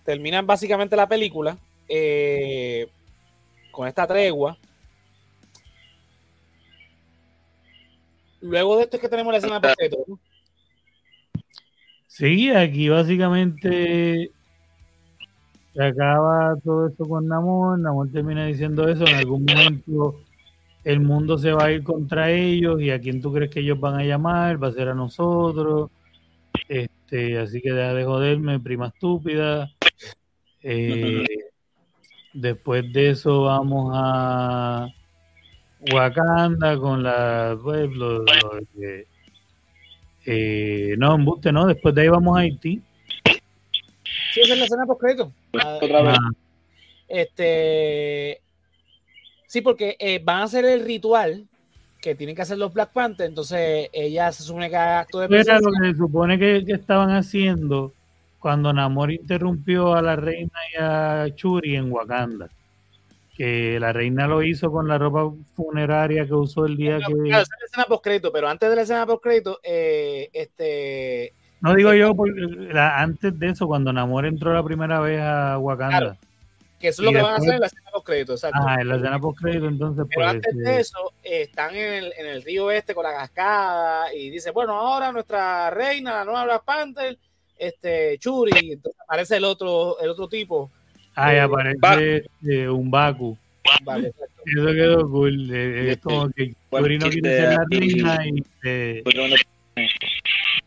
terminan 0.04 0.46
básicamente 0.46 0.96
la 0.96 1.08
película 1.08 1.58
eh, 1.88 2.86
con 3.72 3.88
esta 3.88 4.06
tregua. 4.06 4.56
Luego 8.40 8.76
de 8.76 8.84
esto 8.84 8.96
es 8.96 9.02
que 9.02 9.08
tenemos 9.08 9.32
la 9.32 9.38
escena 9.38 9.58
de 9.58 9.94
Sí, 12.06 12.50
aquí 12.50 12.88
básicamente 12.88 14.30
se 15.74 15.82
acaba 15.82 16.54
todo 16.62 16.88
esto 16.88 17.06
con 17.06 17.26
Namor. 17.26 17.78
Namor 17.78 18.12
termina 18.12 18.46
diciendo 18.46 18.86
eso. 18.86 19.04
En 19.06 19.16
algún 19.16 19.44
momento 19.44 20.20
el 20.84 21.00
mundo 21.00 21.38
se 21.38 21.52
va 21.52 21.64
a 21.64 21.72
ir 21.72 21.82
contra 21.82 22.30
ellos 22.30 22.80
y 22.80 22.90
a 22.90 23.00
quién 23.00 23.20
tú 23.20 23.32
crees 23.32 23.50
que 23.50 23.60
ellos 23.60 23.80
van 23.80 23.94
a 23.94 24.04
llamar, 24.04 24.62
va 24.62 24.68
a 24.68 24.72
ser 24.72 24.88
a 24.88 24.94
nosotros. 24.94 25.90
Este, 26.68 27.38
así 27.38 27.60
que 27.60 27.72
deja 27.72 27.94
de 27.94 28.04
joderme, 28.04 28.60
prima 28.60 28.88
estúpida. 28.88 29.70
Eh, 30.62 31.24
después 32.32 32.92
de 32.92 33.10
eso 33.10 33.42
vamos 33.42 33.92
a 33.94 34.88
Wakanda 35.92 36.78
con 36.78 37.02
la 37.02 37.58
pues, 37.62 37.90
eh, 40.26 40.94
no, 40.96 41.14
embuste, 41.14 41.52
no, 41.52 41.66
después 41.66 41.94
de 41.94 42.02
ahí 42.02 42.08
vamos 42.08 42.36
a 42.36 42.40
Haití. 42.40 42.80
Sí, 44.32 44.40
esa 44.40 44.54
es 44.54 44.58
la 44.58 44.64
escena 44.64 44.86
post 44.86 45.02
Otra 45.82 46.02
vez. 46.02 46.16
Ah. 46.18 46.30
Este, 47.08 48.40
Sí, 49.54 49.60
porque 49.60 49.96
eh, 50.00 50.20
van 50.20 50.40
a 50.40 50.42
hacer 50.42 50.64
el 50.64 50.84
ritual 50.84 51.46
que 52.02 52.16
tienen 52.16 52.34
que 52.34 52.42
hacer 52.42 52.58
los 52.58 52.74
Black 52.74 52.90
Panther, 52.92 53.28
entonces 53.28 53.88
ella 53.92 54.32
se 54.32 54.42
supone 54.42 54.68
que 54.68 54.74
haga 54.74 54.98
acto 54.98 55.20
de 55.20 55.26
Era 55.26 55.60
lo 55.60 55.70
que 55.70 55.92
se 55.92 55.96
supone 55.96 56.40
que, 56.40 56.64
estaban 56.66 57.10
haciendo 57.12 57.92
cuando 58.40 58.72
Namor 58.72 59.12
interrumpió 59.12 59.94
a 59.94 60.02
la 60.02 60.16
reina 60.16 60.58
y 60.72 60.76
a 60.80 61.26
Churi 61.36 61.76
en 61.76 61.92
Wakanda. 61.92 62.48
Que 63.36 63.78
la 63.78 63.92
reina 63.92 64.26
lo 64.26 64.42
hizo 64.42 64.72
con 64.72 64.88
la 64.88 64.98
ropa 64.98 65.32
funeraria 65.54 66.26
que 66.26 66.34
usó 66.34 66.66
el 66.66 66.76
día 66.76 66.98
que. 66.98 67.12
Claro, 67.12 67.24
esa 67.24 67.42
es 67.42 67.60
la 67.60 67.66
escena 67.66 67.84
postcrédito, 67.84 68.32
pero 68.32 68.48
antes 68.48 68.68
de 68.68 68.74
la 68.74 68.82
escena 68.82 69.06
postcrédito, 69.06 69.60
eh, 69.62 70.30
este. 70.32 71.32
No 71.60 71.76
digo 71.76 71.94
yo, 71.94 72.12
porque 72.16 72.72
antes 72.74 73.38
de 73.38 73.50
eso, 73.50 73.68
cuando 73.68 73.92
Namor 73.92 74.26
entró 74.26 74.52
la 74.52 74.64
primera 74.64 74.98
vez 74.98 75.20
a 75.20 75.58
Wakanda. 75.58 76.18
Que 76.84 76.90
eso 76.90 77.00
es 77.00 77.06
lo 77.06 77.12
que 77.12 77.22
van 77.22 77.32
a 77.32 77.36
hacer 77.36 77.54
en 77.54 77.60
la 77.60 77.66
escena 77.66 77.90
postcrédito, 77.90 78.32
exacto. 78.34 78.58
Ah, 78.62 78.76
en 78.78 78.88
la 78.88 78.96
escena 78.96 79.18
postcrédito, 79.18 79.68
entonces. 79.68 80.04
Pero 80.10 80.20
pues, 80.20 80.34
antes 80.34 80.54
de 80.54 80.80
eso, 80.80 81.12
están 81.22 81.74
en 81.74 81.92
el, 81.94 82.12
en 82.18 82.26
el 82.26 82.42
río 82.42 82.70
este 82.70 82.94
con 82.94 83.04
la 83.04 83.14
cascada 83.14 84.14
y 84.14 84.28
dice: 84.28 84.50
Bueno, 84.50 84.74
ahora 84.74 85.10
nuestra 85.10 85.70
reina, 85.70 86.12
la 86.12 86.24
nueva 86.26 86.44
Black 86.44 86.64
Panther 86.64 87.18
este 87.56 88.18
Churi, 88.18 88.72
entonces 88.72 89.00
aparece 89.00 89.38
el 89.38 89.44
otro, 89.44 89.98
el 89.98 90.10
otro 90.10 90.28
tipo. 90.28 90.70
Ah, 91.16 91.32
eh, 91.32 91.40
aparece 91.40 92.26
eh, 92.46 92.68
un 92.68 92.90
Baku. 92.90 93.38
Eso 94.44 94.66
quedó 94.66 95.10
cool. 95.10 95.50
Eh, 95.54 95.92
es 95.92 95.98
como 95.98 96.28
que 96.28 96.54
Churi 96.70 96.98
no 96.98 97.08
quiere 97.08 97.38
ser 97.38 97.48
la 97.48 97.64
reina 97.70 98.26
y 98.26 98.42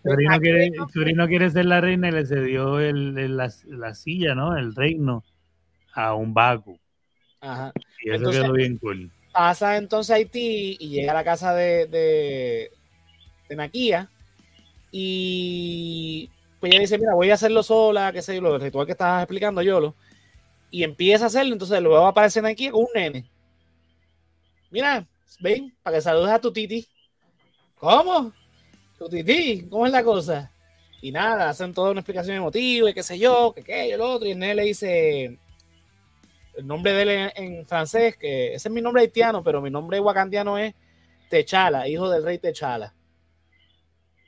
Churi, 0.04 0.26
no 0.26 0.40
quiere, 0.40 0.72
Churi 0.92 1.14
no 1.14 1.28
quiere 1.28 1.50
ser 1.52 1.66
la 1.66 1.80
reina 1.80 2.08
y 2.08 2.12
le 2.12 2.26
cedió 2.26 2.80
el, 2.80 3.16
el 3.20 3.38
la, 3.38 3.54
la, 3.66 3.94
silla, 3.94 4.34
¿no? 4.34 4.58
El 4.58 4.74
reino 4.74 5.24
a 5.98 6.14
un 6.14 6.32
Baku. 6.32 6.80
Ajá. 7.42 7.74
Y 8.04 8.12
eso 8.12 8.30
quedó 8.30 8.54
bien 8.54 8.78
cool. 8.78 9.12
Pasa 9.34 9.78
entonces 9.78 10.12
a 10.12 10.16
Haití 10.16 10.78
y 10.80 10.90
llega 10.90 11.12
a 11.12 11.16
la 11.16 11.24
casa 11.24 11.56
de, 11.56 11.88
de, 11.88 12.72
de 13.50 13.56
Nakia 13.56 14.10
y 14.92 16.30
pues 16.60 16.72
ella 16.72 16.82
dice, 16.82 17.00
mira, 17.00 17.16
voy 17.16 17.32
a 17.32 17.34
hacerlo 17.34 17.64
sola, 17.64 18.12
qué 18.14 18.22
sé 18.22 18.36
yo, 18.36 18.42
lo 18.42 18.54
del 18.54 18.62
ritual 18.62 18.86
que 18.86 18.92
estabas 18.92 19.24
explicando, 19.24 19.62
Yolo. 19.64 19.96
Y 20.70 20.84
empieza 20.84 21.26
a 21.26 21.28
hacerlo, 21.28 21.54
entonces 21.54 21.82
luego 21.82 22.06
aparecer 22.06 22.46
aquí 22.46 22.70
con 22.70 22.82
un 22.82 22.88
nene. 22.94 23.26
Mira, 24.70 25.08
ven, 25.40 25.76
para 25.82 25.98
que 25.98 26.02
saludes 26.02 26.32
a 26.32 26.40
tu 26.40 26.52
titi. 26.52 26.88
¿Cómo? 27.80 28.34
Tu 29.00 29.10
titi, 29.10 29.68
¿cómo 29.68 29.88
es 29.88 29.92
la 29.92 30.04
cosa? 30.04 30.52
Y 31.02 31.12
nada, 31.12 31.50
hacen 31.50 31.74
toda 31.74 31.92
una 31.92 32.02
explicación 32.02 32.38
emotiva, 32.38 32.90
y 32.90 32.94
qué 32.94 33.04
sé 33.04 33.18
yo, 33.18 33.52
que 33.56 33.64
qué, 33.64 33.94
el 33.94 34.02
otro, 34.02 34.28
y 34.28 34.32
el 34.32 34.40
nene 34.40 34.56
le 34.56 34.64
dice 34.64 35.40
el 36.58 36.66
nombre 36.66 36.92
de 36.94 37.02
él 37.04 37.32
en, 37.36 37.66
francés, 37.66 38.18
que 38.18 38.54
ese 38.54 38.68
es 38.68 38.74
mi 38.74 38.82
nombre 38.82 39.04
haitiano, 39.04 39.44
pero 39.44 39.62
mi 39.62 39.70
nombre 39.70 40.00
wakandiano 40.00 40.58
es 40.58 40.74
Techala, 41.30 41.88
hijo 41.88 42.10
del 42.10 42.24
rey 42.24 42.40
Techala. 42.40 42.94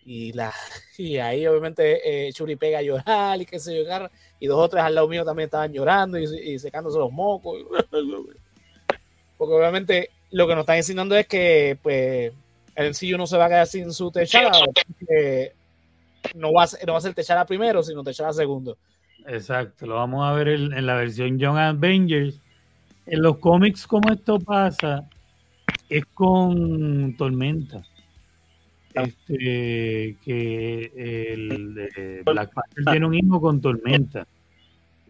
Y, 0.05 0.31
la, 0.33 0.53
y 0.97 1.17
ahí 1.17 1.45
obviamente 1.47 2.27
eh, 2.27 2.33
Churi 2.33 2.55
pega 2.55 2.79
a 2.79 2.83
llorar 2.83 3.41
y 3.41 3.45
qué 3.45 3.59
sé 3.59 3.83
yo, 3.83 4.09
y 4.39 4.47
dos 4.47 4.59
o 4.59 4.69
tres 4.69 4.83
al 4.83 4.95
lado 4.95 5.07
mío 5.07 5.25
también 5.25 5.47
estaban 5.47 5.73
llorando 5.73 6.19
y, 6.19 6.59
secándose 6.59 6.99
los 6.99 7.11
mocos. 7.11 7.57
Porque 9.37 9.53
obviamente 9.53 10.09
lo 10.31 10.47
que 10.47 10.53
nos 10.53 10.63
están 10.63 10.77
enseñando 10.77 11.15
es 11.15 11.27
que 11.27 11.77
pues 11.81 12.31
el 12.75 12.93
sí 12.93 13.11
no 13.11 13.25
se 13.25 13.37
va 13.37 13.45
a 13.45 13.49
quedar 13.49 13.67
sin 13.67 13.91
su 13.91 14.11
techada, 14.11 14.51
no 16.35 16.53
va 16.53 16.63
a 16.63 16.85
no 16.85 16.93
va 16.93 16.97
a 16.97 17.01
ser 17.01 17.13
techada 17.13 17.45
primero, 17.45 17.81
sino 17.81 18.03
techada 18.03 18.33
segundo. 18.33 18.77
Exacto, 19.27 19.85
lo 19.85 19.95
vamos 19.95 20.25
a 20.25 20.33
ver 20.33 20.49
en, 20.49 20.73
en 20.73 20.85
la 20.85 20.95
versión 20.95 21.37
Young 21.37 21.57
Avengers. 21.57 22.41
En 23.05 23.21
los 23.21 23.37
cómics, 23.37 23.87
como 23.87 24.11
esto 24.11 24.39
pasa, 24.39 25.07
es 25.89 26.05
con 26.13 27.15
Tormenta 27.17 27.83
este, 28.93 30.17
que 30.23 30.91
el 31.33 32.23
Black 32.25 32.53
Panther 32.53 32.85
tiene 32.85 33.05
un 33.05 33.13
hijo 33.13 33.41
con 33.41 33.61
tormenta 33.61 34.27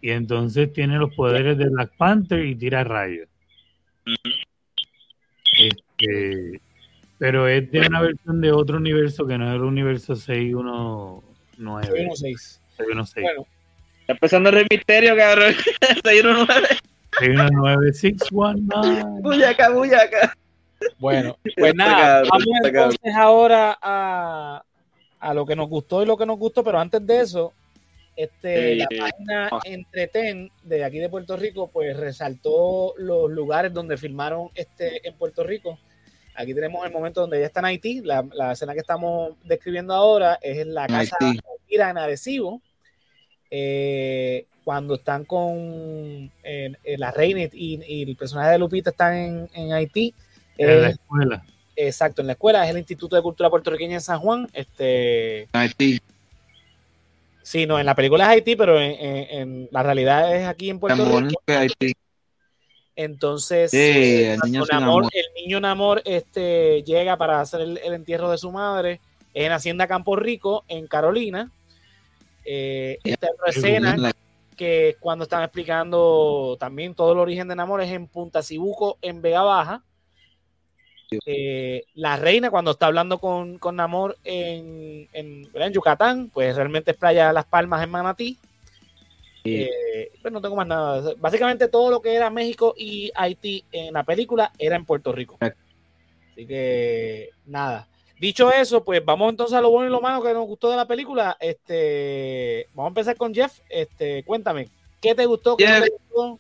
y 0.02 0.12
entonces 0.12 0.72
tiene 0.74 0.98
los 0.98 1.14
poderes 1.16 1.58
de 1.58 1.70
Black 1.70 1.94
Panther 1.98 2.46
y 2.46 2.56
tira 2.56 2.84
rayos. 2.84 3.28
Este, 5.58 6.62
pero 7.18 7.48
es 7.48 7.70
de 7.72 7.88
una 7.88 8.02
versión 8.02 8.42
de 8.42 8.52
otro 8.52 8.78
universo 8.78 9.26
que 9.28 9.38
no 9.38 9.50
es 9.50 9.56
el 9.56 9.62
universo 9.62 10.16
619. 10.16 11.86
616. 11.86 12.62
616. 12.78 13.26
Bueno, 13.26 13.48
está 14.10 14.14
empezando 14.14 14.50
el 14.50 14.68
misterio, 14.70 15.16
cabrón. 15.16 15.54
619. 16.04 16.68
619, 17.20 17.94
619. 17.94 19.22
Buyaca, 19.22 19.70
buyaca. 19.70 20.34
Bueno, 20.98 21.38
pues 21.58 21.76
nada, 21.76 22.24
vamos 22.24 22.48
entonces 22.64 23.16
ahora 23.16 23.78
a, 23.82 24.64
a, 25.20 25.34
lo 25.34 25.46
que 25.46 25.56
nos 25.56 25.70
gustó 25.70 26.02
y 26.02 26.06
lo 26.06 26.18
que 26.18 26.26
nos 26.26 26.40
gustó, 26.40 26.64
pero 26.64 26.80
antes 26.80 27.06
de 27.06 27.20
eso, 27.20 27.54
este, 28.16 28.78
la 28.78 28.88
página. 28.88 29.50
Entreten 29.66 30.50
de 30.64 30.84
aquí 30.84 31.00
de 31.00 31.10
Puerto 31.10 31.38
Rico, 31.38 31.70
pues 31.72 31.96
resaltó 31.96 32.94
los 32.98 33.30
lugares 33.30 33.74
donde 33.74 33.98
filmaron 33.98 34.50
este 34.56 35.08
en 35.08 35.14
Puerto 35.16 35.44
Rico. 35.44 35.78
Aquí 36.36 36.54
tenemos 36.54 36.86
el 36.86 36.94
momento 36.94 37.22
donde 37.22 37.42
ya 37.42 37.46
está 37.46 37.60
en 37.60 37.66
Haití. 37.66 38.02
La, 38.02 38.26
la 38.34 38.54
escena 38.54 38.74
que 38.74 38.80
estamos 38.80 39.34
describiendo 39.44 39.94
ahora 39.94 40.40
es 40.42 40.60
en 40.60 40.74
la 40.74 40.88
casa 40.88 41.18
Ira 41.68 41.90
en 41.90 41.98
Arecibo. 41.98 42.62
Eh, 43.52 44.46
cuando 44.64 44.96
están 44.96 45.26
con 45.26 46.32
la 46.44 47.12
reina 47.12 47.42
y, 47.42 47.50
y, 47.86 48.04
el 48.04 48.16
personaje 48.16 48.52
de 48.52 48.60
Lupita 48.60 48.92
están 48.92 49.16
en, 49.16 49.50
en 49.54 49.74
Haití 49.74 50.14
en 50.60 50.82
la 50.82 50.90
escuela. 50.90 51.44
Exacto, 51.76 52.22
en 52.22 52.28
la 52.28 52.34
escuela, 52.34 52.66
es 52.66 52.72
el 52.72 52.78
Instituto 52.78 53.16
de 53.16 53.22
Cultura 53.22 53.50
Puertorriqueña 53.50 53.96
en 53.96 54.02
San 54.02 54.20
Juan. 54.20 54.48
Este, 54.54 55.48
Haití. 55.54 56.00
Sí, 57.42 57.66
no, 57.66 57.80
en 57.80 57.86
la 57.86 57.96
película 57.96 58.26
es 58.26 58.30
Haití, 58.30 58.56
pero 58.56 58.80
en, 58.80 59.70
la 59.72 59.82
realidad 59.82 60.36
es 60.36 60.46
aquí 60.46 60.70
en 60.70 60.80
Puerto 60.80 61.20
Rico. 61.20 61.42
Haití. 61.48 61.94
Entonces, 62.96 63.74
eh, 63.74 64.34
el, 64.34 64.40
niño 64.42 65.62
Namor, 65.62 66.02
este, 66.04 66.84
llega 66.84 67.16
para 67.16 67.40
hacer 67.40 67.62
el, 67.62 67.78
entierro 67.94 68.30
de 68.30 68.38
su 68.38 68.52
madre 68.52 69.00
en 69.34 69.54
Hacienda 69.54 69.88
Campo 69.88 70.18
Rico, 70.18 70.66
en 70.68 70.86
Carolina. 70.86 71.50
Eh, 72.52 72.98
esta 73.04 73.28
escena 73.46 74.12
que 74.58 74.98
cuando 75.00 75.22
están 75.26 75.44
explicando 75.44 76.58
también 76.60 76.96
todo 76.96 77.12
el 77.12 77.20
origen 77.20 77.48
de 77.48 77.56
Namor 77.56 77.80
es 77.84 77.92
en 77.92 78.08
Punta 78.08 78.42
Cibuco, 78.42 78.98
en 79.04 79.22
Vega 79.22 79.44
Baja. 79.44 79.84
Eh, 81.28 81.84
la 81.94 82.18
reina 82.18 82.50
cuando 82.50 82.72
está 82.72 82.88
hablando 82.88 83.20
con, 83.20 83.60
con 83.60 83.76
Namor 83.76 84.18
en, 84.24 85.08
en, 85.14 85.74
Yucatán, 85.74 86.32
pues 86.34 86.56
realmente 86.56 86.90
es 86.90 86.98
Playa 86.98 87.32
Las 87.32 87.46
Palmas 87.46 87.84
en 87.84 87.92
Manatí. 87.92 88.40
Eh, 89.44 90.12
pues 90.20 90.34
no 90.34 90.42
tengo 90.42 90.56
más 90.56 90.66
nada. 90.66 91.14
Básicamente 91.20 91.68
todo 91.68 91.92
lo 91.92 92.02
que 92.02 92.16
era 92.16 92.32
México 92.32 92.74
y 92.76 93.12
Haití 93.14 93.64
en 93.72 93.94
la 93.94 94.04
película 94.04 94.52
era 94.58 94.76
en 94.76 94.86
Puerto 94.86 95.12
Rico. 95.12 95.38
Así 95.40 96.48
que 96.48 97.30
nada. 97.46 97.88
Dicho 98.20 98.52
eso, 98.52 98.84
pues 98.84 99.04
vamos 99.04 99.30
entonces 99.30 99.58
a 99.58 99.62
lo 99.62 99.70
bueno 99.72 99.88
y 99.88 99.92
lo 99.92 100.02
malo 100.02 100.22
que 100.22 100.34
nos 100.34 100.46
gustó 100.46 100.70
de 100.70 100.76
la 100.76 100.86
película. 100.86 101.38
Este, 101.40 102.68
vamos 102.74 102.90
a 102.90 102.92
empezar 102.92 103.16
con 103.16 103.34
Jeff. 103.34 103.60
Este, 103.70 104.24
cuéntame, 104.24 104.68
¿qué 105.02 105.16
te 105.16 105.26
gustó? 105.26 105.56
¿Qué 105.56 105.66
te 105.66 105.90
gustó? 105.90 106.40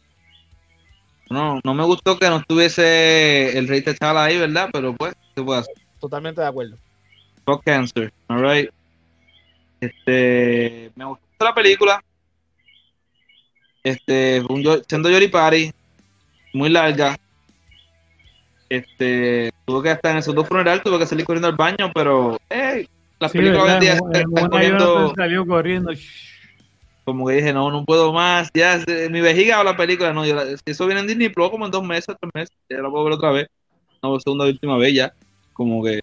No, 1.29 1.61
no 1.63 1.73
me 1.73 1.85
gustó 1.85 2.19
que 2.19 2.27
no 2.27 2.37
estuviese 2.37 3.57
el 3.57 3.67
rey 3.67 3.81
T'Challa 3.81 4.25
ahí, 4.25 4.37
¿verdad? 4.37 4.69
Pero 4.73 4.93
pues, 4.93 5.13
¿qué 5.35 5.41
puede 5.41 5.59
hacer? 5.59 5.75
Totalmente 5.99 6.41
de 6.41 6.47
acuerdo. 6.47 6.75
Fuck 7.45 7.63
cancer, 7.63 8.11
alright. 8.27 8.69
Este, 9.79 10.91
me 10.95 11.05
gustó 11.05 11.45
la 11.45 11.53
película. 11.53 12.03
Este, 13.83 14.43
un, 14.49 14.83
siendo 14.85 15.09
Yori 15.09 15.29
Party, 15.29 15.71
muy 16.53 16.69
larga. 16.69 17.17
Este, 18.69 19.51
tuve 19.65 19.83
que 19.83 19.91
estar 19.91 20.11
en 20.11 20.19
esos 20.19 20.35
dos 20.35 20.47
funerales, 20.47 20.83
tuve 20.83 20.99
que 20.99 21.07
salir 21.07 21.25
corriendo 21.25 21.47
al 21.47 21.55
baño, 21.55 21.91
pero, 21.93 22.37
hey, 22.49 22.87
las 23.19 23.31
películas 23.31 23.63
hoy 23.63 23.71
en 23.71 23.79
día 23.79 23.93
están 23.93 24.31
corriendo. 24.31 25.13
Salió 25.15 25.45
corriendo 25.45 25.91
como 27.09 27.27
que 27.27 27.35
dije, 27.35 27.53
no, 27.53 27.71
no 27.71 27.85
puedo 27.85 28.13
más, 28.13 28.49
ya, 28.53 28.79
mi 29.09 29.21
vejiga 29.21 29.59
o 29.59 29.63
la 29.63 29.75
película, 29.75 30.13
no, 30.13 30.25
yo, 30.25 30.39
si 30.45 30.61
eso 30.67 30.85
viene 30.85 31.01
en 31.01 31.07
Disney 31.07 31.29
Plus 31.29 31.49
como 31.49 31.65
en 31.65 31.71
dos 31.71 31.83
meses, 31.83 32.15
tres 32.19 32.31
meses, 32.33 32.55
ya 32.69 32.77
lo 32.77 32.91
puedo 32.91 33.05
ver 33.05 33.13
otra 33.13 33.31
vez, 33.31 33.47
no, 34.03 34.19
segunda 34.19 34.45
y 34.45 34.51
última 34.51 34.77
vez 34.77 34.93
ya, 34.93 35.13
como 35.53 35.83
que, 35.83 36.01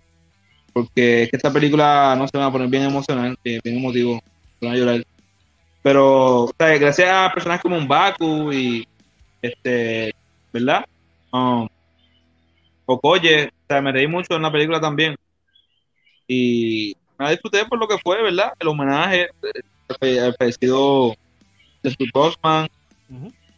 porque 0.73 1.23
es 1.23 1.31
que 1.31 1.37
esta 1.37 1.53
película 1.53 2.17
no 2.19 2.27
se 2.27 2.37
va 2.37 2.47
a 2.47 2.53
poner 2.53 2.69
bien 2.69 2.83
emocional, 2.83 3.39
bien, 3.45 3.61
emotivo, 3.65 4.21
van 4.61 4.73
a 4.73 4.77
llorar, 4.77 5.05
pero, 5.83 6.45
o 6.45 6.53
sea, 6.59 6.77
gracias 6.77 7.09
a 7.09 7.33
personas 7.33 7.61
como 7.61 7.77
un 7.77 7.87
Baku 7.87 8.53
y, 8.53 8.89
este, 9.41 10.13
¿verdad? 10.53 10.85
Um, 11.31 11.69
Okoye, 12.87 13.47
o 13.47 13.67
sea, 13.69 13.83
me 13.83 13.93
reí 13.93 14.07
mucho 14.07 14.37
en 14.37 14.43
la 14.43 14.53
película 14.53 14.81
también, 14.81 15.17
y 16.29 16.97
me 17.19 17.31
disfruté 17.31 17.65
por 17.67 17.79
lo 17.79 17.87
que 17.89 17.99
fue, 17.99 18.23
¿verdad? 18.23 18.53
El 18.59 18.69
homenaje, 18.69 19.29
el 20.01 20.35
fallecido 20.35 21.15
de 21.83 21.91
su 21.91 22.05
Bosman. 22.13 22.69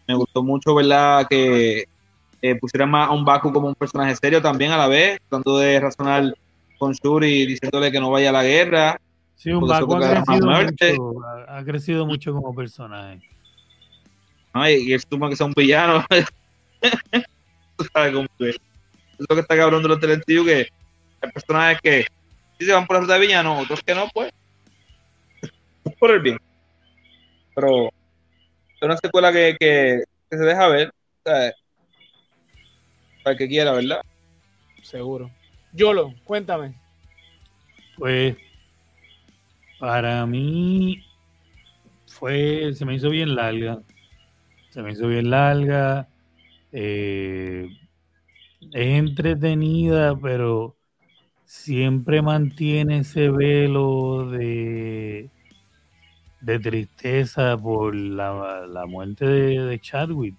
Me 0.07 0.15
gustó 0.15 0.43
mucho, 0.43 0.75
¿verdad? 0.75 1.27
Que 1.29 1.85
eh, 2.43 2.55
pusiera 2.57 2.87
más 2.87 3.09
a 3.09 3.13
un 3.13 3.25
Baku 3.25 3.53
como 3.53 3.69
un 3.69 3.75
personaje 3.75 4.15
serio 4.17 4.41
también 4.41 4.73
a 4.73 4.77
la 4.77 4.89
vez, 4.89 5.19
tratando 5.29 5.59
de 5.59 5.81
razonar 5.81 6.35
con 6.79 6.93
Shuri 6.93 7.47
diciéndole 7.47 7.91
que 7.91 8.01
no 8.01 8.11
vaya 8.11 8.31
a 8.31 8.33
la 8.33 8.45
guerra. 8.45 9.01
Sí, 9.35 9.51
un 9.51 9.67
Baku 9.67 9.95
ha 9.95 10.25
crecido, 10.25 10.47
mucho, 10.47 11.25
ha, 11.49 11.65
crecido 11.65 12.07
mucho 12.07 12.33
como 12.33 12.55
personaje. 12.55 13.21
Ay, 14.53 14.89
y 14.89 14.95
es 14.95 15.05
que 15.07 15.37
sea 15.37 15.47
un 15.47 15.53
villano. 15.53 16.05
¿Sabes 17.93 18.13
cómo 18.13 18.29
es? 18.41 18.61
Es 19.19 19.27
lo 19.29 19.35
que 19.35 19.41
está 19.41 19.57
cabrón 19.57 19.83
de 19.83 19.89
los 19.89 20.01
talentillos 20.01 20.47
que 20.47 20.69
hay 21.21 21.31
personajes 21.33 21.81
que 21.83 22.07
sí 22.59 22.65
se 22.65 22.73
van 22.73 22.87
por 22.87 22.97
la 22.97 23.01
ruta 23.01 23.15
de 23.15 23.21
villano, 23.21 23.59
otros 23.59 23.83
que 23.83 23.95
no, 23.95 24.09
pues. 24.15 24.33
por 25.99 26.11
el 26.11 26.21
bien. 26.21 26.39
Pero 27.55 27.87
es 27.87 28.83
una 28.83 28.97
secuela 28.97 29.33
que, 29.33 29.57
que, 29.59 30.05
que 30.31 30.37
se 30.37 30.45
deja 30.45 30.69
ver. 30.69 30.93
¿sabes? 31.25 31.55
Para 33.23 33.33
el 33.33 33.39
que 33.39 33.49
quiera, 33.49 33.73
¿verdad? 33.73 34.01
Seguro. 34.83 35.31
Yolo, 35.73 36.15
cuéntame. 36.25 36.75
Pues 37.97 38.37
para 39.79 40.25
mí 40.27 41.05
fue, 42.07 42.73
se 42.75 42.85
me 42.85 42.95
hizo 42.95 43.11
bien 43.11 43.35
larga. 43.35 43.81
Se 44.71 44.83
me 44.83 44.93
hizo 44.93 45.09
bien 45.09 45.31
larga. 45.31 46.09
Eh, 46.73 47.69
es 48.73 48.99
entretenida, 48.99 50.17
pero 50.17 50.77
siempre 51.45 52.23
mantiene 52.23 52.99
ese 52.99 53.31
velo 53.31 54.31
de, 54.31 55.31
de 56.41 56.59
tristeza 56.59 57.57
por 57.57 57.95
la, 57.95 58.85
muerte 58.87 59.27
de, 59.27 59.65
de, 59.65 59.81
Chadwick. 59.81 60.37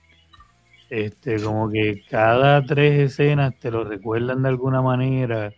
Este, 0.89 1.41
como 1.41 1.69
que 1.69 2.03
cada 2.09 2.63
tres 2.65 3.11
escenas 3.11 3.57
te 3.59 3.69
lo 3.69 3.83
recuerdan 3.83 4.41
de 4.41 4.49
alguna 4.49 4.81
manera 4.81 5.53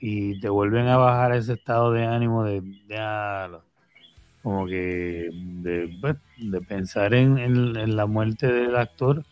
y 0.00 0.38
te 0.40 0.48
vuelven 0.48 0.86
a 0.88 0.96
bajar 0.96 1.32
ese 1.34 1.54
estado 1.54 1.92
de 1.92 2.04
ánimo 2.04 2.44
de, 2.44 2.62
como 4.42 4.66
que 4.66 5.28
de, 5.32 5.98
pues, 6.00 6.16
pensar 6.68 7.14
en, 7.14 7.96
la 7.96 8.06
muerte 8.06 8.46
del 8.46 8.76
actor, 8.76 9.24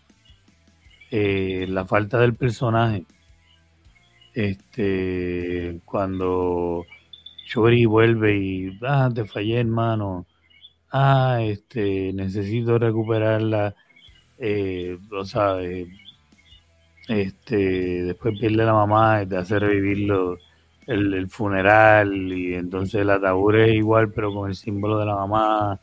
eh, 1.17 1.67
la 1.69 1.85
falta 1.87 2.19
del 2.19 2.35
personaje. 2.35 3.07
Este, 4.35 5.81
cuando 5.85 6.85
Chori 7.47 7.85
vuelve 7.87 8.37
y, 8.37 8.79
ah, 8.83 9.09
te 9.15 9.25
fallé, 9.25 9.61
hermano. 9.61 10.27
Ah, 10.93 11.39
este, 11.43 12.13
necesito 12.13 12.79
recuperarla. 12.79 13.77
Eh, 14.39 14.99
o 15.13 15.25
sea, 15.25 15.63
eh, 15.63 15.87
este, 17.09 17.57
después 18.05 18.39
pierde 18.41 18.65
la 18.65 18.73
mamá 18.73 19.23
y 19.23 19.27
te 19.27 19.37
hace 19.37 19.59
revivirlo 19.61 20.39
el, 20.87 21.29
funeral 21.31 22.33
y 22.33 22.55
entonces 22.55 23.03
el 23.03 23.11
ataúd 23.11 23.55
es 23.57 23.75
igual 23.75 24.13
pero 24.13 24.35
con 24.35 24.51
el 24.51 24.57
símbolo 24.57 24.99
de 24.99 25.07
la 25.07 25.15
mamá 25.17 25.81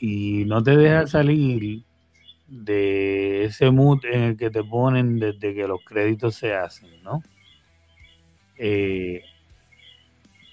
y 0.00 0.44
no 0.46 0.62
te 0.62 0.76
deja 0.76 1.06
salir 1.06 1.84
de 2.46 3.44
ese 3.44 3.70
mood 3.70 4.04
en 4.04 4.22
el 4.22 4.36
que 4.36 4.50
te 4.50 4.62
ponen 4.62 5.18
desde 5.18 5.54
que 5.54 5.66
los 5.66 5.80
créditos 5.84 6.34
se 6.34 6.54
hacen, 6.54 7.02
¿no? 7.02 7.22
Eh, 8.56 9.22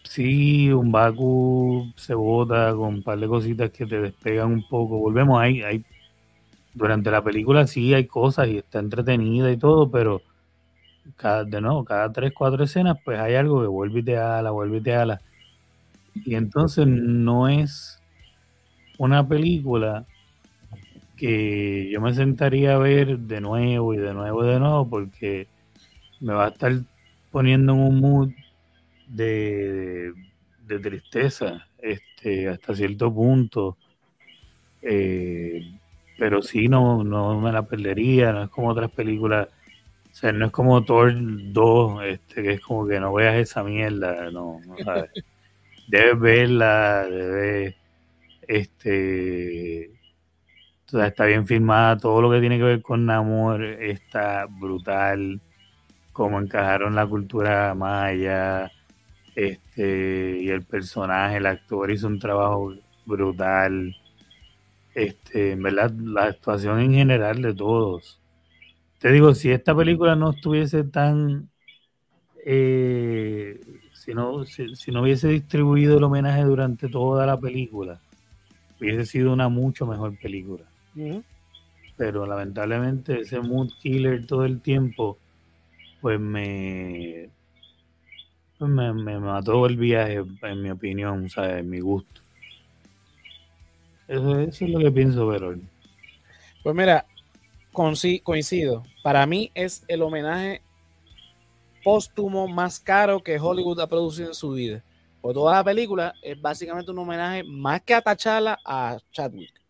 sí, 0.03 0.71
un 0.71 0.91
Baku 0.91 1.91
se 1.95 2.13
bota 2.13 2.71
con 2.71 2.95
un 2.95 3.03
par 3.03 3.19
de 3.19 3.27
cositas 3.27 3.71
que 3.71 3.85
te 3.85 4.01
despegan 4.01 4.51
un 4.51 4.67
poco. 4.67 4.97
Volvemos 4.97 5.39
ahí, 5.39 5.61
hay, 5.61 5.83
durante 6.73 7.11
la 7.11 7.23
película 7.23 7.67
sí 7.67 7.93
hay 7.93 8.07
cosas 8.07 8.47
y 8.47 8.57
está 8.57 8.79
entretenida 8.79 9.51
y 9.51 9.57
todo, 9.57 9.89
pero 9.91 10.21
cada, 11.17 11.43
de 11.43 11.61
nuevo, 11.61 11.83
cada 11.85 12.11
tres, 12.11 12.33
cuatro 12.33 12.63
escenas, 12.63 12.97
pues 13.03 13.19
hay 13.19 13.35
algo 13.35 13.61
que 13.61 13.67
vuelve 13.67 13.99
y 13.99 14.03
te 14.03 14.17
ala, 14.17 14.51
vuelve 14.51 14.77
y 14.77 14.81
te 14.81 14.95
ala. 14.95 15.21
Y 16.13 16.35
entonces 16.35 16.87
no 16.87 17.47
es 17.47 18.01
una 18.97 19.27
película 19.27 20.05
que 21.21 21.87
yo 21.91 22.01
me 22.01 22.15
sentaría 22.15 22.73
a 22.73 22.79
ver 22.79 23.19
de 23.19 23.41
nuevo 23.41 23.93
y 23.93 23.97
de 23.97 24.11
nuevo 24.11 24.43
y 24.43 24.47
de 24.47 24.59
nuevo 24.59 24.89
porque 24.89 25.47
me 26.19 26.33
va 26.33 26.45
a 26.45 26.49
estar 26.49 26.73
poniendo 27.29 27.73
en 27.73 27.79
un 27.79 27.99
mood 27.99 28.29
de, 29.07 30.13
de, 30.65 30.79
tristeza 30.79 31.67
este, 31.77 32.49
hasta 32.49 32.73
cierto 32.73 33.13
punto. 33.13 33.77
Eh, 34.81 35.61
pero 36.17 36.41
sí, 36.41 36.67
no, 36.67 37.03
no 37.03 37.39
me 37.39 37.51
la 37.51 37.67
perdería, 37.67 38.31
no 38.31 38.45
es 38.45 38.49
como 38.49 38.69
otras 38.69 38.89
películas 38.89 39.47
o 40.11 40.15
sea, 40.15 40.31
no 40.31 40.47
es 40.47 40.51
como 40.51 40.83
Thor 40.83 41.13
2, 41.15 42.03
este, 42.03 42.41
que 42.41 42.53
es 42.53 42.61
como 42.61 42.87
que 42.87 42.99
no 42.99 43.13
veas 43.13 43.35
esa 43.35 43.63
mierda, 43.63 44.31
no, 44.31 44.59
no 44.65 44.75
sabes. 44.83 45.11
debes 45.87 46.19
verla, 46.19 47.05
debes, 47.07 47.75
este, 48.47 49.91
o 50.93 50.97
sea, 50.97 51.07
está 51.07 51.25
bien 51.25 51.47
filmada, 51.47 51.97
todo 51.97 52.21
lo 52.21 52.31
que 52.31 52.39
tiene 52.39 52.57
que 52.57 52.63
ver 52.63 52.81
con 52.81 53.05
Namor 53.05 53.63
está 53.63 54.45
brutal, 54.49 55.39
como 56.13 56.39
encajaron 56.39 56.95
la 56.95 57.07
cultura 57.07 57.73
maya, 57.75 58.71
este, 59.35 60.39
y 60.41 60.49
el 60.49 60.63
personaje, 60.63 61.37
el 61.37 61.45
actor 61.45 61.91
hizo 61.91 62.07
un 62.07 62.19
trabajo 62.19 62.73
brutal, 63.05 63.95
este, 64.93 65.53
en 65.53 65.63
verdad, 65.63 65.91
la 65.91 66.25
actuación 66.25 66.79
en 66.81 66.93
general 66.93 67.41
de 67.41 67.53
todos, 67.53 68.21
te 69.01 69.11
digo, 69.11 69.33
si 69.33 69.49
esta 69.49 69.75
película 69.75 70.15
no 70.15 70.29
estuviese 70.29 70.83
tan. 70.83 71.49
Eh, 72.45 73.59
si, 73.93 74.13
no, 74.13 74.45
si, 74.45 74.91
no 74.91 75.01
hubiese 75.01 75.27
distribuido 75.27 75.97
el 75.97 76.03
homenaje 76.03 76.43
durante 76.43 76.87
toda 76.87 77.25
la 77.25 77.39
película, 77.39 77.99
hubiese 78.79 79.07
sido 79.07 79.33
una 79.33 79.49
mucho 79.49 79.87
mejor 79.87 80.15
película. 80.19 80.70
Pero 81.97 82.25
lamentablemente 82.25 83.21
ese 83.21 83.39
mood 83.39 83.71
killer 83.81 84.25
todo 84.25 84.45
el 84.45 84.61
tiempo, 84.61 85.17
pues 86.01 86.19
me, 86.19 87.29
pues 88.57 88.71
me, 88.71 89.19
mató 89.19 89.65
el 89.65 89.77
viaje, 89.77 90.23
en 90.41 90.61
mi 90.61 90.69
opinión, 90.69 91.25
o 91.25 91.29
sea, 91.29 91.59
en 91.59 91.69
mi 91.69 91.79
gusto. 91.79 92.21
Eso, 94.07 94.39
eso 94.39 94.65
es 94.65 94.71
lo 94.71 94.79
que 94.79 94.91
pienso 94.91 95.27
ver 95.27 95.43
hoy. 95.43 95.61
Pues 96.63 96.75
mira, 96.75 97.05
coincido. 97.71 98.83
Para 99.03 99.25
mí 99.25 99.51
es 99.53 99.83
el 99.87 100.01
homenaje 100.01 100.61
póstumo 101.83 102.47
más 102.47 102.79
caro 102.79 103.21
que 103.21 103.39
Hollywood 103.39 103.79
ha 103.79 103.87
producido 103.87 104.29
en 104.29 104.35
su 104.35 104.51
vida. 104.51 104.83
Por 105.21 105.33
toda 105.33 105.55
la 105.55 105.63
película 105.63 106.13
es 106.21 106.39
básicamente 106.39 106.91
un 106.91 106.99
homenaje 106.99 107.43
más 107.43 107.81
que 107.81 107.93
a 107.93 108.01
Tachala 108.01 108.59
a 108.65 108.97
Chadwick. 109.11 109.60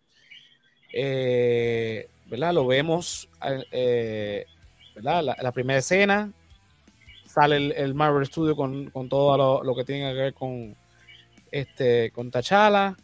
Eh, 0.94 2.08
¿Verdad? 2.28 2.54
Lo 2.54 2.66
vemos, 2.66 3.28
eh, 3.72 4.46
¿verdad? 4.96 5.36
La, 5.42 5.52
primera 5.52 5.80
escena 5.80 6.32
sale 7.26 7.58
el, 7.58 7.94
Marvel 7.94 8.26
Studio 8.26 8.56
con, 8.56 8.92
todo 9.10 9.38
lo, 9.38 9.64
lo, 9.64 9.76
que 9.76 9.84
tiene 9.84 10.14
que 10.14 10.20
ver 10.20 10.34
con, 10.34 10.76
este, 11.52 12.12
con 12.12 12.32
T'Challa. 12.32 12.96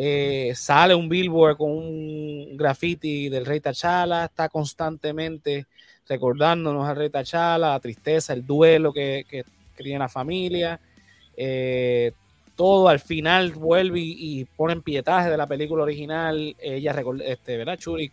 Eh, 0.00 0.52
sale 0.54 0.94
un 0.94 1.08
billboard 1.08 1.56
con 1.56 1.72
un 1.72 2.56
graffiti 2.56 3.28
del 3.28 3.44
rey 3.44 3.58
Tachala, 3.58 4.26
está 4.26 4.48
constantemente 4.48 5.66
recordándonos 6.08 6.88
al 6.88 6.94
rey 6.94 7.10
Tachala, 7.10 7.70
la 7.70 7.80
tristeza, 7.80 8.32
el 8.32 8.46
duelo 8.46 8.92
que, 8.92 9.26
que, 9.28 9.44
tiene 9.76 9.98
la 9.98 10.08
familia. 10.08 10.80
Eh, 11.36 12.12
todo 12.58 12.88
al 12.88 12.98
final 12.98 13.52
vuelve 13.52 14.00
y, 14.00 14.44
pone 14.44 14.72
en 14.72 14.82
pietaje 14.82 15.30
de 15.30 15.36
la 15.36 15.46
película 15.46 15.84
original, 15.84 16.56
ella, 16.58 16.92
este, 17.24 17.56
¿verdad? 17.56 17.78
Churi 17.78 18.10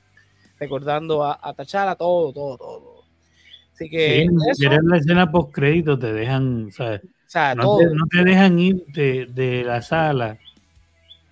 recordando 0.59 1.23
a, 1.23 1.39
a 1.41 1.53
Tachala, 1.55 1.95
todo, 1.95 2.31
todo, 2.31 2.55
todo. 2.55 3.03
Así 3.73 3.89
que. 3.89 4.27
la 4.83 4.97
escena 4.97 5.31
post 5.31 5.51
crédito, 5.51 5.97
te 5.97 6.13
dejan, 6.13 6.69
no, 7.55 7.77
Te, 8.11 8.23
dejan 8.23 8.59
ir 8.59 8.85
de, 8.93 9.25
de 9.25 9.63
la 9.63 9.81
sala 9.81 10.37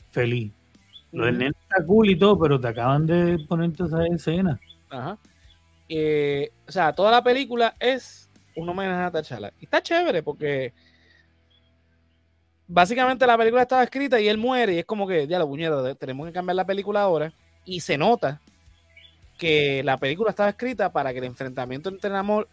feliz. 0.09 0.51
Lo 1.11 1.25
del 1.25 1.37
nene 1.37 1.53
está 1.61 1.85
cool 1.85 2.09
y 2.09 2.17
todo, 2.17 2.39
pero 2.39 2.59
te 2.59 2.67
acaban 2.67 3.05
de 3.05 3.37
poner 3.47 3.73
toda 3.73 4.07
esa 4.07 4.15
escena. 4.15 4.59
Ajá. 4.89 5.19
Eh, 5.87 6.49
o 6.67 6.71
sea, 6.71 6.93
toda 6.93 7.11
la 7.11 7.23
película 7.23 7.75
es 7.79 8.27
un 8.55 8.67
homenaje 8.67 9.03
a 9.03 9.11
Tachala. 9.11 9.53
Y 9.59 9.65
está 9.65 9.83
chévere 9.83 10.23
porque 10.23 10.73
básicamente 12.67 13.27
la 13.27 13.37
película 13.37 13.63
estaba 13.63 13.83
escrita 13.83 14.19
y 14.19 14.27
él 14.27 14.37
muere 14.37 14.73
y 14.73 14.79
es 14.79 14.85
como 14.85 15.07
que, 15.07 15.27
ya 15.27 15.39
la 15.39 15.45
puñeta, 15.45 15.95
tenemos 15.95 16.27
que 16.27 16.33
cambiar 16.33 16.55
la 16.55 16.65
película 16.65 17.01
ahora. 17.01 17.33
Y 17.65 17.79
se 17.79 17.97
nota 17.97 18.41
que 19.37 19.83
la 19.83 19.97
película 19.97 20.29
estaba 20.29 20.49
escrita 20.49 20.91
para 20.91 21.11
que 21.13 21.19
el 21.19 21.25
enfrentamiento 21.25 21.89
entre 21.89 22.09
Namor 22.09 22.47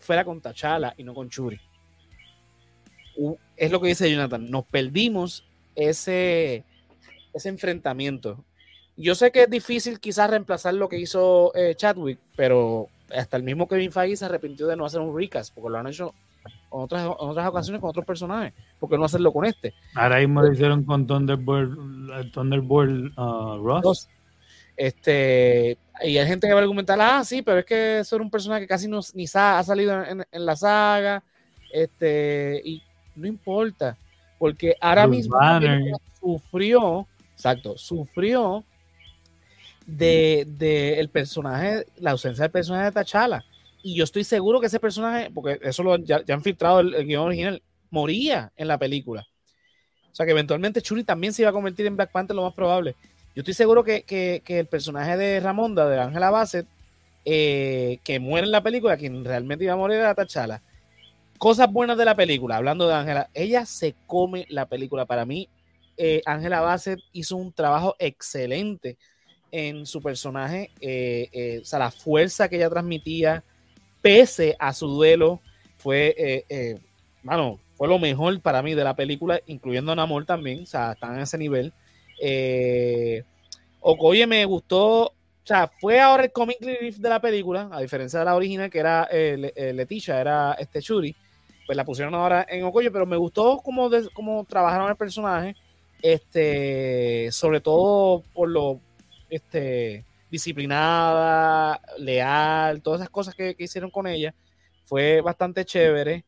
fuera 0.00 0.24
con 0.24 0.40
Tachala 0.40 0.94
y 0.96 1.04
no 1.04 1.14
con 1.14 1.30
Churi. 1.30 1.60
Es 3.56 3.70
lo 3.70 3.80
que 3.80 3.88
dice 3.88 4.10
Jonathan. 4.10 4.50
Nos 4.50 4.64
perdimos 4.66 5.44
ese 5.74 6.64
ese 7.32 7.48
enfrentamiento. 7.48 8.44
Yo 8.96 9.14
sé 9.14 9.32
que 9.32 9.44
es 9.44 9.50
difícil 9.50 10.00
quizás 10.00 10.30
reemplazar 10.30 10.74
lo 10.74 10.88
que 10.88 10.98
hizo 10.98 11.52
eh, 11.54 11.74
Chadwick, 11.74 12.18
pero 12.36 12.88
hasta 13.14 13.36
el 13.36 13.42
mismo 13.42 13.66
Kevin 13.66 13.92
Feige 13.92 14.16
se 14.16 14.24
arrepintió 14.26 14.66
de 14.66 14.76
no 14.76 14.84
hacer 14.84 15.00
un 15.00 15.16
recast, 15.16 15.54
porque 15.54 15.70
lo 15.70 15.78
han 15.78 15.86
hecho 15.86 16.14
otras, 16.72 17.08
otras 17.18 17.48
ocasiones 17.48 17.80
con 17.80 17.90
otros 17.90 18.06
personajes. 18.06 18.52
¿Por 18.78 18.88
qué 18.88 18.98
no 18.98 19.04
hacerlo 19.04 19.32
con 19.32 19.44
este? 19.44 19.74
Ahora 19.94 20.18
mismo 20.18 20.42
lo 20.42 20.52
hicieron 20.52 20.84
con 20.84 21.06
Thunderbolt, 21.06 22.32
Thunderbolt 22.32 23.16
uh, 23.18 23.58
Ross. 23.62 24.08
Este, 24.76 25.76
y 26.02 26.16
hay 26.16 26.26
gente 26.26 26.46
que 26.46 26.54
va 26.54 26.60
a 26.60 26.62
argumentar, 26.62 26.98
ah, 27.00 27.22
sí, 27.24 27.42
pero 27.42 27.58
es 27.58 27.64
que 27.64 27.98
eso 28.00 28.16
era 28.16 28.24
un 28.24 28.30
personaje 28.30 28.62
que 28.62 28.66
casi 28.66 28.88
no, 28.88 29.00
ni 29.14 29.26
ha 29.34 29.62
salido 29.62 30.02
en, 30.04 30.24
la 30.32 30.56
saga. 30.56 31.22
Este, 31.72 32.60
y 32.64 32.82
no 33.14 33.26
importa, 33.26 33.96
porque 34.38 34.76
ahora 34.80 35.06
mismo 35.06 35.36
sufrió, 36.20 37.06
exacto, 37.34 37.76
sufrió 37.76 38.64
de, 39.86 40.46
de, 40.46 40.98
el 40.98 41.08
personaje, 41.08 41.86
la 41.98 42.12
ausencia 42.12 42.42
del 42.44 42.52
personaje 42.52 42.90
de 42.90 42.92
T'Challa. 42.92 43.44
Y 43.82 43.96
yo 43.96 44.04
estoy 44.04 44.24
seguro 44.24 44.60
que 44.60 44.66
ese 44.66 44.78
personaje, 44.78 45.30
porque 45.34 45.58
eso 45.62 45.82
lo, 45.82 45.96
ya, 45.96 46.22
han 46.28 46.42
filtrado 46.42 46.80
el, 46.80 47.04
guion 47.04 47.26
original, 47.26 47.62
moría 47.90 48.52
en 48.56 48.68
la 48.68 48.78
película. 48.78 49.26
O 50.10 50.14
sea 50.14 50.24
que 50.24 50.32
eventualmente 50.32 50.82
Churi 50.82 51.04
también 51.04 51.32
se 51.32 51.42
iba 51.42 51.50
a 51.50 51.54
convertir 51.54 51.86
en 51.86 51.96
Black 51.96 52.12
Panther, 52.12 52.36
lo 52.36 52.42
más 52.42 52.54
probable. 52.54 52.94
Yo 53.34 53.40
estoy 53.40 53.54
seguro 53.54 53.82
que, 53.82 54.02
que, 54.02 54.58
el 54.58 54.66
personaje 54.66 55.16
de 55.16 55.40
Ramonda, 55.40 55.88
de 55.88 55.98
Angela 55.98 56.30
Bassett, 56.30 56.66
eh, 57.24 57.98
que 58.04 58.20
muere 58.20 58.46
en 58.46 58.52
la 58.52 58.62
película, 58.62 58.96
quien 58.96 59.24
realmente 59.24 59.64
iba 59.64 59.72
a 59.72 59.76
morir 59.76 59.98
era 59.98 60.14
T'Challa. 60.14 60.60
Cosas 61.38 61.72
buenas 61.72 61.96
de 61.96 62.04
la 62.04 62.14
película, 62.14 62.56
hablando 62.56 62.86
de 62.86 62.94
Angela, 62.94 63.30
ella 63.34 63.64
se 63.64 63.94
come 64.06 64.46
la 64.48 64.66
película. 64.66 65.06
Para 65.06 65.24
mí, 65.24 65.48
eh, 65.96 66.22
Angela 66.26 66.60
Bassett 66.60 67.00
hizo 67.12 67.36
un 67.36 67.52
trabajo 67.52 67.96
excelente 67.98 68.98
en 69.50 69.86
su 69.86 70.00
personaje, 70.02 70.70
eh, 70.80 71.60
o 71.62 71.64
sea, 71.64 71.78
la 71.78 71.90
fuerza 71.90 72.48
que 72.48 72.56
ella 72.56 72.70
transmitía, 72.70 73.44
pese 74.02 74.56
a 74.58 74.72
su 74.72 74.88
duelo, 74.88 75.40
fue, 75.78 76.14
eh, 76.18 76.78
bueno, 77.22 77.58
fue 77.74 77.88
lo 77.88 77.98
mejor 77.98 78.40
para 78.40 78.62
mí 78.62 78.74
de 78.74 78.84
la 78.84 78.94
película, 78.94 79.40
incluyendo 79.46 79.94
Namor 79.94 80.26
también, 80.26 80.64
o 80.64 80.66
sea, 80.66 80.92
están 80.92 81.14
en 81.14 81.20
ese 81.22 81.38
nivel. 81.38 81.72
Okoye 83.80 84.26
me 84.26 84.44
gustó, 84.44 85.04
o 85.06 85.12
sea, 85.44 85.70
fue 85.80 86.00
ahora 86.00 86.24
el 86.24 86.32
comic 86.32 86.58
relief 86.60 86.98
de 86.98 87.08
la 87.08 87.20
película, 87.20 87.68
a 87.72 87.80
diferencia 87.80 88.18
de 88.18 88.24
la 88.24 88.36
original 88.36 88.70
que 88.70 88.78
era 88.78 89.08
Leticia, 89.10 90.20
era 90.20 90.52
este 90.58 90.80
Shuri, 90.80 91.16
pues 91.66 91.76
la 91.76 91.84
pusieron 91.84 92.14
ahora 92.14 92.46
en 92.48 92.64
Okoye, 92.64 92.90
pero 92.90 93.06
me 93.06 93.16
gustó 93.16 93.58
cómo, 93.58 93.90
cómo 94.12 94.44
trabajaron 94.44 94.90
el 94.90 94.96
personaje, 94.96 95.56
este, 96.02 97.30
sobre 97.32 97.60
todo 97.60 98.22
por 98.34 98.48
lo 98.48 98.80
este, 99.30 100.04
disciplinada, 100.32 101.78
leal, 101.98 102.80
todas 102.80 103.00
esas 103.00 103.10
cosas 103.10 103.34
que, 103.34 103.54
hicieron 103.58 103.90
con 103.90 104.06
ella, 104.06 104.34
fue 104.84 105.20
bastante 105.20 105.66
chévere. 105.66 106.24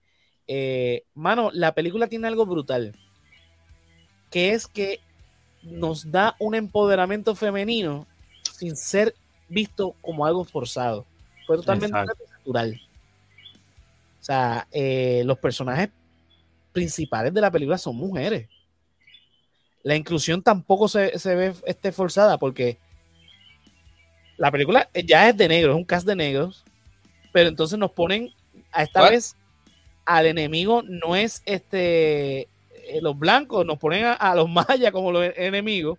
Eh, 0.46 1.04
mano, 1.14 1.50
la 1.54 1.72
película 1.72 2.06
tiene 2.06 2.28
algo 2.28 2.44
brutal, 2.44 2.94
que 4.30 4.52
es 4.52 4.66
que 4.66 5.00
nos 5.62 6.12
da 6.12 6.36
un 6.38 6.54
empoderamiento 6.54 7.34
femenino 7.34 8.06
sin 8.52 8.76
ser 8.76 9.14
visto 9.48 9.94
como 10.02 10.26
algo 10.26 10.44
forzado. 10.44 11.06
Fue 11.46 11.56
totalmente 11.56 11.96
natural. 12.30 12.80
O 14.20 14.24
sea, 14.24 14.68
eh, 14.70 15.22
los 15.24 15.38
personajes 15.38 15.88
principales 16.72 17.32
de 17.32 17.40
la 17.40 17.50
película 17.50 17.78
son 17.78 17.96
mujeres. 17.96 18.48
La 19.82 19.96
inclusión 19.96 20.42
tampoco 20.42 20.88
se, 20.88 21.10
ve 21.24 21.54
este, 21.64 21.90
forzada 21.90 22.36
porque 22.36 22.78
la 24.36 24.50
película 24.50 24.88
ya 25.04 25.28
es 25.28 25.36
de 25.36 25.48
negros, 25.48 25.74
es 25.74 25.78
un 25.78 25.84
cast 25.84 26.06
de 26.06 26.16
negros, 26.16 26.64
pero 27.32 27.48
entonces 27.48 27.78
nos 27.78 27.92
ponen 27.92 28.30
a 28.72 28.82
esta 28.82 29.08
vez 29.08 29.36
al 30.04 30.26
enemigo 30.26 30.82
no 30.82 31.16
es 31.16 31.42
este 31.46 32.42
eh, 32.86 33.00
los 33.00 33.18
blancos, 33.18 33.64
nos 33.64 33.78
ponen 33.78 34.04
a, 34.04 34.34
los 34.34 34.48
mayas 34.68 34.92
como 34.92 35.12
los 35.12 35.32
enemigos, 35.36 35.98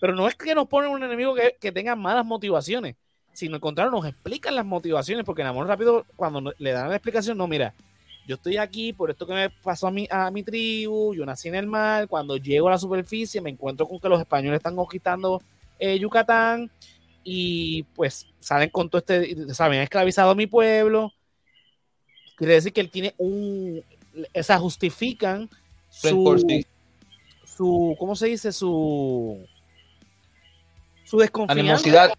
pero 0.00 0.14
no 0.14 0.28
es 0.28 0.34
que 0.34 0.54
nos 0.54 0.68
ponen 0.68 0.90
un 0.90 1.02
enemigo 1.02 1.34
que, 1.34 1.56
que 1.60 1.72
tenga 1.72 1.94
malas 1.94 2.24
motivaciones, 2.24 2.96
sino 3.32 3.56
al 3.56 3.60
contrario, 3.60 3.90
nos 3.90 4.06
explican 4.06 4.54
las 4.54 4.64
motivaciones, 4.64 5.24
porque 5.24 5.42
en 5.42 5.48
Amor 5.48 5.66
Rápido, 5.66 6.06
cuando 6.16 6.52
le 6.58 6.72
dan 6.72 6.88
la 6.88 6.96
explicación, 6.96 7.36
no, 7.36 7.46
mira, 7.46 7.74
yo 8.26 8.36
estoy 8.36 8.56
aquí 8.56 8.92
por 8.92 9.10
esto 9.10 9.26
que 9.26 9.34
me 9.34 9.50
pasó 9.50 9.88
a 9.88 9.90
mi, 9.90 10.08
a 10.10 10.30
mi 10.30 10.42
tribu, 10.42 11.14
yo 11.14 11.26
nací 11.26 11.48
en 11.48 11.56
el 11.56 11.66
mar, 11.66 12.08
cuando 12.08 12.36
llego 12.36 12.68
a 12.68 12.72
la 12.72 12.78
superficie 12.78 13.40
me 13.40 13.50
encuentro 13.50 13.86
con 13.86 14.00
que 14.00 14.08
los 14.08 14.20
españoles 14.20 14.58
están 14.58 14.76
conquistando 14.76 15.42
eh, 15.78 15.98
Yucatán, 15.98 16.70
y 17.24 17.84
pues 17.94 18.26
salen 18.38 18.68
con 18.68 18.90
todo 18.90 18.98
este, 18.98 19.52
saben, 19.54 19.78
han 19.78 19.84
esclavizado 19.84 20.30
a 20.30 20.34
mi 20.34 20.46
pueblo. 20.46 21.12
Quiere 22.36 22.54
decir 22.54 22.72
que 22.72 22.82
él 22.82 22.90
tiene 22.90 23.14
un, 23.16 23.82
esa 24.34 24.58
justifican 24.58 25.48
su, 25.88 26.62
su, 27.44 27.96
¿cómo 27.98 28.14
se 28.14 28.26
dice? 28.26 28.52
Su, 28.52 29.44
su 31.04 31.18
desconfianza. 31.18 31.60
Animosidad. 31.60 32.12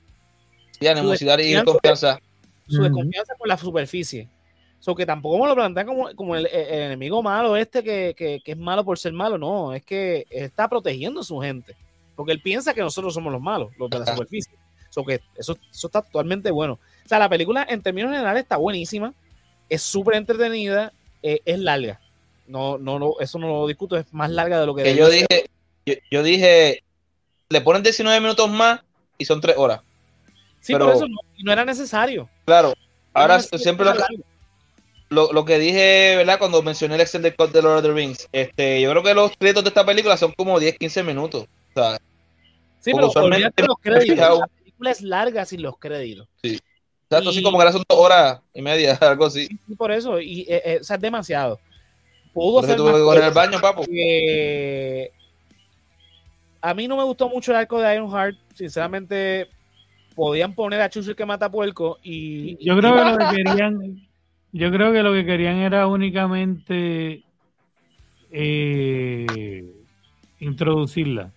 Sí, 0.72 0.88
animosidad 0.88 1.38
y 1.40 1.54
desconfianza. 1.54 2.20
Su 2.68 2.82
desconfianza 2.82 3.36
con 3.38 3.48
la 3.48 3.58
superficie. 3.58 4.28
So 4.80 4.96
que 4.96 5.06
tampoco 5.06 5.40
me 5.40 5.48
lo 5.48 5.56
plantean 5.56 5.88
como, 5.88 6.16
como 6.16 6.36
el, 6.36 6.48
enemigo 6.48 7.22
malo 7.24 7.56
este 7.56 7.84
que, 7.84 8.14
que, 8.16 8.42
que, 8.44 8.52
es 8.52 8.58
malo 8.58 8.84
por 8.84 9.00
ser 9.00 9.14
malo, 9.14 9.38
no, 9.38 9.74
es 9.74 9.84
que 9.84 10.26
está 10.30 10.68
protegiendo 10.70 11.22
a 11.22 11.24
su 11.24 11.40
gente, 11.40 11.76
porque 12.16 12.34
él 12.34 12.42
piensa 12.42 12.74
que 12.74 12.82
nosotros 12.82 13.14
somos 13.14 13.34
los 13.34 13.42
malos, 13.42 13.72
los 13.80 13.90
de 13.90 14.00
la 14.00 14.06
superficie 14.06 14.56
que 15.04 15.22
eso, 15.36 15.58
eso 15.72 15.88
está 15.88 16.02
totalmente 16.02 16.52
bueno. 16.52 16.80
O 17.06 17.08
sea, 17.08 17.20
la 17.20 17.30
película 17.30 17.66
en 17.70 17.82
términos 17.82 18.12
generales 18.12 18.44
está 18.44 18.58
buenísima, 18.58 19.14
es 19.70 19.82
súper 19.82 20.16
entretenida, 20.16 20.94
eh, 21.22 21.40
es 21.46 21.60
larga. 21.60 22.00
No, 22.48 22.78
no, 22.78 23.00
no, 23.00 23.16
eso 23.20 23.40
no 23.40 23.48
lo 23.48 23.68
discuto, 23.68 23.98
es 23.98 24.06
más 24.14 24.30
larga 24.30 24.60
de 24.60 24.66
lo 24.66 24.76
que... 24.76 24.96
yo 24.96 25.10
dije, 25.10 25.50
yo, 26.12 26.24
dije, 26.24 26.84
le 27.50 27.62
ponen 27.62 27.84
19 27.84 28.20
minutos 28.20 28.50
más 28.50 28.82
y 29.18 29.26
son 29.26 29.42
3 29.42 29.58
horas. 29.58 29.82
Sí, 30.62 30.74
pero 30.74 30.94
eso 30.94 31.06
no, 31.44 31.52
era 31.52 31.66
necesario. 31.66 32.30
Claro, 32.46 32.74
ahora 33.14 33.40
siempre 33.40 33.86
lo, 35.10 35.32
lo, 35.32 35.46
que 35.46 35.60
dije, 35.60 36.16
¿verdad? 36.18 36.40
Cuando 36.40 36.62
mencioné 36.64 36.96
el 36.96 37.02
Extended 37.02 37.36
Cut 37.36 37.52
de 37.52 37.62
Lord 37.62 37.78
of 37.78 37.84
the 37.84 37.92
Rings, 37.92 38.28
este, 38.32 38.82
yo 38.82 38.90
creo 38.90 39.04
que 39.04 39.14
los 39.14 39.32
créditos 39.38 39.64
de 39.64 39.70
esta 39.70 39.86
película 39.86 40.18
son 40.18 40.32
como 40.34 40.60
10, 40.60 40.80
15 40.80 41.04
minutos. 41.04 41.44
O 41.44 41.80
sea, 41.80 41.98
sí, 42.80 42.92
pero 42.94 43.12
los 43.14 43.14
créditos 43.82 44.42
es 44.88 45.02
larga 45.02 45.46
sin 45.46 45.62
los 45.62 45.78
créditos. 45.78 46.28
Sí. 46.44 46.60
Exacto, 47.10 47.30
así 47.30 47.44
como 47.44 47.60
que 47.60 47.72
son 47.72 47.84
dos 47.88 48.00
horas 48.00 48.42
y 48.54 48.62
media, 48.62 48.96
algo 49.02 49.26
así. 49.26 49.48
Y 49.68 49.76
por 49.76 49.92
eso, 49.92 50.20
y, 50.20 50.42
eh, 50.42 50.62
eh, 50.66 50.78
o 50.82 50.84
sea, 50.84 50.96
es 50.96 51.02
demasiado. 51.02 51.60
Pudo 52.34 52.64
ser 52.64 52.80
más 52.80 52.94
que 52.94 53.28
el 53.28 53.34
baño, 53.34 53.62
papo. 53.62 53.84
a 56.62 56.74
mí 56.74 56.88
no 56.88 56.98
me 56.98 57.04
gustó 57.04 57.30
mucho 57.30 57.52
el 57.52 57.58
arco 57.58 57.80
de 57.80 57.96
Ironheart. 57.96 58.36
Sinceramente, 58.54 59.48
podían 60.16 60.54
poner 60.56 60.82
a 60.82 60.90
Chucho 60.90 61.16
que 61.16 61.26
mata 61.26 61.50
puerco 61.50 62.00
y. 62.04 62.58
Yo 62.66 62.78
creo 62.78 62.96
que 62.96 63.04
lo 63.12 63.18
que 63.18 63.36
querían. 63.36 64.08
Yo 64.52 64.72
creo 64.72 64.94
que 64.94 65.04
lo 65.04 65.14
que 65.14 65.26
querían 65.26 65.58
era 65.58 65.86
únicamente 65.88 67.24
eh, 68.32 69.74
introducirla. 70.40 71.32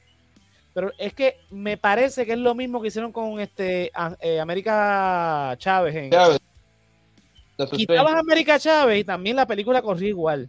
Pero 0.78 0.92
es 0.96 1.12
que 1.12 1.40
me 1.50 1.76
parece 1.76 2.24
que 2.24 2.34
es 2.34 2.38
lo 2.38 2.54
mismo 2.54 2.80
que 2.80 2.86
hicieron 2.86 3.10
con 3.10 3.40
este 3.40 3.90
eh, 4.20 4.38
América 4.38 5.56
Chávez. 5.58 5.92
En, 5.92 6.10
Chávez. 6.12 6.38
Quitabas 7.72 8.14
América 8.14 8.60
Chávez 8.60 9.00
y 9.00 9.02
también 9.02 9.34
la 9.34 9.44
película 9.44 9.82
corría 9.82 10.10
igual. 10.10 10.48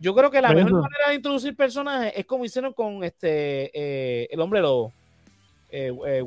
Yo 0.00 0.16
creo 0.16 0.32
que 0.32 0.42
la 0.42 0.52
mejor 0.52 0.72
manera 0.72 1.10
de 1.10 1.14
introducir 1.14 1.54
personajes 1.54 2.12
es 2.16 2.26
como 2.26 2.44
hicieron 2.44 2.72
con 2.72 3.04
este 3.04 3.70
eh, 3.72 4.26
el 4.32 4.40
hombre 4.40 4.60
lobo. 4.60 4.92
Eh, 5.70 5.92
eh 6.04 6.24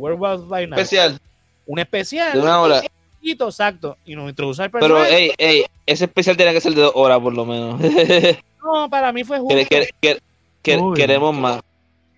Especial. 0.70 1.20
Un 1.66 1.80
especial. 1.80 2.32
De 2.32 2.40
una 2.40 2.62
hora. 2.62 2.82
Exacto. 3.22 3.98
Y 4.06 4.16
nos 4.16 4.30
introduce 4.30 4.64
al 4.64 4.72
personaje. 4.72 5.04
Pero, 5.10 5.14
ey, 5.14 5.34
ey, 5.38 5.66
ese 5.86 6.06
especial 6.06 6.38
tiene 6.38 6.54
que 6.54 6.62
ser 6.62 6.74
de 6.74 6.84
dos 6.84 6.94
horas 6.96 7.20
por 7.20 7.34
lo 7.34 7.46
menos. 7.46 7.82
no, 8.64 8.90
para 8.90 9.12
mí 9.12 9.26
fue 9.26 9.40
justo. 9.40 9.60
queremos 10.96 11.36
más. 11.36 11.60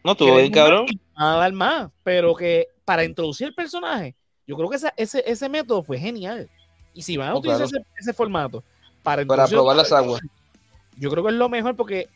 No, 0.03 0.15
tuvo 0.15 0.37
bien, 0.37 0.51
cabrón. 0.51 0.85
A 1.15 1.35
dar 1.35 1.53
más, 1.53 1.89
pero 2.03 2.35
que 2.35 2.67
para 2.85 3.03
introducir 3.03 3.47
el 3.47 3.53
personaje, 3.53 4.15
yo 4.47 4.55
creo 4.55 4.69
que 4.69 4.77
ese, 4.97 5.23
ese, 5.25 5.49
método 5.49 5.83
fue 5.83 5.97
genial. 5.97 6.49
Y 6.93 7.03
si 7.03 7.17
van 7.17 7.29
a 7.29 7.35
utilizar 7.35 7.67
ese, 7.97 8.13
formato 8.13 8.63
para, 9.03 9.25
para 9.25 9.47
probar 9.47 9.75
las 9.75 9.91
aguas, 9.91 10.21
yo 10.97 11.09
creo 11.09 11.23
que 11.23 11.29
es 11.29 11.35
lo 11.35 11.47
mejor 11.47 11.75
porque 11.75 12.09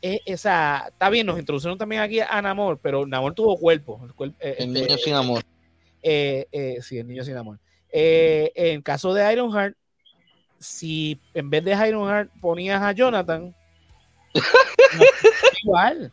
esa, 0.00 0.86
está 0.88 1.10
bien, 1.10 1.26
nos 1.26 1.38
introdujeron 1.38 1.78
también 1.78 2.02
aquí 2.02 2.20
a 2.20 2.40
Namor, 2.40 2.78
pero 2.78 3.06
Namor 3.06 3.34
tuvo 3.34 3.58
cuerpo. 3.58 4.00
El, 4.20 4.30
eh, 4.40 4.56
este, 4.58 4.66
niño 4.66 4.98
sin 4.98 5.14
amor. 5.14 5.42
Eh, 6.02 6.46
eh, 6.52 6.78
sí, 6.80 6.98
el 6.98 7.08
niño 7.08 7.24
sin 7.24 7.36
amor. 7.36 7.58
en 7.90 8.76
el 8.76 8.82
caso 8.82 9.12
de 9.12 9.32
Ironheart, 9.32 9.76
si 10.58 11.20
en 11.34 11.50
vez 11.50 11.64
de 11.64 11.88
Ironheart 11.88 12.30
ponías 12.40 12.82
a 12.82 12.92
Jonathan, 12.92 13.54
igual. 15.64 16.12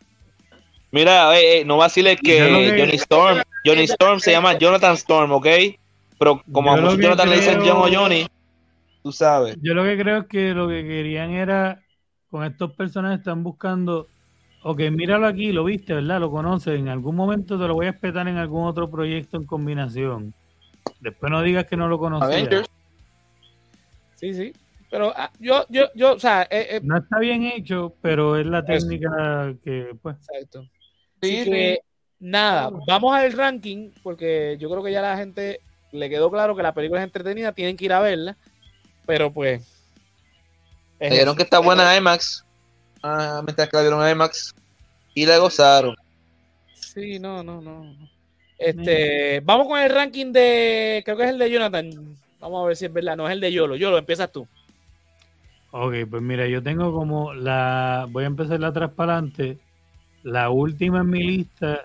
Mira, 0.96 1.34
no 1.66 1.76
vaciles 1.76 2.16
que, 2.22 2.38
que 2.38 2.80
Johnny 2.80 2.96
Storm, 2.96 3.42
Johnny 3.66 3.84
Storm 3.84 4.22
se 4.22 4.32
llama 4.32 4.58
Jonathan 4.58 4.94
Storm, 4.94 5.30
¿ok? 5.34 5.48
Pero 6.18 6.42
como 6.50 6.72
a 6.72 6.78
muchos 6.78 6.98
Jonathan 6.98 7.30
le 7.30 7.36
dicen 7.36 7.60
John 7.60 7.80
o 7.80 7.94
Johnny, 7.94 8.26
tú 9.04 9.12
sabes. 9.12 9.58
Yo 9.62 9.74
lo 9.74 9.84
que 9.84 9.98
creo 9.98 10.20
es 10.20 10.28
que 10.28 10.54
lo 10.54 10.70
que 10.70 10.88
querían 10.88 11.32
era, 11.32 11.82
con 12.32 12.46
estos 12.46 12.72
personajes 12.76 13.18
están 13.18 13.44
buscando, 13.44 14.08
ok, 14.64 14.84
míralo 14.92 15.28
aquí, 15.28 15.52
lo 15.52 15.66
viste, 15.66 15.94
¿verdad? 15.94 16.22
Lo 16.22 16.32
conoces, 16.32 16.80
en 16.80 16.88
algún 16.88 17.18
momento 17.18 17.60
te 17.60 17.68
lo 17.68 17.74
voy 17.74 17.88
a 17.88 17.90
espetar 17.90 18.30
en 18.30 18.38
algún 18.38 18.66
otro 18.66 18.90
proyecto 18.90 19.36
en 19.36 19.46
combinación. 19.46 20.34
Después 21.02 21.30
no 21.30 21.42
digas 21.42 21.66
que 21.66 21.76
no 21.76 21.90
lo 21.90 22.00
conocías. 22.00 22.70
Sí, 24.14 24.34
sí. 24.34 24.54
Pero 24.90 25.12
ah, 25.14 25.30
yo, 25.42 25.66
yo, 25.68 25.88
yo, 25.94 26.14
o 26.14 26.20
sea, 26.20 26.44
eh, 26.44 26.68
eh, 26.70 26.80
no 26.82 26.96
está 26.96 27.20
bien 27.20 27.44
hecho, 27.44 27.94
pero 28.02 28.38
es 28.38 28.46
la 28.46 28.64
técnica 28.64 29.54
que, 29.62 29.94
pues. 30.02 30.16
Exacto. 30.16 30.66
Sí, 31.30 31.44
que, 31.44 31.80
nada, 32.20 32.70
vamos 32.88 33.16
al 33.16 33.32
ranking, 33.34 33.92
porque 34.04 34.58
yo 34.60 34.70
creo 34.70 34.84
que 34.84 34.92
ya 34.92 35.02
la 35.02 35.18
gente 35.18 35.60
le 35.92 36.10
quedó 36.10 36.30
claro 36.30 36.56
que 36.56 36.64
la 36.64 36.74
película 36.74 37.02
es 37.02 37.06
entretenida, 37.06 37.52
tienen 37.52 37.78
que 37.78 37.86
ir 37.86 37.94
a 37.94 38.00
verla, 38.00 38.38
pero 39.06 39.32
pues. 39.32 39.66
Dijeron 41.00 41.36
que 41.36 41.44
está 41.44 41.60
buena 41.60 41.94
en 41.94 42.02
IMAX, 42.02 42.46
ah, 43.04 43.42
mientras 43.44 43.70
que 43.70 43.78
la 43.78 43.84
vieron 43.84 44.06
en 44.06 44.12
IMAX, 44.12 44.56
y 45.14 45.26
la 45.26 45.38
gozaron. 45.38 45.96
Sí, 46.74 47.20
no, 47.20 47.44
no, 47.44 47.62
no. 47.62 47.96
Este, 48.58 49.42
vamos 49.42 49.68
con 49.68 49.80
el 49.80 49.90
ranking 49.90 50.32
de, 50.32 51.02
creo 51.04 51.18
que 51.18 51.24
es 51.24 51.30
el 51.30 51.38
de 51.38 51.52
Jonathan. 51.52 52.16
Vamos 52.40 52.64
a 52.64 52.68
ver 52.68 52.78
si 52.78 52.86
es 52.86 52.94
verdad, 52.94 53.18
no 53.18 53.28
es 53.28 53.34
el 53.34 53.42
de 53.42 53.52
Yolo. 53.52 53.76
Yolo, 53.76 53.98
empiezas 53.98 54.32
tú. 54.32 54.48
Ok, 55.72 55.94
pues 56.10 56.22
mira, 56.22 56.48
yo 56.48 56.64
tengo 56.64 56.94
como 56.94 57.34
la. 57.34 58.08
Voy 58.10 58.24
a 58.24 58.28
empezar 58.28 58.60
la 58.60 58.68
atrás 58.68 58.92
para 58.96 59.14
adelante. 59.14 59.58
La 60.26 60.50
última 60.50 61.02
en 61.02 61.10
mi 61.12 61.20
lista 61.20 61.84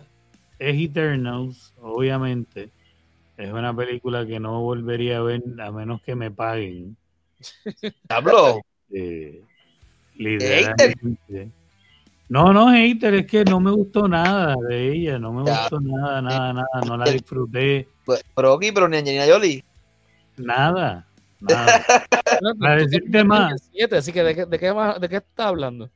es 0.59 0.81
Eternals, 0.81 1.75
obviamente. 1.79 2.71
Es 3.37 3.53
una 3.53 3.77
película 3.77 4.27
que 4.27 4.41
no 4.41 4.63
volvería 4.63 5.19
a 5.19 5.23
ver 5.23 5.43
a 5.63 5.71
menos 5.71 6.01
que 6.01 6.15
me 6.15 6.31
paguen. 6.31 6.97
¿Habló? 8.09 8.63
Eh, 8.95 9.43
no, 12.31 12.55
no, 12.55 12.71
hater, 12.71 13.13
es 13.13 13.27
que 13.27 13.45
no 13.45 13.61
me 13.61 13.73
gustó 13.73 14.09
nada 14.09 14.57
de 14.67 14.91
ella, 14.91 15.19
no 15.19 15.35
me 15.35 15.43
gustó 15.43 15.79
nada, 15.79 16.23
nada, 16.23 16.53
nada, 16.55 16.81
no 16.87 16.97
la 16.97 17.11
disfruté. 17.11 17.89
Pues, 18.07 18.25
pero 18.35 18.55
aquí, 18.55 18.73
pero 18.73 18.89
ni 18.89 18.97
Angelina 18.97 19.27
Jolie. 19.29 19.63
Nada. 20.39 21.07
Para 22.59 22.77
decirte 22.77 23.23
más. 23.23 23.53
así 23.93 24.13
que 24.15 24.23
¿de 24.23 24.35
qué, 24.35 24.47
de 24.47 24.59
qué, 24.59 24.75
de 24.99 25.09
qué 25.11 25.17
estás 25.17 25.47
hablando? 25.47 25.91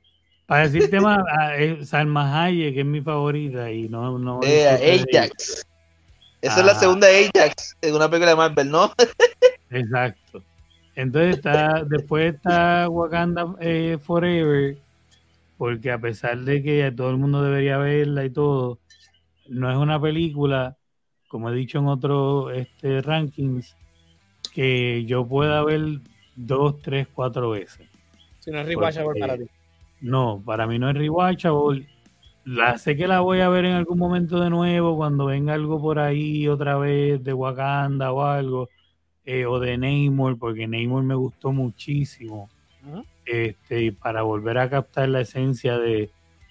Para 0.46 0.68
decirte 0.68 1.00
más, 1.00 1.20
eh, 1.56 1.78
Salma 1.84 2.42
Hayek, 2.42 2.74
que 2.74 2.80
es 2.80 2.86
mi 2.86 3.00
favorita, 3.00 3.70
y 3.70 3.88
no. 3.88 4.18
no 4.18 4.40
eh, 4.42 4.68
Ajax. 4.68 5.66
Esa 6.42 6.60
es 6.60 6.66
la 6.66 6.74
segunda 6.74 7.06
Ajax 7.06 7.76
en 7.80 7.94
una 7.94 8.10
película 8.10 8.30
de 8.30 8.36
Marvel, 8.36 8.70
¿no? 8.70 8.92
Exacto. 9.70 10.42
Entonces 10.94 11.36
está, 11.36 11.82
después 11.84 12.34
está 12.34 12.88
Wakanda 12.88 13.56
eh, 13.60 13.98
Forever, 14.00 14.76
porque 15.56 15.90
a 15.90 15.98
pesar 15.98 16.38
de 16.40 16.62
que 16.62 16.92
todo 16.92 17.10
el 17.10 17.16
mundo 17.16 17.42
debería 17.42 17.78
verla 17.78 18.24
y 18.24 18.30
todo, 18.30 18.78
no 19.48 19.70
es 19.70 19.76
una 19.76 20.00
película, 20.00 20.76
como 21.28 21.50
he 21.50 21.54
dicho 21.54 21.78
en 21.78 21.88
otros 21.88 22.52
este, 22.54 23.00
rankings, 23.00 23.74
que 24.52 25.04
yo 25.06 25.26
pueda 25.26 25.64
ver 25.64 26.00
dos, 26.36 26.80
tres, 26.82 27.08
cuatro 27.12 27.50
veces. 27.50 27.88
Si 28.38 28.50
no 28.50 28.60
es 28.60 28.66
rewatchable 28.66 29.18
para 29.18 29.38
ti. 29.38 29.44
No, 30.04 30.42
para 30.44 30.66
mí 30.66 30.78
no 30.78 30.90
es 30.90 30.96
rewatchable. 30.96 31.88
La 32.44 32.76
sé 32.76 32.94
que 32.94 33.08
la 33.08 33.20
voy 33.20 33.40
a 33.40 33.48
ver 33.48 33.64
en 33.64 33.72
algún 33.72 33.98
momento 33.98 34.38
de 34.38 34.50
nuevo 34.50 34.98
cuando 34.98 35.24
venga 35.24 35.54
algo 35.54 35.80
por 35.80 35.98
ahí 35.98 36.46
otra 36.46 36.76
vez 36.76 37.24
de 37.24 37.32
Wakanda 37.32 38.12
o 38.12 38.22
algo 38.22 38.68
eh, 39.24 39.46
o 39.46 39.58
de 39.58 39.78
Namor 39.78 40.38
porque 40.38 40.68
Namor 40.68 41.04
me 41.04 41.14
gustó 41.14 41.52
muchísimo. 41.52 42.50
Este, 43.24 43.92
para 43.92 44.20
volver 44.20 44.58
a 44.58 44.68
captar 44.68 45.08
la 45.08 45.22
esencia 45.22 45.78
de 45.78 46.10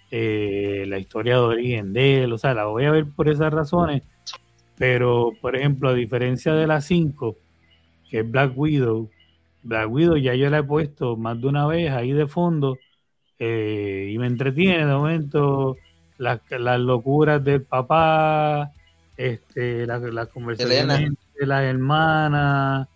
eh, 0.09 0.85
la 0.87 0.97
historia 0.97 1.35
de 1.35 1.41
origen 1.41 1.93
de 1.93 2.23
él, 2.23 2.33
o 2.33 2.39
sea, 2.39 2.55
la 2.55 2.65
voy 2.65 2.85
a 2.85 2.91
ver 2.91 3.05
por 3.05 3.29
esas 3.29 3.53
razones, 3.53 4.01
pero 4.79 5.31
por 5.41 5.55
ejemplo, 5.55 5.89
a 5.89 5.93
diferencia 5.93 6.55
de 6.55 6.65
las 6.65 6.85
5, 6.85 7.37
que 8.09 8.21
es 8.21 8.31
Black 8.31 8.57
Widow. 8.57 9.11
Black 9.61 9.91
Widow 9.91 10.17
ya 10.17 10.33
yo 10.33 10.49
la 10.49 10.59
he 10.59 10.63
puesto 10.63 11.15
más 11.15 11.39
de 11.39 11.47
una 11.47 11.67
vez 11.67 11.91
ahí 11.91 12.13
de 12.13 12.25
fondo 12.25 12.79
eh, 13.39 14.09
y 14.13 14.17
me 14.17 14.27
entretiene 14.27 14.85
de 14.85 14.93
momento 14.93 15.77
las, 16.17 16.39
locuras 16.79 17.43
del 17.43 17.63
papá, 17.63 18.71
este, 19.17 19.85
las 19.85 20.27
conversaciones 20.29 21.11
de 21.39 21.45
las 21.45 21.63
hermanas, 21.63 22.87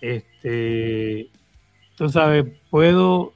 este, 0.00 1.30
tú 1.96 2.08
sabes, 2.08 2.44
puedo 2.70 3.32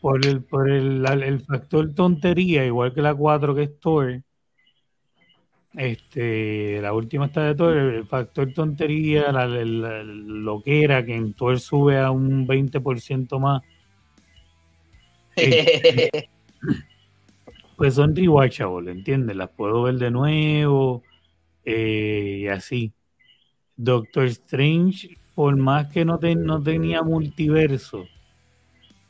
por 0.00 0.24
el, 0.24 0.42
por 0.42 0.70
el, 0.70 1.04
el 1.06 1.40
factor 1.40 1.94
tontería, 1.94 2.64
igual 2.64 2.92
que 2.92 3.02
la 3.02 3.14
4 3.14 3.54
que 3.54 3.62
es 3.62 3.80
Thor, 3.80 4.22
este, 5.74 6.80
la 6.80 6.92
última 6.92 7.26
está 7.26 7.42
de 7.44 7.54
todo, 7.54 7.72
el 7.72 8.04
factor 8.06 8.52
tontería, 8.52 9.30
la, 9.30 9.46
lo 9.46 10.62
que 10.62 10.82
era 10.82 11.04
que 11.04 11.14
en 11.14 11.34
Thor 11.34 11.60
sube 11.60 11.98
a 11.98 12.10
un 12.10 12.46
20% 12.46 13.38
más. 13.38 13.62
Pues 17.76 17.94
son 17.94 18.16
rewatchable, 18.16 18.90
¿entiendes? 18.90 19.36
Las 19.36 19.50
puedo 19.50 19.84
ver 19.84 19.94
de 19.98 20.10
nuevo 20.10 21.04
eh, 21.64 22.40
y 22.42 22.48
así. 22.48 22.92
Doctor 23.76 24.24
Strange, 24.26 25.16
por 25.36 25.56
más 25.56 25.86
que 25.92 26.04
no, 26.04 26.18
no 26.20 26.62
tenía 26.62 27.02
multiverso, 27.02 28.04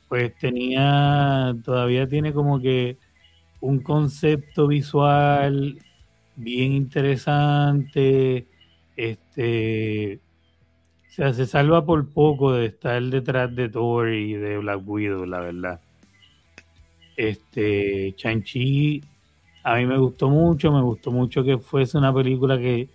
pues 0.09 0.35
tenía, 0.39 1.55
todavía 1.65 2.09
tiene 2.09 2.33
como 2.33 2.61
que 2.61 2.97
un 3.61 3.81
concepto 3.81 4.69
visual 4.69 5.79
bien 6.37 6.73
interesante. 6.73 8.47
Este, 8.97 10.21
o 11.09 11.13
sea, 11.13 11.33
se 11.33 11.47
salva 11.47 11.85
por 11.85 12.09
poco 12.13 12.53
de 12.53 12.67
estar 12.67 13.03
detrás 13.03 13.55
de 13.55 13.69
Thor 13.69 14.11
y 14.13 14.35
de 14.35 14.59
Black 14.59 14.83
Widow, 14.87 15.27
la 15.27 15.41
verdad. 15.41 15.81
Este, 17.19 18.15
Chanchi 18.17 19.03
a 19.65 19.75
mí 19.75 19.87
me 19.87 19.99
gustó 19.99 20.31
mucho, 20.31 20.73
me 20.73 20.81
gustó 20.81 21.11
mucho 21.11 21.45
que 21.45 21.59
fuese 21.59 21.99
una 21.99 22.15
película 22.15 22.59
que 22.59 22.89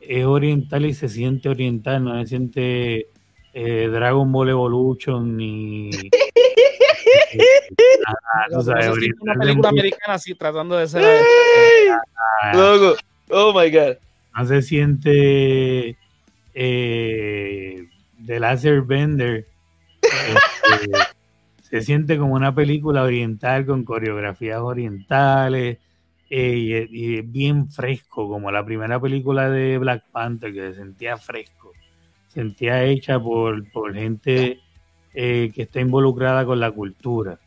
es 0.00 0.24
oriental 0.24 0.84
y 0.84 0.92
se 0.92 1.08
siente 1.08 1.48
oriental, 1.48 2.04
no 2.04 2.20
se 2.20 2.26
siente 2.26 3.06
eh, 3.54 3.88
Dragon 3.90 4.30
Ball 4.30 4.50
Evolution 4.50 5.36
ni 5.36 5.90
una 9.20 9.34
película 9.34 9.68
americana 9.68 10.14
así 10.14 10.34
tratando 10.34 10.76
de 10.76 10.88
ser. 10.88 11.02
Loco. 12.54 12.96
Oh 13.30 13.52
my 13.58 13.70
God. 13.70 13.96
No 14.36 14.46
se 14.46 14.62
siente 14.62 15.96
eh, 16.54 17.86
The 18.26 18.40
Laser 18.40 18.82
Bender. 18.82 19.46
Este, 20.70 20.98
se 21.70 21.82
siente 21.82 22.18
como 22.18 22.34
una 22.34 22.54
película 22.54 23.02
oriental 23.02 23.64
con 23.64 23.84
coreografías 23.84 24.60
orientales 24.60 25.78
eh, 26.28 26.86
y, 26.90 27.20
bien 27.22 27.70
fresco, 27.70 28.28
como 28.28 28.50
la 28.50 28.64
primera 28.64 29.00
película 29.00 29.48
de 29.48 29.78
Black 29.78 30.04
Panther, 30.10 30.52
que 30.52 30.60
se 30.60 30.74
sentía 30.74 31.16
fresco. 31.16 31.72
Sentía 32.28 32.84
hecha 32.84 33.20
por, 33.20 33.70
por 33.70 33.94
gente 33.94 34.60
eh, 35.14 35.50
que 35.54 35.62
está 35.62 35.80
involucrada 35.80 36.44
con 36.44 36.60
la 36.60 36.70
cultura. 36.70 37.38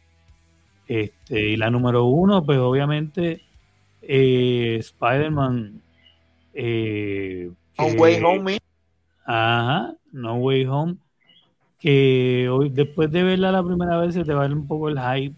Este, 0.87 1.49
y 1.49 1.57
la 1.57 1.69
número 1.69 2.05
uno, 2.05 2.45
pues 2.45 2.59
obviamente, 2.59 3.41
eh, 4.01 4.77
Spider-Man. 4.79 5.81
Eh, 6.53 7.49
no 7.77 7.85
Way 7.85 8.21
Home. 8.23 8.57
Ajá, 9.25 9.95
No 10.11 10.35
Way 10.35 10.65
Home. 10.65 10.95
Que 11.83 12.47
hoy, 12.49 12.69
después 12.69 13.11
de 13.11 13.23
verla 13.23 13.51
la 13.51 13.61
primera 13.61 13.99
vez 13.99 14.13
se 14.13 14.23
te 14.23 14.33
va 14.33 14.45
un 14.45 14.65
poco 14.65 14.87
el 14.87 14.97
hype, 14.97 15.35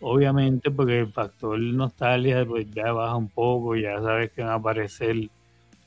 obviamente, 0.00 0.70
porque 0.70 1.00
el 1.00 1.08
factor 1.10 1.58
nostalgia 1.58 2.44
pues 2.44 2.70
ya 2.70 2.92
baja 2.92 3.16
un 3.16 3.28
poco, 3.28 3.74
ya 3.76 3.98
sabes 4.02 4.30
que 4.30 4.42
van 4.42 4.50
a 4.50 4.54
aparecer 4.56 5.16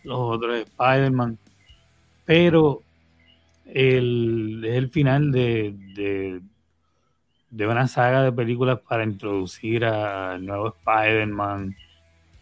los 0.04 0.18
otros 0.18 0.58
Spider-Man. 0.58 1.38
Pero 2.26 2.82
el, 3.66 4.64
es 4.66 4.76
el 4.76 4.90
final 4.90 5.32
de, 5.32 6.42
de, 7.52 7.68
una 7.68 7.88
saga 7.88 8.24
de 8.24 8.32
películas 8.32 8.80
para 8.80 9.04
introducir 9.04 9.86
al 9.86 10.44
nuevo 10.44 10.76
Spider-Man, 10.80 11.76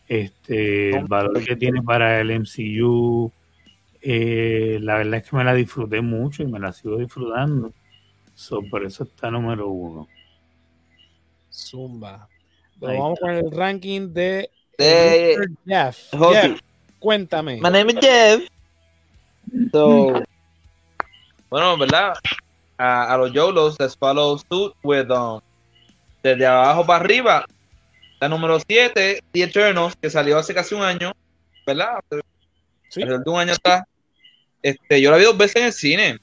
este, 0.07 0.95
el 0.95 1.05
valor 1.05 1.43
que 1.43 1.57
tiene 1.57 1.81
para 1.81 2.21
el 2.21 2.31
MCU. 2.31 3.31
Eh, 4.01 4.79
la 4.81 4.95
verdad 4.97 5.15
es 5.15 5.29
que 5.29 5.35
me 5.35 5.43
la 5.43 5.53
disfruté 5.53 6.01
mucho 6.01 6.43
y 6.43 6.47
me 6.47 6.59
la 6.59 6.71
sigo 6.73 6.97
disfrutando. 6.97 7.73
por 8.69 8.85
eso 8.85 9.03
está 9.03 9.29
número 9.29 9.69
uno. 9.69 10.07
Zumba. 11.51 12.27
vamos 12.77 13.19
con 13.19 13.29
el 13.31 13.51
ranking 13.51 14.13
de, 14.13 14.49
Jeff. 15.65 16.13
Cuéntame. 16.99 17.55
My 17.55 17.69
name 17.69 17.91
is 17.91 17.99
Jeff. 17.99 18.41
So, 19.71 20.23
bueno, 21.49 21.77
¿verdad? 21.77 22.13
a, 22.81 23.17
los 23.17 23.31
Yolos, 23.31 23.79
les 23.79 23.95
follow 23.95 24.37
suit 24.37 24.73
with 24.83 25.11
um, 25.11 25.39
desde 26.23 26.45
abajo 26.45 26.85
para 26.85 27.03
arriba. 27.03 27.45
La 28.19 28.27
número 28.29 28.59
7, 28.59 29.23
The 29.31 29.43
Eternals, 29.43 29.95
que 29.95 30.09
salió 30.09 30.37
hace 30.37 30.53
casi 30.53 30.75
un 30.75 30.83
año, 30.83 31.11
¿verdad? 31.65 31.99
Sí. 32.89 33.03
de 33.03 33.17
un 33.25 33.39
año 33.39 33.53
atrás. 33.53 33.83
Este, 34.61 35.01
yo 35.01 35.11
la 35.11 35.17
vi 35.17 35.23
dos 35.23 35.37
veces 35.37 35.55
en 35.57 35.63
el 35.63 35.73
cine 35.73 36.19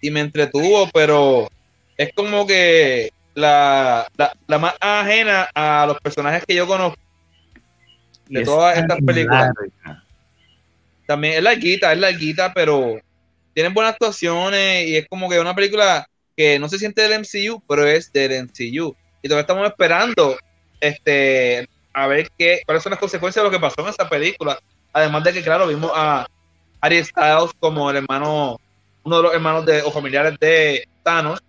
y 0.00 0.10
me 0.10 0.20
entretuvo, 0.20 0.88
pero 0.92 1.48
es 1.96 2.10
como 2.14 2.46
que 2.46 3.10
la, 3.34 4.08
la, 4.46 4.58
más 4.58 4.74
ajena 4.80 5.48
a 5.54 5.84
los 5.86 6.00
personajes 6.00 6.44
que 6.46 6.54
yo 6.54 6.66
conozco 6.66 6.98
de 8.28 8.44
todas 8.44 8.78
estas 8.78 8.98
películas. 9.00 9.50
También 11.06 11.34
es 11.34 11.42
larguita, 11.42 11.92
es 11.92 11.98
larguita, 11.98 12.52
pero 12.52 12.98
tienen 13.54 13.74
buenas 13.74 13.92
actuaciones 13.92 14.88
y 14.88 14.96
es 14.96 15.06
como 15.08 15.28
que 15.28 15.38
una 15.38 15.54
película 15.54 16.06
que 16.36 16.58
no 16.58 16.68
se 16.68 16.78
siente 16.78 17.02
del 17.02 17.20
MCU, 17.20 17.62
pero 17.68 17.86
es 17.86 18.12
del 18.12 18.44
MCU. 18.44 18.94
Y 19.22 19.28
todavía 19.28 19.42
estamos 19.42 19.66
esperando 19.66 20.36
este 20.80 21.68
a 21.92 22.06
ver 22.06 22.30
qué, 22.38 22.60
cuáles 22.66 22.82
son 22.82 22.90
las 22.90 23.00
consecuencias 23.00 23.42
de 23.42 23.48
lo 23.48 23.50
que 23.50 23.60
pasó 23.60 23.80
en 23.80 23.88
esa 23.88 24.08
película. 24.08 24.58
Además 24.92 25.24
de 25.24 25.32
que, 25.32 25.42
claro, 25.42 25.66
vimos 25.66 25.90
a 25.94 26.26
Ari 26.86 27.04
Styles 27.04 27.50
como 27.58 27.90
el 27.90 27.96
hermano, 27.96 28.60
uno 29.02 29.16
de 29.16 29.22
los 29.22 29.34
hermanos 29.34 29.66
de, 29.66 29.82
o 29.82 29.90
familiares 29.90 30.38
de 30.38 30.88
Thanos, 31.02 31.40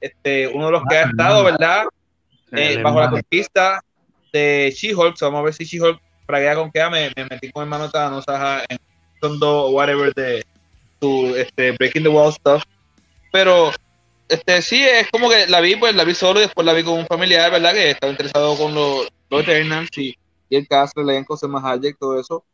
este, 0.00 0.46
uno 0.48 0.66
de 0.66 0.72
los 0.72 0.82
que 0.88 0.96
ha 0.96 1.06
ah, 1.06 1.10
estado, 1.10 1.44
¿verdad? 1.44 1.84
Eh, 2.52 2.80
bajo 2.82 3.00
la 3.00 3.10
conquista 3.10 3.82
de 4.32 4.72
She-Hulk. 4.74 5.16
vamos 5.20 5.40
a 5.40 5.42
ver 5.42 5.54
si 5.54 5.64
She-Hulk 5.64 6.00
praguea 6.26 6.54
con 6.54 6.70
que 6.70 6.80
me, 6.90 7.12
me 7.16 7.24
metí 7.28 7.50
con 7.50 7.64
hermano 7.64 7.90
Thanos 7.90 8.24
en 8.68 8.78
Tondo 9.20 9.70
whatever 9.70 10.12
de 10.14 10.44
tu 11.00 11.34
este, 11.34 11.72
Breaking 11.72 12.04
the 12.04 12.08
Wall 12.08 12.32
stuff. 12.32 12.62
Pero 13.32 13.72
este 14.28 14.62
sí 14.62 14.82
es 14.82 15.10
como 15.10 15.28
que 15.28 15.46
la 15.48 15.60
vi, 15.60 15.76
pues 15.76 15.94
la 15.94 16.04
vi 16.04 16.14
solo 16.14 16.38
y 16.38 16.44
después 16.44 16.64
la 16.64 16.72
vi 16.72 16.84
con 16.84 16.98
un 16.98 17.06
familiar, 17.06 17.50
¿verdad? 17.50 17.72
Que 17.72 17.90
estaba 17.90 18.12
interesado 18.12 18.56
con 18.56 18.74
los, 18.74 19.08
los 19.28 19.42
Eternals 19.42 19.90
y, 19.98 20.14
y 20.48 20.56
el 20.56 20.68
cast, 20.68 20.96
el 20.98 21.10
elenco, 21.10 21.36
más 21.48 21.78
y 21.82 21.94
todo 21.94 22.20
eso. 22.20 22.44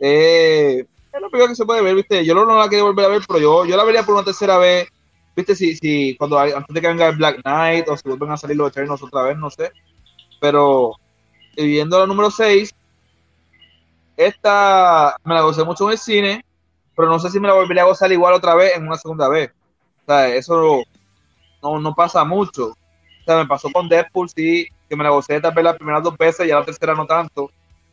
Eh, 0.00 0.84
es 1.14 1.20
lo 1.20 1.30
primero 1.30 1.48
que 1.48 1.54
se 1.54 1.64
puede 1.64 1.82
ver, 1.82 1.94
¿viste? 1.94 2.24
Yo 2.24 2.34
no, 2.34 2.44
la 2.44 2.68
quería 2.68 2.84
volver 2.84 3.06
a 3.06 3.08
ver, 3.08 3.22
pero 3.26 3.38
yo, 3.38 3.64
yo 3.64 3.76
la 3.76 3.84
vería 3.84 4.02
por 4.02 4.14
una 4.14 4.24
tercera 4.24 4.58
vez 4.58 4.88
viste, 5.36 5.54
si, 5.54 5.76
si 5.76 6.16
cuando 6.16 6.38
antes 6.38 6.66
de 6.68 6.80
que 6.80 6.88
venga 6.88 7.08
el 7.08 7.16
Black 7.16 7.42
Knight 7.42 7.88
o 7.88 7.96
si 7.96 8.08
vuelven 8.08 8.30
a 8.30 8.36
salir 8.36 8.56
los 8.56 8.70
Eternals 8.70 9.02
otra 9.02 9.22
vez, 9.22 9.36
no 9.36 9.50
sé. 9.50 9.72
Pero 10.40 10.94
viendo 11.56 11.98
la 11.98 12.06
número 12.06 12.30
6, 12.30 12.74
esta 14.16 15.16
me 15.24 15.34
la 15.34 15.42
gocé 15.42 15.64
mucho 15.64 15.84
en 15.86 15.92
el 15.92 15.98
cine, 15.98 16.44
pero 16.94 17.08
no 17.08 17.18
sé 17.18 17.30
si 17.30 17.40
me 17.40 17.48
la 17.48 17.54
volvería 17.54 17.82
a 17.82 17.86
gozar 17.86 18.12
igual 18.12 18.34
otra 18.34 18.54
vez 18.54 18.76
en 18.76 18.86
una 18.86 18.96
segunda 18.96 19.28
vez. 19.28 19.50
O 20.02 20.06
sea, 20.06 20.28
eso 20.28 20.82
no, 21.62 21.80
no 21.80 21.94
pasa 21.94 22.24
mucho. 22.24 22.68
O 22.68 23.24
sea, 23.24 23.36
me 23.36 23.46
pasó 23.46 23.70
con 23.72 23.88
Deadpool, 23.88 24.28
sí, 24.28 24.68
que 24.88 24.96
me 24.96 25.04
la 25.04 25.10
gocé 25.10 25.40
tal 25.40 25.54
vez 25.54 25.64
las 25.64 25.76
primeras 25.76 26.02
dos 26.02 26.16
veces 26.16 26.46
y 26.46 26.50
a 26.50 26.58
la 26.58 26.64
tercera 26.64 26.94
no 26.94 27.06
tanto. 27.06 27.50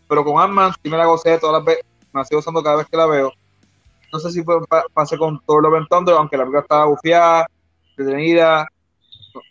Pero 0.08 0.26
con 0.26 0.42
Ant-Man 0.42 0.74
sí 0.84 0.90
me 0.90 0.98
la 0.98 1.06
gocé 1.06 1.38
todas 1.40 1.60
las 1.60 1.66
veces, 1.66 1.86
la 2.14 2.26
sigo 2.26 2.40
gozando 2.40 2.64
cada 2.64 2.78
vez 2.78 2.88
que 2.88 2.98
la 2.98 3.06
veo 3.06 3.34
no 4.12 4.20
sé 4.20 4.32
si 4.32 4.44
fue, 4.44 4.56
pasé 4.94 5.18
con 5.18 5.42
Love 5.48 5.76
and 5.76 5.88
Thunder, 5.88 6.16
aunque 6.16 6.38
la 6.38 6.44
película 6.44 6.62
estaba 6.62 6.86
bufiada, 6.86 7.48
detenida, 7.98 8.68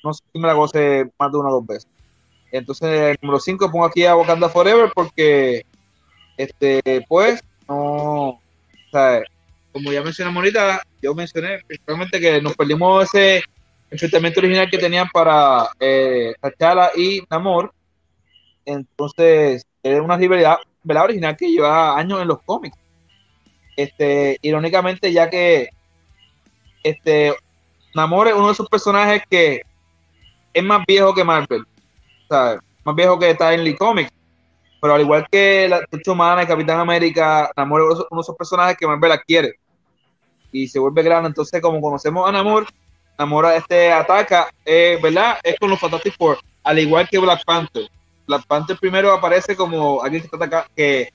no, 0.05 0.13
sé 0.13 0.23
si 0.33 0.39
me 0.39 0.49
la 0.49 0.55
goce 0.55 1.11
más 1.19 1.33
de 1.33 1.39
una 1.39 1.49
o 1.49 1.53
dos 1.55 1.67
veces. 1.67 1.89
Entonces, 2.53 2.89
el 2.89 3.19
número 3.23 3.41
5 3.41 3.71
pongo 3.71 3.85
aquí 3.85 4.05
a 4.05 4.17
Wakanda 4.17 4.49
Forever 4.49 4.91
porque, 4.95 5.65
este, 6.37 7.05
pues, 7.09 7.43
no, 7.69 8.41
sea, 8.91 9.23
como 9.73 9.93
ya 9.93 10.03
mencioné 10.03 10.37
ahorita, 10.37 10.83
yo 11.01 11.15
mencioné 11.15 11.61
principalmente 11.67 12.21
que 12.21 12.43
nos 12.43 12.57
perdimos 12.57 13.05
ese 13.05 13.43
enfrentamiento 13.91 14.41
original 14.41 14.69
que 14.69 14.79
tenían 14.79 15.09
para 15.13 15.69
eh, 15.79 16.35
y 16.97 17.23
Namor. 17.31 17.73
Entonces, 18.65 19.65
es 19.83 20.01
una 20.01 20.17
rivalidad 20.17 20.59
original 20.87 21.37
que 21.37 21.51
lleva 21.51 21.99
años 21.99 22.21
en 22.21 22.29
los 22.29 22.43
cómics. 22.43 22.77
Este, 23.77 24.39
irónicamente, 24.43 25.13
ya 25.13 25.31
que 25.31 25.71
este, 26.83 27.35
Namor 27.95 28.29
es 28.29 28.35
uno 28.35 28.47
de 28.47 28.53
esos 28.53 28.69
personajes 28.69 29.23
que 29.29 29.63
es 30.53 30.65
más 30.65 30.85
viejo 30.87 31.15
que 31.15 31.25
Marvel, 31.25 31.65
más 32.29 32.97
viejo 32.97 33.19
que 33.19 33.37
Lee 33.59 33.77
Comics. 33.77 34.11
Pero 34.81 34.95
al 34.95 35.01
igual 35.03 35.27
que 35.31 35.69
la 35.69 35.85
Tucha 35.85 36.13
Humana 36.13 36.43
y 36.43 36.47
Capitán 36.47 36.81
América, 36.81 37.51
Namor 37.57 37.93
es 37.93 37.99
uno 38.11 38.21
de 38.21 38.23
esos 38.23 38.37
personajes 38.37 38.77
que 38.79 38.87
Marvel 38.87 39.13
adquiere 39.13 39.55
y 40.53 40.69
se 40.69 40.79
vuelve 40.79 41.03
grande. 41.03 41.29
Entonces, 41.29 41.61
como 41.61 41.81
conocemos 41.81 42.29
a 42.29 42.33
Namor, 42.33 42.67
Namor 43.19 43.47
este 43.53 43.93
ataca, 43.93 44.51
eh, 44.65 44.99
¿verdad? 45.03 45.39
Es 45.43 45.59
con 45.59 45.71
los 45.71 45.79
Fantastic 45.79 46.17
Four, 46.17 46.39
al 46.65 46.79
igual 46.79 47.09
que 47.09 47.19
Black 47.19 47.45
Panther. 47.45 47.89
Black 48.31 48.47
Panther 48.47 48.79
primero 48.79 49.13
aparece 49.13 49.57
como 49.57 50.03
alguien 50.03 50.23
que, 50.23 50.37
ataca, 50.37 50.67
que 50.75 51.13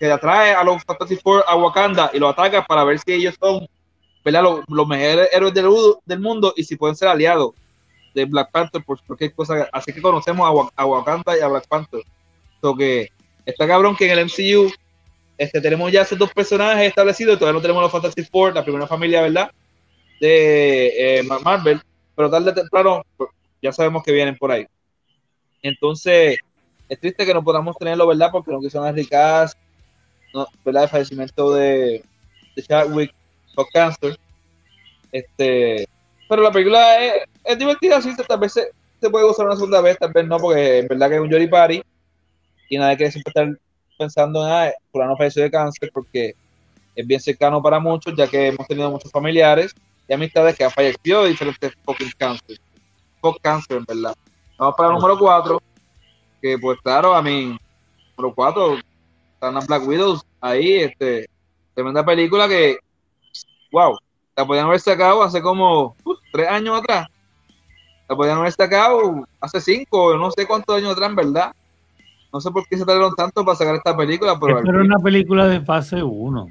que 0.00 0.10
atrae 0.10 0.54
a 0.54 0.64
los 0.64 0.82
Fantastic 0.82 1.20
Four 1.22 1.44
a 1.46 1.54
Wakanda 1.56 2.10
y 2.14 2.18
lo 2.18 2.28
ataca 2.30 2.64
para 2.64 2.84
ver 2.84 2.98
si 2.98 3.12
ellos 3.12 3.36
son 3.38 3.68
Los, 4.24 4.60
los, 4.66 4.88
mejores 4.88 5.28
héroes 5.30 5.52
del, 5.52 5.68
del, 6.06 6.20
mundo 6.20 6.54
y 6.56 6.64
si 6.64 6.76
pueden 6.76 6.96
ser 6.96 7.08
aliados 7.08 7.52
de 8.14 8.24
Black 8.24 8.50
Panther 8.50 8.82
por 8.82 8.98
cualquier 9.04 9.34
cosa. 9.34 9.68
Así 9.72 9.92
que 9.92 10.00
conocemos 10.00 10.70
a, 10.74 10.86
Wakanda 10.86 11.36
y 11.36 11.40
a 11.40 11.48
Black 11.48 11.68
Panther. 11.68 12.02
So 12.62 12.74
que 12.74 13.10
está 13.44 13.66
cabrón 13.66 13.94
que 13.94 14.10
en 14.10 14.18
el 14.18 14.24
MCU 14.24 14.72
este, 15.36 15.60
tenemos 15.60 15.92
ya 15.92 16.02
esos 16.02 16.18
dos 16.18 16.32
personajes 16.32 16.88
establecidos, 16.88 17.38
todavía 17.38 17.58
no 17.58 17.62
tenemos 17.62 17.82
los 17.82 17.92
Fantastic 17.92 18.30
Four, 18.30 18.54
la 18.54 18.62
primera 18.62 18.86
familia, 18.86 19.20
¿verdad? 19.22 19.50
De 20.18 21.18
eh, 21.18 21.22
Marvel, 21.22 21.80
pero 22.14 22.30
tarde 22.30 22.50
o 22.50 22.54
temprano 22.54 23.02
pues, 23.16 23.30
ya 23.62 23.72
sabemos 23.72 24.02
que 24.02 24.12
vienen 24.12 24.36
por 24.36 24.50
ahí. 24.50 24.66
Entonces, 25.62 26.38
es 26.88 27.00
triste 27.00 27.26
que 27.26 27.34
no 27.34 27.44
podamos 27.44 27.76
tenerlo, 27.76 28.06
¿verdad? 28.06 28.30
Porque 28.32 28.50
no 28.50 28.60
quisieron 28.60 28.94
ricas 28.94 29.56
no, 30.32 30.46
¿verdad? 30.64 30.84
el 30.84 30.88
fallecimiento 30.88 31.52
de, 31.52 32.04
de 32.54 32.62
Chadwick 32.62 33.12
por 33.54 33.68
cáncer. 33.70 34.18
Este, 35.12 35.88
pero 36.28 36.42
la 36.42 36.52
película 36.52 37.04
es, 37.04 37.24
es 37.44 37.58
divertida, 37.58 38.00
sí, 38.00 38.14
tal 38.28 38.38
vez 38.38 38.52
se, 38.52 39.10
puede 39.10 39.24
gozar 39.24 39.46
una 39.46 39.56
segunda 39.56 39.80
vez, 39.80 39.98
tal 39.98 40.12
vez 40.12 40.26
no, 40.26 40.38
porque 40.38 40.78
en 40.78 40.88
verdad 40.88 41.08
que 41.08 41.14
es 41.16 41.20
un 41.20 41.30
Jory 41.30 41.48
Party 41.48 41.82
y 42.68 42.78
nadie 42.78 42.96
quiere 42.96 43.12
siempre 43.12 43.30
estar 43.30 43.58
pensando 43.98 44.46
en, 44.46 44.52
ah, 44.52 44.70
fulano 44.92 45.16
falleció 45.16 45.42
de 45.42 45.50
cáncer, 45.50 45.90
porque 45.92 46.34
es 46.94 47.06
bien 47.06 47.20
cercano 47.20 47.60
para 47.60 47.80
muchos, 47.80 48.14
ya 48.16 48.28
que 48.28 48.48
hemos 48.48 48.66
tenido 48.68 48.90
muchos 48.90 49.10
familiares 49.10 49.74
y 50.08 50.12
amistades 50.12 50.56
que 50.56 50.64
han 50.64 50.70
fallecido 50.70 51.24
de 51.24 51.30
diferentes 51.30 51.72
fucking 51.84 52.12
cáncer. 52.16 52.58
Fuck 53.20 53.40
cáncer, 53.40 53.78
en 53.78 53.84
verdad. 53.84 54.14
Vamos 54.60 54.74
para 54.76 54.90
el 54.90 54.96
número 54.96 55.18
4, 55.18 55.62
que 56.42 56.58
pues 56.58 56.78
claro, 56.82 57.14
a 57.14 57.22
mí, 57.22 57.58
número 58.14 58.34
4, 58.34 58.74
están 59.32 59.54
las 59.54 59.66
Black 59.66 59.88
Widows 59.88 60.22
ahí, 60.38 60.80
este, 60.80 61.30
tremenda 61.72 62.04
película 62.04 62.46
que, 62.46 62.76
wow, 63.72 63.96
la 64.36 64.46
podían 64.46 64.66
haber 64.66 64.80
sacado 64.80 65.22
hace 65.22 65.40
como 65.40 65.96
tres 66.30 66.46
años 66.46 66.78
atrás. 66.78 67.08
La 68.06 68.14
podían 68.14 68.36
haber 68.36 68.52
sacado 68.52 69.26
hace 69.40 69.62
cinco, 69.62 70.14
no 70.18 70.30
sé 70.30 70.46
cuántos 70.46 70.76
años 70.76 70.92
atrás, 70.92 71.08
en 71.08 71.16
verdad. 71.16 71.52
No 72.30 72.38
sé 72.42 72.50
por 72.50 72.68
qué 72.68 72.76
se 72.76 72.84
tardaron 72.84 73.14
tanto 73.14 73.42
para 73.42 73.56
sacar 73.56 73.76
esta 73.76 73.96
película. 73.96 74.38
Pero 74.38 74.58
era 74.58 74.82
una 74.82 74.98
película 74.98 75.46
de 75.46 75.62
fase 75.62 76.02
1. 76.02 76.48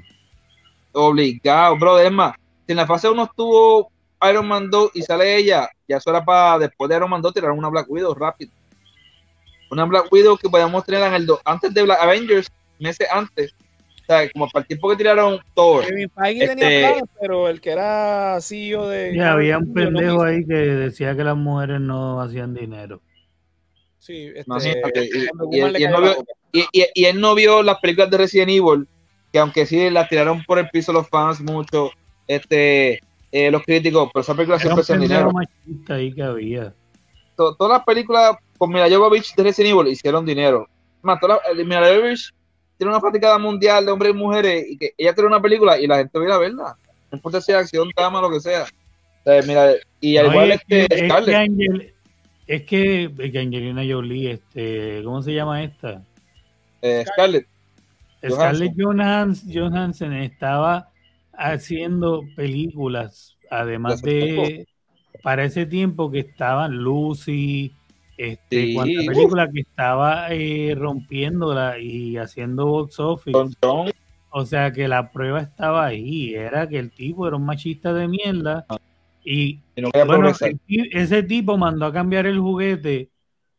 Obligado, 0.94 1.78
bro. 1.78 2.00
Es 2.00 2.10
más, 2.10 2.34
si 2.66 2.72
en 2.72 2.76
la 2.76 2.88
fase 2.88 3.08
1 3.08 3.22
estuvo 3.22 3.92
Iron 4.28 4.46
Man 4.46 4.70
2 4.70 4.90
y 4.94 5.02
sale 5.02 5.36
ella, 5.36 5.68
ya 5.88 5.96
eso 5.96 6.10
era 6.10 6.24
para 6.24 6.58
después 6.58 6.88
de 6.88 6.96
Iron 6.96 7.10
Man 7.10 7.22
2 7.22 7.32
tirar 7.32 7.52
una 7.52 7.68
Black 7.68 7.86
Widow 7.88 8.14
rápido. 8.14 8.52
Una 9.70 9.84
Black 9.84 10.12
Widow 10.12 10.36
que 10.36 10.48
podíamos 10.48 10.84
tener 10.84 11.02
en 11.02 11.14
el 11.14 11.26
antes 11.44 11.72
de 11.72 11.82
Black 11.82 12.00
Avengers 12.00 12.48
meses 12.78 13.06
antes. 13.10 13.54
O 14.02 14.04
sea, 14.06 14.28
como 14.30 14.48
para 14.48 14.62
el 14.62 14.66
tiempo 14.66 14.90
que 14.90 14.96
tiraron 14.96 15.38
Thor. 15.54 15.86
Kevin 15.86 16.10
Feige 16.10 16.48
tenía 16.48 16.68
este, 16.68 16.80
planes, 16.80 17.10
pero 17.20 17.48
el 17.48 17.60
que 17.60 17.70
era 17.70 18.40
CEO 18.40 18.88
de. 18.88 19.14
Ya, 19.14 19.32
había 19.32 19.58
un 19.58 19.72
pendejo 19.72 20.22
ahí 20.24 20.44
que 20.44 20.54
decía 20.54 21.14
que 21.14 21.22
las 21.22 21.36
mujeres 21.36 21.80
no 21.80 22.20
hacían 22.20 22.52
dinero. 22.52 23.00
Sí, 24.00 24.32
este, 24.34 25.10
y, 26.52 27.04
él 27.04 27.20
no 27.20 27.34
vio, 27.34 27.62
las 27.62 27.78
películas 27.80 28.10
de 28.10 28.16
Resident 28.16 28.50
Evil, 28.50 28.88
que 29.30 29.38
aunque 29.38 29.66
sí 29.66 29.90
las 29.90 30.08
tiraron 30.08 30.42
por 30.44 30.58
el 30.58 30.70
piso 30.70 30.92
los 30.92 31.06
fans 31.08 31.40
mucho, 31.40 31.90
este, 32.26 33.00
eh, 33.32 33.50
los 33.50 33.62
críticos, 33.62 34.10
pero 34.12 34.22
esa 34.22 34.34
película 34.34 34.58
siempre 34.58 34.82
hacían 34.82 35.00
dinero. 35.00 35.30
Ahí 35.88 36.12
que 36.12 36.22
había. 36.22 36.74
todas 37.36 37.70
las 37.70 37.84
películas 37.84 38.36
con 38.58 38.70
Mila 38.70 38.88
Jovovich 38.88 39.34
de 39.34 39.42
Resident 39.42 39.74
Evil 39.74 39.92
hicieron 39.92 40.26
dinero. 40.26 40.68
Más, 41.02 41.20
todas 41.20 41.40
las, 41.46 41.64
Mila 41.64 41.88
Jovovich 41.88 42.32
tiene 42.76 42.92
una 42.92 43.00
fatigada 43.00 43.38
mundial 43.38 43.86
de 43.86 43.92
hombres 43.92 44.12
y 44.12 44.16
mujeres 44.16 44.64
y 44.68 44.76
que 44.76 44.92
ella 44.96 45.14
tiene 45.14 45.28
una 45.28 45.40
película 45.40 45.78
y 45.78 45.86
la 45.86 45.98
gente 45.98 46.18
viene 46.18 46.34
a 46.34 46.38
verla. 46.38 46.76
No 47.10 47.16
importa 47.16 47.40
si 47.40 47.52
es 47.52 47.58
acción, 47.58 47.90
drama, 47.96 48.20
lo 48.20 48.30
que 48.30 48.40
sea. 48.40 48.66
mira, 49.46 49.74
y 50.00 50.16
al 50.16 50.26
igual 50.26 50.52
es, 50.52 50.60
que, 50.66 50.86
es, 50.88 50.88
que 50.88 51.94
es 52.50 52.62
que, 52.64 53.38
Angelina 53.38 53.82
Jolie, 53.88 54.32
este, 54.32 55.02
¿cómo 55.04 55.22
se 55.22 55.32
llama 55.32 55.62
esta? 55.62 56.02
Eh, 56.82 57.04
Scarlett. 57.06 57.46
Scarlett 58.28 58.72
Johansson. 58.76 59.52
Johansson 59.54 60.12
estaba 60.14 60.89
haciendo 61.40 62.22
películas 62.36 63.38
además 63.50 64.02
de 64.02 64.66
para 65.22 65.44
ese 65.44 65.66
tiempo 65.66 66.10
que 66.10 66.20
estaban 66.20 66.76
Lucy, 66.78 67.72
este, 68.16 68.74
cuánta 68.74 69.00
película 69.06 69.50
que 69.50 69.60
estaba 69.60 70.28
eh, 70.30 70.74
rompiéndola 70.76 71.78
y 71.78 72.16
haciendo 72.16 72.66
box 72.66 73.00
office. 73.00 73.56
O 74.32 74.46
sea 74.46 74.72
que 74.72 74.86
la 74.86 75.10
prueba 75.10 75.40
estaba 75.40 75.84
ahí, 75.84 76.34
era 76.34 76.68
que 76.68 76.78
el 76.78 76.90
tipo 76.92 77.26
era 77.26 77.36
un 77.36 77.44
machista 77.44 77.92
de 77.92 78.06
mierda 78.06 78.64
ah. 78.68 78.78
y, 79.24 79.58
bueno, 80.06 80.32
ese 80.68 81.22
tipo 81.24 81.58
mandó 81.58 81.86
a 81.86 81.92
cambiar 81.92 82.26
el 82.26 82.38
juguete 82.38 83.10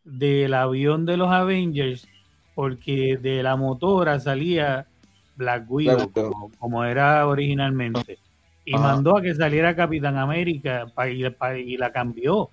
del 0.06 0.54
avión 0.54 1.06
de 1.06 1.18
los 1.18 1.30
Avengers 1.30 2.08
porque 2.56 3.18
de 3.18 3.44
la 3.44 3.58
motora 3.58 4.20
salía 4.20 4.88
Black 5.36 5.70
Widow, 5.70 6.12
Como, 6.60 6.84
era 6.84 7.28
originalmente. 7.28 8.18
Y 8.66 8.74
mandó 8.74 9.18
a 9.18 9.22
que 9.22 9.34
saliera 9.34 9.76
Capitán 9.76 10.18
América 10.18 10.86
y, 11.08 11.26
y 11.66 11.78
la 11.78 11.92
cambió. 11.92 12.38
O 12.38 12.52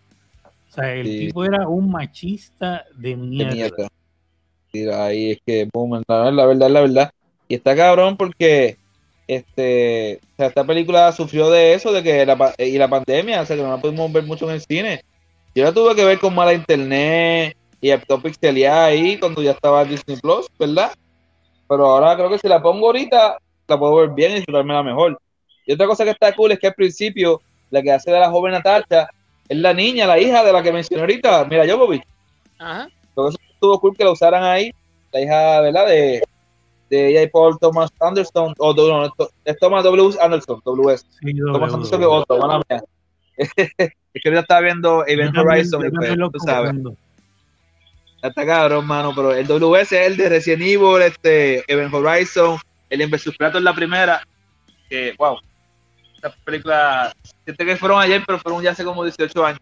sea, 0.71 0.95
el 0.95 1.05
tipo 1.05 1.45
era 1.45 1.69
un 1.69 1.91
machista 1.91 2.85
de 2.95 3.17
mierda. 3.17 3.89
ahí 4.95 5.33
es 5.33 5.39
que, 5.45 5.69
boom, 5.73 6.03
la 6.07 6.47
verdad, 6.47 6.71
la 6.71 6.81
verdad. 6.81 7.11
Y 7.47 7.55
está 7.55 7.75
cabrón 7.75 8.17
porque 8.17 8.77
este, 9.29 10.21
o 10.33 10.37
sea, 10.39 10.47
esta 10.47 10.65
película 10.65 11.13
sufrió 11.13 11.51
de 11.51 11.75
eso, 11.75 11.93
de 11.93 12.03
que 12.03 12.25
la, 12.25 12.55
y 12.59 12.79
la 12.79 12.89
pandemia, 12.89 13.43
o 13.43 13.47
sea, 13.47 13.57
que 13.57 13.63
no 13.63 13.71
la 13.71 13.81
pudimos 13.81 14.11
ver 14.11 14.25
mucho 14.25 14.49
en 14.49 14.55
el 14.55 14.63
cine. 14.63 15.05
Yo 15.55 15.65
la 15.65 15.73
tuve 15.73 15.95
que 15.95 16.05
ver 16.05 16.19
con 16.19 16.35
mala 16.35 16.55
internet 16.55 17.55
y 17.81 17.91
el 17.91 18.01
pixeleada 18.23 18.87
ahí 18.87 19.19
cuando 19.19 19.43
ya 19.43 19.53
estaba 19.53 19.85
Disney 19.85 20.17
Plus, 20.17 20.47
¿verdad? 20.59 20.93
Pero 21.69 21.87
ahora 21.87 22.17
creo 22.17 22.31
que 22.31 22.39
si 22.39 22.49
la 22.49 22.63
pongo 22.63 22.87
ahorita, 22.87 23.39
la 23.69 23.79
puedo 23.79 23.97
ver 23.97 24.11
bien 24.11 24.33
y 24.33 24.35
disfrutarme 24.37 24.75
la 24.75 24.83
mejor. 24.83 25.21
Y 25.67 25.73
otra 25.73 25.87
cosa 25.87 26.05
que 26.05 26.11
está 26.11 26.35
cool 26.35 26.53
es 26.53 26.59
que 26.59 26.69
al 26.69 26.75
principio, 26.75 27.41
la 27.71 27.83
que 27.83 27.93
hace 27.93 28.11
de 28.11 28.19
la 28.19 28.31
joven 28.31 28.53
Natasha 28.53 29.09
es 29.49 29.59
la 29.59 29.75
niña, 29.75 30.07
la 30.07 30.19
hija 30.19 30.43
de 30.43 30.53
la 30.53 30.63
que 30.63 30.73
mencioné 30.73 31.03
ahorita, 31.03 31.45
mira 31.45 31.69
Jovovich. 31.69 32.03
Ajá. 32.59 32.89
Todo 33.15 33.29
eso 33.29 33.39
estuvo 33.51 33.81
cool 33.81 33.97
que 33.97 34.05
la 34.05 34.13
usaran 34.13 34.45
ahí, 34.45 34.73
la 35.13 35.21
hija, 35.21 35.61
¿verdad? 35.61 35.87
De, 35.87 36.23
de 36.89 37.09
ella 37.11 37.23
y 37.23 37.29
Paul 37.29 37.59
Thomas 37.59 37.91
Anderson, 38.01 38.55
o 38.59 38.75
no, 38.75 39.13
es 39.45 39.59
Thomas 39.59 39.85
W. 39.85 40.17
Anderson, 40.21 40.61
WS. 40.65 41.07
Sí, 41.21 41.33
Thomas 41.53 41.75
Anderson 41.75 42.01
que 42.01 42.07
otro, 42.07 42.39
mala 42.39 42.63
mía. 42.69 42.83
es 43.37 43.53
que 43.77 43.93
ahorita 44.25 44.41
estaba 44.41 44.61
viendo 44.63 45.07
Event 45.07 45.37
Horizon, 45.37 45.87
y 45.87 45.91
pues, 45.91 46.17
tú 46.33 46.39
sabes. 46.45 46.73
Está 48.21 48.45
cabrón, 48.45 48.85
mano, 48.85 49.13
pero 49.15 49.33
el 49.33 49.47
WS 49.47 49.93
es 49.93 50.07
el 50.09 50.17
de 50.17 50.29
Resident 50.29 50.63
Evil, 50.63 51.03
este, 51.03 51.65
Event 51.73 51.95
Horizon, 51.95 52.59
el 52.91 53.01
Inversus 53.01 53.37
Plato 53.37 53.59
es 53.59 53.65
la 53.65 53.73
primera, 53.73 54.21
que, 54.91 55.15
wow, 55.17 55.39
esta 56.17 56.35
película, 56.45 57.15
siente 57.45 57.65
que 57.65 57.77
fueron 57.77 58.01
ayer, 58.01 58.25
pero 58.27 58.41
fueron 58.41 58.61
ya 58.61 58.73
hace 58.73 58.85
como 58.85 59.05
18 59.05 59.47
años. 59.47 59.61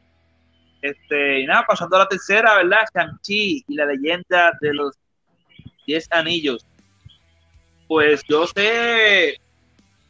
Este, 0.81 1.41
y 1.41 1.47
nada, 1.47 1.67
pasando 1.67 1.97
a 1.97 2.01
la 2.01 2.09
tercera, 2.09 2.55
¿verdad? 2.57 2.79
Shang-Chi 2.95 3.65
y 3.69 3.75
la 3.75 3.85
leyenda 3.85 4.53
de 4.61 4.73
los 4.73 4.95
10 5.87 6.09
anillos. 6.13 6.65
Pues 7.87 8.23
yo 8.27 8.47
sé 8.47 9.37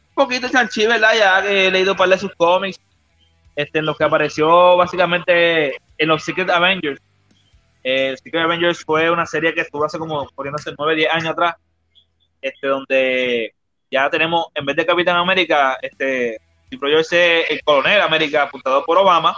un 0.09 0.15
poquito 0.15 0.47
de 0.47 0.53
Shang-Chi, 0.53 0.85
¿verdad? 0.85 1.11
Ya 1.17 1.41
que 1.41 1.67
he 1.67 1.71
leído 1.71 1.91
un 1.91 1.97
par 1.97 2.07
de 2.07 2.17
sus 2.17 2.33
cómics, 2.35 2.79
este, 3.57 3.79
en 3.79 3.85
los 3.85 3.97
que 3.97 4.05
apareció 4.05 4.77
básicamente 4.77 5.75
en 5.97 6.07
los 6.07 6.23
Secret 6.23 6.49
Avengers 6.49 7.01
eh, 7.83 8.15
Secret 8.21 8.43
Avengers 8.43 8.83
fue 8.83 9.09
una 9.09 9.25
serie 9.25 9.53
que 9.53 9.61
estuvo 9.61 9.85
hace 9.85 9.97
como, 9.97 10.21
hace 10.21 10.73
9, 10.77 10.95
10 10.95 11.11
años 11.11 11.29
atrás, 11.29 11.55
este, 12.41 12.67
donde 12.67 13.53
ya 13.89 14.09
tenemos, 14.09 14.47
en 14.53 14.65
vez 14.65 14.75
de 14.75 14.85
Capitán 14.85 15.15
América, 15.15 15.77
este, 15.81 16.35
es 16.69 17.49
el 17.49 17.61
coronel 17.63 18.01
América 18.01 18.43
apuntado 18.43 18.83
por 18.83 18.97
Obama. 18.97 19.37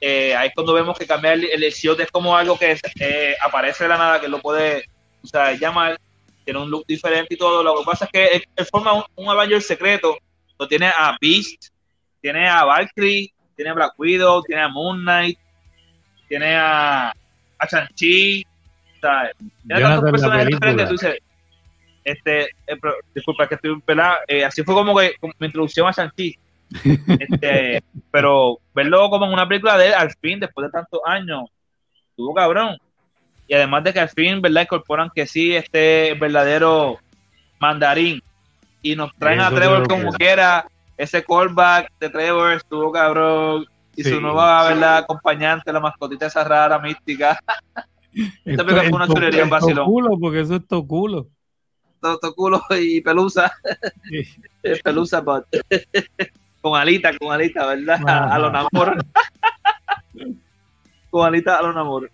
Eh, 0.00 0.34
ahí 0.34 0.48
es 0.48 0.54
cuando 0.54 0.74
vemos 0.74 0.98
que 0.98 1.06
cambiar 1.06 1.34
el, 1.34 1.44
el 1.44 1.62
es 1.62 2.10
como 2.10 2.36
algo 2.36 2.58
que 2.58 2.76
eh, 2.98 3.36
aparece 3.40 3.84
de 3.84 3.88
la 3.88 3.98
nada, 3.98 4.20
que 4.20 4.26
lo 4.26 4.40
puede 4.40 4.84
o 5.22 5.26
sea, 5.26 5.52
llamar, 5.52 5.98
tiene 6.44 6.58
un 6.58 6.70
look 6.70 6.84
diferente 6.86 7.34
y 7.34 7.36
todo. 7.36 7.62
Lo 7.62 7.78
que 7.78 7.84
pasa 7.84 8.06
es 8.06 8.10
que 8.10 8.64
forma 8.64 8.92
un, 8.94 9.04
un, 9.14 9.28
Avenger 9.28 9.62
secreto. 9.62 10.16
Lo 10.58 10.66
tiene 10.66 10.88
a 10.88 11.16
Beast, 11.20 11.68
tiene 12.20 12.48
a 12.48 12.64
Valkyrie, 12.64 13.32
tiene 13.54 13.70
a 13.70 13.74
Black 13.74 13.94
Widow, 13.96 14.42
tiene 14.42 14.62
a 14.62 14.68
Moon 14.68 15.00
Knight, 15.02 15.38
tiene 16.28 16.56
a, 16.56 17.12
a 17.62 17.66
Chanchi, 17.66 18.44
¿sabes? 19.00 19.32
tantos 19.68 20.10
personajes 20.10 20.46
diferentes, 20.48 20.86
tú 20.86 20.92
dices, 20.92 21.18
este, 22.04 22.42
eh, 22.66 22.80
disculpa 23.14 23.48
que 23.48 23.54
estoy 23.54 23.80
pelado, 23.80 24.16
eh, 24.26 24.44
así 24.44 24.62
fue 24.62 24.74
como 24.74 24.96
que 24.96 25.14
mi 25.38 25.46
introducción 25.46 25.88
a 25.88 25.92
Chanchi. 25.92 26.36
este, 27.20 27.82
pero 28.10 28.58
verlo 28.74 29.10
como 29.10 29.26
en 29.26 29.32
una 29.32 29.46
película 29.46 29.76
de 29.76 29.88
él 29.88 29.94
al 29.94 30.10
fin, 30.20 30.40
después 30.40 30.66
de 30.66 30.72
tantos 30.72 31.00
años, 31.04 31.44
tuvo 32.16 32.34
cabrón. 32.34 32.78
Y 33.46 33.54
además 33.54 33.84
de 33.84 33.92
que 33.92 34.00
al 34.00 34.08
fin, 34.08 34.40
¿verdad? 34.40 34.62
Incorporan 34.62 35.10
que 35.14 35.26
sí, 35.26 35.54
este 35.54 36.14
verdadero 36.14 36.98
mandarín. 37.60 38.22
Y 38.80 38.96
nos 38.96 39.14
traen 39.16 39.40
a 39.40 39.50
Trevor 39.50 39.86
como 39.86 40.10
quiera. 40.12 40.66
Ese 40.96 41.22
callback 41.22 41.90
de 42.00 42.08
Trevor 42.08 42.54
estuvo 42.54 42.90
cabrón 42.90 43.66
y 43.96 44.04
su 44.04 44.20
nueva 44.20 44.68
¿verdad? 44.68 44.98
acompañante, 44.98 45.72
la 45.72 45.80
mascotita 45.80 46.26
esa 46.26 46.44
rara 46.44 46.78
mística. 46.78 47.38
Esta 48.44 48.64
película 48.64 48.82
fue 48.82 48.92
una 48.92 49.06
chulería 49.06 49.42
en 49.42 49.50
Barcelona. 49.50 49.84
culo, 49.86 50.18
porque 50.20 50.40
eso 50.40 50.56
es 50.56 50.66
todo 50.66 50.86
culo. 50.86 51.28
Todo, 52.00 52.34
culo 52.34 52.62
y 52.70 53.00
pelusa. 53.00 53.52
pelusa, 54.84 55.20
but. 55.20 55.44
con 56.60 56.78
alita, 56.78 57.16
con 57.16 57.32
alita, 57.32 57.66
¿verdad? 57.66 58.00
A 58.06 58.38
los 58.38 58.52
namor. 58.52 58.96
con 61.10 61.26
alita 61.26 61.58
a 61.58 61.62
los 61.62 61.74
namor. 61.74 62.10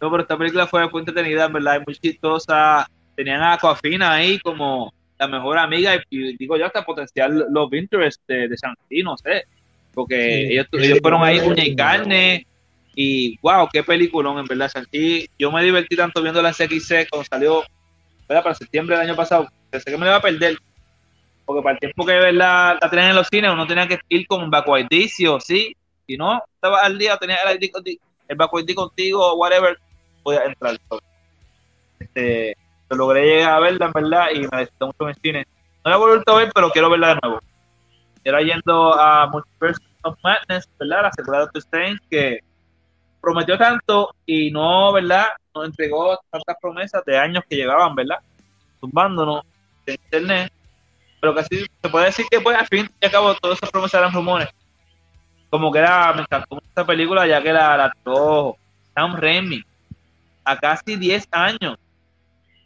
No, 0.00 0.10
pero 0.10 0.22
esta 0.22 0.36
película 0.36 0.66
fue 0.66 0.88
muy 0.90 1.00
entretenida, 1.00 1.48
verdad, 1.48 1.76
es 1.76 1.82
muy 1.86 1.96
chistosa. 1.96 2.86
Tenían 3.16 3.40
a 3.40 3.54
Aquafina 3.54 4.12
ahí 4.12 4.38
como 4.40 4.92
la 5.18 5.26
mejor 5.26 5.58
amiga 5.58 5.92
y, 6.10 6.36
digo 6.36 6.56
yo 6.56 6.66
hasta 6.66 6.84
potencial 6.84 7.46
los 7.50 7.72
interests 7.72 8.22
de, 8.28 8.48
de 8.48 8.56
Santi, 8.56 9.02
no 9.02 9.16
sé 9.16 9.46
porque 9.98 10.52
ellos, 10.52 10.66
fueron 11.02 11.24
ahí 11.24 11.40
uña 11.40 11.64
y 11.64 11.74
carne 11.74 12.46
y 12.94 13.36
wow, 13.42 13.68
qué 13.72 13.82
peliculón 13.82 14.38
en 14.38 14.46
verdad, 14.46 14.68
Santi. 14.68 15.28
Yo 15.36 15.50
me 15.50 15.64
divertí 15.64 15.96
tanto 15.96 16.22
viendo 16.22 16.40
la 16.40 16.52
CXC 16.52 17.08
cuando 17.10 17.26
salió 17.28 17.64
¿verdad? 18.28 18.44
para 18.44 18.54
septiembre 18.54 18.96
del 18.96 19.08
año 19.08 19.16
pasado. 19.16 19.48
Pensé 19.70 19.90
que 19.90 19.98
me 19.98 20.06
iba 20.06 20.14
a 20.14 20.22
perder, 20.22 20.56
porque 21.44 21.62
para 21.62 21.72
el 21.74 21.80
tiempo 21.80 22.06
que 22.06 22.12
¿verdad? 22.12 22.78
la 22.80 22.90
tenían 22.90 23.10
en 23.10 23.16
los 23.16 23.26
cines 23.26 23.50
uno 23.50 23.66
tenía 23.66 23.88
que 23.88 23.98
ir 24.08 24.24
con 24.28 24.48
Bacuaidicio, 24.50 25.40
¿sí? 25.40 25.76
Si 26.06 26.16
no, 26.16 26.40
estaba 26.54 26.78
al 26.78 26.96
día, 26.96 27.16
tenía 27.16 27.38
el, 27.38 27.60
ID, 27.60 27.98
el 28.28 28.74
contigo, 28.76 29.34
whatever, 29.34 29.76
podía 30.22 30.44
entrar. 30.44 30.78
Este, 31.98 32.56
lo 32.88 32.98
logré 32.98 33.26
llegar 33.26 33.54
a 33.54 33.58
verla, 33.58 33.86
en 33.86 33.92
verdad, 33.92 34.26
y 34.32 34.38
me 34.42 34.58
necesito 34.58 34.86
mucho 34.86 35.02
en 35.02 35.08
el 35.08 35.16
cine. 35.16 35.46
No 35.84 35.90
la 35.90 35.96
he 35.96 35.98
vuelto 35.98 36.36
a 36.36 36.38
ver, 36.38 36.52
pero 36.54 36.70
quiero 36.70 36.88
verla 36.88 37.14
de 37.14 37.20
nuevo. 37.20 37.40
Era 38.22 38.42
yendo 38.42 38.94
a 38.94 39.26
Multiverse 39.26 39.87
of 40.02 40.16
Madness, 40.22 40.68
¿verdad? 40.78 41.02
La 41.02 41.12
secuela 41.12 41.50
de 41.52 41.58
Strange, 41.58 42.00
que 42.10 42.40
prometió 43.20 43.58
tanto 43.58 44.14
y 44.26 44.50
no, 44.50 44.92
¿verdad? 44.92 45.26
Nos 45.54 45.66
entregó 45.66 46.18
tantas 46.30 46.56
promesas 46.60 47.04
de 47.04 47.18
años 47.18 47.42
que 47.48 47.56
llegaban, 47.56 47.94
¿verdad? 47.94 48.18
Tumbándonos 48.80 49.44
de 49.86 49.94
internet. 49.94 50.52
Pero 51.20 51.34
casi 51.34 51.66
se 51.82 51.88
puede 51.88 52.06
decir 52.06 52.26
que, 52.30 52.40
pues, 52.40 52.56
al 52.56 52.66
fin 52.66 52.88
y 53.00 53.04
al 53.06 53.10
cabo, 53.10 53.34
todas 53.34 53.58
esas 53.58 53.70
promesas 53.70 54.00
eran 54.00 54.12
rumores. 54.12 54.48
Como 55.50 55.72
que 55.72 55.78
era, 55.78 56.12
me 56.12 56.22
encantó 56.22 56.58
esta 56.62 56.86
película, 56.86 57.26
ya 57.26 57.42
que 57.42 57.52
la, 57.52 57.76
la 57.76 57.92
Sam 58.94 59.16
Raimi 59.16 59.64
a 60.48 60.56
casi 60.56 60.96
10 60.96 61.28
años 61.30 61.76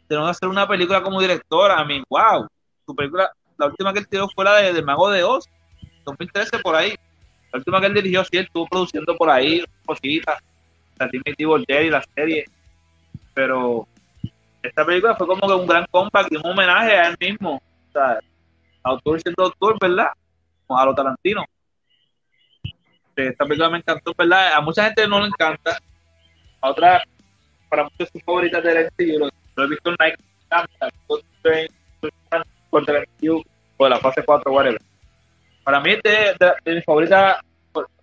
de 0.07 0.15
no 0.15 0.25
hacer 0.27 0.47
una 0.47 0.67
película 0.67 1.01
como 1.03 1.19
directora. 1.19 1.79
A 1.79 1.85
mí, 1.85 2.01
wow, 2.09 2.47
su 2.85 2.95
película, 2.95 3.29
la 3.57 3.67
última 3.67 3.91
que 3.91 3.99
él 3.99 4.07
tiró 4.07 4.29
fue 4.29 4.45
la 4.45 4.55
de, 4.55 4.81
Mago 4.81 5.09
de 5.09 5.23
Oz, 5.23 5.49
2013 6.05 6.59
por 6.59 6.75
ahí. 6.75 6.95
La 7.53 7.59
última 7.59 7.79
que 7.79 7.85
él 7.85 7.93
dirigió, 7.93 8.23
sí, 8.23 8.37
él 8.37 8.45
estuvo 8.45 8.65
produciendo 8.67 9.15
por 9.15 9.29
ahí 9.29 9.63
cositas, 9.85 10.41
la 10.97 11.07
Timothy 11.07 11.67
y 11.67 11.89
la 11.91 12.03
serie. 12.15 12.45
Pero 13.35 13.87
esta 14.63 14.83
película 14.83 15.15
fue 15.15 15.27
como 15.27 15.47
que 15.47 15.53
un 15.53 15.67
gran 15.67 15.85
compact 15.91 16.31
y 16.31 16.37
un 16.37 16.47
homenaje 16.47 16.97
a 16.97 17.09
él 17.09 17.17
mismo. 17.19 17.57
O 17.57 17.91
sea, 17.91 18.19
autor 18.81 19.21
siendo 19.21 19.43
autor, 19.43 19.77
¿verdad? 19.79 20.07
A 20.67 20.85
los 20.85 20.95
Tarantino. 20.95 21.45
Esta 23.15 23.45
película 23.45 23.69
me 23.69 23.77
encantó, 23.77 24.15
¿verdad? 24.17 24.53
A 24.53 24.61
mucha 24.61 24.85
gente 24.85 25.07
no 25.07 25.19
le 25.19 25.27
encanta. 25.27 25.77
A 26.59 26.71
otra, 26.71 27.03
para 27.69 27.83
muchos 27.83 28.09
sus 28.11 28.23
favoritas 28.23 28.63
de 28.63 28.89
él, 28.97 29.19
lo, 29.55 29.63
he 29.63 29.69
visto 29.69 29.91
en 29.91 29.95
Nike, 29.99 30.17
contra 32.71 32.97
el 32.97 33.43
o 33.77 33.89
la 33.89 33.99
fase 33.99 34.23
4, 34.23 34.51
whatever 34.51 34.81
para 35.63 35.79
mí 35.79 35.91
es 35.91 36.01
de, 36.03 36.73
mi 36.73 36.81
favorita 36.81 37.41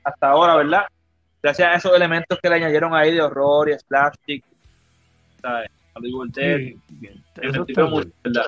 hasta 0.04 0.28
ahora, 0.28 0.56
¿verdad? 0.56 0.86
Gracias 1.42 1.68
a 1.68 1.74
esos 1.74 1.94
elementos 1.94 2.38
que 2.40 2.48
le 2.48 2.56
añadieron 2.56 2.94
ahí 2.94 3.14
de 3.14 3.22
horror 3.22 3.68
y 3.70 3.78
slapstick, 3.78 4.44
¿sabes? 5.40 5.70
Sí, 6.34 6.78
¿verdad? 8.24 8.46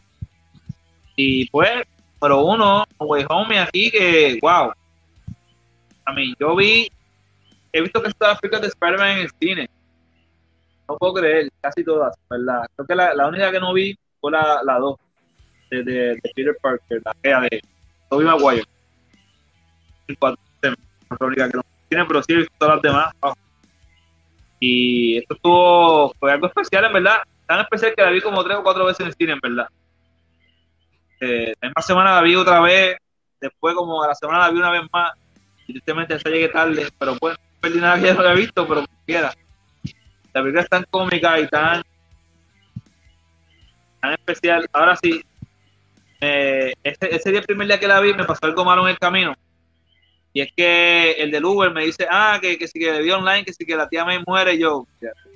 Y 1.16 1.48
pues, 1.50 1.82
pero 2.20 2.44
uno, 2.44 2.84
Way 2.98 3.24
Home 3.28 3.58
aquí, 3.58 3.90
que, 3.90 4.38
wow, 4.40 4.72
a 6.04 6.12
mí, 6.12 6.34
yo 6.38 6.56
vi, 6.56 6.90
he 7.72 7.80
visto 7.80 8.02
que 8.02 8.10
las 8.18 8.40
películas 8.40 8.62
de 8.62 8.68
Spider-Man 8.68 9.10
en 9.10 9.18
el 9.18 9.30
cine. 9.40 9.70
No 10.88 10.96
puedo 10.96 11.14
creer, 11.14 11.50
casi 11.60 11.84
todas, 11.84 12.14
¿verdad? 12.28 12.66
Creo 12.74 12.86
que 12.86 12.94
la, 12.94 13.14
la 13.14 13.28
única 13.28 13.50
que 13.50 13.60
no 13.60 13.72
vi 13.72 13.96
fue 14.20 14.32
la 14.32 14.78
2 14.78 14.96
de, 15.70 15.82
de, 15.82 16.20
Peter 16.34 16.56
Parker, 16.60 17.02
la 17.04 17.40
de 17.40 17.62
Tobey 18.10 18.26
Maguire. 18.26 18.64
El 20.08 20.18
4 20.18 20.38
la 21.20 21.26
única 21.26 21.50
que 21.50 21.56
no 21.56 21.64
tiene, 21.88 22.04
pero 22.06 22.22
sí 22.22 22.32
he 22.32 22.46
todas 22.58 22.76
las 22.76 22.82
demás. 22.82 23.12
Y 24.60 25.18
esto 25.18 25.34
estuvo, 25.34 26.14
fue 26.18 26.32
algo 26.32 26.46
especial, 26.46 26.84
en 26.84 26.92
verdad. 26.92 27.18
Tan 27.46 27.60
especial 27.60 27.94
que 27.94 28.02
la 28.02 28.10
vi 28.10 28.20
como 28.20 28.44
tres 28.44 28.56
o 28.56 28.62
cuatro 28.62 28.86
veces 28.86 29.00
en 29.00 29.06
el 29.08 29.14
cine, 29.14 29.32
en 29.32 29.40
verdad. 29.40 29.68
Eh, 31.20 31.52
la 31.60 31.68
misma 31.68 31.82
semana 31.82 32.14
la 32.14 32.22
vi 32.22 32.34
otra 32.34 32.60
vez, 32.60 32.96
después 33.40 33.74
como 33.74 34.02
a 34.02 34.08
la 34.08 34.14
semana 34.14 34.38
la 34.40 34.50
vi 34.50 34.58
una 34.58 34.70
vez 34.70 34.82
más. 34.92 35.12
Y 35.66 35.72
tristemente 35.72 36.18
ya 36.18 36.30
llegué 36.30 36.48
tarde, 36.48 36.88
pero 36.98 37.16
pues 37.16 37.36
no 37.38 37.60
perdí 37.60 37.80
nada 37.80 37.96
que 37.96 38.06
ya 38.06 38.14
no 38.14 38.20
había 38.20 38.34
visto, 38.34 38.66
pero 38.66 38.84
quiera. 39.06 39.32
La 40.32 40.40
película 40.40 40.62
es 40.62 40.68
tan 40.68 40.84
cómica 40.90 41.38
y 41.38 41.46
tan, 41.48 41.82
tan 44.00 44.12
especial. 44.12 44.68
Ahora 44.72 44.96
sí, 44.96 45.22
ese, 46.20 47.14
ese 47.14 47.30
día, 47.30 47.42
primer 47.42 47.66
día 47.66 47.78
que 47.78 47.88
la 47.88 48.00
vi, 48.00 48.14
me 48.14 48.24
pasó 48.24 48.46
algo 48.46 48.64
malo 48.64 48.82
en 48.82 48.90
el 48.90 48.98
camino. 48.98 49.34
Y 50.32 50.40
es 50.40 50.52
que 50.56 51.12
el 51.12 51.30
del 51.30 51.44
Uber 51.44 51.72
me 51.72 51.84
dice, 51.84 52.06
ah, 52.10 52.38
que, 52.40 52.56
que 52.56 52.66
si 52.66 52.78
que 52.78 52.90
le 52.90 53.02
vi 53.02 53.10
online, 53.10 53.44
que 53.44 53.52
si 53.52 53.66
que 53.66 53.76
la 53.76 53.88
tía 53.88 54.04
me 54.04 54.22
muere, 54.26 54.58
yo, 54.58 54.86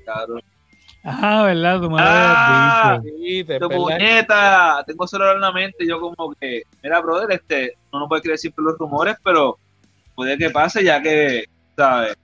cabrón. 0.04 0.42
Ah, 1.04 1.44
¿verdad? 1.44 1.80
Tu 1.80 1.90
madre 1.90 2.04
ah, 2.08 3.00
sí, 3.02 3.44
tu 3.60 3.68
puñeta, 3.68 4.82
tengo 4.86 5.06
celular 5.06 5.36
en 5.36 5.42
la 5.42 5.52
mente, 5.52 5.86
yo 5.86 6.00
como 6.00 6.34
que, 6.40 6.62
mira, 6.82 7.00
brother, 7.00 7.30
este, 7.30 7.74
no 7.92 8.00
nos 8.00 8.08
puede 8.08 8.22
creer 8.22 8.38
siempre 8.38 8.64
los 8.64 8.76
rumores, 8.78 9.16
pero 9.22 9.58
puede 10.14 10.36
que 10.36 10.50
pase 10.50 10.82
ya 10.82 11.00
que, 11.00 11.44
¿sabes? 11.76 12.16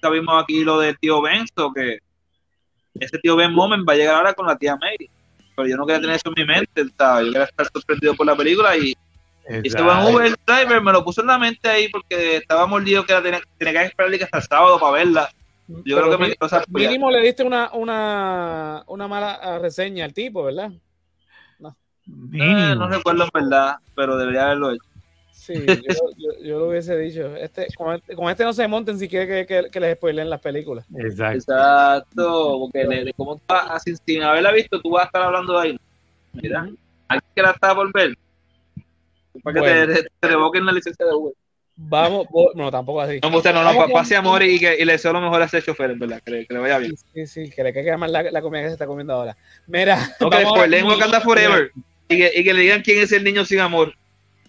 Sabemos 0.00 0.42
aquí 0.42 0.64
lo 0.64 0.78
del 0.78 0.98
tío 0.98 1.20
Benzo, 1.20 1.72
que 1.74 1.98
ese 2.94 3.18
tío 3.18 3.36
Ben 3.36 3.52
Moment 3.52 3.86
va 3.86 3.92
a 3.92 3.96
llegar 3.96 4.14
ahora 4.14 4.32
con 4.32 4.46
la 4.46 4.56
tía 4.56 4.76
May 4.76 4.96
pero 5.60 5.68
yo 5.68 5.76
no 5.76 5.86
quería 5.86 6.00
tener 6.00 6.16
eso 6.16 6.28
en 6.28 6.34
mi 6.36 6.44
mente, 6.44 6.84
¿sabes? 6.96 7.26
yo 7.26 7.32
quería 7.32 7.44
estar 7.44 7.66
sorprendido 7.72 8.14
por 8.14 8.26
la 8.26 8.36
película 8.36 8.76
y 8.76 8.94
ese 9.62 9.82
buen 9.82 9.98
Uber 9.98 10.34
driver 10.46 10.82
me 10.82 10.92
lo 10.92 11.04
puso 11.04 11.20
en 11.20 11.26
la 11.28 11.38
mente 11.38 11.68
ahí 11.68 11.88
porque 11.88 12.36
estaba 12.36 12.66
mordido 12.66 13.04
que 13.04 13.14
tenía, 13.14 13.40
tenía 13.58 13.80
que 13.80 13.86
esperar 13.86 14.22
hasta 14.22 14.38
el 14.38 14.44
sábado 14.44 14.78
para 14.78 14.92
verla. 14.92 15.30
Yo 15.84 15.98
creo 15.98 16.10
que 16.10 16.18
me 16.18 16.34
o 16.40 16.48
sea, 16.48 16.64
Mínimo 16.68 17.10
le 17.10 17.20
diste 17.20 17.44
una, 17.44 17.70
una, 17.72 18.82
una 18.88 19.06
mala 19.06 19.58
reseña 19.60 20.04
al 20.04 20.12
tipo, 20.12 20.42
¿verdad? 20.42 20.72
No. 21.58 21.76
Eh, 22.32 22.74
no 22.76 22.88
recuerdo 22.88 23.24
en 23.24 23.30
verdad, 23.32 23.76
pero 23.94 24.16
debería 24.16 24.46
haberlo 24.46 24.72
hecho. 24.72 24.84
Sí, 25.30 25.54
yo, 26.18 26.44
yo, 26.44 26.58
lo 26.58 26.68
hubiese 26.68 26.98
dicho. 26.98 27.34
Este, 27.36 27.68
con, 27.76 27.94
este, 27.94 28.14
con 28.14 28.28
este 28.28 28.44
no 28.44 28.52
se 28.52 28.68
monten 28.68 28.98
si 28.98 29.08
quiere 29.08 29.26
que, 29.26 29.46
que, 29.46 29.70
que 29.70 29.80
les 29.80 29.96
spoilen 29.96 30.28
las 30.28 30.40
películas. 30.40 30.84
Exacto. 30.94 31.38
Exacto, 31.38 32.58
porque 32.58 32.84
le, 32.84 33.12
como 33.14 33.36
tú 33.36 33.42
vas, 33.48 33.82
sin, 33.82 33.96
sin 34.04 34.22
haberla 34.22 34.52
visto, 34.52 34.80
tú 34.80 34.90
vas 34.90 35.04
a 35.04 35.06
estar 35.06 35.22
hablando 35.22 35.58
de 35.58 35.68
ahí. 35.68 35.80
Mira, 36.32 36.68
alguien 37.08 37.30
que 37.34 37.42
la 37.42 37.50
está 37.52 37.74
por 37.74 37.92
ver. 37.92 38.16
Para 39.42 39.60
que 39.60 39.86
te, 39.86 40.02
te, 40.20 40.28
revoquen 40.28 40.66
la 40.66 40.72
licencia 40.72 41.06
de 41.06 41.14
Uber. 41.14 41.34
Vamos, 41.76 42.26
no, 42.54 42.70
tampoco 42.70 43.00
así. 43.00 43.20
No, 43.22 43.34
usted 43.34 43.54
no, 43.54 43.64
no, 43.64 43.88
pase 43.88 44.14
amor 44.14 44.42
y, 44.42 44.58
que, 44.58 44.76
y 44.78 44.84
le 44.84 44.92
deseo 44.92 45.14
lo 45.14 45.20
mejor 45.20 45.40
a 45.40 45.46
ese 45.46 45.62
chofer, 45.62 45.94
verdad, 45.94 46.20
que, 46.22 46.46
que, 46.46 46.54
le 46.54 46.60
vaya 46.60 46.78
bien. 46.78 46.94
Sí, 47.14 47.26
sí, 47.26 47.50
que 47.50 47.64
le 47.64 47.72
quede 47.72 47.96
más 47.96 48.10
la, 48.10 48.22
la, 48.24 48.42
comida 48.42 48.62
que 48.62 48.68
se 48.68 48.74
está 48.74 48.86
comiendo 48.86 49.14
ahora. 49.14 49.36
Mira. 49.66 49.98
No, 50.20 50.28
que 50.28 50.38
le 50.38 50.44
spoilen 50.44 50.86
Wakanda 50.86 51.20
Forever 51.22 51.72
y 52.08 52.18
que, 52.18 52.32
y 52.34 52.44
que 52.44 52.52
le 52.52 52.60
digan 52.62 52.82
quién 52.82 53.02
es 53.02 53.12
el 53.12 53.24
niño 53.24 53.46
sin 53.46 53.60
amor. 53.60 53.94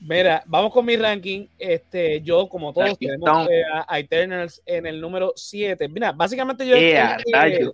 Mira, 0.01 0.43
vamos 0.47 0.73
con 0.73 0.83
mi 0.85 0.97
ranking. 0.97 1.45
Este, 1.59 2.21
yo, 2.21 2.49
como 2.49 2.73
todos, 2.73 2.97
tenemos 2.97 3.47
eh, 3.49 3.63
a, 3.87 3.99
Eternals 3.99 4.61
en 4.65 4.87
el 4.87 4.99
número 4.99 5.31
7. 5.35 5.87
Mira, 5.87 6.11
básicamente 6.11 6.67
yo 6.67 6.75
este, 6.75 7.71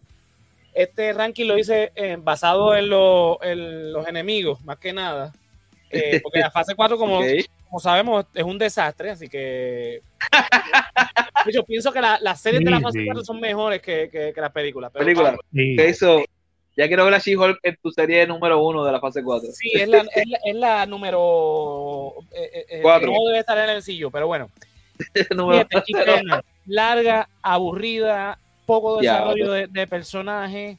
este, 0.73 1.13
ranking 1.13 1.45
lo 1.45 1.57
hice 1.57 1.91
eh, 1.95 2.17
basado 2.19 2.75
en, 2.75 2.85
en, 3.49 3.93
los 3.93 4.07
enemigos, 4.07 4.61
más 4.63 4.77
que 4.77 4.91
nada. 4.91 5.33
Eh, 5.89 6.19
porque 6.23 6.39
la 6.39 6.51
fase 6.51 6.75
4, 6.75 6.97
como, 6.97 7.21
como 7.67 7.79
sabemos, 7.79 8.25
es 8.33 8.43
un 8.43 8.57
desastre, 8.57 9.11
así 9.11 9.27
que. 9.27 10.01
yo 11.53 11.63
pienso 11.63 11.91
que 11.91 12.01
las 12.01 12.41
series 12.41 12.63
de 12.63 12.71
la 12.71 12.81
fase 12.81 13.05
4 13.05 13.23
son 13.23 13.39
mejores 13.39 13.81
que, 13.81 14.09
que, 14.09 14.33
las 14.35 14.51
películas. 14.51 14.91
Película. 14.91 15.37
Eso, 15.53 16.23
ya 16.77 16.87
quiero 16.87 17.05
ver 17.05 17.15
a 17.15 17.19
She-Hulk 17.19 17.59
en 17.63 17.77
tu 17.81 17.91
serie 17.91 18.27
número 18.27 18.63
uno 18.63 18.85
de 18.85 18.91
la 18.91 18.99
fase 18.99 19.23
4. 19.23 19.49
Sí, 19.51 19.71
es 19.73 19.87
la, 19.87 20.05
es 20.45 20.55
la, 20.55 20.85
número. 20.85 22.13
Eh, 22.31 22.49
eh, 22.53 22.65
eh 22.69 22.81
no 22.83 23.25
debe 23.25 23.39
estar 23.39 23.57
en 23.57 23.75
el 23.75 23.81
sillo, 23.81 24.11
pero 24.11 24.27
bueno. 24.27 24.49
larga, 26.65 27.29
aburrida, 27.41 28.37
poco 28.65 28.99
desarrollo 28.99 29.51
de, 29.51 29.67
de, 29.67 29.87
personaje. 29.87 30.77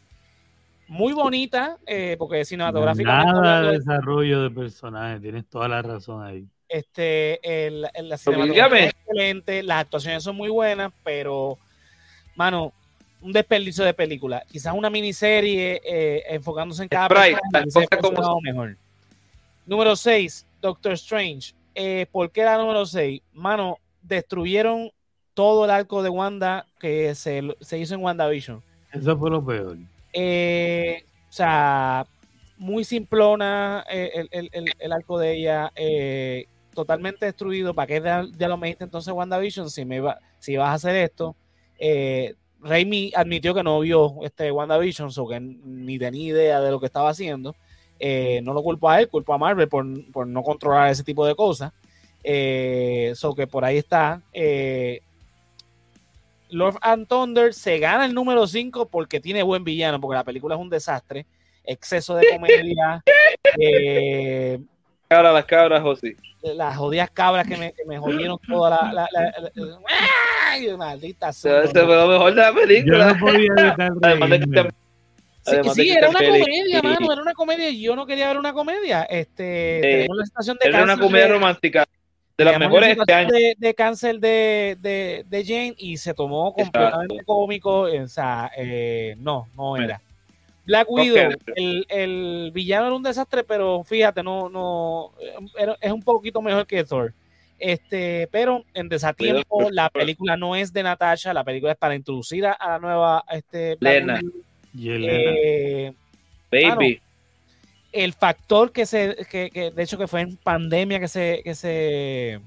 Muy 0.89 1.13
bonita, 1.13 1.77
eh, 1.87 2.17
porque 2.19 2.45
cinematográficamente. 2.45 3.33
Nada 3.33 3.63
de 3.63 3.79
desarrollo 3.79 4.43
de 4.43 4.51
personaje, 4.51 5.21
tienes 5.21 5.47
toda 5.47 5.69
la 5.69 5.83
razón 5.83 6.25
ahí. 6.25 6.47
Este, 6.69 7.67
el, 7.67 7.83
la 7.83 8.17
cinematografía 8.17 8.87
es 8.87 8.95
excelente, 8.95 9.63
las 9.63 9.83
actuaciones 9.83 10.23
son 10.23 10.37
muy 10.37 10.49
buenas, 10.49 10.93
pero, 11.05 11.59
mano, 12.37 12.73
un 13.21 13.33
desperdicio 13.33 13.85
de 13.85 13.95
película. 13.95 14.43
Quizás 14.51 14.75
una 14.75 14.91
miniserie 14.91 15.81
eh, 15.85 16.23
enfocándose 16.31 16.83
en 16.83 16.89
cada 16.89 17.09
personaje 17.09 17.89
como 18.01 18.41
mejor. 18.41 18.77
Número 19.67 19.97
6, 19.97 20.47
Doctor 20.63 20.93
Strange. 20.93 21.55
Eh, 21.75 22.07
¿Por 22.11 22.31
qué 22.31 22.45
la 22.45 22.57
número 22.57 22.87
6? 22.87 23.21
Mano, 23.35 23.79
destruyeron 24.03 24.91
todo 25.35 25.65
el 25.65 25.71
arco 25.71 26.03
de 26.03 26.09
Wanda 26.09 26.67
que 26.81 27.15
se, 27.15 27.43
hizo 27.79 27.95
en 27.95 28.03
WandaVision. 28.03 28.63
Eso 28.93 29.17
fue 29.17 29.31
lo 29.31 29.45
peor. 29.45 29.77
Eh, 30.21 31.05
o 31.29 31.33
sea, 31.33 32.05
muy 32.57 32.83
simplona 32.83 33.85
el, 33.89 34.29
el, 34.81 34.93
arco 34.93 35.19
de 35.19 35.37
ella. 35.37 35.73
totalmente 36.75 37.27
destruido. 37.27 37.73
¿Para 37.75 37.87
qué 37.87 38.03
ya, 38.03 38.49
lo 38.49 38.57
me 38.57 38.67
dijiste 38.67 38.85
entonces 38.85 39.13
WandaVision? 39.15 39.71
Si, 39.71 39.85
me 39.85 40.01
va, 40.01 40.19
si 40.39 40.57
vas 40.57 40.71
a 40.71 40.75
hacer 40.75 40.97
esto. 40.97 41.37
Eh, 41.79 42.35
Raimi 42.61 43.13
admitió 43.15 43.55
que 43.55 43.63
no 43.63 43.79
vio 43.81 44.17
este 44.23 44.51
WandaVision, 44.51 45.11
o 45.17 45.29
que 45.29 45.41
ni 45.41 45.99
tenía 45.99 46.29
idea 46.31 46.61
de 46.61 46.71
lo 46.71 46.81
que 46.81 46.87
estaba 46.87 47.11
haciendo. 47.11 47.55
Eh, 48.01 48.41
no 48.43 48.53
lo 48.53 48.63
culpo 48.63 48.89
a 48.89 49.01
él, 49.01 49.09
culpo 49.09 49.35
a 49.35 49.39
Marvel 49.39 49.69
por, 49.69 49.85
no 49.85 50.43
controlar 50.43 50.91
ese 50.91 51.05
tipo 51.05 51.27
de 51.27 51.35
cosas. 51.35 51.73
Eh, 52.25 53.13
so 53.15 53.35
que 53.35 53.47
por 53.47 53.65
ahí 53.65 53.79
está. 53.79 54.23
Eh, 54.33 55.03
Lord 56.51 56.79
and 56.81 57.07
Thunder 57.07 57.55
se 57.55 57.79
gana 57.79 58.07
el 58.07 58.15
número 58.15 58.47
5 58.47 58.89
porque 58.89 59.21
tiene 59.21 59.43
buen 59.43 59.65
villano, 59.65 60.01
porque 60.01 60.17
la 60.17 60.25
película 60.25 60.55
es 60.55 60.61
un 60.61 60.71
desastre. 60.71 61.27
Exceso 61.65 62.15
de 62.17 62.27
comedia. 62.31 63.03
eh, 63.61 64.59
Cabra, 65.09 65.33
las 65.33 65.47
cabras, 65.47 65.83
José. 65.83 66.17
Las 66.43 66.77
jodidas 66.77 67.11
cabras 67.11 67.47
que 67.47 67.57
me, 67.57 67.73
que 67.73 67.85
me 67.87 67.99
jodieron 67.99 68.39
toda 68.47 68.71
la. 68.71 68.93
la, 68.93 69.09
la, 69.11 69.31
la 69.55 69.79
¡Ay, 70.51 70.77
maldita 70.77 71.33
sea! 71.33 71.63
Eso 71.63 71.73
fue 71.73 71.97
lo 71.97 72.09
mejor 72.09 72.35
de 72.35 72.43
la 72.43 72.53
película. 72.53 72.99
Yo 72.99 73.15
no 73.15 73.21
podía 73.21 74.35
evitar 74.35 74.75
Sí, 75.49 75.57
sí 75.75 75.91
era 75.91 76.11
una 76.11 76.19
comedia, 76.19 76.83
mano, 76.83 77.11
era 77.11 77.23
una 77.23 77.33
comedia 77.33 77.71
y 77.71 77.81
yo 77.81 77.97
no 77.97 78.05
quería 78.05 78.29
ver 78.29 78.37
una 78.37 78.53
comedia. 78.53 79.05
Este, 79.05 79.79
tenemos 79.81 80.19
la 80.19 80.27
situación 80.27 80.59
de 80.61 80.69
Era 80.69 80.83
una 80.83 80.99
comedia 80.99 81.29
romántica 81.29 81.87
de 82.39 82.45
las 82.45 82.59
mejores 82.59 82.97
este 82.97 83.13
año. 83.13 83.31
De, 83.31 83.55
de 83.59 83.75
cáncer 83.75 84.21
de, 84.21 84.79
de, 84.81 85.25
de, 85.29 85.45
Jane 85.45 85.75
y 85.77 85.97
se 85.97 86.15
tomó 86.15 86.55
completamente 86.55 87.15
Exacto. 87.15 87.35
cómico. 87.35 87.81
O 87.81 88.09
sea, 88.09 88.51
eh, 88.57 89.17
no, 89.19 89.49
no 89.57 89.77
era. 89.77 90.01
Black 90.65 90.91
Widow, 90.91 91.31
el, 91.57 91.87
el, 91.89 92.51
villano 92.53 92.87
era 92.87 92.95
un 92.95 93.03
desastre, 93.03 93.43
pero 93.43 93.83
fíjate, 93.85 94.23
no, 94.23 94.51
no, 94.51 95.13
es 95.81 95.91
un 95.91 96.03
poquito 96.03 96.43
mejor 96.43 96.67
que 96.67 96.85
Thor. 96.85 97.15
Este, 97.59 98.29
pero 98.31 98.65
en 98.75 98.89
desatiempo, 98.89 99.71
la 99.71 99.89
película 99.89 100.37
no 100.37 100.55
es 100.55 100.73
de 100.73 100.83
Natasha, 100.83 101.33
la 101.33 101.43
película 101.43 101.73
es 101.73 101.79
para 101.79 101.95
introducir 101.95 102.47
a 102.47 102.57
la 102.61 102.79
nueva 102.79 103.25
este, 103.33 103.79
Lena. 103.81 104.21
Eh, 104.79 105.93
Baby. 106.53 107.01
El 107.93 108.13
factor 108.13 108.73
que 108.73 108.87
se, 108.87 109.17
que, 109.31 109.51
que, 109.51 109.71
de 109.71 109.83
hecho 109.83 109.99
que 109.99 110.07
fue 110.07 110.21
en 110.21 110.37
pandemia 110.37 111.01
que 111.01 111.09
se, 111.09 111.41
que 111.43 111.55
se, 111.55 112.41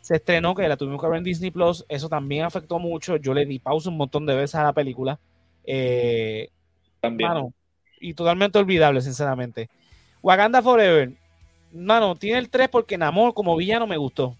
se 0.00 0.16
estrenó, 0.16 0.54
que 0.54 0.68
la 0.68 0.76
tuvimos 0.76 1.00
que 1.00 1.08
ver 1.08 1.18
en 1.18 1.24
Disney 1.24 1.50
Plus, 1.50 1.84
eso 1.88 2.08
también 2.08 2.44
afectó 2.44 2.78
mucho. 2.78 3.16
Yo 3.16 3.34
le 3.34 3.46
di 3.46 3.58
pausa 3.58 3.90
un 3.90 3.96
montón 3.96 4.26
de 4.26 4.34
veces 4.34 4.54
a 4.56 4.64
la 4.64 4.72
película. 4.72 5.18
Eh, 5.64 6.48
también. 7.00 7.30
y 8.00 8.14
totalmente 8.14 8.58
olvidable, 8.58 9.00
sinceramente. 9.00 9.68
Wakanda 10.22 10.62
Forever. 10.62 11.12
Mano, 11.72 12.16
tiene 12.16 12.38
el 12.38 12.48
3 12.48 12.68
porque 12.68 12.96
Namor 12.96 13.34
como 13.34 13.56
villano 13.56 13.86
me 13.86 13.96
gustó. 13.96 14.34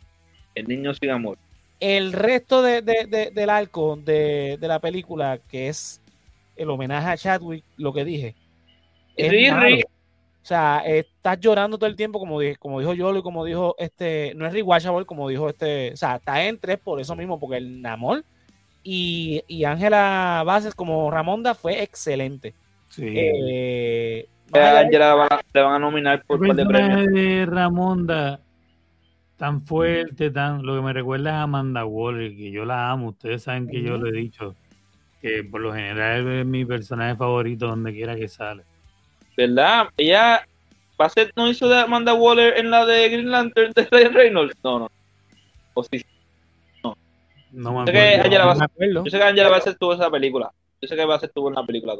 El 0.55 0.67
niño 0.67 0.95
sin 0.95 1.11
amor. 1.11 1.39
El 1.81 2.13
resto 2.13 2.63
de, 2.63 2.83
de, 2.83 3.31
del 3.33 3.51
arco 3.51 3.97
de, 3.97 4.59
la 4.61 4.81
película, 4.81 5.39
que 5.51 5.69
es 5.69 6.01
el 6.57 6.71
homenaje 6.71 7.09
a 7.09 7.17
Chadwick, 7.17 7.65
lo 7.77 7.93
que 7.93 8.05
dije. 8.05 8.35
Es. 9.17 9.85
O 10.49 10.55
sea, 10.57 10.79
estás 10.79 11.39
llorando 11.41 11.77
todo 11.77 11.91
el 11.91 11.95
tiempo, 11.95 12.19
como, 12.19 12.39
como 12.59 12.81
dijo 12.81 12.95
Yolo 12.95 13.19
y 13.19 13.23
como 13.23 13.45
dijo 13.45 13.75
este, 13.77 14.33
no 14.35 14.47
es 14.47 14.55
rewatchable, 14.55 15.05
como 15.05 15.29
dijo 15.29 15.51
este, 15.51 15.93
o 15.93 15.97
sea, 15.99 16.17
está 16.17 16.43
en 16.43 16.59
tres 16.59 16.79
por 16.79 16.99
eso 16.99 17.15
mismo, 17.15 17.39
porque 17.39 17.59
el 17.59 17.83
Namor 17.83 18.25
y, 18.83 19.43
y 19.47 19.65
Ángela 19.65 20.43
Bases 20.47 20.75
como 20.75 21.11
Ramonda 21.11 21.55
fue 21.55 21.83
excelente. 21.83 22.55
Sí. 22.89 23.13
Eh, 23.15 24.27
Ángela 24.55 25.43
le 25.53 25.61
van 25.61 25.75
a 25.75 25.79
nominar 25.79 26.25
por 26.27 26.43
el 26.43 26.57
de 26.57 26.65
premio. 26.65 27.11
de 27.11 27.45
Ramonda 27.45 28.41
tan 29.37 29.67
fuerte, 29.67 30.31
tan 30.31 30.65
lo 30.65 30.77
que 30.77 30.81
me 30.81 30.95
recuerda 30.95 31.29
es 31.29 31.37
a 31.37 31.43
Amanda 31.43 31.85
Waller, 31.85 32.35
que 32.35 32.51
yo 32.51 32.65
la 32.65 32.91
amo, 32.91 33.09
ustedes 33.09 33.43
saben 33.43 33.69
que 33.69 33.83
yo 33.83 33.99
lo 33.99 34.09
he 34.09 34.13
dicho, 34.13 34.57
que 35.21 35.45
por 35.45 35.61
lo 35.61 35.75
general 35.75 36.27
es 36.27 36.47
mi 36.47 36.65
personaje 36.65 37.17
favorito 37.17 37.67
donde 37.67 37.93
quiera 37.93 38.17
que 38.17 38.29
sale. 38.29 38.65
¿Verdad? 39.39 39.87
Ella 39.97 40.45
ser 41.15 41.33
no 41.37 41.49
hizo 41.49 41.69
de 41.69 41.79
Amanda 41.79 42.13
Waller 42.13 42.59
en 42.59 42.73
la 42.73 42.85
de 42.85 43.09
Green 43.09 43.31
Lantern 43.31 43.73
de 43.73 43.85
Ryan 43.85 44.13
Reynolds. 44.13 44.57
No, 44.65 44.81
no. 44.81 44.91
O 45.75 45.85
sí. 45.85 46.05
No. 46.83 46.99
No 47.53 47.73
me 47.73 47.83
acuerdo. 47.83 47.87
Yo 47.87 47.93
sé 47.93 47.93
que 47.93 48.27
Angela 48.27 48.47
Bassett, 48.47 48.73
yo 48.81 49.05
sé 49.05 49.19
que 49.19 49.23
Angela 49.23 49.49
Bassett 49.49 49.79
tuvo 49.79 49.95
esa 49.95 50.11
película. 50.11 50.53
Yo 50.83 50.89
sé 50.89 50.97
que 50.97 51.05
Bassett 51.05 51.33
tuvo 51.33 51.47
una 51.47 51.65
película. 51.65 51.95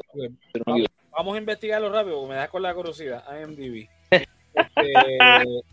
vamos, 1.11 1.35
a 1.35 1.37
investigarlo 1.37 1.89
rápido, 1.89 2.27
me 2.27 2.35
da 2.35 2.49
con 2.49 2.61
la 2.61 2.73
curiosidad. 2.73 3.23
IMDb. 3.41 3.87
este, 4.11 5.17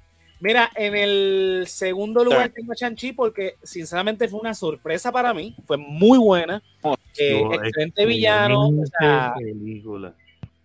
mira, 0.41 0.71
en 0.77 0.95
el 0.95 1.65
segundo 1.67 2.23
lugar 2.23 2.51
tengo 2.51 2.75
a 2.75 2.77
Chanchi 2.77 3.13
porque 3.13 3.57
sinceramente 3.65 4.29
fue 4.29 4.39
una 4.39 4.55
sorpresa 4.55 5.11
para 5.11 5.35
mí. 5.35 5.57
Fue 5.67 5.77
muy 5.77 6.19
buena. 6.19 6.63
Oh, 6.83 6.95
eh, 7.19 7.43
excelente 7.65 8.07
villano. 8.07 8.69
O 8.69 8.87
sea, 9.01 9.35
película 9.37 10.15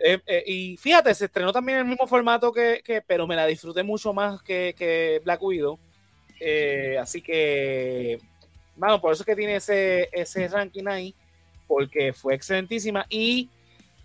eh, 0.04 0.20
eh, 0.26 0.44
y 0.46 0.78
fíjate, 0.78 1.14
se 1.14 1.26
estrenó 1.26 1.52
también 1.52 1.80
en 1.80 1.86
el 1.86 1.90
mismo 1.90 2.08
formato 2.08 2.52
que, 2.52 3.04
pero 3.08 3.28
me 3.28 3.36
la 3.36 3.46
disfruté 3.46 3.84
mucho 3.84 4.14
más 4.14 4.42
que, 4.42 5.22
Black 5.24 5.42
Widow. 5.42 5.80
Eh, 6.40 6.98
así 7.00 7.22
que, 7.22 8.20
por 9.02 9.14
eso 9.14 9.24
es 9.24 9.26
que 9.26 9.36
tiene 9.36 9.56
ese, 9.56 10.10
ese 10.12 10.48
ranking 10.48 10.88
ahí, 10.88 11.16
porque 11.68 12.14
fue 12.14 12.36
excelentísima. 12.36 13.06
Y 13.10 13.50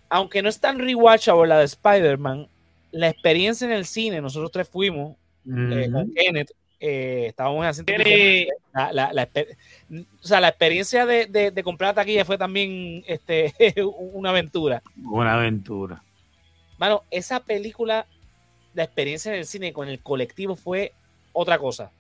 aunque 0.09 0.43
no 0.43 0.49
es 0.49 0.61
tan 0.61 0.79
rewatchable 0.79 1.49
la 1.49 1.59
de 1.59 1.65
Spider-Man, 1.65 2.49
la 2.93 3.09
experiencia 3.09 3.67
en 3.67 3.73
el 3.73 3.87
cine, 3.87 4.21
nosotros 4.21 4.51
tres 4.51 4.69
fuimos 4.69 5.17
con 5.45 6.13
Kenneth, 6.15 6.51
estábamos 6.81 7.79
en 7.87 8.49
la, 8.73 8.93
la, 8.93 9.13
la, 9.13 9.29
o 10.23 10.27
sea, 10.27 10.41
la 10.41 10.49
experiencia 10.49 11.07
de, 11.07 11.27
de, 11.27 11.63
comprar 11.63 11.95
taquilla 11.95 12.25
fue 12.25 12.37
también 12.37 13.03
este, 13.07 13.55
una 14.13 14.31
aventura. 14.31 14.83
Una 15.03 15.35
aventura. 15.35 16.03
Mano, 16.79 17.03
esa 17.11 17.41
película, 17.41 18.07
la 18.75 18.85
experiencia 18.85 19.33
en 19.33 19.39
el 19.39 19.47
cine 19.47 19.73
con 19.73 19.89
el 19.89 20.01
colectivo 20.01 20.57
fue 20.57 20.93
otra 21.33 21.59
cosa. 21.59 21.91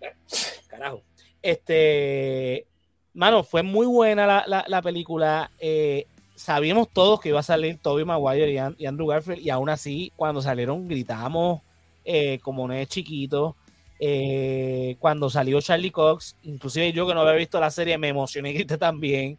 Carajo. 0.68 1.02
Este, 1.42 2.66
mano, 3.12 3.42
fue 3.42 3.62
muy 3.62 3.86
buena 3.86 4.26
la, 4.46 4.64
la, 4.66 4.82
película. 4.82 5.50
Eh, 5.58 6.06
sabíamos 6.34 6.88
todos 6.88 7.20
que 7.20 7.30
iba 7.30 7.40
a 7.40 7.44
salir 7.44 7.78
Toby 7.78 8.04
Maguire 8.04 8.74
y, 8.78 8.86
Andrew 8.86 9.08
Garfield, 9.08 9.40
y 9.40 9.50
aún 9.50 9.68
así, 9.68 10.12
cuando 10.16 10.40
salieron, 10.40 10.88
gritamos 10.88 11.62
eh, 12.04 12.38
como 12.42 12.68
no 12.68 12.74
es 12.74 12.88
chiquito. 12.88 13.56
Eh, 14.06 14.96
cuando 14.98 15.30
salió 15.30 15.62
Charlie 15.62 15.90
Cox, 15.90 16.36
inclusive 16.42 16.92
yo 16.92 17.06
que 17.06 17.14
no 17.14 17.22
había 17.22 17.32
visto 17.32 17.58
la 17.58 17.70
serie 17.70 17.96
me 17.96 18.08
emocioné 18.08 18.50
y 18.50 18.52
grité 18.52 18.76
también. 18.76 19.38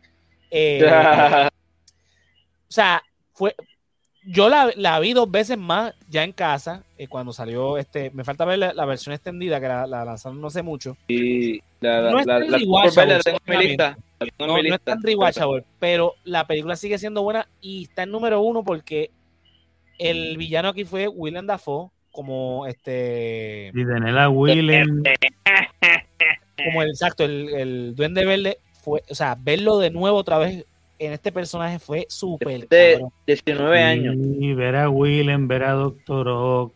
Eh, 0.50 0.84
o 2.68 2.72
sea, 2.72 3.04
fue, 3.32 3.56
yo 4.26 4.50
la, 4.50 5.00
vi 5.00 5.14
dos 5.14 5.30
veces 5.30 5.60
más 5.60 5.94
ya 6.10 6.24
en 6.24 6.32
casa, 6.32 6.84
eh, 6.98 7.08
cuando 7.08 7.32
salió 7.32 7.78
este, 7.78 8.10
me 8.10 8.24
falta 8.24 8.44
ver 8.44 8.58
la, 8.58 8.86
versión 8.86 9.14
extendida 9.14 9.62
que 9.62 9.68
la, 9.68 9.86
lanzaron 9.86 10.42
no 10.42 10.50
sé 10.50 10.64
mucho. 10.64 10.98
Y 11.08 11.62
la, 11.80 12.10
no 12.10 12.20
es 12.20 12.26
tan 12.26 12.48
no, 12.48 12.58
es 14.58 14.82
tan 14.82 15.00
pero 15.78 16.16
la 16.24 16.48
película 16.48 16.76
sigue 16.76 16.98
siendo 16.98 17.22
buena 17.22 17.48
y 17.62 17.84
está 17.84 18.02
en 18.02 18.10
número 18.10 18.42
uno 18.42 18.64
porque 18.64 19.12
el 20.00 20.38
villano 20.38 20.70
aquí 20.70 20.86
fue 20.86 21.08
William 21.08 21.46
Dafoe, 21.46 21.92
como 22.16 22.66
este. 22.66 23.72
Y 23.74 23.86
tener 23.86 24.18
a 24.18 24.30
Willem. 24.30 25.04
Como 26.64 26.82
el 26.82 26.90
exacto, 26.90 27.26
el, 27.26 27.50
el 27.50 27.96
Duende 27.96 28.26
Verde 28.26 28.60
fue, 28.82 29.04
o 29.10 29.14
sea, 29.14 29.38
verlo 29.38 29.78
de 29.78 29.92
nuevo 29.92 30.18
otra 30.18 30.38
vez 30.38 30.66
en 30.98 31.12
este 31.12 31.34
personaje 31.34 31.80
fue 31.80 32.06
súper. 32.10 32.68
De 32.70 33.06
19 33.28 33.84
años. 33.84 34.16
Y 34.18 34.54
ver 34.54 34.78
a 34.78 34.90
Willem, 34.90 35.50
ver 35.50 35.64
a 35.64 35.74
Doctor 35.74 36.28
Ock. 36.30 36.74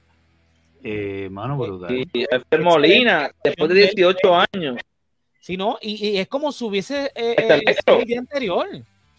Eh, 0.83 1.29
mano 1.31 1.57
brutal. 1.57 1.93
Y 1.93 2.25
Alfred 2.29 2.61
Molina, 2.61 3.31
después 3.41 3.69
de 3.69 3.75
18 3.75 4.45
años. 4.53 4.77
Sí, 5.39 5.55
no, 5.55 5.77
y, 5.81 6.17
es 6.17 6.27
como 6.27 6.51
si 6.51 6.65
hubiese 6.65 7.11
eh, 7.15 7.35
el 7.37 8.05
día 8.05 8.19
anterior. 8.19 8.67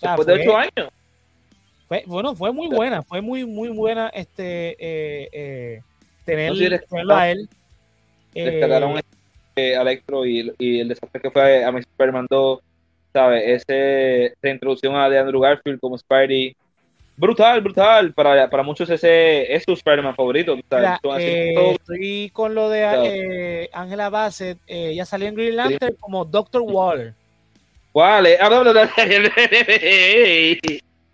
después 0.00 0.26
de 0.26 0.32
8 0.34 0.56
años. 0.56 0.92
Fue, 1.88 2.04
bueno, 2.06 2.36
fue 2.36 2.52
muy 2.52 2.68
buena, 2.68 3.02
fue 3.02 3.20
muy, 3.20 3.44
muy 3.44 3.68
buena 3.68 4.08
este 4.10 4.76
eh, 4.78 5.82
eh, 6.26 6.80
tener, 6.88 7.12
a 7.12 7.30
él. 7.30 7.48
Destacaron 8.34 9.00
eh, 9.56 9.76
a 9.76 9.82
Electro 9.82 10.24
y, 10.24 10.52
y, 10.58 10.80
el 10.80 10.88
desastre 10.88 11.20
que 11.20 11.30
fue 11.30 11.64
a 11.64 11.72
mi 11.72 11.82
Superman 11.82 12.26
2, 12.30 12.60
¿sabes? 13.12 13.42
Ese, 13.46 14.26
esa 14.26 14.48
introducción 14.48 14.96
a 14.96 15.08
de 15.08 15.18
Andrew 15.18 15.40
Garfield 15.40 15.80
como 15.80 15.98
Spidey. 15.98 16.56
Brutal, 17.20 17.60
brutal. 17.60 18.14
Para, 18.14 18.48
para 18.48 18.62
muchos 18.62 18.88
ese 18.88 19.52
es 19.54 19.64
su 19.64 19.72
Spider-Man 19.72 20.14
favorito. 20.14 20.56
Eh, 21.18 21.54
estoy 21.72 22.30
con 22.32 22.54
lo 22.54 22.70
de 22.70 22.80
eh, 23.04 23.70
Angela 23.74 24.08
Bassett. 24.08 24.58
Eh, 24.66 24.94
ya 24.94 25.04
salió 25.04 25.28
en 25.28 25.34
Green 25.34 25.56
Lantern 25.56 25.96
como 26.00 26.24
Dr. 26.24 26.62
Waller. 26.62 27.12
¿Cuál? 27.92 28.26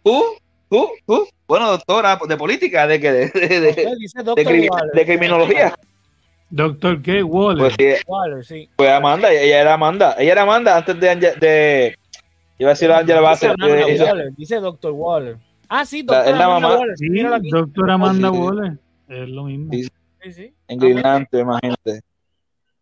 ¿Uh? 0.04 0.22
Bueno, 1.46 1.70
doctora 1.70 2.18
de 2.28 2.36
política, 2.36 2.86
de 2.86 3.00
que 3.00 3.12
de, 3.12 3.28
de, 3.28 3.60
de, 3.60 3.72
de, 4.94 5.04
criminología. 5.06 5.74
Doctor 6.50 7.02
qué? 7.02 7.22
Waller. 7.22 7.72
Pues, 7.76 8.02
Waller, 8.06 8.44
sí. 8.44 8.68
Pues 8.76 8.90
Amanda, 8.90 9.32
ella 9.32 9.60
era 9.60 9.74
Amanda. 9.74 10.14
Ella 10.18 10.32
era 10.32 10.42
Amanda 10.42 10.76
antes 10.76 10.98
de, 10.98 11.16
de 11.16 11.98
iba 12.58 12.70
a 12.70 12.72
decir 12.74 12.90
Angela 12.90 13.20
Bassett. 13.20 13.56
Dice 14.36 14.56
Doctor 14.56 14.92
Waller. 14.92 15.36
Ah, 15.68 15.84
sí, 15.84 16.02
doctor 16.02 16.32
es 16.32 16.38
la 16.38 16.48
mamá. 16.48 16.76
Waller. 16.76 16.96
Sí, 16.96 17.50
doctor 17.50 17.90
Amanda 17.90 18.30
Waller. 18.30 18.78
Es 19.08 19.28
lo 19.28 19.44
mismo. 19.44 19.72
Sí, 19.72 20.32
sí. 20.32 20.54
En 20.68 20.78
Green 20.78 20.98
imagínate. 21.32 22.00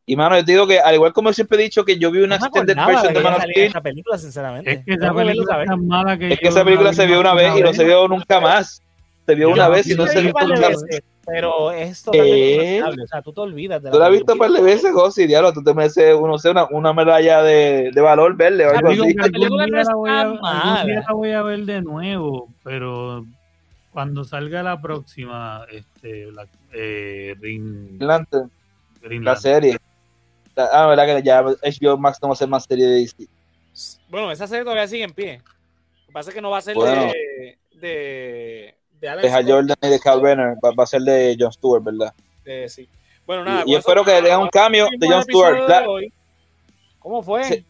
Y 0.07 0.17
mano, 0.17 0.37
yo 0.37 0.45
te 0.45 0.53
digo 0.53 0.67
que 0.67 0.81
al 0.81 0.95
igual 0.95 1.13
como 1.13 1.33
siempre 1.33 1.59
he 1.59 1.63
dicho 1.63 1.85
que 1.85 1.99
yo 1.99 2.11
vi 2.11 2.21
una 2.21 2.37
no 2.37 2.47
extended 2.47 2.77
version 2.77 3.15
de 3.15 3.21
Man 3.21 3.35
of 3.35 3.43
Steel. 3.43 3.67
Esa 3.67 3.81
película, 3.81 4.19
sinceramente. 4.19 4.73
Es 4.73 4.85
que 4.85 4.95
esa 4.95 5.15
película, 5.15 5.63
es, 5.63 5.79
mala 5.79 6.19
que 6.19 6.33
es 6.33 6.39
que 6.39 6.49
esa 6.49 6.65
película 6.65 6.93
se 6.93 7.07
vio 7.07 7.21
una 7.21 7.33
vez 7.33 7.57
y 7.57 7.63
no 7.63 7.73
se 7.73 7.85
vio 7.85 8.07
nunca 8.07 8.41
más. 8.41 8.83
Se 9.27 9.35
vio 9.35 9.49
una 9.49 9.69
vez 9.69 9.87
y 9.87 9.95
no 9.95 10.07
se 10.07 10.21
vio 10.21 10.33
nunca 10.33 10.47
más. 10.47 10.85
Pero 11.27 11.73
es 11.73 12.03
totalmente 12.03 12.83
O 12.83 13.07
sea, 13.07 13.23
tú 13.23 13.33
te 13.33 13.41
olvidas 13.41 13.83
de 13.83 13.89
la 13.89 13.93
Tú 13.93 13.99
la 13.99 14.07
has 14.07 14.13
visto 14.13 14.35
un 14.35 14.39
par 14.39 14.51
de 14.51 14.61
veces, 14.61 14.93
José, 14.93 15.27
diablo. 15.27 15.55
Tú 15.55 15.63
te 15.63 15.73
mereces, 15.73 16.15
uno 16.15 16.39
sé, 16.39 16.51
una, 16.51 16.67
una 16.67 16.93
medalla 16.93 17.43
de, 17.43 17.91
de 17.95 18.01
valor 18.03 18.37
verde 18.37 18.67
o 18.67 18.77
algo 18.77 18.91
así. 18.91 19.15
La 19.15 19.23
película 19.25 19.67
no 19.67 19.83
la 19.83 19.95
voy, 19.95 20.11
a, 20.11 20.85
la 20.85 21.13
voy 21.15 21.31
a 21.31 21.43
ver 21.43 21.61
de 21.61 21.81
nuevo, 21.81 22.49
pero 22.63 23.25
cuando 23.91 24.25
salga 24.25 24.63
la 24.63 24.83
próxima, 24.83 25.65
este, 25.71 26.31
la, 26.31 26.47
eh, 26.75 27.35
Ring, 27.41 28.03
la 29.23 29.37
serie. 29.37 29.79
Ah, 30.57 30.87
verdad 30.87 31.07
que 31.07 31.23
ya 31.23 31.43
HBO 31.43 31.97
Max 31.99 32.19
no 32.23 32.29
va 32.29 32.35
a 32.35 32.37
ser 32.37 32.49
más 32.49 32.65
serie 32.65 32.87
de 32.87 33.01
DC. 33.01 33.29
Bueno, 34.09 34.31
esa 34.31 34.47
serie 34.47 34.63
todavía 34.63 34.87
sigue 34.87 35.05
en 35.05 35.13
pie. 35.13 35.39
Lo 35.39 36.07
que 36.07 36.13
pasa 36.13 36.31
es 36.31 36.35
que 36.35 36.41
no 36.41 36.51
va 36.51 36.59
a 36.59 36.63
ser 36.63 36.77
de, 36.77 37.59
de, 37.73 38.75
de, 39.01 39.09
Alex 39.09 39.35
Jordan 39.47 39.77
y 39.83 39.89
de 39.89 40.01
Cal 40.01 40.23
Renner, 40.23 40.57
va, 40.65 40.83
a 40.83 40.87
ser 40.87 41.03
de 41.03 41.37
Jon 41.39 41.53
Stewart, 41.53 41.83
¿verdad? 41.83 42.15
Eh, 42.45 42.69
sí. 42.69 42.89
Bueno, 43.27 43.45
nada. 43.45 43.65
Y, 43.67 43.75
espero 43.75 44.05
que 44.05 44.21
le 44.21 44.37
un 44.37 44.49
cambio 44.49 44.89
de 44.97 45.09
Jon 45.09 45.23
Stewart. 45.23 45.67
¿Cómo 47.01 47.23
fue? 47.23 47.65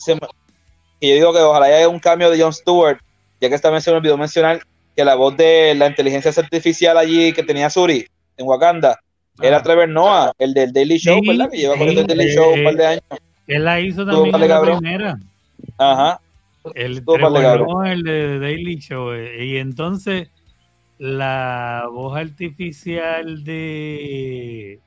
y 1.01 1.09
yo 1.09 1.15
digo 1.15 1.32
que 1.32 1.40
ojalá 1.40 1.66
haya 1.66 1.89
un 1.89 1.98
cambio 1.98 2.31
de 2.31 2.40
Jon 2.40 2.52
Stewart, 2.52 2.98
ya 3.40 3.48
que 3.48 3.55
esta 3.55 3.70
vez 3.70 3.82
se 3.82 3.90
me 3.90 3.97
olvidó 3.97 4.16
mencionar 4.16 4.61
que 4.94 5.05
la 5.05 5.15
voz 5.15 5.36
de 5.36 5.74
la 5.74 5.86
inteligencia 5.86 6.31
artificial 6.36 6.97
allí 6.97 7.32
que 7.32 7.43
tenía 7.43 7.69
Suri 7.69 8.06
en 8.36 8.47
Wakanda 8.47 9.01
era 9.40 9.62
Trevor 9.62 9.89
Noah, 9.89 10.32
el 10.39 10.55
del 10.55 10.73
Daily 10.73 10.98
Show, 10.98 11.20
¿verdad? 11.27 11.51
Que 11.51 11.59
lleva 11.59 11.77
corriendo 11.77 12.02
el 12.02 12.06
Daily 12.06 12.35
Show 12.35 12.55
un 12.55 12.65
par 12.65 12.77
de 12.77 12.86
años. 12.86 13.02
Él 13.47 13.65
la 13.65 13.81
hizo 13.81 14.06
también 14.06 14.35
en 14.35 14.48
la 14.48 14.62
primera. 14.62 15.19
Ajá. 15.78 16.20
El 16.74 17.05
Trevor 17.05 17.61
Noah, 17.66 17.93
el 17.93 18.02
de 18.02 18.39
Daily 18.39 18.77
Show. 18.77 19.12
Eh, 19.12 19.44
y 19.44 19.56
entonces, 19.56 20.31
la 20.98 21.86
voz 21.90 22.16
artificial 22.16 23.44
de... 23.44 24.81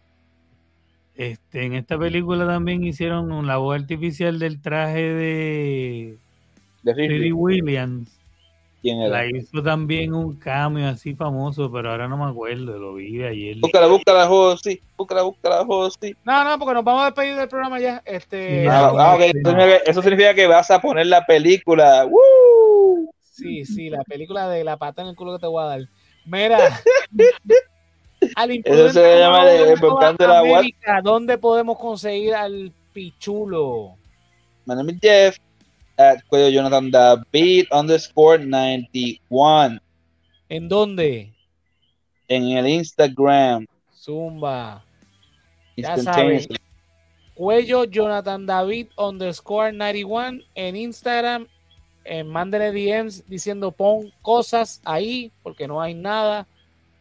Este, 1.16 1.66
en 1.66 1.74
esta 1.74 1.98
película 1.98 2.46
también 2.46 2.84
hicieron 2.84 3.46
la 3.48 3.58
voz 3.58 3.80
artificial 3.80 4.40
del 4.40 4.62
traje 4.62 5.02
de... 5.02 6.18
De 6.84 7.34
Williams. 7.34 8.17
Quién 8.82 9.02
era. 9.02 9.24
La 9.24 9.26
hizo 9.26 9.62
también 9.64 10.14
un 10.14 10.36
cambio 10.38 10.88
así 10.88 11.16
famoso, 11.16 11.72
pero 11.72 11.92
ahora 11.92 12.08
no 12.08 12.18
me 12.18 12.26
acuerdo, 12.30 12.78
lo 12.78 12.94
vi 12.96 13.18
de 13.18 13.28
ayer. 13.28 13.58
Búscala, 13.60 13.88
búscala, 13.88 14.28
Josi. 14.28 14.82
Búscala, 14.98 15.22
búscala, 15.24 15.66
Josi. 15.66 16.16
No, 16.24 16.44
no, 16.44 16.58
porque 16.60 16.74
nos 16.74 16.84
vamos 16.84 17.02
a 17.04 17.06
despedir 17.06 17.36
del 17.36 17.48
programa 17.48 17.80
ya. 17.80 18.02
Este, 18.06 18.68
Ah, 18.68 18.92
ah. 18.98 19.18
Eso 19.18 19.32
significa 19.34 19.68
que- 19.84 19.92
Eso 19.92 20.02
significa 20.02 20.34
que 20.34 20.48
vas 20.48 20.72
a 20.72 20.82
poner 20.82 21.08
la 21.08 21.26
película. 21.26 22.06
¡Woo! 22.06 23.10
Sí, 23.22 23.66
sí, 23.66 23.90
la 23.90 24.04
película 24.04 24.50
de 24.50 24.64
la 24.64 24.78
pata 24.78 25.02
en 25.04 25.10
el 25.10 25.16
culo 25.16 25.34
que 25.34 25.42
te 25.42 25.48
voy 25.48 25.62
a 25.64 25.68
dar. 25.68 25.82
Mira. 26.26 26.58
al 28.36 28.52
Eso 28.52 28.90
se 28.90 29.20
llama 29.20 29.46
de- 29.46 29.60
de 29.60 29.76
de 29.76 30.28
la 30.28 30.40
América, 30.40 31.02
¿Dónde 31.04 31.38
podemos 31.38 31.78
conseguir 31.78 32.34
al 32.34 32.72
pichulo? 32.94 33.96
My 34.66 34.76
name 34.76 34.94
is 34.94 35.00
Jeff. 35.02 35.38
At 35.98 36.20
Cuello 36.28 36.50
Jonathan 36.50 36.92
David 36.92 37.66
underscore 37.72 38.46
91 38.46 39.80
¿En 40.50 40.70
dónde? 40.70 41.34
en 42.30 42.44
el 42.58 42.68
Instagram. 42.68 43.66
Zumba. 43.94 44.84
Ya 45.76 45.96
Instantaneously. 45.96 46.58
Cuello 47.36 47.84
Jonathan 47.86 48.46
David 48.46 48.88
underscore 48.98 49.72
91 49.72 50.42
en 50.56 50.76
Instagram. 50.76 51.48
Eh, 52.04 52.24
mándenle 52.24 52.72
DMs 52.72 53.24
diciendo 53.28 53.72
pon 53.72 54.12
cosas 54.22 54.82
ahí 54.86 55.32
porque 55.44 55.68
no 55.68 55.82
hay 55.82 55.94
nada. 55.94 56.48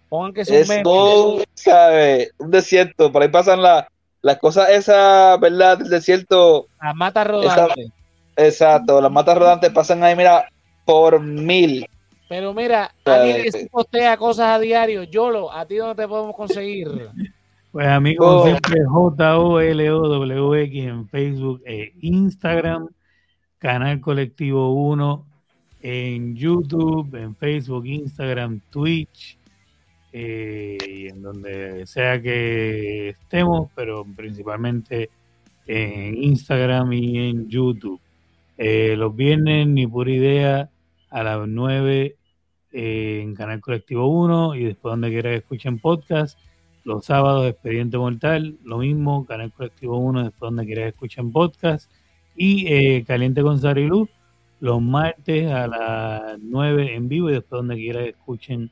Pongan 0.08 0.32
que 0.32 0.40
es 0.42 0.48
un 0.50 0.56
Es 0.56 0.68
meme. 0.68 0.82
todo, 0.82 1.42
¿sabe? 1.54 2.30
Un 2.38 2.50
desierto. 2.50 3.10
Por 3.12 3.22
ahí 3.22 3.28
pasan 3.28 3.62
la- 3.62 3.88
las 4.22 4.38
cosas 4.38 4.68
esas, 4.70 5.38
¿verdad? 5.40 5.78
Del 5.78 5.88
desierto. 5.90 6.66
La 6.82 6.92
mata 6.94 7.22
rodante. 7.24 7.90
Exacto. 8.36 9.00
Las 9.00 9.10
matas 9.10 9.38
rodantes 9.38 9.70
pasan 9.70 10.02
ahí, 10.04 10.14
mira, 10.16 10.48
por 10.84 11.20
mil. 11.20 11.86
Pero 12.28 12.52
mira, 12.52 12.92
alguien 13.04 13.42
que 13.50 13.66
postea 13.70 14.16
cosas 14.16 14.56
a 14.56 14.58
diario, 14.58 15.04
Yolo, 15.04 15.50
¿a 15.52 15.64
ti 15.64 15.76
dónde 15.76 16.02
te 16.02 16.08
podemos 16.08 16.34
conseguir? 16.36 16.88
Pues 17.72 17.88
amigo, 17.88 18.24
como 18.24 18.38
Oh. 18.40 18.44
siempre, 18.46 18.84
J-O-L-O-W-X 18.86 20.86
en 20.86 21.06
Facebook 21.10 21.60
e 21.66 21.92
Instagram, 22.00 22.88
Canal 23.58 24.00
Colectivo 24.00 24.72
1 24.72 25.26
en 25.82 26.34
YouTube, 26.36 27.14
en 27.16 27.36
Facebook, 27.36 27.84
Instagram, 27.86 28.60
Twitch, 28.70 29.36
eh, 30.10 30.78
y 30.88 31.08
en 31.08 31.20
donde 31.20 31.86
sea 31.86 32.22
que 32.22 33.10
estemos, 33.10 33.68
pero 33.74 34.06
principalmente 34.16 35.10
en 35.66 36.22
Instagram 36.22 36.90
y 36.94 37.28
en 37.28 37.46
YouTube. 37.48 38.00
Eh, 38.58 38.94
los 38.96 39.14
viernes, 39.14 39.66
ni 39.66 39.86
pura 39.86 40.10
idea, 40.10 40.70
a 41.10 41.22
las 41.22 41.46
9 41.46 42.16
eh, 42.72 43.20
en 43.22 43.34
Canal 43.34 43.60
Colectivo 43.60 44.06
1 44.06 44.54
y 44.54 44.64
después 44.64 44.92
donde 44.92 45.10
quiera 45.10 45.30
que 45.30 45.36
escuchen 45.36 45.78
podcast. 45.78 46.38
Los 46.84 47.06
sábados, 47.06 47.48
Expediente 47.48 47.98
Mortal, 47.98 48.58
lo 48.62 48.78
mismo, 48.78 49.26
Canal 49.26 49.52
Colectivo 49.52 49.98
1, 49.98 50.24
después 50.24 50.40
donde 50.48 50.66
quiera 50.66 50.82
que 50.82 50.88
escuchen 50.88 51.32
podcast. 51.32 51.90
Y 52.36 52.72
eh, 52.72 53.04
Caliente 53.06 53.42
con 53.42 53.58
Sariluz, 53.58 54.08
los 54.60 54.80
martes 54.80 55.50
a 55.50 55.66
las 55.66 56.38
9 56.38 56.94
en 56.94 57.08
vivo 57.08 57.30
y 57.30 57.34
después 57.34 57.58
donde 57.58 57.76
quiera 57.76 58.02
que 58.02 58.10
escuchen 58.10 58.70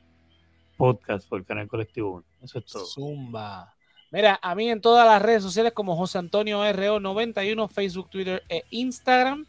podcast 0.77 1.27
por 1.27 1.43
Canal 1.45 1.67
Colectivo 1.67 2.15
1. 2.15 2.23
Eso 2.43 2.59
es 2.59 2.65
todo. 2.65 2.85
Zumba. 2.85 3.73
Mira, 4.11 4.39
a 4.41 4.55
mí 4.55 4.69
en 4.69 4.81
todas 4.81 5.05
las 5.05 5.21
redes 5.21 5.43
sociales 5.43 5.73
como 5.73 5.95
José 5.95 6.19
Antonio 6.19 6.63
RO91, 6.63 7.69
Facebook, 7.69 8.09
Twitter 8.09 8.43
e 8.47 8.63
Instagram. 8.69 9.45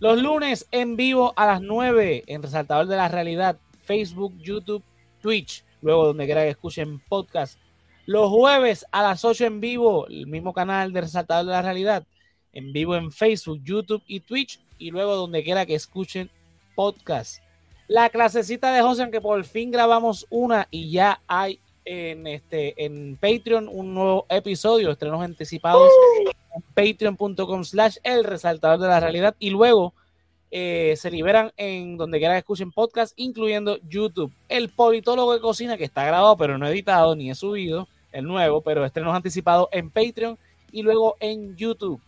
Los 0.00 0.22
lunes 0.22 0.68
en 0.70 0.94
vivo 0.94 1.32
a 1.34 1.44
las 1.44 1.60
9 1.60 2.22
en 2.28 2.40
Resaltador 2.40 2.86
de 2.86 2.96
la 2.96 3.08
Realidad, 3.08 3.58
Facebook, 3.82 4.32
YouTube, 4.38 4.84
Twitch. 5.20 5.64
Luego 5.82 6.06
donde 6.06 6.24
quiera 6.26 6.42
que 6.42 6.50
escuchen 6.50 7.00
podcast. 7.08 7.58
Los 8.06 8.30
jueves 8.30 8.86
a 8.92 9.02
las 9.02 9.24
8 9.24 9.46
en 9.46 9.60
vivo, 9.60 10.06
el 10.06 10.28
mismo 10.28 10.52
canal 10.52 10.92
de 10.92 11.00
Resaltador 11.00 11.46
de 11.46 11.50
la 11.50 11.62
Realidad. 11.62 12.06
En 12.52 12.72
vivo 12.72 12.94
en 12.94 13.10
Facebook, 13.10 13.60
YouTube 13.64 14.04
y 14.06 14.20
Twitch. 14.20 14.60
Y 14.78 14.92
luego 14.92 15.16
donde 15.16 15.42
quiera 15.42 15.66
que 15.66 15.74
escuchen 15.74 16.30
podcast. 16.76 17.42
La 17.88 18.08
clasecita 18.08 18.72
de 18.72 18.82
José, 18.82 19.10
que 19.10 19.20
por 19.20 19.42
fin 19.42 19.72
grabamos 19.72 20.26
una 20.30 20.68
y 20.70 20.92
ya 20.92 21.22
hay 21.26 21.58
en 21.84 22.26
este 22.28 22.84
en 22.84 23.16
Patreon 23.16 23.66
un 23.66 23.94
nuevo 23.94 24.26
episodio, 24.28 24.92
estrenos 24.92 25.22
anticipados 25.22 25.90
patreon.com 26.74 27.64
slash 27.64 27.96
el 28.02 28.24
resaltador 28.24 28.78
de 28.78 28.88
la 28.88 29.00
realidad 29.00 29.36
y 29.38 29.50
luego 29.50 29.94
eh, 30.50 30.94
se 30.96 31.10
liberan 31.10 31.52
en 31.56 31.96
donde 31.96 32.18
quiera 32.18 32.34
que 32.34 32.38
escuchen 32.38 32.72
podcast, 32.72 33.12
incluyendo 33.16 33.78
YouTube. 33.88 34.32
El 34.48 34.70
politólogo 34.70 35.34
de 35.34 35.40
cocina 35.40 35.76
que 35.76 35.84
está 35.84 36.04
grabado 36.04 36.36
pero 36.36 36.58
no 36.58 36.66
editado 36.66 37.14
ni 37.14 37.30
he 37.30 37.34
subido, 37.34 37.88
el 38.12 38.24
nuevo, 38.24 38.62
pero 38.62 38.84
estrenos 38.84 39.14
anticipados 39.14 39.68
en 39.72 39.90
Patreon 39.90 40.38
y 40.72 40.82
luego 40.82 41.16
en 41.20 41.56
YouTube. 41.56 42.00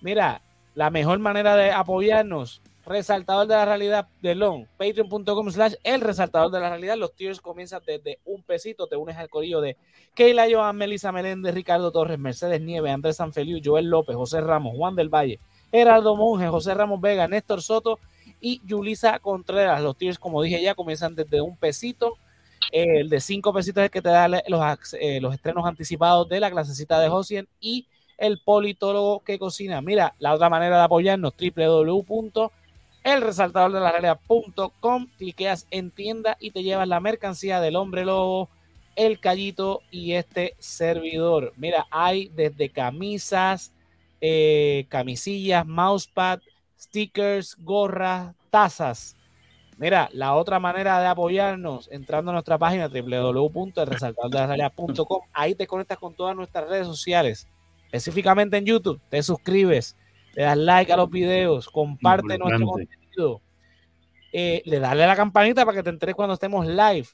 Mira, 0.00 0.40
la 0.74 0.90
mejor 0.90 1.18
manera 1.18 1.56
de 1.56 1.70
apoyarnos, 1.70 2.60
resaltador 2.86 3.46
de 3.46 3.54
la 3.54 3.64
realidad 3.64 4.08
de 4.20 4.34
Long, 4.34 4.66
patreon.com 4.76 5.50
slash 5.50 5.74
el 5.82 6.00
resaltador 6.00 6.50
de 6.50 6.60
la 6.60 6.70
realidad. 6.70 6.96
Los 6.96 7.14
tiers 7.14 7.40
comienzan 7.40 7.82
desde 7.86 8.18
un 8.24 8.42
pesito, 8.42 8.86
te 8.86 8.96
unes 8.96 9.16
al 9.16 9.28
corillo 9.28 9.60
de 9.60 9.76
Keila 10.14 10.46
Joan, 10.50 10.76
Melissa 10.76 11.12
Meléndez, 11.12 11.54
Ricardo 11.54 11.90
Torres, 11.90 12.18
Mercedes 12.18 12.60
Nieves, 12.60 12.92
Andrés 12.92 13.16
Sanfeliu, 13.16 13.60
Joel 13.64 13.86
López, 13.86 14.16
José 14.16 14.40
Ramos, 14.40 14.76
Juan 14.76 14.94
del 14.94 15.08
Valle, 15.08 15.40
Gerardo 15.70 16.16
Monge, 16.16 16.48
José 16.48 16.74
Ramos 16.74 17.00
Vega, 17.00 17.26
Néstor 17.26 17.62
Soto 17.62 17.98
y 18.40 18.60
Yulisa 18.64 19.18
Contreras. 19.18 19.82
Los 19.82 19.96
tiers, 19.96 20.18
como 20.18 20.42
dije 20.42 20.62
ya, 20.62 20.74
comienzan 20.74 21.14
desde 21.14 21.40
un 21.40 21.56
pesito. 21.56 22.18
El 22.70 23.08
de 23.08 23.20
cinco 23.20 23.52
pesitos 23.52 23.82
es 23.82 23.84
el 23.86 23.90
que 23.90 24.02
te 24.02 24.08
da 24.08 24.28
los, 24.28 24.94
eh, 25.00 25.20
los 25.20 25.34
estrenos 25.34 25.66
anticipados 25.66 26.28
de 26.28 26.40
la 26.40 26.50
clasecita 26.50 26.98
de 27.00 27.08
Josien 27.08 27.48
y 27.60 27.86
el 28.18 28.40
politólogo 28.40 29.20
que 29.20 29.38
cocina. 29.38 29.80
Mira, 29.80 30.14
la 30.18 30.34
otra 30.34 30.48
manera 30.48 30.78
de 30.78 30.84
apoyarnos, 30.84 31.34
www.elresaltadordelarealidad.com, 33.04 35.08
cliqueas 35.18 35.66
en 35.70 35.90
tienda 35.90 36.36
y 36.40 36.50
te 36.50 36.62
llevas 36.62 36.88
la 36.88 37.00
mercancía 37.00 37.60
del 37.60 37.76
hombre 37.76 38.04
lobo, 38.04 38.50
el 38.96 39.20
callito 39.20 39.82
y 39.90 40.12
este 40.12 40.54
servidor. 40.58 41.52
Mira, 41.56 41.86
hay 41.90 42.30
desde 42.34 42.70
camisas, 42.70 43.72
eh, 44.20 44.86
camisillas, 44.88 45.66
mousepad, 45.66 46.40
stickers, 46.78 47.56
gorras, 47.60 48.34
tazas. 48.50 49.16
Mira, 49.76 50.08
la 50.12 50.34
otra 50.34 50.60
manera 50.60 51.00
de 51.00 51.06
apoyarnos 51.06 51.88
entrando 51.90 52.30
a 52.30 52.34
nuestra 52.34 52.58
página 52.58 52.88
www.elresaltadordelarealidad.com, 52.88 55.20
ahí 55.32 55.54
te 55.54 55.66
conectas 55.66 55.98
con 55.98 56.14
todas 56.14 56.36
nuestras 56.36 56.68
redes 56.68 56.86
sociales 56.86 57.48
específicamente 57.94 58.56
en 58.56 58.64
YouTube, 58.64 59.00
te 59.08 59.22
suscribes, 59.22 59.96
le 60.34 60.42
das 60.42 60.56
like 60.56 60.92
a 60.92 60.96
los 60.96 61.10
videos, 61.10 61.68
comparte 61.68 62.38
nuestro 62.38 62.66
contenido, 62.66 63.40
eh, 64.32 64.62
le 64.64 64.80
dale 64.80 65.04
a 65.04 65.06
la 65.06 65.16
campanita 65.16 65.64
para 65.64 65.76
que 65.76 65.82
te 65.82 65.90
enteres 65.90 66.14
cuando 66.14 66.34
estemos 66.34 66.66
live. 66.66 67.06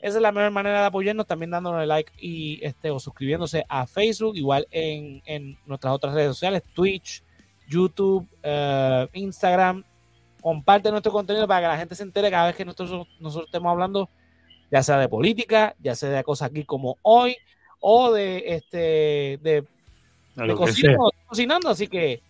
Esa 0.00 0.16
es 0.18 0.22
la 0.22 0.30
mejor 0.30 0.52
manera 0.52 0.80
de 0.80 0.86
apoyarnos, 0.86 1.26
también 1.26 1.50
dándole 1.50 1.86
like 1.86 2.12
y 2.20 2.64
este 2.64 2.90
o 2.90 3.00
suscribiéndose 3.00 3.64
a 3.68 3.86
Facebook, 3.86 4.36
igual 4.36 4.68
en, 4.70 5.20
en 5.26 5.58
nuestras 5.66 5.92
otras 5.92 6.14
redes 6.14 6.28
sociales, 6.28 6.62
Twitch, 6.72 7.24
YouTube, 7.68 8.26
eh, 8.42 9.08
Instagram. 9.12 9.84
Comparte 10.40 10.92
nuestro 10.92 11.10
contenido 11.10 11.48
para 11.48 11.62
que 11.62 11.66
la 11.66 11.78
gente 11.78 11.96
se 11.96 12.04
entere 12.04 12.30
cada 12.30 12.46
vez 12.46 12.54
que 12.54 12.64
nosotros, 12.64 13.08
nosotros 13.18 13.48
estemos 13.48 13.72
hablando, 13.72 14.08
ya 14.70 14.84
sea 14.84 14.98
de 14.98 15.08
política, 15.08 15.74
ya 15.80 15.96
sea 15.96 16.10
de 16.10 16.22
cosas 16.22 16.50
aquí 16.50 16.62
como 16.64 16.96
hoy, 17.02 17.36
o 17.80 18.12
de 18.12 18.44
este 18.46 18.78
de 19.42 19.64
de 20.36 20.54
cocinando, 21.26 21.68
así 21.68 21.88
que 21.88 22.22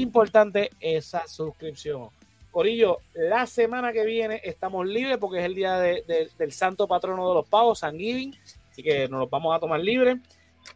importante 0.00 0.70
esa 0.80 1.26
suscripción. 1.26 2.08
Corillo, 2.50 2.98
la 3.14 3.46
semana 3.46 3.92
que 3.92 4.04
viene 4.04 4.40
estamos 4.42 4.86
libres 4.86 5.18
porque 5.18 5.38
es 5.40 5.44
el 5.44 5.54
día 5.54 5.78
de- 5.78 6.02
de- 6.08 6.30
del 6.38 6.52
santo 6.52 6.88
patrono 6.88 7.28
de 7.28 7.34
los 7.34 7.48
pavos, 7.48 7.80
San 7.80 7.98
Giving, 7.98 8.34
así 8.70 8.82
que 8.82 9.06
nos 9.08 9.20
los 9.20 9.30
vamos 9.30 9.54
a 9.54 9.60
tomar 9.60 9.80
libres. 9.80 10.16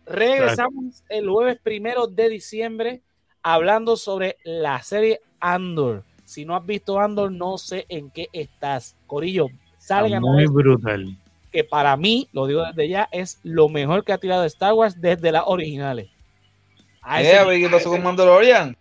Regresamos 0.06 1.02
el 1.08 1.28
jueves 1.28 1.58
primero 1.62 2.06
de 2.06 2.28
diciembre 2.28 3.00
hablando 3.42 3.96
sobre 3.96 4.36
la 4.44 4.82
serie 4.82 5.20
Andor. 5.40 6.04
Si 6.24 6.44
no 6.44 6.54
has 6.56 6.64
visto 6.64 6.98
Andor, 7.00 7.32
no 7.32 7.58
sé 7.58 7.86
en 7.88 8.10
qué 8.10 8.28
estás. 8.32 8.96
Corillo, 9.06 9.46
salgan 9.78 10.22
muy 10.22 10.46
brutal. 10.46 11.16
que 11.50 11.64
para 11.64 11.94
mí, 11.98 12.28
lo 12.32 12.46
digo 12.46 12.64
desde 12.64 12.88
ya, 12.88 13.08
es 13.12 13.38
lo 13.42 13.68
mejor 13.68 14.04
que 14.04 14.12
ha 14.14 14.18
tirado 14.18 14.42
Star 14.44 14.72
Wars 14.72 14.98
desde 14.98 15.30
las 15.32 15.42
originales. 15.44 16.08
A 17.02 17.20
ese 17.20 17.32
Eh, 17.32 17.36
a 17.38 17.44
ver 17.44 17.60
qué 17.60 17.68
pasó 17.68 17.90
con 17.90 18.02
Mandalorian. 18.02 18.74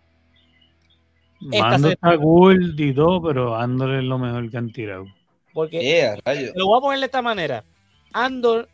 Esta 1.50 1.68
Mando 1.68 1.88
está 1.88 2.16
cool 2.18 2.74
y 2.78 2.94
todo, 2.94 3.22
pero 3.22 3.56
Andor 3.56 3.94
es 3.94 4.04
lo 4.04 4.18
mejor 4.18 4.50
que 4.50 4.56
han 4.56 4.72
tirado. 4.72 5.06
Porque 5.52 6.00
Eh, 6.00 6.52
lo 6.54 6.66
voy 6.66 6.78
a 6.78 6.80
poner 6.80 7.00
de 7.00 7.06
esta 7.06 7.22
manera. 7.22 7.64
Andor 8.12 8.68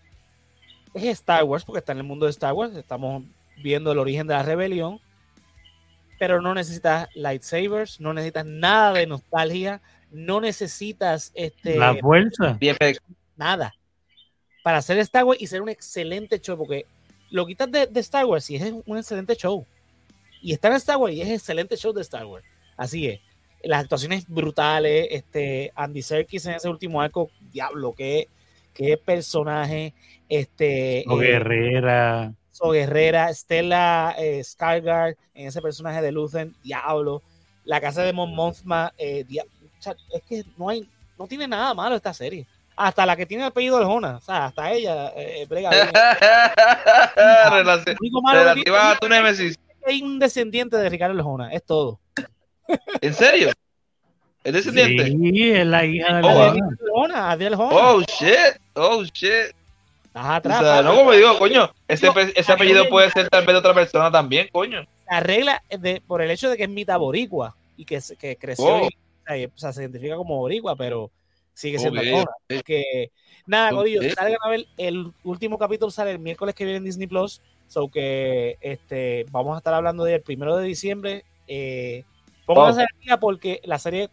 es 0.95 1.05
Star 1.05 1.45
Wars, 1.45 1.65
porque 1.65 1.79
está 1.79 1.93
en 1.93 1.99
el 1.99 2.05
mundo 2.05 2.27
de 2.27 2.31
Star 2.31 2.53
Wars. 2.53 2.77
Estamos 2.77 3.25
viendo 3.63 3.93
el 3.93 3.99
origen 3.99 4.27
de 4.27 4.35
la 4.35 4.43
rebelión. 4.43 5.01
pero 6.19 6.43
no 6.43 6.53
necesitas 6.53 7.09
lightsabers, 7.15 8.01
no 8.01 8.13
necesitas 8.13 8.45
nada 8.45 8.93
de 8.93 9.07
nostalgia, 9.07 9.81
no 10.11 10.41
necesitas 10.41 11.31
este 11.37 11.77
la 11.77 11.95
fuerza, 11.95 12.59
nada 13.37 13.73
para 14.69 14.79
hacer 14.79 14.99
Star 14.99 15.25
Wars 15.25 15.41
y 15.41 15.47
ser 15.47 15.63
un 15.63 15.71
excelente 15.71 16.39
show, 16.41 16.55
porque 16.59 16.85
lo 17.31 17.47
quitas 17.47 17.71
de, 17.73 17.89
Star 18.01 18.27
Wars 18.27 18.51
y 18.51 18.57
es 18.57 18.71
un 18.85 18.99
excelente 18.99 19.35
show. 19.35 19.65
Y 20.43 20.53
está 20.53 20.69
en 20.69 20.75
Star 20.75 20.99
Wars 20.99 21.15
y 21.15 21.23
es 21.23 21.31
excelente 21.31 21.75
show 21.75 21.91
de 21.95 22.03
Star 22.03 22.27
Wars. 22.27 22.45
Así 22.79 23.09
es. 23.09 23.21
Las 23.65 23.83
actuaciones 23.83 24.27
brutales, 24.29 25.09
este 25.11 25.73
Andy 25.75 26.01
Serkis 26.01 26.47
en 26.47 26.55
ese 26.55 26.69
último 26.69 27.03
arco, 27.03 27.29
diablo, 27.53 27.93
qué, 27.93 28.29
qué 28.73 28.97
personaje, 28.97 29.93
este 30.29 31.05
o 31.09 31.17
Guerrera, 31.17 32.33
o 32.61 32.71
Guerrera, 32.71 33.35
Stella 33.35 34.15
eh, 34.17 34.45
en 35.35 35.49
ese 35.49 35.61
personaje 35.61 36.01
de 36.01 36.13
Luthen, 36.13 36.55
diablo, 36.63 37.21
la 37.65 37.81
casa 37.81 38.03
de 38.03 38.13
Mon 38.13 38.33
Mothma, 38.33 38.93
eh, 38.97 39.25
es 39.29 40.23
que 40.29 40.45
no 40.57 40.69
hay, 40.69 40.89
no 41.19 41.27
tiene 41.27 41.49
nada 41.49 41.75
malo 41.75 41.97
esta 41.97 42.15
serie. 42.15 42.47
Hasta 42.77 43.05
la 43.05 43.17
que 43.17 43.27
tiene 43.27 43.43
el 43.43 43.49
apellido 43.49 43.81
de 43.81 43.87
Jona, 43.87 44.19
o 44.19 44.21
sea, 44.21 44.47
hasta 44.47 44.71
ella 44.71 45.13
eh, 45.17 45.45
brega 45.49 45.71
Relativa 48.33 48.93
a 48.93 48.99
tu 48.99 49.09
némesis. 49.09 49.59
Hay 49.85 50.01
un 50.01 50.21
descendiente 50.21 50.77
de 50.77 50.89
Ricardo 50.89 51.21
Jona, 51.25 51.53
es 51.53 51.65
todo. 51.65 51.99
¿En 53.01 53.15
serio? 53.15 53.51
¿Es 54.45 54.53
descendiente? 54.53 55.07
Sí, 55.07 55.51
es 55.51 55.67
la 55.67 55.85
hija 55.85 56.17
de 56.17 56.61
Jona, 56.93 57.33
Adiel 57.33 57.55
Jona. 57.55 57.77
Oh, 57.77 58.01
shit, 58.01 58.61
oh, 58.75 59.05
shit. 59.05 59.55
Atrás, 60.15 60.61
o 60.61 60.65
sea, 60.65 60.83
no, 60.83 60.97
como 60.97 61.13
digo, 61.13 61.39
coño, 61.39 61.73
ese, 61.87 62.09
ese 62.35 62.53
apellido 62.53 62.89
puede 62.89 63.11
ser 63.11 63.29
tal 63.29 63.45
vez 63.45 63.55
de 63.55 63.59
otra 63.59 63.75
persona 63.75 64.11
también, 64.11 64.49
coño. 64.51 64.85
La 65.09 65.21
regla 65.21 65.63
de, 65.71 66.03
por 66.07 66.23
el 66.23 66.31
hecho 66.31 66.51
de 66.51 66.57
que 66.57 66.65
es 66.65 66.69
mitad 66.69 66.99
boricua 66.99 67.55
y 67.77 67.85
que, 67.85 68.01
que 68.19 68.37
creció, 68.37 68.65
oh. 68.67 68.87
o, 68.87 69.59
sea, 69.59 69.73
se 69.73 69.83
identifica 69.83 70.17
como 70.17 70.39
boricua, 70.39 70.75
pero 70.77 71.11
sigue 71.55 71.79
siendo 71.79 72.01
okay. 72.01 72.63
Que, 72.65 73.11
nada, 73.47 73.71
Godillo, 73.71 74.01
salgan 74.15 74.39
a 74.43 74.49
ver, 74.49 74.67
el 74.77 75.13
último 75.25 75.59
capítulo 75.59 75.91
sale 75.91 76.11
el 76.11 76.19
miércoles 76.19 76.55
que 76.55 76.65
viene 76.65 76.79
en 76.79 76.85
Disney 76.85 77.07
Plus, 77.07 77.41
so 77.69 77.89
que 77.89 78.57
este, 78.61 79.27
vamos 79.31 79.55
a 79.55 79.59
estar 79.59 79.75
hablando 79.75 80.05
del 80.05 80.23
primero 80.23 80.57
de 80.57 80.67
diciembre. 80.67 81.25
Eh, 81.47 82.05
vamos 82.55 82.79
a 82.79 82.83
hacer 82.83 82.89
porque 83.21 83.61
la 83.65 83.79
serie 83.79 84.11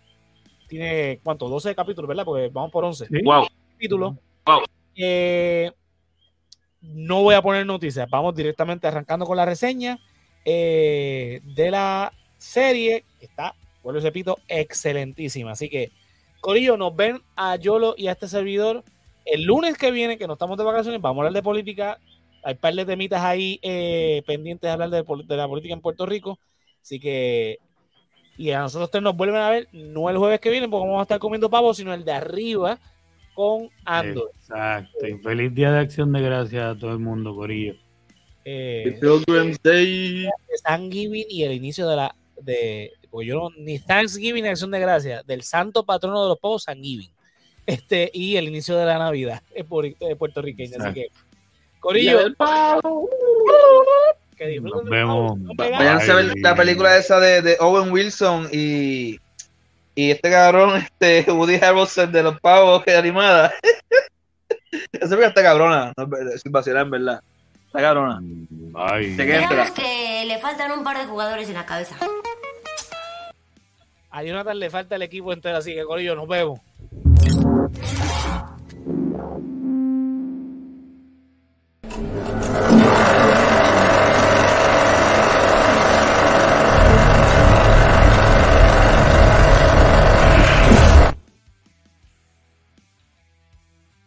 tiene, 0.68 1.20
¿cuánto? 1.24 1.48
12 1.48 1.76
capítulos, 1.76 2.08
¿verdad? 2.08 2.26
Porque 2.26 2.50
vamos 2.50 2.72
por 2.72 2.84
11. 2.84 3.08
Wow. 3.24 3.48
Capítulos. 3.72 4.16
Wow. 4.46 4.62
Eh, 4.96 5.72
no 6.82 7.24
voy 7.24 7.36
a 7.36 7.42
poner 7.42 7.66
noticias, 7.66 8.08
vamos 8.10 8.36
directamente 8.36 8.88
arrancando 8.88 9.26
con 9.26 9.38
la 9.38 9.46
reseña 9.46 10.00
eh, 10.46 11.42
de 11.44 11.72
la 11.72 12.14
serie, 12.38 13.04
que 13.20 13.26
está, 13.26 13.56
vuelvo 13.84 14.00
y 14.00 14.04
repito, 14.04 14.38
excelentísima. 14.48 15.52
Así 15.52 15.70
que, 15.70 15.92
Corillo, 16.42 16.78
nos 16.78 16.96
ven 16.96 17.22
a 17.36 17.56
Yolo 17.56 17.96
y 17.98 18.08
a 18.08 18.12
este 18.12 18.28
servidor 18.28 18.84
el 19.26 19.44
lunes 19.44 19.78
que 19.78 19.90
viene, 19.90 20.18
que 20.18 20.28
no 20.28 20.34
estamos 20.34 20.58
de 20.58 20.64
vacaciones, 20.64 21.02
vamos 21.02 21.18
a 21.18 21.22
hablar 21.22 21.34
de 21.34 21.44
política. 21.44 22.00
Hay 22.44 22.54
un 22.54 22.60
par 22.60 22.76
de 22.76 22.86
temitas 22.86 23.24
ahí 23.24 23.60
eh, 23.64 24.22
pendientes 24.28 24.68
de 24.68 24.72
hablar 24.72 24.92
de, 24.92 25.04
de, 25.04 25.38
la 25.38 25.48
política 25.48 25.74
en 25.74 25.82
Puerto 25.82 26.06
Rico. 26.06 26.40
Así 26.80 27.00
que, 27.00 27.58
y 28.38 28.52
a 28.52 28.60
nosotros 28.60 28.92
tres 28.92 29.04
nos 29.04 29.16
vuelven 29.16 29.42
a 29.42 29.50
ver, 29.50 29.68
no 29.72 30.10
el 30.10 30.18
jueves 30.18 30.40
que 30.40 30.50
viene, 30.50 30.68
porque 30.68 30.88
vamos 30.88 31.00
a 31.00 31.04
estar 31.04 31.20
comiendo 31.20 31.50
pavo, 31.50 31.74
sino 31.74 31.94
el 31.94 32.04
de 32.04 32.12
arriba 32.12 32.80
con 33.34 33.70
Andor. 33.86 34.32
Exacto. 34.36 35.08
Y 35.08 35.18
feliz 35.20 35.54
día 35.54 35.72
de 35.72 35.80
acción 35.80 36.12
de 36.12 36.22
gracias 36.22 36.76
a 36.76 36.80
todo 36.80 36.92
el 36.92 37.00
mundo, 37.00 37.36
Corillo. 37.36 37.76
Eh, 38.44 38.98
Pilgrim's 39.02 39.62
Day. 39.62 40.28
Thanksgiving 40.64 41.26
y 41.30 41.44
el 41.44 41.54
inicio 41.54 41.88
de 41.88 41.96
la. 41.96 42.16
De, 42.42 42.92
pues 43.10 43.28
yo 43.28 43.36
no, 43.36 43.50
ni 43.58 43.80
Thanksgiving 43.80 44.44
ni 44.44 44.50
acción 44.50 44.72
de 44.72 44.80
gracias, 44.80 45.26
del 45.26 45.42
santo 45.42 45.86
patrono 45.86 46.24
de 46.24 46.30
los 46.30 46.40
povos, 46.40 46.66
Thanksgiving. 46.66 47.10
Este, 47.66 48.12
y 48.14 48.36
el 48.36 48.48
inicio 48.48 48.78
de 48.78 48.86
la 48.86 49.00
Navidad 49.00 49.42
es 49.54 49.66
puertorriqueño. 49.66 50.78
Así 50.80 50.94
que, 50.94 51.08
Corillo. 51.80 52.20
Que 54.38 54.60
Nos 54.60 54.84
vemos. 54.86 55.40
Vayan 55.56 56.02
a 56.02 56.16
ver 56.16 56.34
la 56.38 56.56
película 56.56 56.98
esa 56.98 57.20
de, 57.20 57.42
de 57.42 57.58
Owen 57.60 57.92
Wilson 57.92 58.50
y 58.52 59.20
y 59.96 60.12
este 60.12 60.30
cabrón, 60.30 60.76
este 61.02 61.32
Woody 61.32 61.56
Harrelson 61.56 62.12
de 62.12 62.24
los 62.24 62.40
pavos 62.40 62.84
que 62.84 62.96
animada. 62.96 63.54
Esa 64.92 65.26
está 65.26 65.42
cabrona, 65.42 65.94
no, 65.96 66.08
sin 66.38 66.52
vacilar 66.52 66.84
en 66.84 66.92
verdad. 66.92 67.22
Está 67.68 67.80
cabrona. 67.80 68.22
Ay. 68.76 69.16
Digamos 69.16 69.72
que 69.72 70.26
le 70.26 70.38
faltan 70.40 70.72
un 70.72 70.84
par 70.84 70.98
de 70.98 71.06
jugadores 71.06 71.48
en 71.48 71.56
la 71.56 71.66
cabeza. 71.66 71.96
A 74.12 74.24
Jonathan 74.24 74.60
le 74.60 74.70
falta 74.70 74.96
el 74.96 75.02
equipo 75.02 75.32
entero, 75.32 75.58
así 75.58 75.74
que 75.74 75.86
con 75.86 76.00
ellos 76.00 76.18
nos 76.18 76.28
vemos. 76.28 76.60